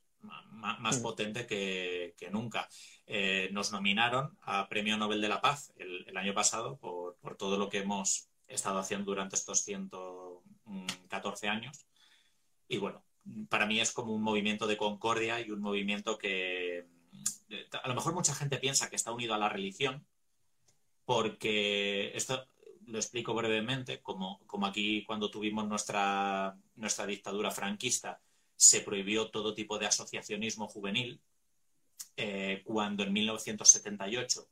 más, 0.51 0.99
mm. 0.99 1.03
potente 1.03 1.47
que, 1.47 2.15
nunca. 2.31 2.69
Eh, 3.07 3.49
nos 3.53 3.73
nominaron 3.73 4.39
a 4.43 4.69
Premio 4.69 4.97
Nobel 4.97 5.21
de 5.21 5.29
la 5.29 5.41
Paz 5.41 5.73
el, 5.77 6.17
año 6.17 6.35
pasado 6.35 6.79
por, 6.79 7.17
todo 7.37 7.59
lo 7.59 7.69
que 7.69 7.79
hemos 7.79 8.29
estado 8.49 8.79
haciendo 8.79 9.07
durante 9.07 9.37
estos 9.37 9.61
114 9.65 11.49
años. 11.49 11.87
Y 12.69 12.79
bueno, 12.79 13.05
para 13.49 13.67
mí 13.67 13.81
es 13.81 13.93
como 13.93 14.15
un 14.15 14.23
movimiento 14.23 14.67
de 14.67 14.77
concordia 14.77 15.41
y 15.41 15.51
un 15.51 15.61
movimiento 15.61 16.19
que, 16.19 16.87
a 17.83 17.89
lo 17.89 17.95
mejor 17.95 18.15
mucha 18.15 18.35
gente 18.35 18.59
piensa 18.59 18.89
que 18.89 18.97
está 18.97 19.13
unido 19.13 19.35
a 19.35 19.39
la 19.39 19.49
religión, 19.49 20.07
porque 21.05 22.13
esto 22.15 22.47
lo 22.87 22.99
explico 22.99 23.35
brevemente, 23.35 24.01
como, 24.01 24.41
como 24.47 24.67
aquí 24.67 25.05
cuando 25.05 25.31
tuvimos 25.31 25.67
nuestra, 25.67 26.57
nuestra 26.77 27.07
dictadura 27.07 27.51
franquista 27.51 28.21
se 28.57 28.81
prohibió 28.81 29.31
todo 29.31 29.55
tipo 29.55 29.79
de 29.79 29.87
asociacionismo 29.87 30.69
juvenil, 30.69 31.21
eh, 32.17 32.63
cuando 32.65 33.03
en 33.03 33.13
1978 33.13 34.49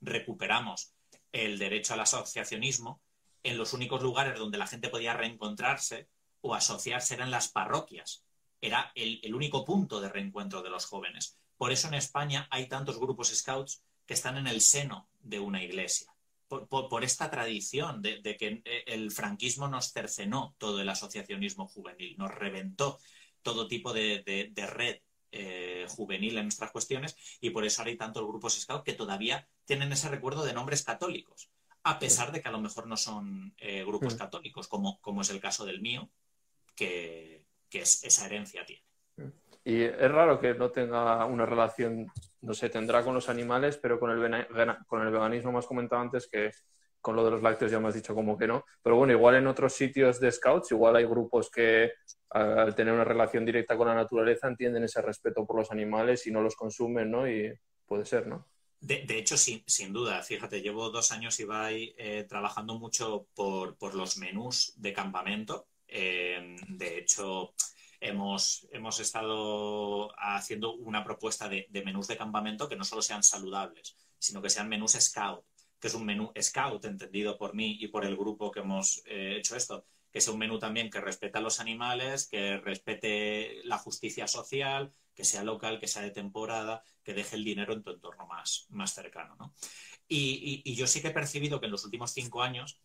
recuperamos 0.00 0.92
el 1.32 1.58
derecho 1.58 1.94
al 1.94 2.00
asociacionismo, 2.00 3.00
en 3.42 3.58
los 3.58 3.72
únicos 3.72 4.02
lugares 4.02 4.38
donde 4.38 4.58
la 4.58 4.66
gente 4.66 4.88
podía 4.88 5.14
reencontrarse 5.14 6.08
o 6.40 6.54
asociarse 6.54 7.14
eran 7.14 7.30
las 7.30 7.48
parroquias. 7.48 8.24
Era 8.60 8.90
el 8.94 9.34
único 9.34 9.64
punto 9.64 10.00
de 10.00 10.08
reencuentro 10.08 10.62
de 10.62 10.70
los 10.70 10.86
jóvenes. 10.86 11.38
Por 11.56 11.72
eso 11.72 11.88
en 11.88 11.94
España 11.94 12.48
hay 12.50 12.68
tantos 12.68 12.98
grupos 12.98 13.28
scouts 13.28 13.82
que 14.04 14.14
están 14.14 14.36
en 14.36 14.46
el 14.46 14.60
seno 14.60 15.08
de 15.20 15.40
una 15.40 15.62
iglesia. 15.62 16.15
Por, 16.48 17.02
esta 17.02 17.28
tradición 17.28 18.02
de, 18.02 18.36
que 18.38 18.62
el 18.86 19.10
franquismo 19.10 19.66
nos 19.66 19.92
cercenó 19.92 20.54
todo 20.58 20.80
el 20.80 20.88
asociacionismo 20.88 21.66
juvenil, 21.66 22.16
nos 22.18 22.32
reventó 22.32 22.98
todo 23.42 23.66
tipo 23.66 23.92
de, 23.92 24.22
red 24.54 25.00
eh, 25.32 25.86
juvenil 25.88 26.38
en 26.38 26.44
nuestras 26.44 26.70
cuestiones 26.70 27.16
y 27.40 27.50
por 27.50 27.64
eso 27.64 27.82
ahora 27.82 27.90
hay 27.90 27.96
tantos 27.96 28.26
grupos 28.26 28.60
scouts 28.60 28.84
que 28.84 28.92
todavía 28.92 29.48
tienen 29.64 29.92
ese 29.92 30.08
recuerdo 30.08 30.44
de 30.44 30.52
nombres 30.52 30.84
católicos, 30.84 31.50
a 31.82 31.98
pesar 31.98 32.30
de 32.30 32.40
que 32.40 32.48
a 32.48 32.52
lo 32.52 32.60
mejor 32.60 32.86
no 32.86 32.96
son 32.96 33.54
eh, 33.58 33.84
grupos 33.84 34.14
católicos, 34.14 34.68
como, 34.68 35.00
como 35.00 35.22
es 35.22 35.30
el 35.30 35.40
caso 35.40 35.64
del 35.66 35.80
mío, 35.80 36.10
que, 36.76 37.44
que 37.68 37.80
esa 37.80 38.26
herencia 38.26 38.64
tiene. 38.64 38.85
Y 39.66 39.82
es 39.82 40.12
raro 40.12 40.38
que 40.38 40.54
no 40.54 40.70
tenga 40.70 41.24
una 41.24 41.44
relación, 41.44 42.06
no 42.40 42.54
sé, 42.54 42.70
tendrá 42.70 43.02
con 43.02 43.14
los 43.14 43.28
animales, 43.28 43.76
pero 43.76 43.98
con 43.98 44.12
el, 44.12 44.46
con 44.86 45.02
el 45.04 45.12
veganismo 45.12 45.50
más 45.50 45.66
comentado 45.66 46.02
antes 46.02 46.28
que 46.28 46.52
con 47.00 47.16
lo 47.16 47.24
de 47.24 47.32
los 47.32 47.42
lácteos 47.42 47.72
ya 47.72 47.80
me 47.80 47.88
has 47.88 47.94
dicho 47.94 48.14
como 48.14 48.38
que 48.38 48.46
no. 48.46 48.64
Pero 48.80 48.94
bueno, 48.94 49.12
igual 49.12 49.34
en 49.34 49.48
otros 49.48 49.72
sitios 49.72 50.20
de 50.20 50.30
scouts, 50.30 50.70
igual 50.70 50.94
hay 50.94 51.04
grupos 51.04 51.50
que 51.50 51.94
al 52.30 52.76
tener 52.76 52.94
una 52.94 53.02
relación 53.02 53.44
directa 53.44 53.76
con 53.76 53.88
la 53.88 53.96
naturaleza 53.96 54.46
entienden 54.46 54.84
ese 54.84 55.02
respeto 55.02 55.44
por 55.44 55.56
los 55.56 55.72
animales 55.72 56.24
y 56.28 56.30
no 56.30 56.42
los 56.42 56.54
consumen, 56.54 57.10
¿no? 57.10 57.28
Y 57.28 57.52
puede 57.86 58.04
ser, 58.04 58.28
¿no? 58.28 58.46
De, 58.78 59.04
hecho, 59.18 59.36
sin, 59.36 59.64
sin, 59.66 59.92
duda, 59.92 60.22
fíjate, 60.22 60.62
llevo 60.62 60.90
dos 60.90 61.10
años, 61.10 61.40
Ibai, 61.40 61.92
eh, 61.98 62.24
trabajando 62.28 62.78
mucho 62.78 63.26
por, 63.34 63.76
por, 63.76 63.96
los 63.96 64.16
menús 64.16 64.74
de 64.76 64.92
campamento. 64.92 65.66
Eh, 65.88 66.54
de 66.68 66.98
hecho, 66.98 67.52
hemos, 68.00 68.66
hemos 68.72 69.00
estado 69.00 70.10
haciendo 70.18 70.74
una 70.74 71.04
propuesta 71.04 71.48
de, 71.48 71.68
menús 71.84 72.06
de 72.08 72.16
campamento 72.16 72.68
que 72.68 72.76
no 72.76 72.84
solo 72.84 73.02
sean 73.02 73.22
saludables, 73.22 73.96
sino 74.18 74.42
que 74.42 74.50
sean 74.50 74.68
menús 74.68 74.92
scout, 74.92 75.44
que 75.78 75.88
es 75.88 75.94
un 75.94 76.04
menú 76.04 76.32
scout 76.40 76.84
entendido 76.84 77.36
por 77.36 77.54
mí 77.54 77.76
y 77.80 77.88
por 77.88 78.04
el 78.04 78.16
grupo 78.16 78.50
que 78.50 78.60
hemos 78.60 79.02
eh, 79.06 79.36
hecho 79.38 79.56
esto, 79.56 79.84
que 80.10 80.20
sea 80.20 80.32
un 80.32 80.38
menú 80.38 80.58
también 80.58 80.90
que 80.90 81.00
respete 81.00 81.38
a 81.38 81.42
los 81.42 81.60
animales, 81.60 82.26
que 82.26 82.56
respete 82.58 83.60
la 83.64 83.78
justicia 83.78 84.26
social, 84.26 84.92
que 85.14 85.24
sea 85.24 85.42
local, 85.42 85.80
que 85.80 85.88
sea 85.88 86.02
de 86.02 86.10
temporada, 86.10 86.82
que 87.02 87.14
deje 87.14 87.36
el 87.36 87.44
dinero 87.44 87.72
en 87.72 87.82
tu 87.82 87.90
entorno 87.90 88.26
más, 88.26 88.66
más 88.70 88.94
cercano. 88.94 89.34
¿no? 89.36 89.54
Y, 90.08 90.74
yo 90.74 90.86
sí 90.86 91.00
que 91.00 91.08
he 91.08 91.12
percibido 91.12 91.58
que 91.58 91.66
en 91.66 91.72
los 91.72 91.84
últimos 91.84 92.12
cinco 92.12 92.42
años, 92.42 92.80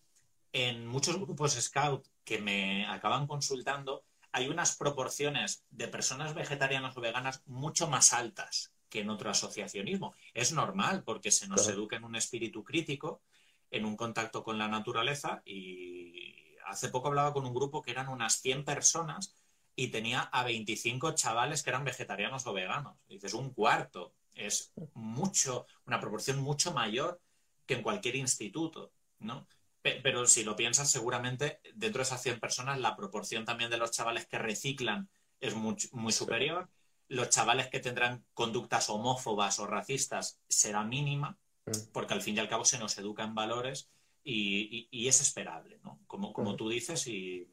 en 0.53 0.88
muchos 0.88 1.18
grupos 1.18 1.53
scout 1.53 2.07
que 2.24 2.39
me 2.39 2.86
acaban 2.88 3.28
consultando, 3.28 4.03
hay 4.32 4.48
unas 4.48 4.76
proporciones 4.76 5.64
de 5.70 5.88
personas 5.88 6.34
vegetarianas 6.34 6.96
o 6.96 7.02
veganas 7.02 7.44
mucho 7.46 7.88
más 7.88 8.14
altas 8.14 8.72
que 8.90 9.02
en 9.02 9.10
otro 9.10 9.30
asociacionismo. 9.30 10.14
Es 10.34 10.52
normal 10.52 11.04
porque 11.04 11.32
se 11.32 11.48
nos 11.48 11.68
educa 11.68 11.96
en 11.96 12.04
un 12.04 12.16
espíritu 12.16 12.64
crítico, 12.64 13.22
en 13.70 13.86
un 13.86 13.96
contacto 13.96 14.44
con 14.44 14.58
la 14.58 14.68
naturaleza 14.68 15.42
y 15.46 16.56
hace 16.66 16.90
poco 16.90 17.08
hablaba 17.08 17.34
con 17.34 17.46
un 17.46 17.54
grupo 17.54 17.82
que 17.82 17.92
eran 17.92 18.10
unas 18.10 18.42
100 18.42 18.66
personas 18.66 19.36
y 19.76 19.88
tenía 19.88 20.22
a 20.22 20.44
25 20.44 21.14
chavales 21.14 21.64
que 21.64 21.70
eran 21.70 21.86
vegetarianos 21.86 22.46
o 22.48 22.54
veganos. 22.54 22.98
dices, 23.08 23.34
un 23.34 23.52
cuarto. 23.52 24.14
Es 24.36 24.72
mucho, 24.94 25.66
una 25.86 26.00
proporción 26.00 26.40
mucho 26.40 26.74
mayor 26.74 27.20
que 27.66 27.76
en 27.76 27.84
cualquier 27.84 28.16
instituto, 28.16 28.92
¿no? 29.20 29.48
Pero 29.82 30.28
si 30.28 30.44
lo 30.44 30.56
piensas, 30.56 30.92
seguramente 30.92 31.60
dentro 31.74 32.00
de 32.00 32.04
esas 32.04 32.22
100 32.22 32.40
personas 32.40 32.80
la 32.80 32.96
proporción 32.96 33.46
también 33.46 33.72
de 33.72 33.78
los 33.78 33.92
chavales 33.92 34.28
que 34.28 34.38
reciclan 34.38 35.10
es 35.40 35.56
muy, 35.56 35.76
muy 35.94 36.14
superior. 36.14 36.70
Los 37.08 37.30
chavales 37.30 37.68
que 37.68 37.80
tendrán 37.80 38.24
conductas 38.34 38.90
homófobas 38.90 39.60
o 39.60 39.66
racistas 39.66 40.40
será 40.48 40.84
mínima, 40.84 41.38
mm. 41.66 41.92
porque 41.92 42.14
al 42.14 42.22
fin 42.22 42.38
y 42.38 42.40
al 42.40 42.48
cabo 42.48 42.64
se 42.64 42.78
nos 42.78 42.98
educa 42.98 43.24
en 43.24 43.34
valores 43.34 43.90
y, 44.24 45.08
es 45.08 45.20
esperable, 45.20 45.80
¿no? 45.84 46.00
Como, 46.06 46.32
como 46.32 46.56
tú 46.56 46.70
dices 46.70 47.08
y, 47.08 47.48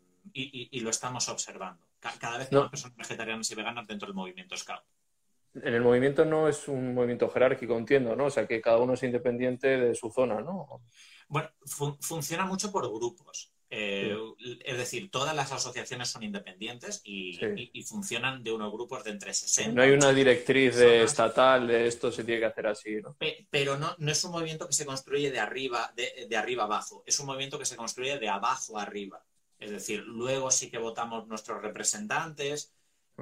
lo 0.73 0.91
estamos 0.91 1.29
observando. 1.29 1.89
Cada 1.99 2.39
vez 2.39 2.49
hay 2.53 2.59
más 2.59 2.71
personas 2.71 2.97
vegetarianas 2.97 3.51
y 3.51 3.55
veganas 3.55 3.87
dentro 3.87 4.07
del 4.07 4.15
movimiento 4.15 4.57
Scout. 4.57 4.85
En 5.65 5.75
el 5.75 5.83
movimiento 5.83 6.25
no 6.25 6.49
es 6.49 6.69
un 6.69 6.95
movimiento 6.95 7.29
jerárquico, 7.29 7.77
entiendo, 7.77 8.17
¿no? 8.17 8.27
O 8.27 8.31
sea, 8.31 8.47
que 8.47 8.61
cada 8.61 8.79
uno 8.79 8.95
es 8.95 9.03
independiente 9.03 9.69
de 9.69 9.95
su 9.95 10.11
zona, 10.11 10.41
¿no? 10.41 10.83
Bueno, 11.29 11.51
funciona 12.01 12.47
mucho 12.47 12.73
por 12.73 12.89
grupos. 12.89 13.53
Eh, 13.71 14.17
es 14.65 14.79
decir, 14.79 15.11
todas 15.11 15.37
las 15.37 15.53
asociaciones 15.53 16.09
son 16.09 16.23
independientes 16.23 17.03
y, 17.05 17.39
funcionan 17.87 18.43
de 18.43 18.53
unos 18.53 18.73
grupos 18.73 19.05
de 19.05 19.11
entre 19.11 19.35
60. 19.35 19.73
No 19.73 19.83
hay 19.83 19.91
una 19.91 20.13
directriz 20.13 20.77
de 20.77 21.03
estatal 21.03 21.67
de 21.67 21.87
esto 21.87 22.11
se 22.11 22.25
tiene 22.25 22.41
que 22.41 22.47
hacer 22.47 22.67
así, 22.67 22.97
¿no? 23.03 23.17
Pero 23.51 23.77
no, 23.77 23.95
no 23.99 24.11
es 24.11 24.25
un 24.25 24.33
movimiento 24.33 24.67
que 24.67 24.73
se 24.73 24.87
construye 24.87 25.31
de 25.31 25.39
arriba, 25.39 25.93
de, 25.95 26.27
de 26.29 26.37
arriba 26.37 26.65
abajo, 26.65 27.03
es 27.07 27.21
un 27.21 27.27
movimiento 27.27 27.59
que 27.59 27.67
se 27.67 27.77
construye 27.77 28.19
de 28.19 28.29
abajo 28.29 28.79
arriba. 28.79 29.23
Es 29.59 29.71
decir, 29.71 30.05
luego 30.07 30.51
sí 30.51 30.71
que 30.71 30.79
votamos 30.79 31.27
nuestros 31.27 31.61
representantes, 31.61 32.73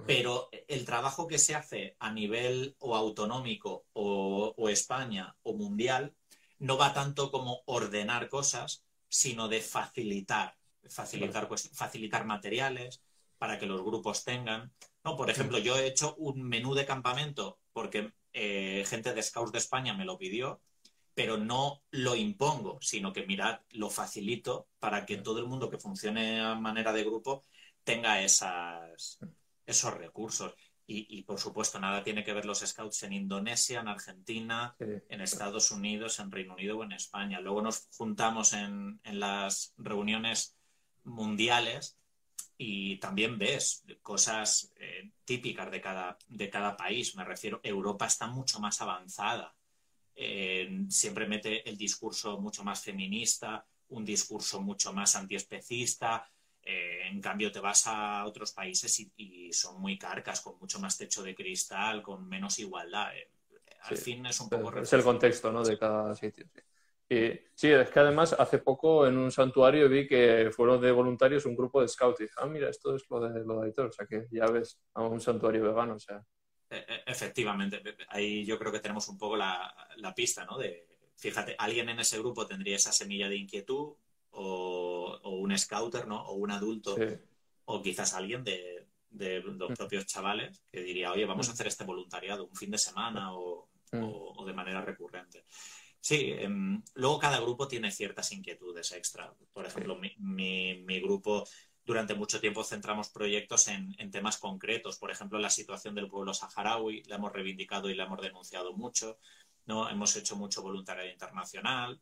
pero 0.05 0.49
el 0.69 0.85
trabajo 0.85 1.27
que 1.27 1.39
se 1.39 1.55
hace 1.55 1.97
a 1.99 2.13
nivel 2.13 2.77
o 2.81 2.97
autonómico 2.97 3.87
o, 3.93 4.69
España 4.69 5.35
o 5.43 5.55
mundial 5.55 6.15
no 6.59 6.77
va 6.77 6.93
tanto 6.93 7.31
como 7.31 7.63
ordenar 7.67 8.29
cosas, 8.29 8.83
sino 9.09 9.49
de 9.49 9.61
facilitar, 9.61 10.57
facilitar, 10.89 11.49
pues, 11.49 11.71
facilitar 11.73 12.27
materiales 12.27 13.01
para 13.39 13.59
que 13.59 13.67
los 13.67 13.83
grupos 13.83 14.25
tengan. 14.25 14.73
¿no? 15.05 15.17
Por 15.17 15.31
ejemplo, 15.31 15.59
yo 15.59 15.79
he 15.79 15.87
hecho 15.87 16.15
un 16.17 16.43
menú 16.43 16.75
de 16.75 16.85
campamento 16.85 17.59
porque 17.73 18.13
eh, 18.33 18.85
gente 18.87 19.15
de 19.15 19.23
Scouts 19.23 19.53
de 19.53 19.59
España 19.59 19.95
me 19.95 20.05
lo 20.05 20.19
pidió 20.19 20.61
pero 21.17 21.39
no 21.39 21.83
lo 21.93 22.15
impongo, 22.15 22.79
sino 22.83 23.11
que 23.11 23.25
mirad, 23.25 23.61
lo 23.71 23.89
facilito 23.89 24.69
para 24.79 25.07
que 25.07 25.17
todo 25.17 25.39
el 25.39 25.47
mundo 25.47 25.71
que 25.71 25.79
funcione 25.79 26.43
a 26.43 26.55
manera 26.55 26.93
de 26.93 27.05
grupo 27.05 27.43
tenga 27.85 28.21
esas, 28.21 29.19
esos 29.67 29.95
recursos. 29.95 30.55
Y, 30.89 31.23
por 31.25 31.41
supuesto, 31.41 31.81
nada 31.81 32.05
tiene 32.05 32.23
que 32.23 32.33
ver 32.33 32.45
los 32.45 32.61
scouts 32.61 33.03
en 33.03 33.13
Indonesia, 33.13 33.81
en 33.81 33.89
Argentina, 33.89 34.77
en 34.79 35.21
Estados 35.21 35.73
Unidos, 35.73 36.21
en 36.21 36.31
Reino 36.31 36.55
Unido 36.55 36.79
o 36.79 36.85
en 36.85 36.93
España. 36.93 37.41
Luego 37.41 37.61
nos 37.61 37.89
juntamos 37.91 38.53
en, 38.53 39.01
las 39.03 39.75
reuniones 39.79 40.57
mundiales 41.03 41.99
y 42.57 42.99
también 42.99 43.37
ves 43.37 43.85
cosas 44.01 44.73
eh, 44.77 45.11
típicas 45.25 45.73
de 45.73 45.81
cada, 45.81 46.17
de 46.29 46.49
cada 46.51 46.77
país. 46.77 47.17
Me 47.17 47.25
refiero, 47.25 47.61
Europa 47.65 48.07
está 48.07 48.29
mucho 48.29 48.61
más 48.61 48.81
avanzada 48.81 49.57
siempre 50.89 51.27
mete 51.27 51.69
el 51.69 51.77
discurso 51.77 52.41
mucho 52.41 52.65
más 52.65 52.83
feminista, 52.83 53.67
un 53.89 54.05
discurso 54.05 54.61
mucho 54.61 54.93
más 54.93 55.15
antiespecista. 55.15 56.29
Eh, 56.67 57.07
en 57.09 57.21
cambio, 57.21 57.53
te 57.53 57.61
vas 57.61 57.87
a 57.87 58.27
otros 58.27 58.53
países 58.53 58.99
y, 59.17 59.53
son 59.53 59.81
muy 59.81 59.97
carcas, 59.97 60.41
con 60.41 60.59
mucho 60.59 60.81
más 60.81 60.99
techo 60.99 61.23
de 61.23 61.35
cristal, 61.35 62.03
con 62.03 62.29
menos 62.29 62.59
igualdad. 62.59 63.17
Eh, 63.17 63.31
al 63.83 63.97
fin 63.97 64.27
es 64.27 64.41
un 64.41 64.49
poco... 64.49 64.79
Es 64.79 64.93
el 64.93 65.05
contexto 65.05 65.53
¿no? 65.53 65.63
de 65.63 65.79
cada 65.79 66.15
sitio. 66.15 66.47
Sí. 67.09 67.41
sí, 67.55 67.69
es 67.69 67.89
que 67.89 68.01
además 68.01 68.33
hace 68.33 68.59
poco 68.59 69.07
en 69.07 69.17
un 69.17 69.31
santuario 69.31 69.89
vi 69.89 70.09
que 70.09 70.51
fueron 70.51 70.81
de 70.81 70.91
voluntarios 70.91 71.47
un 71.47 71.55
grupo 71.55 71.81
de 71.81 71.87
scouts 71.87 72.19
y 72.19 72.25
dije, 72.25 72.35
ah, 72.39 72.47
mira, 72.47 72.69
esto 72.69 72.97
es 72.97 73.05
lo 73.09 73.21
de 73.21 73.45
lo 73.45 73.61
de 73.61 73.67
Aitor, 73.69 73.87
o 73.87 73.93
sea 73.93 74.07
que 74.07 74.27
ya 74.33 74.47
ves 74.47 74.81
a 74.95 75.03
un 75.03 75.21
santuario 75.21 75.63
vegano, 75.63 75.95
o 75.95 75.99
sea, 76.01 76.21
e, 76.69 76.79
e, 76.79 77.03
efectivamente, 77.07 77.81
ahí 78.09 78.45
yo 78.45 78.59
creo 78.59 78.73
que 78.73 78.81
tenemos 78.81 79.09
un 79.09 79.19
poco 79.19 79.37
la, 79.37 79.73
pista, 80.15 80.45
¿no? 80.45 80.59
De, 80.59 80.87
fíjate, 81.17 81.55
alguien 81.59 81.89
en 81.89 82.01
ese 82.01 82.19
grupo 82.19 82.47
tendría 82.47 82.77
esa 82.77 82.93
semilla 82.93 83.29
de 83.29 83.37
inquietud 83.37 83.95
o, 84.37 85.21
un 85.25 85.57
scouter, 85.59 86.07
¿no? 86.07 86.23
O 86.27 86.35
un 86.35 86.51
adulto, 86.51 86.97
o 87.65 87.83
quizás 87.83 88.15
alguien 88.15 88.45
de, 88.45 88.87
los 89.11 89.71
mm. 89.71 89.75
propios 89.75 90.07
chavales 90.07 90.63
que 90.71 90.81
diría, 90.83 91.13
oye, 91.13 91.25
vamos 91.25 91.49
a 91.49 91.51
mm. 91.51 91.55
hacer 91.55 91.67
este 91.69 91.85
voluntariado 91.85 92.47
un 92.47 92.55
fin 92.55 92.71
de 92.71 92.79
semana 92.79 93.35
o, 93.35 93.69
mm. 93.93 94.45
de 94.45 94.53
manera 94.53 94.81
recurrente. 94.83 95.45
Sí, 96.01 96.33
em, 96.39 96.83
luego 96.95 97.19
cada 97.19 97.41
grupo 97.41 97.67
tiene 97.67 97.91
ciertas 97.91 98.31
inquietudes 98.33 98.93
extra. 98.93 99.35
Por 99.53 99.67
ejemplo, 99.67 99.99
mi 99.99 101.01
grupo 101.01 101.45
durante 101.87 102.15
mucho 102.15 102.41
tiempo 102.41 102.65
centramos 102.65 103.11
proyectos 103.11 103.69
en, 103.69 104.11
temas 104.11 104.39
concretos. 104.39 104.99
Por 104.99 105.13
ejemplo, 105.13 105.39
la 105.39 105.51
situación 105.51 105.95
del 105.95 106.09
pueblo 106.09 106.35
saharaui 106.35 107.05
la 107.05 107.15
hemos 107.15 107.33
reivindicado 107.33 107.89
y 107.89 107.95
la 107.95 108.05
hemos 108.05 108.21
denunciado 108.21 108.73
mucho. 108.73 109.19
¿no? 109.67 109.89
Hemos 109.89 110.17
hecho 110.17 110.35
mucho 110.35 110.63
voluntariado 110.63 111.09
internacional. 111.09 112.01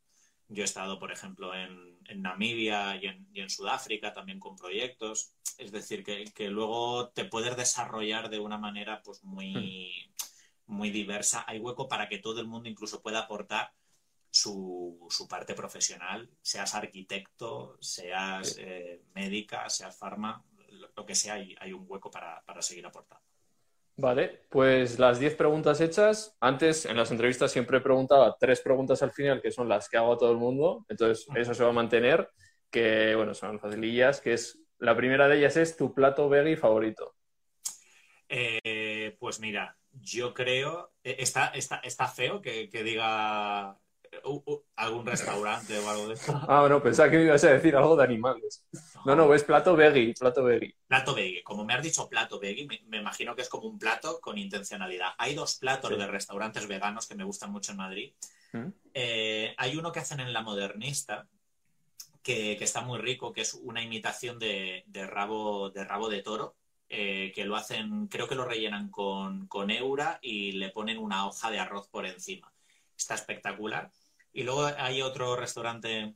Yo 0.49 0.63
he 0.63 0.65
estado, 0.65 0.99
por 0.99 1.11
ejemplo, 1.11 1.55
en, 1.55 1.95
Namibia 2.17 2.97
y 2.97 3.41
en, 3.41 3.51
Sudáfrica 3.51 4.13
también 4.13 4.39
con 4.39 4.57
proyectos. 4.57 5.33
Es 5.59 5.73
decir, 5.73 6.05
que, 6.05 6.49
luego 6.49 7.09
te 7.09 7.25
puedes 7.25 7.57
desarrollar 7.57 8.29
de 8.29 8.39
una 8.39 8.59
manera 8.59 9.03
pues, 9.03 9.25
muy, 9.25 9.93
hmm. 10.67 10.75
muy 10.75 10.91
diversa. 10.91 11.45
Hay 11.47 11.59
hueco 11.59 11.89
para 11.89 12.09
que 12.09 12.19
todo 12.19 12.41
el 12.41 12.47
mundo 12.47 12.69
incluso 12.69 13.03
pueda 13.03 13.21
aportar 13.21 13.73
su, 14.31 15.07
su 15.11 15.29
parte 15.29 15.55
profesional, 15.55 16.29
seas 16.43 16.75
arquitecto, 16.75 17.79
seas 17.81 18.57
eh, 18.59 19.03
médica, 19.15 19.71
seas 19.71 19.97
farma, 19.97 20.45
lo, 20.97 21.07
que 21.07 21.15
sea, 21.15 21.35
hay, 21.35 21.55
hay 21.61 21.73
un 21.73 21.85
hueco 21.89 22.11
para, 22.11 22.43
para 22.45 22.61
seguir 22.61 22.85
aportando. 22.85 23.34
Vale, 23.97 24.47
pues 24.51 24.99
las 24.99 25.21
10 25.21 25.37
preguntas 25.37 25.81
hechas. 25.81 26.37
Antes, 26.41 26.85
en 26.85 26.97
las 26.97 27.13
entrevistas 27.13 27.53
siempre 27.53 27.81
preguntaba 27.81 28.37
tres 28.39 28.61
preguntas 28.61 29.03
al 29.03 29.13
final, 29.13 29.41
que 29.41 29.53
son 29.53 29.69
las 29.69 29.89
que 29.89 29.97
hago 29.97 30.15
a 30.15 30.19
todo 30.19 30.33
el 30.33 30.39
mundo. 30.39 30.85
Entonces, 30.89 31.27
eso 31.37 31.55
se 31.55 31.63
va 31.63 31.71
a 31.71 31.73
mantener, 31.75 32.29
que, 32.71 33.15
bueno, 33.15 33.35
son 33.35 33.61
facilillas, 33.61 34.21
que 34.21 34.33
es, 34.33 34.59
la 34.79 34.97
primera 34.97 35.29
de 35.29 35.39
ellas 35.39 35.57
es 35.57 35.77
tu 35.77 35.95
plato 35.95 36.29
veggie 36.29 36.57
favorito. 36.57 37.15
Eh, 38.29 39.17
pues 39.21 39.39
mira, 39.39 39.77
yo 39.93 40.35
creo, 40.35 40.93
eh, 41.05 41.17
está, 41.21 41.49
está, 41.49 41.77
está 41.77 42.09
feo 42.09 42.43
que, 42.43 42.69
que 42.69 42.83
diga 42.83 43.79
algún 44.77 45.07
restaurante 45.07 45.79
o 45.79 45.89
algo 45.89 46.09
de 46.09 46.15
eso. 46.15 46.41
Ah, 46.49 46.61
bueno, 46.61 46.83
pensaba 46.83 47.11
que 47.11 47.19
me 47.19 47.25
ibas 47.25 47.45
a 47.45 47.53
decir 47.53 47.77
algo 47.77 47.97
de 47.97 48.05
animales. 48.05 48.65
No, 49.05 49.15
no, 49.15 49.33
es 49.35 49.45
plato 49.45 49.77
veggie, 49.77 50.15
plato 50.15 50.45
veggie. 50.45 50.75
Plato 50.87 51.15
veggie. 51.15 51.43
Como 51.43 51.65
me 51.65 51.75
has 51.75 51.83
dicho 51.83 52.09
plato 52.09 52.39
veggie, 52.39 52.67
me, 52.87 52.99
imagino 52.99 53.35
que 53.35 53.43
es 53.43 53.49
como 53.49 53.69
un 53.69 53.79
plato 53.79 54.21
con 54.21 54.39
intencionalidad. 54.39 55.11
Hay 55.19 55.35
dos 55.35 55.57
platos 55.57 55.91
de 55.97 56.07
restaurantes 56.07 56.67
veganos 56.67 57.07
que 57.07 57.15
me 57.15 57.25
gustan 57.25 57.51
mucho 57.51 57.73
en 57.73 57.79
Madrid. 57.79 58.13
¿Mm? 58.53 58.69
Eh, 58.95 59.55
hay 59.57 59.77
uno 59.77 59.93
que 59.93 60.01
hacen 60.01 60.21
en 60.21 60.33
La 60.33 60.43
Modernista, 60.43 61.27
que, 62.23 62.53
está 62.53 62.81
muy 62.81 62.99
rico, 62.99 63.33
que 63.33 63.43
es 63.43 63.55
una 63.55 63.83
imitación 63.83 64.39
de, 64.39 64.85
rabo, 65.09 65.71
de 65.71 65.85
rabo 65.85 66.09
de 66.09 66.23
toro. 66.23 66.57
Eh, 66.89 67.33
que 67.35 67.45
lo 67.45 67.57
hacen, 67.57 68.09
creo 68.09 68.29
que 68.29 68.35
lo 68.35 68.45
rellenan 68.45 68.91
con, 68.91 69.47
con 69.49 69.71
eura 69.71 70.19
y 70.23 70.53
le 70.53 70.69
ponen 70.69 70.99
una 70.99 71.27
hoja 71.27 71.51
de 71.51 71.59
arroz 71.59 71.89
por 71.89 72.07
encima. 72.07 72.53
Está 72.97 73.15
espectacular. 73.15 73.91
Y 74.35 74.43
luego 74.43 74.67
hay 74.67 75.01
otro 75.01 75.37
restaurante 75.37 76.15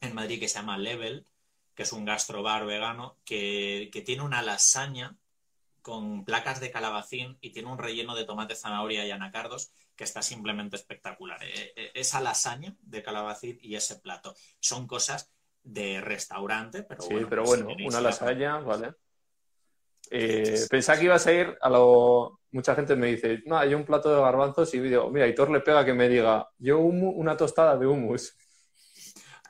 en 0.00 0.14
Madrid 0.14 0.40
que 0.40 0.48
se 0.48 0.58
llama 0.58 0.78
Level, 0.78 1.26
que 1.74 1.82
es 1.82 1.92
un 1.92 2.06
gastrobar 2.06 2.64
vegano, 2.64 3.18
que, 3.24 3.90
tiene 4.04 4.22
una 4.22 4.42
lasaña 4.42 5.16
con 5.82 6.24
placas 6.24 6.58
de 6.60 6.70
calabacín 6.70 7.36
y 7.40 7.50
tiene 7.50 7.70
un 7.70 7.78
relleno 7.78 8.14
de 8.14 8.24
tomate, 8.24 8.54
zanahoria 8.56 9.06
y 9.06 9.10
anacardos 9.10 9.72
que 9.94 10.04
está 10.04 10.22
simplemente 10.22 10.76
espectacular. 10.76 11.42
Eh, 11.42 11.74
eh, 11.76 11.90
esa 11.94 12.20
lasaña 12.22 12.74
de 12.80 13.02
calabacín 13.02 13.58
y 13.62 13.76
ese 13.76 13.96
plato 13.96 14.34
son 14.58 14.86
cosas 14.86 15.30
de 15.62 16.00
restaurante, 16.00 16.82
pero 16.82 17.02
Sí, 17.02 17.12
bueno. 17.12 17.28
pero 17.28 17.44
pues, 17.44 17.62
bueno, 17.62 17.76
si 17.78 17.86
una 17.86 18.00
lasaña, 18.00 18.58
vale. 18.60 18.94
Eh, 20.10 20.66
pensaba 20.70 20.98
que 20.98 21.04
ibas 21.06 21.26
a 21.26 21.32
ir 21.32 21.58
a 21.60 21.70
lo... 21.70 22.40
Mucha 22.52 22.74
gente 22.74 22.96
me 22.96 23.06
dice, 23.08 23.42
no, 23.46 23.56
hay 23.58 23.74
un 23.74 23.84
plato 23.84 24.12
de 24.14 24.20
garbanzos 24.20 24.74
y 24.74 24.80
digo, 24.80 25.08
mira, 25.10 25.28
Hitor 25.28 25.50
le 25.50 25.60
pega 25.60 25.84
que 25.84 25.94
me 25.94 26.08
diga, 26.08 26.48
yo 26.58 26.80
humu- 26.80 27.12
una 27.16 27.36
tostada 27.36 27.76
de 27.76 27.86
hummus. 27.86 28.36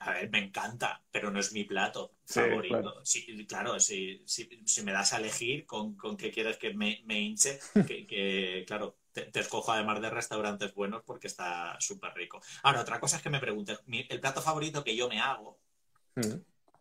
A 0.01 0.13
ver, 0.15 0.31
me 0.31 0.39
encanta, 0.39 1.03
pero 1.11 1.31
no 1.31 1.39
es 1.41 1.53
mi 1.53 1.65
plato 1.65 2.15
Sí, 2.25 2.41
favorito. 2.41 2.79
claro. 2.79 3.05
Sí, 3.05 3.47
claro, 3.47 3.79
si, 3.81 4.25
me 4.85 4.93
das 4.93 5.13
a 5.13 5.19
elegir 5.19 5.67
con, 5.67 5.95
con 5.97 6.17
qué 6.17 6.31
quieres 6.31 6.57
que 6.59 6.73
me, 6.75 7.03
me 7.05 7.21
hinche, 7.21 7.59
que, 7.85 8.07
que, 8.07 8.65
claro, 8.67 8.97
te, 9.13 9.23
te 9.27 9.41
escojo 9.41 9.73
además 9.73 10.01
de 10.01 10.11
restaurantes 10.11 10.75
buenos 10.75 11.03
porque 11.05 11.27
está 11.27 11.77
súper 11.81 12.15
rico. 12.15 12.41
Ahora, 12.63 12.81
otra 12.81 13.01
cosa 13.01 13.17
es 13.17 13.23
que 13.23 13.31
me 13.31 13.41
preguntes, 13.41 13.81
mi- 13.87 14.07
el 14.09 14.21
plato 14.21 14.41
favorito 14.43 14.83
que 14.85 14.97
yo 14.97 15.09
me 15.09 15.21
hago, 15.21 15.59
Mm. 16.17 16.41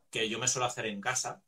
que 0.10 0.30
yo 0.30 0.40
me 0.40 0.48
suelo 0.48 0.66
hacer 0.66 0.86
en 0.88 1.02
casa, 1.02 1.44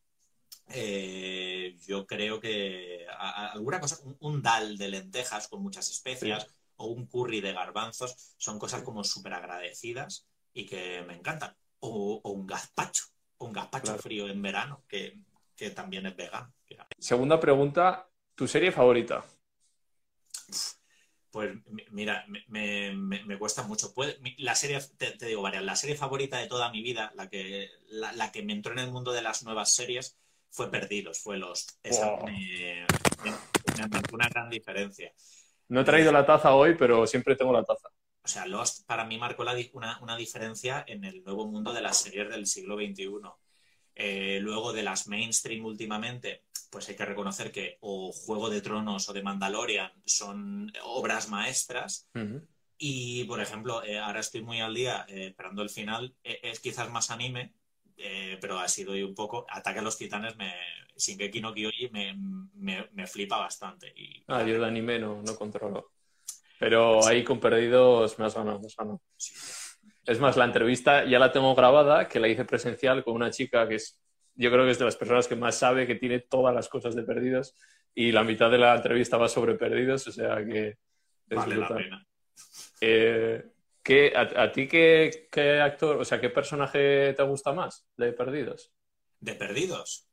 eh, 0.70 1.78
yo 1.88 2.06
creo 2.08 2.40
que 2.40 3.06
a- 3.10 3.48
a- 3.48 3.52
alguna 3.54 3.80
cosa, 3.80 3.98
un, 4.04 4.18
un 4.20 4.42
dal 4.42 4.78
de 4.78 4.90
lentejas 4.90 5.48
con 5.48 5.62
muchas 5.62 5.90
especias 5.90 6.48
o 6.78 6.88
un 6.88 7.06
curry 7.08 7.42
de 7.42 7.54
garbanzos 7.54 8.16
son 8.38 8.58
cosas 8.60 8.82
como 8.84 9.04
súper 9.04 9.34
agradecidas 9.34 10.28
y 10.54 10.66
que 10.66 11.04
me 11.08 11.16
encantan. 11.16 11.56
O, 11.80 12.22
o 12.24 12.32
un 12.32 12.46
gazpacho, 12.46 13.06
un 13.40 13.52
gazpacho 13.54 13.86
Claro. 13.88 14.02
frío 14.02 14.28
en 14.30 14.42
verano, 14.42 14.84
que, 14.88 15.18
que 15.56 15.72
también 15.72 16.06
es 16.06 16.16
vegano. 16.16 16.54
Segunda 17.00 17.40
pregunta, 17.40 18.08
¿tu 18.36 18.48
serie 18.48 18.72
favorita? 18.72 19.26
Pues 21.32 21.56
mi- 21.70 21.86
mira, 21.92 22.26
me, 22.48 22.92
me- 22.94 23.38
cuesta 23.40 23.64
mucho. 23.64 23.94
Puede- 23.94 24.20
la 24.38 24.54
serie, 24.56 24.80
te, 24.98 25.12
te 25.12 25.28
digo 25.28 25.42
varias, 25.42 25.64
la 25.64 25.76
serie 25.78 25.96
favorita 25.96 26.38
de 26.38 26.48
toda 26.48 26.70
mi 26.72 26.84
vida, 26.84 27.12
la 27.16 27.30
que, 27.30 27.70
la, 27.90 28.12
la 28.14 28.32
que 28.32 28.44
me 28.44 28.54
entró 28.54 28.74
en 28.74 28.80
el 28.80 28.92
mundo 28.92 29.12
de 29.14 29.22
las 29.22 29.44
nuevas 29.44 29.74
series, 29.74 30.18
fue 30.52 30.70
Perdidos, 30.70 31.20
fue 31.20 31.38
Lost. 31.38 31.72
Esa 31.82 32.12
Wow. 32.12 32.26
me, 32.26 32.86
me- 33.24 33.32
me 33.88 34.02
una 34.14 34.28
gran 34.30 34.50
diferencia. 34.50 35.12
No 35.70 35.82
he 35.82 35.84
traído 35.86 36.12
la 36.12 36.26
taza 36.26 36.54
hoy, 36.54 36.76
pero 36.78 37.08
siempre 37.08 37.36
tengo 37.36 37.54
la 37.54 37.64
taza. 37.64 37.88
O 38.24 38.28
sea, 38.28 38.46
Lost 38.46 38.86
para 38.86 39.06
mí 39.06 39.18
marcó 39.18 39.44
la 39.44 39.56
una, 39.74 40.00
una 40.02 40.16
diferencia 40.16 40.84
en 40.88 41.06
el 41.06 41.24
nuevo 41.24 41.48
mundo 41.48 41.74
de 41.74 41.82
las 41.82 41.98
series 41.98 42.30
del 42.30 42.46
siglo 42.46 42.76
XXI. 42.76 43.08
Eh, 43.96 44.40
luego 44.42 44.74
de 44.74 44.84
las 44.84 45.08
mainstream 45.08 45.66
últimamente, 45.66 46.44
pues 46.70 46.88
hay 46.90 46.96
que 46.96 47.06
reconocer 47.06 47.52
que 47.52 47.78
o 47.82 48.12
Juego 48.12 48.50
de 48.50 48.62
Tronos 48.62 49.10
o 49.10 49.14
de 49.14 49.24
Mandalorian 49.24 49.92
son 50.06 50.72
obras 50.84 51.30
maestras. 51.30 52.08
Ujú. 52.14 52.46
Y, 52.78 53.24
por 53.26 53.42
ejemplo, 53.42 53.84
eh, 53.84 54.00
ahora 54.00 54.20
estoy 54.20 54.42
muy 54.44 54.60
al 54.60 54.74
día 54.74 55.06
eh, 55.08 55.28
esperando 55.28 55.62
el 55.62 55.70
final. 55.70 56.16
Eh, 56.24 56.40
es 56.44 56.60
quizás 56.60 56.90
más 56.90 57.12
anime, 57.12 57.54
eh, 58.04 58.38
pero 58.42 58.60
ha 58.60 58.68
sido 58.68 58.94
ahí 58.94 59.04
un 59.04 59.16
poco. 59.16 59.46
Ataque 59.50 59.80
a 59.80 59.82
los 59.82 59.98
titanes, 59.98 60.36
me, 60.38 60.54
Shingeki 60.98 61.42
no 61.42 61.54
Kyoji 61.54 61.90
me, 61.90 62.16
me, 62.56 62.88
me 62.94 63.08
flipa 63.08 63.38
bastante. 63.38 63.92
Y, 63.96 64.24
Ah, 64.28 64.44
yo 64.44 64.60
de 64.60 64.66
anime 64.66 65.00
no, 65.00 65.22
no 65.22 65.36
controlo. 65.36 65.92
Pero 66.60 67.06
ahí 67.08 67.24
con 67.24 67.40
perdidos 67.40 68.20
me 68.20 68.26
has 68.26 68.36
ganado, 68.36 68.60
me 68.60 68.68
has 68.68 68.76
ganado. 68.76 69.02
Sí. 69.18 69.34
Es 70.06 70.20
más, 70.20 70.36
la 70.38 70.46
entrevista 70.46 71.06
ya 71.06 71.20
la 71.20 71.32
tengo 71.32 71.54
grabada, 71.56 72.08
que 72.08 72.20
la 72.20 72.28
hice 72.28 72.46
presencial 72.46 73.04
con 73.04 73.16
una 73.16 73.32
chica 73.32 73.68
que 73.68 73.76
es, 73.76 74.00
yo 74.36 74.52
creo 74.52 74.66
que 74.66 74.72
es 74.72 74.80
de 74.80 74.86
las 74.86 74.96
personas 74.96 75.28
que 75.28 75.36
más 75.36 75.58
sabe, 75.58 75.86
que 75.88 75.96
tiene 75.96 76.20
todas 76.20 76.54
las 76.54 76.70
cosas 76.70 76.96
de 76.96 77.04
perdidos, 77.04 77.56
y 77.94 78.12
la 78.12 78.24
mitad 78.24 78.50
de 78.50 78.58
la 78.58 78.76
entrevista 78.76 79.18
va 79.18 79.28
sobre 79.28 79.56
perdidos, 79.56 80.08
o 80.08 80.12
sea 80.12 80.38
que 80.46 80.70
es 80.70 80.78
Vale 81.38 81.56
la 81.56 81.68
brutal. 81.68 81.84
pena. 81.84 82.08
Eh, 82.82 83.44
¿qué- 83.84 84.14
a, 84.16 84.44
a 84.44 84.52
ti 84.52 84.68
qué, 84.68 85.28
qué 85.32 85.60
actor, 85.62 85.98
o 86.02 86.06
sea, 86.06 86.20
qué 86.22 86.30
personaje 86.30 87.14
te 87.14 87.24
gusta 87.24 87.54
más 87.54 87.88
de 87.98 88.14
perdidos? 88.14 88.74
¿De 89.20 89.36
perdidos? 89.36 90.08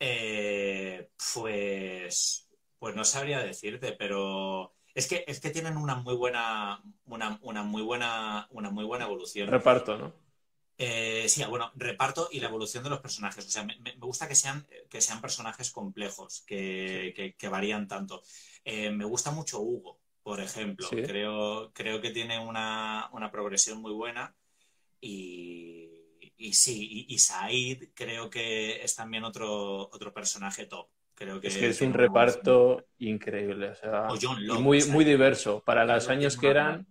Eh, 0.00 1.10
pues, 1.34 2.48
pues 2.78 2.96
no 2.96 3.04
sabría 3.04 3.40
decirte, 3.40 3.92
pero 3.94 4.74
es 4.94 5.08
que, 5.08 5.24
es 5.28 5.40
que 5.40 5.50
tienen 5.50 5.76
una 5.78 5.96
muy 5.96 6.16
buena, 6.16 6.82
una, 7.06 7.38
una 7.42 7.62
muy 7.64 7.82
buena, 7.82 8.48
una 8.50 8.70
muy 8.70 8.84
buena 8.84 9.06
evolución. 9.06 9.50
Reparto, 9.54 9.98
¿no? 9.98 10.08
Eh, 10.82 11.28
sí, 11.28 11.44
bueno, 11.44 11.70
reparto 11.76 12.28
y 12.32 12.40
la 12.40 12.48
evolución 12.48 12.82
de 12.82 12.88
los 12.90 13.00
personajes. 13.00 13.46
O 13.46 13.50
sea, 13.50 13.64
me, 13.64 13.78
me 13.80 13.94
gusta 13.98 14.26
que 14.28 14.34
sean, 14.34 14.66
que 14.88 15.00
sean 15.02 15.20
personajes 15.20 15.70
complejos, 15.70 16.42
que, 16.46 17.12
que- 17.14 17.34
que 17.36 17.48
varían 17.48 17.86
tanto. 17.86 18.22
Eh, 18.64 18.90
me 18.90 19.04
gusta 19.04 19.30
mucho 19.30 19.60
Hugo, 19.60 19.99
por 20.22 20.40
ejemplo. 20.40 20.86
Sí. 20.88 21.02
Creo, 21.02 21.72
creo 21.72 22.00
que 22.00 22.10
tiene 22.10 22.38
una, 22.38 23.08
una 23.12 23.30
progresión 23.30 23.80
muy 23.80 23.92
buena. 23.92 24.34
Y, 25.00 25.88
y 26.36 26.52
sí, 26.52 27.06
y, 27.08 27.14
y 27.14 27.18
Said 27.18 27.88
creo 27.94 28.28
que 28.28 28.82
es 28.82 28.94
también 28.94 29.24
otro, 29.24 29.88
otro 29.90 30.12
personaje 30.12 30.66
top. 30.66 30.88
Creo 31.14 31.38
que 31.38 31.48
Es 31.48 31.58
que 31.58 31.68
es 31.68 31.80
un 31.82 31.92
reparto 31.92 32.86
increíble, 32.98 33.68
o 33.68 33.74
sea, 33.74 34.08
O 34.08 34.16
John 34.20 34.40
y 34.40 34.46
Locke, 34.46 34.60
muy, 34.60 34.84
muy 34.84 35.04
diverso. 35.04 35.62
Para 35.62 35.84
los 35.84 36.08
años 36.08 36.36
que 36.38 36.48
eran, 36.48 36.86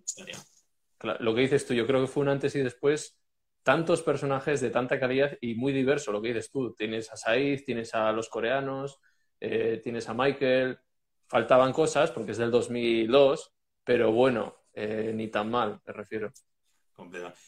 Lo 1.20 1.34
que 1.34 1.42
dices 1.42 1.66
tú, 1.66 1.74
yo 1.74 1.88
creo 1.88 2.02
que 2.02 2.08
fue 2.08 2.22
un 2.22 2.30
antes 2.30 2.56
y 2.56 2.60
después, 2.60 3.18
tantos 3.64 4.04
personajes 4.04 4.62
de 4.62 4.70
tanta 4.70 5.00
calidad 5.00 5.36
y 5.42 5.56
muy 5.56 5.74
diverso, 5.74 6.12
lo 6.12 6.22
que 6.22 6.28
dices 6.28 6.52
tú. 6.52 6.76
Tienes 6.76 7.12
a 7.12 7.18
Said, 7.18 7.64
tienes 7.66 7.96
a 7.96 8.12
los 8.12 8.30
coreanos, 8.30 9.00
eh, 9.40 9.80
tienes 9.84 10.08
a 10.10 10.14
Michael. 10.14 10.78
Faltaban 11.30 11.72
cosas 11.74 12.12
porque 12.12 12.32
es 12.32 12.38
del 12.38 12.52
2002, 12.52 13.52
pero 13.84 14.12
bueno, 14.12 14.56
eh, 14.74 15.12
ni 15.16 15.28
tan 15.30 15.50
mal, 15.50 15.80
me 15.86 15.94
refiero. 15.94 16.32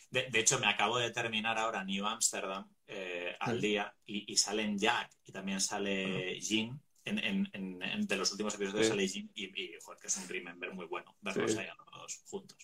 De, 0.10 0.30
de 0.30 0.40
hecho, 0.40 0.60
me 0.60 0.68
acabo 0.68 0.98
de 0.98 1.12
terminar 1.12 1.58
ahora 1.58 1.84
New 1.84 2.06
Amsterdam 2.06 2.70
eh, 2.88 3.36
al 3.40 3.60
día 3.60 3.94
y, 4.06 4.32
y 4.32 4.38
salen 4.38 4.78
Jack 4.78 5.12
y 5.26 5.32
también 5.32 5.60
sale 5.60 6.40
Jin. 6.40 6.80
En, 7.04 7.18
en- 7.18 7.50
en- 7.54 7.82
en- 7.82 8.06
de 8.08 8.16
los 8.16 8.32
últimos 8.32 8.54
episodios 8.56 8.86
Sí. 8.86 8.92
sale 8.92 9.08
Jin 9.08 9.32
y, 9.34 9.46
y, 9.62 9.72
joder, 9.84 10.00
que 10.00 10.08
es 10.08 10.18
un 10.18 10.30
remember 10.30 10.72
muy 10.74 10.86
bueno 10.86 11.16
verlos 11.20 11.52
Sí. 11.52 11.58
ahí 11.58 11.66
a 11.68 11.76
los 11.76 11.86
dos 11.92 12.22
juntos. 12.30 12.58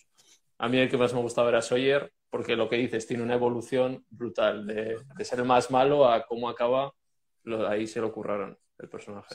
A 0.58 0.68
mí 0.68 0.78
el 0.78 0.88
que 0.88 0.96
más 0.96 1.12
me 1.12 1.20
gustaba 1.20 1.48
era 1.48 1.60
Sawyer, 1.60 2.12
porque 2.30 2.54
lo 2.56 2.68
que 2.68 2.76
dices, 2.76 3.06
tiene 3.06 3.22
una 3.24 3.34
evolución 3.34 4.06
brutal, 4.10 4.66
de, 4.66 4.96
de 5.16 5.24
ser 5.24 5.40
el 5.40 5.44
más 5.44 5.70
malo 5.72 6.08
a 6.08 6.24
cómo 6.24 6.48
acaba, 6.48 6.94
lo- 7.42 7.68
ahí 7.68 7.86
se 7.88 8.00
lo 8.00 8.12
curraron 8.12 8.56
el 8.78 8.88
personaje. 8.88 9.34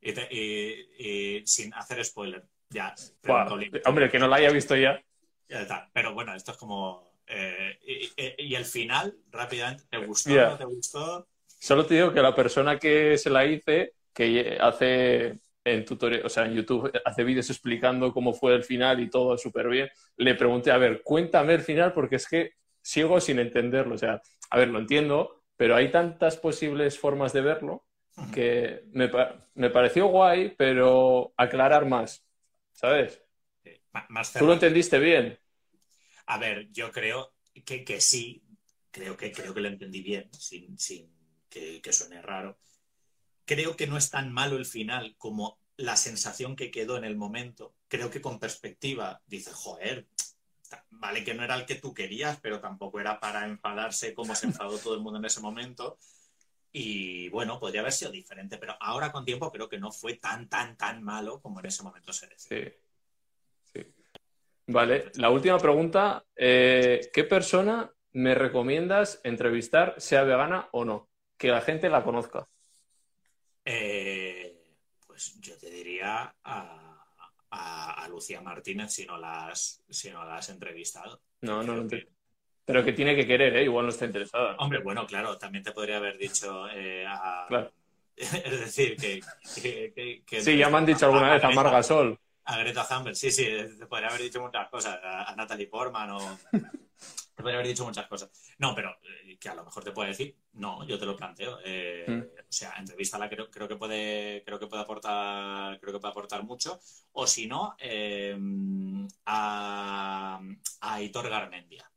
Y, 0.00 0.12
te- 0.12 0.28
y- 0.30 1.38
y 1.38 1.46
sin 1.46 1.72
hacer 1.74 2.04
spoiler, 2.04 2.44
ya. 2.70 2.94
Buah, 3.24 3.48
hombre, 3.86 4.10
que 4.10 4.18
no 4.18 4.28
la 4.28 4.36
haya 4.36 4.50
visto 4.50 4.76
ya. 4.76 5.02
Ya 5.48 5.62
está. 5.62 5.90
Pero 5.92 6.14
bueno, 6.14 6.34
esto 6.34 6.52
es 6.52 6.58
como. 6.58 7.14
eh, 7.28 7.78
y, 7.84 8.44
y- 8.50 8.54
el 8.54 8.64
final, 8.64 9.16
rápidamente, 9.30 9.84
¿te 9.90 9.98
gustó? 9.98 10.30
Ya. 10.30 10.50
¿No 10.50 10.58
te 10.58 10.64
gustó? 10.64 11.28
Solo 11.58 11.86
te 11.86 11.94
digo 11.94 12.12
que 12.12 12.20
la 12.22 12.34
persona 12.34 12.78
que 12.78 13.18
se 13.18 13.30
la 13.30 13.44
hice, 13.44 13.94
que 14.12 14.56
hace 14.60 15.40
en 15.64 15.84
tutorial, 15.84 16.24
o 16.24 16.28
sea, 16.28 16.46
en 16.46 16.54
YouTube, 16.54 16.92
hace 17.04 17.24
vídeos 17.24 17.50
explicando 17.50 18.12
cómo 18.12 18.32
fue 18.32 18.54
el 18.54 18.62
final 18.62 19.00
y 19.00 19.10
todo 19.10 19.36
súper 19.36 19.68
bien, 19.68 19.88
le 20.18 20.34
pregunté, 20.36 20.70
a 20.70 20.78
ver, 20.78 21.02
cuéntame 21.02 21.54
el 21.54 21.62
final 21.62 21.92
porque 21.92 22.16
es 22.16 22.28
que 22.28 22.52
sigo 22.80 23.20
sin 23.20 23.40
entenderlo. 23.40 23.96
O 23.96 23.98
sea, 23.98 24.22
a 24.50 24.58
ver, 24.58 24.68
lo 24.68 24.78
entiendo, 24.78 25.42
pero 25.56 25.74
hay 25.74 25.90
tantas 25.90 26.36
posibles 26.36 26.98
formas 26.98 27.32
de 27.32 27.40
verlo 27.40 27.85
que 28.30 28.84
me, 28.92 29.10
me 29.54 29.70
pareció 29.70 30.06
guay, 30.08 30.54
pero 30.56 31.32
aclarar 31.36 31.86
más, 31.86 32.24
¿sabes? 32.72 33.22
Sí, 33.64 33.70
Más 34.08 34.32
¿Tú 34.32 34.46
lo 34.46 34.52
entendiste 34.52 34.98
bien? 34.98 35.38
A 36.26 36.38
ver, 36.38 36.70
yo 36.72 36.90
creo 36.92 37.34
que, 37.64 37.84
que 37.84 38.00
sí, 38.00 38.42
creo 38.90 39.16
que, 39.16 39.32
creo 39.32 39.54
que 39.54 39.60
lo 39.60 39.68
entendí 39.68 40.02
bien, 40.02 40.28
sin, 40.34 40.78
sin 40.78 41.10
que, 41.48 41.80
que 41.80 41.92
suene 41.92 42.20
raro. 42.22 42.58
Creo 43.44 43.76
que 43.76 43.86
no 43.86 43.96
es 43.96 44.10
tan 44.10 44.32
malo 44.32 44.56
el 44.56 44.66
final 44.66 45.16
como 45.18 45.58
la 45.76 45.96
sensación 45.96 46.56
que 46.56 46.70
quedó 46.70 46.96
en 46.98 47.04
el 47.04 47.16
momento. 47.16 47.74
Creo 47.88 48.10
que 48.10 48.20
con 48.22 48.40
perspectiva 48.40 49.22
dices, 49.26 49.54
joder, 49.54 50.08
vale 50.90 51.24
que 51.24 51.34
no 51.34 51.44
era 51.44 51.56
el 51.56 51.66
que 51.66 51.76
tú 51.76 51.94
querías, 51.94 52.40
pero 52.40 52.60
tampoco 52.60 53.00
era 53.00 53.20
para 53.20 53.46
enfadarse 53.46 54.14
como 54.14 54.34
se 54.34 54.46
enfadó 54.46 54.78
todo 54.78 54.94
el 54.94 55.00
mundo 55.00 55.18
en 55.18 55.26
ese 55.26 55.40
momento. 55.40 55.98
Y 56.72 57.28
bueno, 57.30 57.58
podría 57.58 57.80
haber 57.80 57.92
sido 57.92 58.10
diferente, 58.10 58.58
pero 58.58 58.76
ahora 58.80 59.10
con 59.12 59.24
tiempo 59.24 59.50
creo 59.50 59.68
que 59.68 59.78
no 59.78 59.90
fue 59.92 60.14
tan, 60.14 60.48
tan, 60.48 60.76
tan 60.76 61.02
malo 61.02 61.40
como 61.40 61.60
en 61.60 61.66
ese 61.66 61.82
momento 61.82 62.12
se 62.12 62.26
decía. 62.26 62.58
Sí. 62.58 62.72
Sí. 63.72 63.94
Vale, 64.66 65.10
la 65.14 65.30
última 65.30 65.58
pregunta. 65.58 66.24
eh, 66.34 67.08
¿Qué 67.12 67.24
persona 67.24 67.90
me 68.12 68.34
recomiendas 68.34 69.20
entrevistar, 69.24 69.94
sea 69.98 70.24
vegana 70.24 70.68
o 70.72 70.84
no? 70.84 71.08
Que 71.38 71.48
la 71.48 71.60
gente 71.60 71.88
la 71.88 72.02
conozca. 72.04 72.48
Eh, 73.64 74.76
pues 75.06 75.38
yo 75.40 75.56
te 75.58 75.70
diría 75.70 76.34
a, 76.44 77.04
a- 77.50 78.04
a 78.04 78.08
Lucía 78.08 78.40
Martínez 78.40 78.92
si 78.92 79.04
no 79.06 79.16
la 79.18 79.48
has, 79.48 79.82
si 79.88 80.10
no 80.10 80.24
la 80.24 80.36
has 80.36 80.48
entrevistado. 80.50 81.22
No, 81.40 81.62
no, 81.62 81.76
no. 81.76 81.86
te- 81.86 82.08
Pero 82.66 82.84
que 82.84 82.92
tiene 82.92 83.14
que 83.16 83.26
querer, 83.26 83.56
¿eh? 83.56 83.62
Igual 83.64 83.86
no 83.86 83.90
está 83.90 84.04
interesada. 84.04 84.56
Hombre, 84.58 84.80
bueno, 84.80 85.06
claro, 85.06 85.38
también 85.38 85.64
te 85.64 85.72
podría 85.72 85.96
haber 85.96 86.18
dicho 86.18 86.68
eh, 86.68 87.06
a... 87.08 87.46
Claro. 87.48 87.72
Es 88.16 88.60
decir, 88.60 88.96
que... 88.96 89.20
que- 89.62 89.92
que- 89.94 90.22
que- 90.26 90.40
Sí, 90.42 90.56
ya 90.58 90.68
me 90.68 90.78
han 90.78 90.86
dicho 90.86 91.06
alguna 91.06 91.32
vez 91.34 91.44
a 91.44 91.48
Greta- 91.48 91.62
Mar 91.62 91.72
Gasol. 91.72 92.18
A 92.44 92.58
Greta 92.58 92.86
Thunberg, 92.86 93.16
sí, 93.16 93.30
sí, 93.30 93.44
te 93.78 93.86
podría 93.86 94.08
haber 94.08 94.22
dicho 94.22 94.40
muchas 94.40 94.68
cosas. 94.68 94.98
A, 95.02 95.34
Natalie 95.36 95.66
Portman 95.68 96.10
o... 96.10 96.38
Te 97.36 97.42
podría 97.42 97.58
haber 97.58 97.68
dicho 97.68 97.84
muchas 97.84 98.06
cosas. 98.06 98.30
No, 98.56 98.74
pero 98.74 98.96
eh, 99.02 99.36
que 99.38 99.48
a 99.50 99.54
lo 99.54 99.62
mejor 99.62 99.84
te 99.84 99.90
puede 99.92 100.08
decir, 100.08 100.34
no, 100.54 100.86
yo 100.86 100.98
te 100.98 101.04
lo 101.06 101.14
planteo. 101.16 101.58
Eh, 101.64 102.04
Mm. 102.08 102.20
O 102.48 102.52
sea, 102.56 102.72
entrevístala 102.78 103.28
creo, 103.28 103.50
creo 103.50 103.66
que 103.68 103.74
puede, 103.76 104.42
creo 104.44 104.58
que 104.58 104.66
puede 104.68 104.82
aportar, 104.82 105.78
creo 105.80 105.92
que 105.92 105.98
puede 105.98 106.12
aportar 106.12 106.44
mucho. 106.44 106.78
O 107.12 107.26
si 107.26 107.46
no, 107.46 107.76
a, 109.26 110.40
a 110.80 110.94
Aitor 110.94 111.28
Garmendia. 111.28 111.90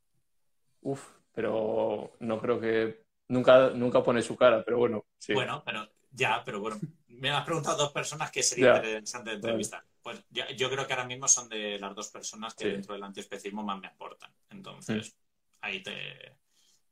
Uf, 0.82 1.06
pero 1.34 2.16
no 2.20 2.40
creo 2.40 2.60
que 2.60 3.04
nunca, 3.28 3.70
nunca 3.72 4.04
pone 4.04 4.22
su 4.22 4.36
cara, 4.36 4.64
pero 4.64 4.78
bueno, 4.78 5.06
sí. 5.18 5.34
Bueno, 5.34 5.62
pero 5.66 5.88
ya, 6.12 6.42
pero 6.44 6.60
bueno, 6.60 6.80
me 7.08 7.30
has 7.32 7.46
preguntado 7.46 7.78
dos 7.78 7.92
personas 7.92 8.32
que 8.32 8.44
sería 8.44 8.66
Ya. 8.66 8.76
interesante 8.78 9.30
de 9.32 9.36
entrevistar. 9.38 9.84
Pues 10.02 10.24
ya- 10.30 10.50
yo 10.52 10.70
creo 10.70 10.88
que 10.88 10.94
ahora 10.94 11.06
mismo 11.06 11.28
son 11.28 11.50
de 11.50 11.78
las 11.80 11.94
dos 11.96 12.10
personas 12.10 12.54
que 12.56 12.66
Sí. 12.66 12.72
dentro 12.72 12.94
del 12.94 13.04
antiespecismo 13.04 13.64
más 13.64 13.80
me 13.80 13.88
aportan. 13.88 14.32
Entonces, 14.50 15.16
ahí 15.62 15.84
te 15.84 16.38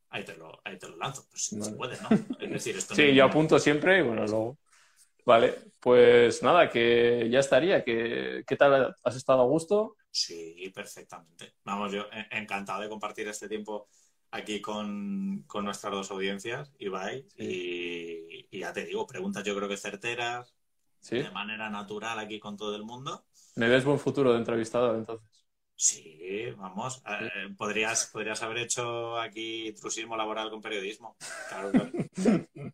ahí 0.10 0.24
te 0.24 0.38
lo, 0.38 0.62
ahí 0.64 0.78
te 0.80 0.88
lo 0.88 0.96
lanzo. 0.98 1.26
Pues 1.30 1.44
si 1.48 1.60
Vale. 1.60 1.76
puede, 1.76 1.98
¿no? 2.02 2.10
Es 2.40 2.50
decir, 2.50 2.78
esto 2.78 2.96
Sí, 2.96 3.08
no- 3.08 3.12
yo 3.14 3.26
apunto 3.26 3.60
siempre 3.60 4.00
y 4.00 4.02
bueno, 4.04 4.26
luego. 4.26 4.58
Vale, 5.26 5.56
pues 5.82 6.42
nada, 6.42 6.70
que 6.70 7.28
ya 7.30 7.40
estaría. 7.40 7.84
Que, 7.84 8.44
¿Qué 8.48 8.56
tal? 8.56 8.96
¿Has 9.04 9.16
estado 9.18 9.42
a 9.42 9.46
gusto? 9.46 9.97
Sí, 10.12 10.72
perfectamente. 10.74 11.54
Vamos, 11.64 11.92
yo 11.92 12.04
eh, 12.12 12.28
encantado 12.32 12.82
de 12.82 12.90
compartir 12.90 13.28
este 13.28 13.48
tiempo 13.48 13.88
aquí 14.32 14.60
con, 14.62 15.44
con 15.48 15.64
nuestras 15.66 15.94
dos 15.94 16.12
audiencias, 16.12 16.74
Ibai, 16.80 17.26
y, 17.38 18.48
y 18.50 18.60
ya 18.60 18.74
te 18.74 18.86
digo, 18.86 19.06
preguntas 19.06 19.44
yo 19.44 19.56
creo 19.56 19.70
que 19.70 19.78
certeras, 19.78 20.56
Sí. 21.00 21.18
de 21.18 21.32
manera 21.32 21.70
natural 21.70 22.20
aquí 22.20 22.40
con 22.40 22.58
todo 22.58 22.76
el 22.76 22.84
mundo. 22.84 23.26
¿Me 23.56 23.68
ves 23.70 23.84
buen 23.86 24.00
futuro 24.00 24.32
de 24.32 24.40
entrevistador 24.40 24.96
entonces? 24.96 25.46
Sí, 25.76 26.52
vamos. 26.58 27.04
eh, 27.08 27.54
podrías, 27.58 28.08
podrías 28.12 28.42
haber 28.42 28.60
hecho 28.60 29.18
aquí 29.20 29.74
trusismo 29.74 30.18
laboral 30.18 30.50
con 30.50 30.62
periodismo. 30.62 31.16
Claro, 31.48 31.72
claro. 31.72 31.92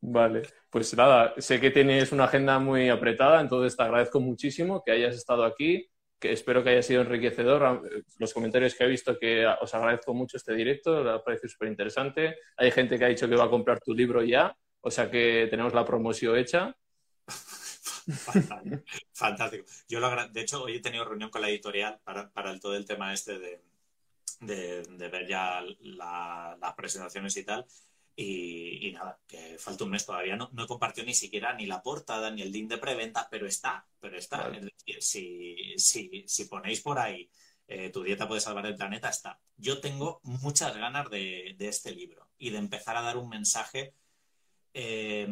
Vale, 0.00 0.42
pues 0.70 0.94
nada, 0.96 1.34
sé 1.38 1.60
que 1.60 1.70
tienes 1.70 2.12
una 2.12 2.24
agenda 2.24 2.58
muy 2.58 2.88
apretada, 2.88 3.40
entonces 3.40 3.76
te 3.76 3.82
agradezco 3.82 4.20
muchísimo 4.20 4.82
que 4.84 4.92
hayas 4.92 5.16
estado 5.16 5.44
aquí, 5.44 5.90
que 6.18 6.32
espero 6.32 6.62
que 6.64 6.70
haya 6.70 6.82
sido 6.82 7.02
enriquecedor. 7.02 8.04
Los 8.18 8.34
comentarios 8.34 8.74
que 8.74 8.84
he 8.84 8.88
visto 8.88 9.18
que 9.18 9.46
os 9.46 9.74
agradezco 9.74 10.14
mucho 10.14 10.36
este 10.36 10.54
directo, 10.54 11.02
me 11.04 11.10
ha 11.10 11.22
parecido 11.22 11.48
súper 11.48 11.68
interesante. 11.68 12.36
Hay 12.56 12.70
gente 12.70 12.98
que 12.98 13.04
ha 13.04 13.08
dicho 13.08 13.28
que 13.28 13.36
va 13.36 13.44
a 13.44 13.50
comprar 13.50 13.80
tu 13.80 13.94
libro 13.94 14.22
ya, 14.22 14.56
o 14.80 14.90
sea 14.90 15.10
que 15.10 15.46
tenemos 15.50 15.74
la 15.74 15.84
promoción 15.84 16.36
hecha. 16.36 16.74
Fantástico. 19.12 19.64
Yo 19.88 20.00
lo 20.00 20.28
de 20.28 20.40
hecho, 20.40 20.62
hoy 20.62 20.76
he 20.76 20.80
tenido 20.80 21.04
reunión 21.04 21.30
con 21.30 21.42
la 21.42 21.50
editorial 21.50 22.00
para, 22.02 22.30
para 22.30 22.50
el, 22.50 22.60
todo 22.60 22.74
el 22.74 22.86
tema 22.86 23.12
este 23.12 23.38
de, 23.38 23.60
de, 24.40 25.08
ver 25.08 25.26
ya 25.26 25.62
la- 25.80 26.56
las 26.60 26.74
presentaciones 26.74 27.36
y 27.36 27.44
tal. 27.44 27.66
Y, 28.20 28.88
y 28.88 28.92
nada, 28.92 29.16
que 29.28 29.58
falta 29.58 29.84
un 29.84 29.90
mes 29.90 30.04
todavía. 30.04 30.34
No, 30.34 30.50
no 30.52 30.64
he 30.64 30.66
compartido 30.66 31.06
ni 31.06 31.14
siquiera 31.14 31.54
ni 31.54 31.66
la 31.66 31.80
portada 31.82 32.32
ni 32.32 32.42
el 32.42 32.50
link 32.50 32.68
de 32.68 32.78
preventa, 32.78 33.28
pero 33.30 33.46
está, 33.46 33.86
pero 34.00 34.18
está. 34.18 34.38
Vale. 34.38 34.58
Es 34.58 34.64
decir, 34.64 35.02
si, 35.02 35.74
si, 35.78 36.24
si 36.26 36.44
ponéis 36.46 36.80
por 36.80 36.98
ahí 36.98 37.30
eh, 37.68 37.90
Tu 37.90 38.02
dieta 38.02 38.26
puede 38.26 38.40
salvar 38.40 38.66
el 38.66 38.74
planeta, 38.74 39.08
está. 39.08 39.38
Yo 39.56 39.80
tengo 39.80 40.18
muchas 40.24 40.76
ganas 40.76 41.08
de, 41.10 41.54
de 41.56 41.68
este 41.68 41.92
libro 41.92 42.28
y 42.38 42.50
de 42.50 42.58
empezar 42.58 42.96
a 42.96 43.02
dar 43.02 43.18
un 43.18 43.28
mensaje 43.28 43.94
eh, 44.74 45.28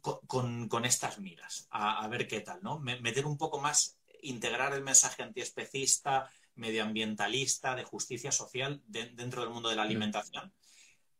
con, 0.00 0.18
con- 0.26 0.68
con 0.68 0.84
estas 0.84 1.18
miras, 1.20 1.68
a, 1.70 2.04
a 2.04 2.08
ver 2.08 2.26
qué 2.26 2.40
tal, 2.40 2.60
¿no? 2.62 2.78
Me- 2.80 3.00
meter 3.00 3.26
un 3.26 3.36
poco 3.38 3.60
más, 3.60 3.96
integrar 4.22 4.72
el 4.74 4.82
mensaje 4.82 5.22
antiespecista, 5.22 6.28
medioambientalista, 6.56 7.74
de 7.76 7.84
justicia 7.84 8.32
social 8.32 8.82
de- 8.86 9.10
dentro 9.10 9.42
del 9.42 9.50
mundo 9.50 9.68
de 9.68 9.76
la 9.76 9.82
alimentación, 9.82 10.52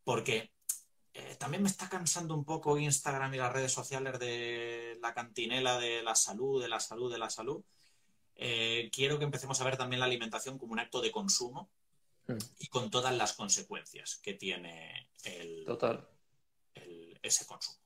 porque 0.03 0.51
eh, 1.13 1.35
también 1.39 1.63
me 1.63 1.69
está 1.69 1.89
cansando 1.89 2.35
un 2.35 2.45
poco 2.45 2.77
Instagram 2.77 3.33
y 3.33 3.37
las 3.37 3.51
redes 3.53 3.71
sociales 3.71 4.19
de 4.19 4.97
la 5.01 5.13
cantinela 5.13 5.77
de 5.79 6.03
la 6.03 6.15
salud, 6.15 6.61
de 6.61 6.69
la 6.69 6.79
salud, 6.79 7.11
de 7.11 7.17
la 7.19 7.29
salud. 7.29 7.63
Eh, 8.35 8.89
quiero 8.93 9.17
que 9.19 9.25
empecemos 9.25 9.59
a 9.59 9.65
ver 9.65 9.75
también 9.77 9.99
la 9.99 10.05
alimentación 10.05 10.57
como 10.57 10.73
un 10.73 10.79
acto 10.79 11.01
de 11.01 11.11
consumo 11.11 11.69
Mm. 12.27 12.37
y 12.59 12.67
con 12.67 12.91
todas 12.91 13.15
las 13.17 13.33
consecuencias 13.33 14.19
que 14.21 14.35
tiene 14.35 15.09
el, 15.23 15.63
Total. 15.65 16.07
el- 16.75 17.17
ese 17.23 17.45
consumo. 17.47 17.79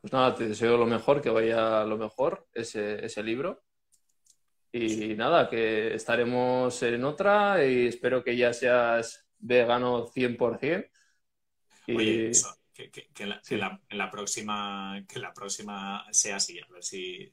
Pues 0.00 0.10
nada, 0.12 0.34
te 0.34 0.48
deseo 0.48 0.78
lo 0.78 0.86
mejor, 0.86 1.20
que 1.20 1.28
vaya 1.28 1.84
lo 1.84 1.98
mejor 1.98 2.48
ese, 2.54 3.04
ese 3.04 3.22
libro. 3.22 3.62
Y 4.72 5.14
nada, 5.16 5.50
que 5.50 5.94
estaremos 5.94 6.82
en 6.82 7.04
otra 7.04 7.62
y 7.66 7.88
espero 7.88 8.24
que 8.24 8.36
ya 8.36 8.54
seas 8.54 9.26
vegano 9.38 10.06
100%. 10.06 10.88
Y 11.86 11.96
Oye, 11.96 12.30
eso, 12.30 12.56
que, 12.80 12.90
que- 12.90 13.08
que 13.12 13.26
la, 13.26 13.40
Sí. 13.42 13.56
la- 13.56 14.10
próxima, 14.10 15.02
que 15.08 15.18
la 15.18 15.32
próxima 15.32 16.06
sea 16.12 16.36
así, 16.36 16.58
a 16.58 16.66
ver 16.68 16.82
si, 16.84 17.30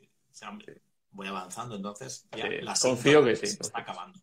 voy 1.11 1.27
avanzando, 1.27 1.75
entonces 1.75 2.27
ya 2.35 2.47
Sí, 2.47 2.55
la 2.61 2.75
confío 2.79 3.23
que 3.23 3.35
sí, 3.35 3.47
se 3.47 3.61
está 3.63 3.79
acabando. 3.79 4.19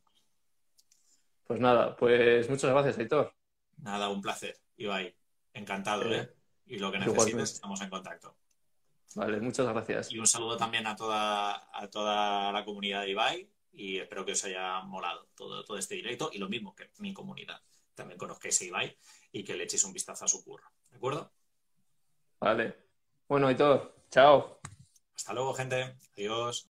pues 1.46 1.60
nada, 1.60 1.96
pues 1.96 2.48
muchas 2.48 2.70
gracias, 2.70 2.98
Aitor. 2.98 3.34
Nada, 3.78 4.08
un 4.08 4.20
placer, 4.22 4.58
Ibai. 4.76 5.14
Encantado, 5.52 6.02
Eh, 6.12 6.18
¿eh? 6.20 6.34
Y 6.66 6.78
lo 6.78 6.90
que 6.90 6.96
igualmente. 6.98 7.14
necesites, 7.14 7.52
estamos 7.54 7.80
en 7.82 7.90
contacto. 7.90 8.36
Vale, 9.14 9.40
muchas 9.40 9.66
gracias. 9.68 10.10
Y 10.12 10.18
un 10.18 10.26
saludo 10.26 10.56
también 10.56 10.86
a 10.86 10.96
toda, 10.96 11.68
a 11.72 11.88
toda 11.90 12.50
la 12.52 12.64
comunidad 12.64 13.02
de 13.02 13.10
Ibai 13.10 13.50
y 13.72 13.98
espero 13.98 14.24
que 14.24 14.32
os 14.32 14.44
haya 14.44 14.80
molado 14.82 15.28
todo, 15.36 15.64
todo 15.64 15.76
este 15.78 15.94
directo 15.96 16.30
y 16.32 16.38
lo 16.38 16.48
mismo 16.48 16.74
que 16.74 16.90
mi 16.98 17.12
comunidad. 17.12 17.60
También 17.94 18.18
conozcáis 18.18 18.60
a 18.60 18.64
Ibai 18.64 18.96
y 19.30 19.44
que 19.44 19.54
le 19.54 19.64
echéis 19.64 19.84
un 19.84 19.92
vistazo 19.92 20.24
a 20.24 20.28
su 20.28 20.42
curro. 20.42 20.68
¿De 20.94 20.98
acuerdo? 20.98 21.28
Vale. 22.38 22.76
Bueno, 23.28 23.48
Aitor, 23.48 23.96
chao. 24.10 24.60
Hasta 25.16 25.32
luego, 25.32 25.52
gente. 25.52 25.98
Adiós. 26.16 26.70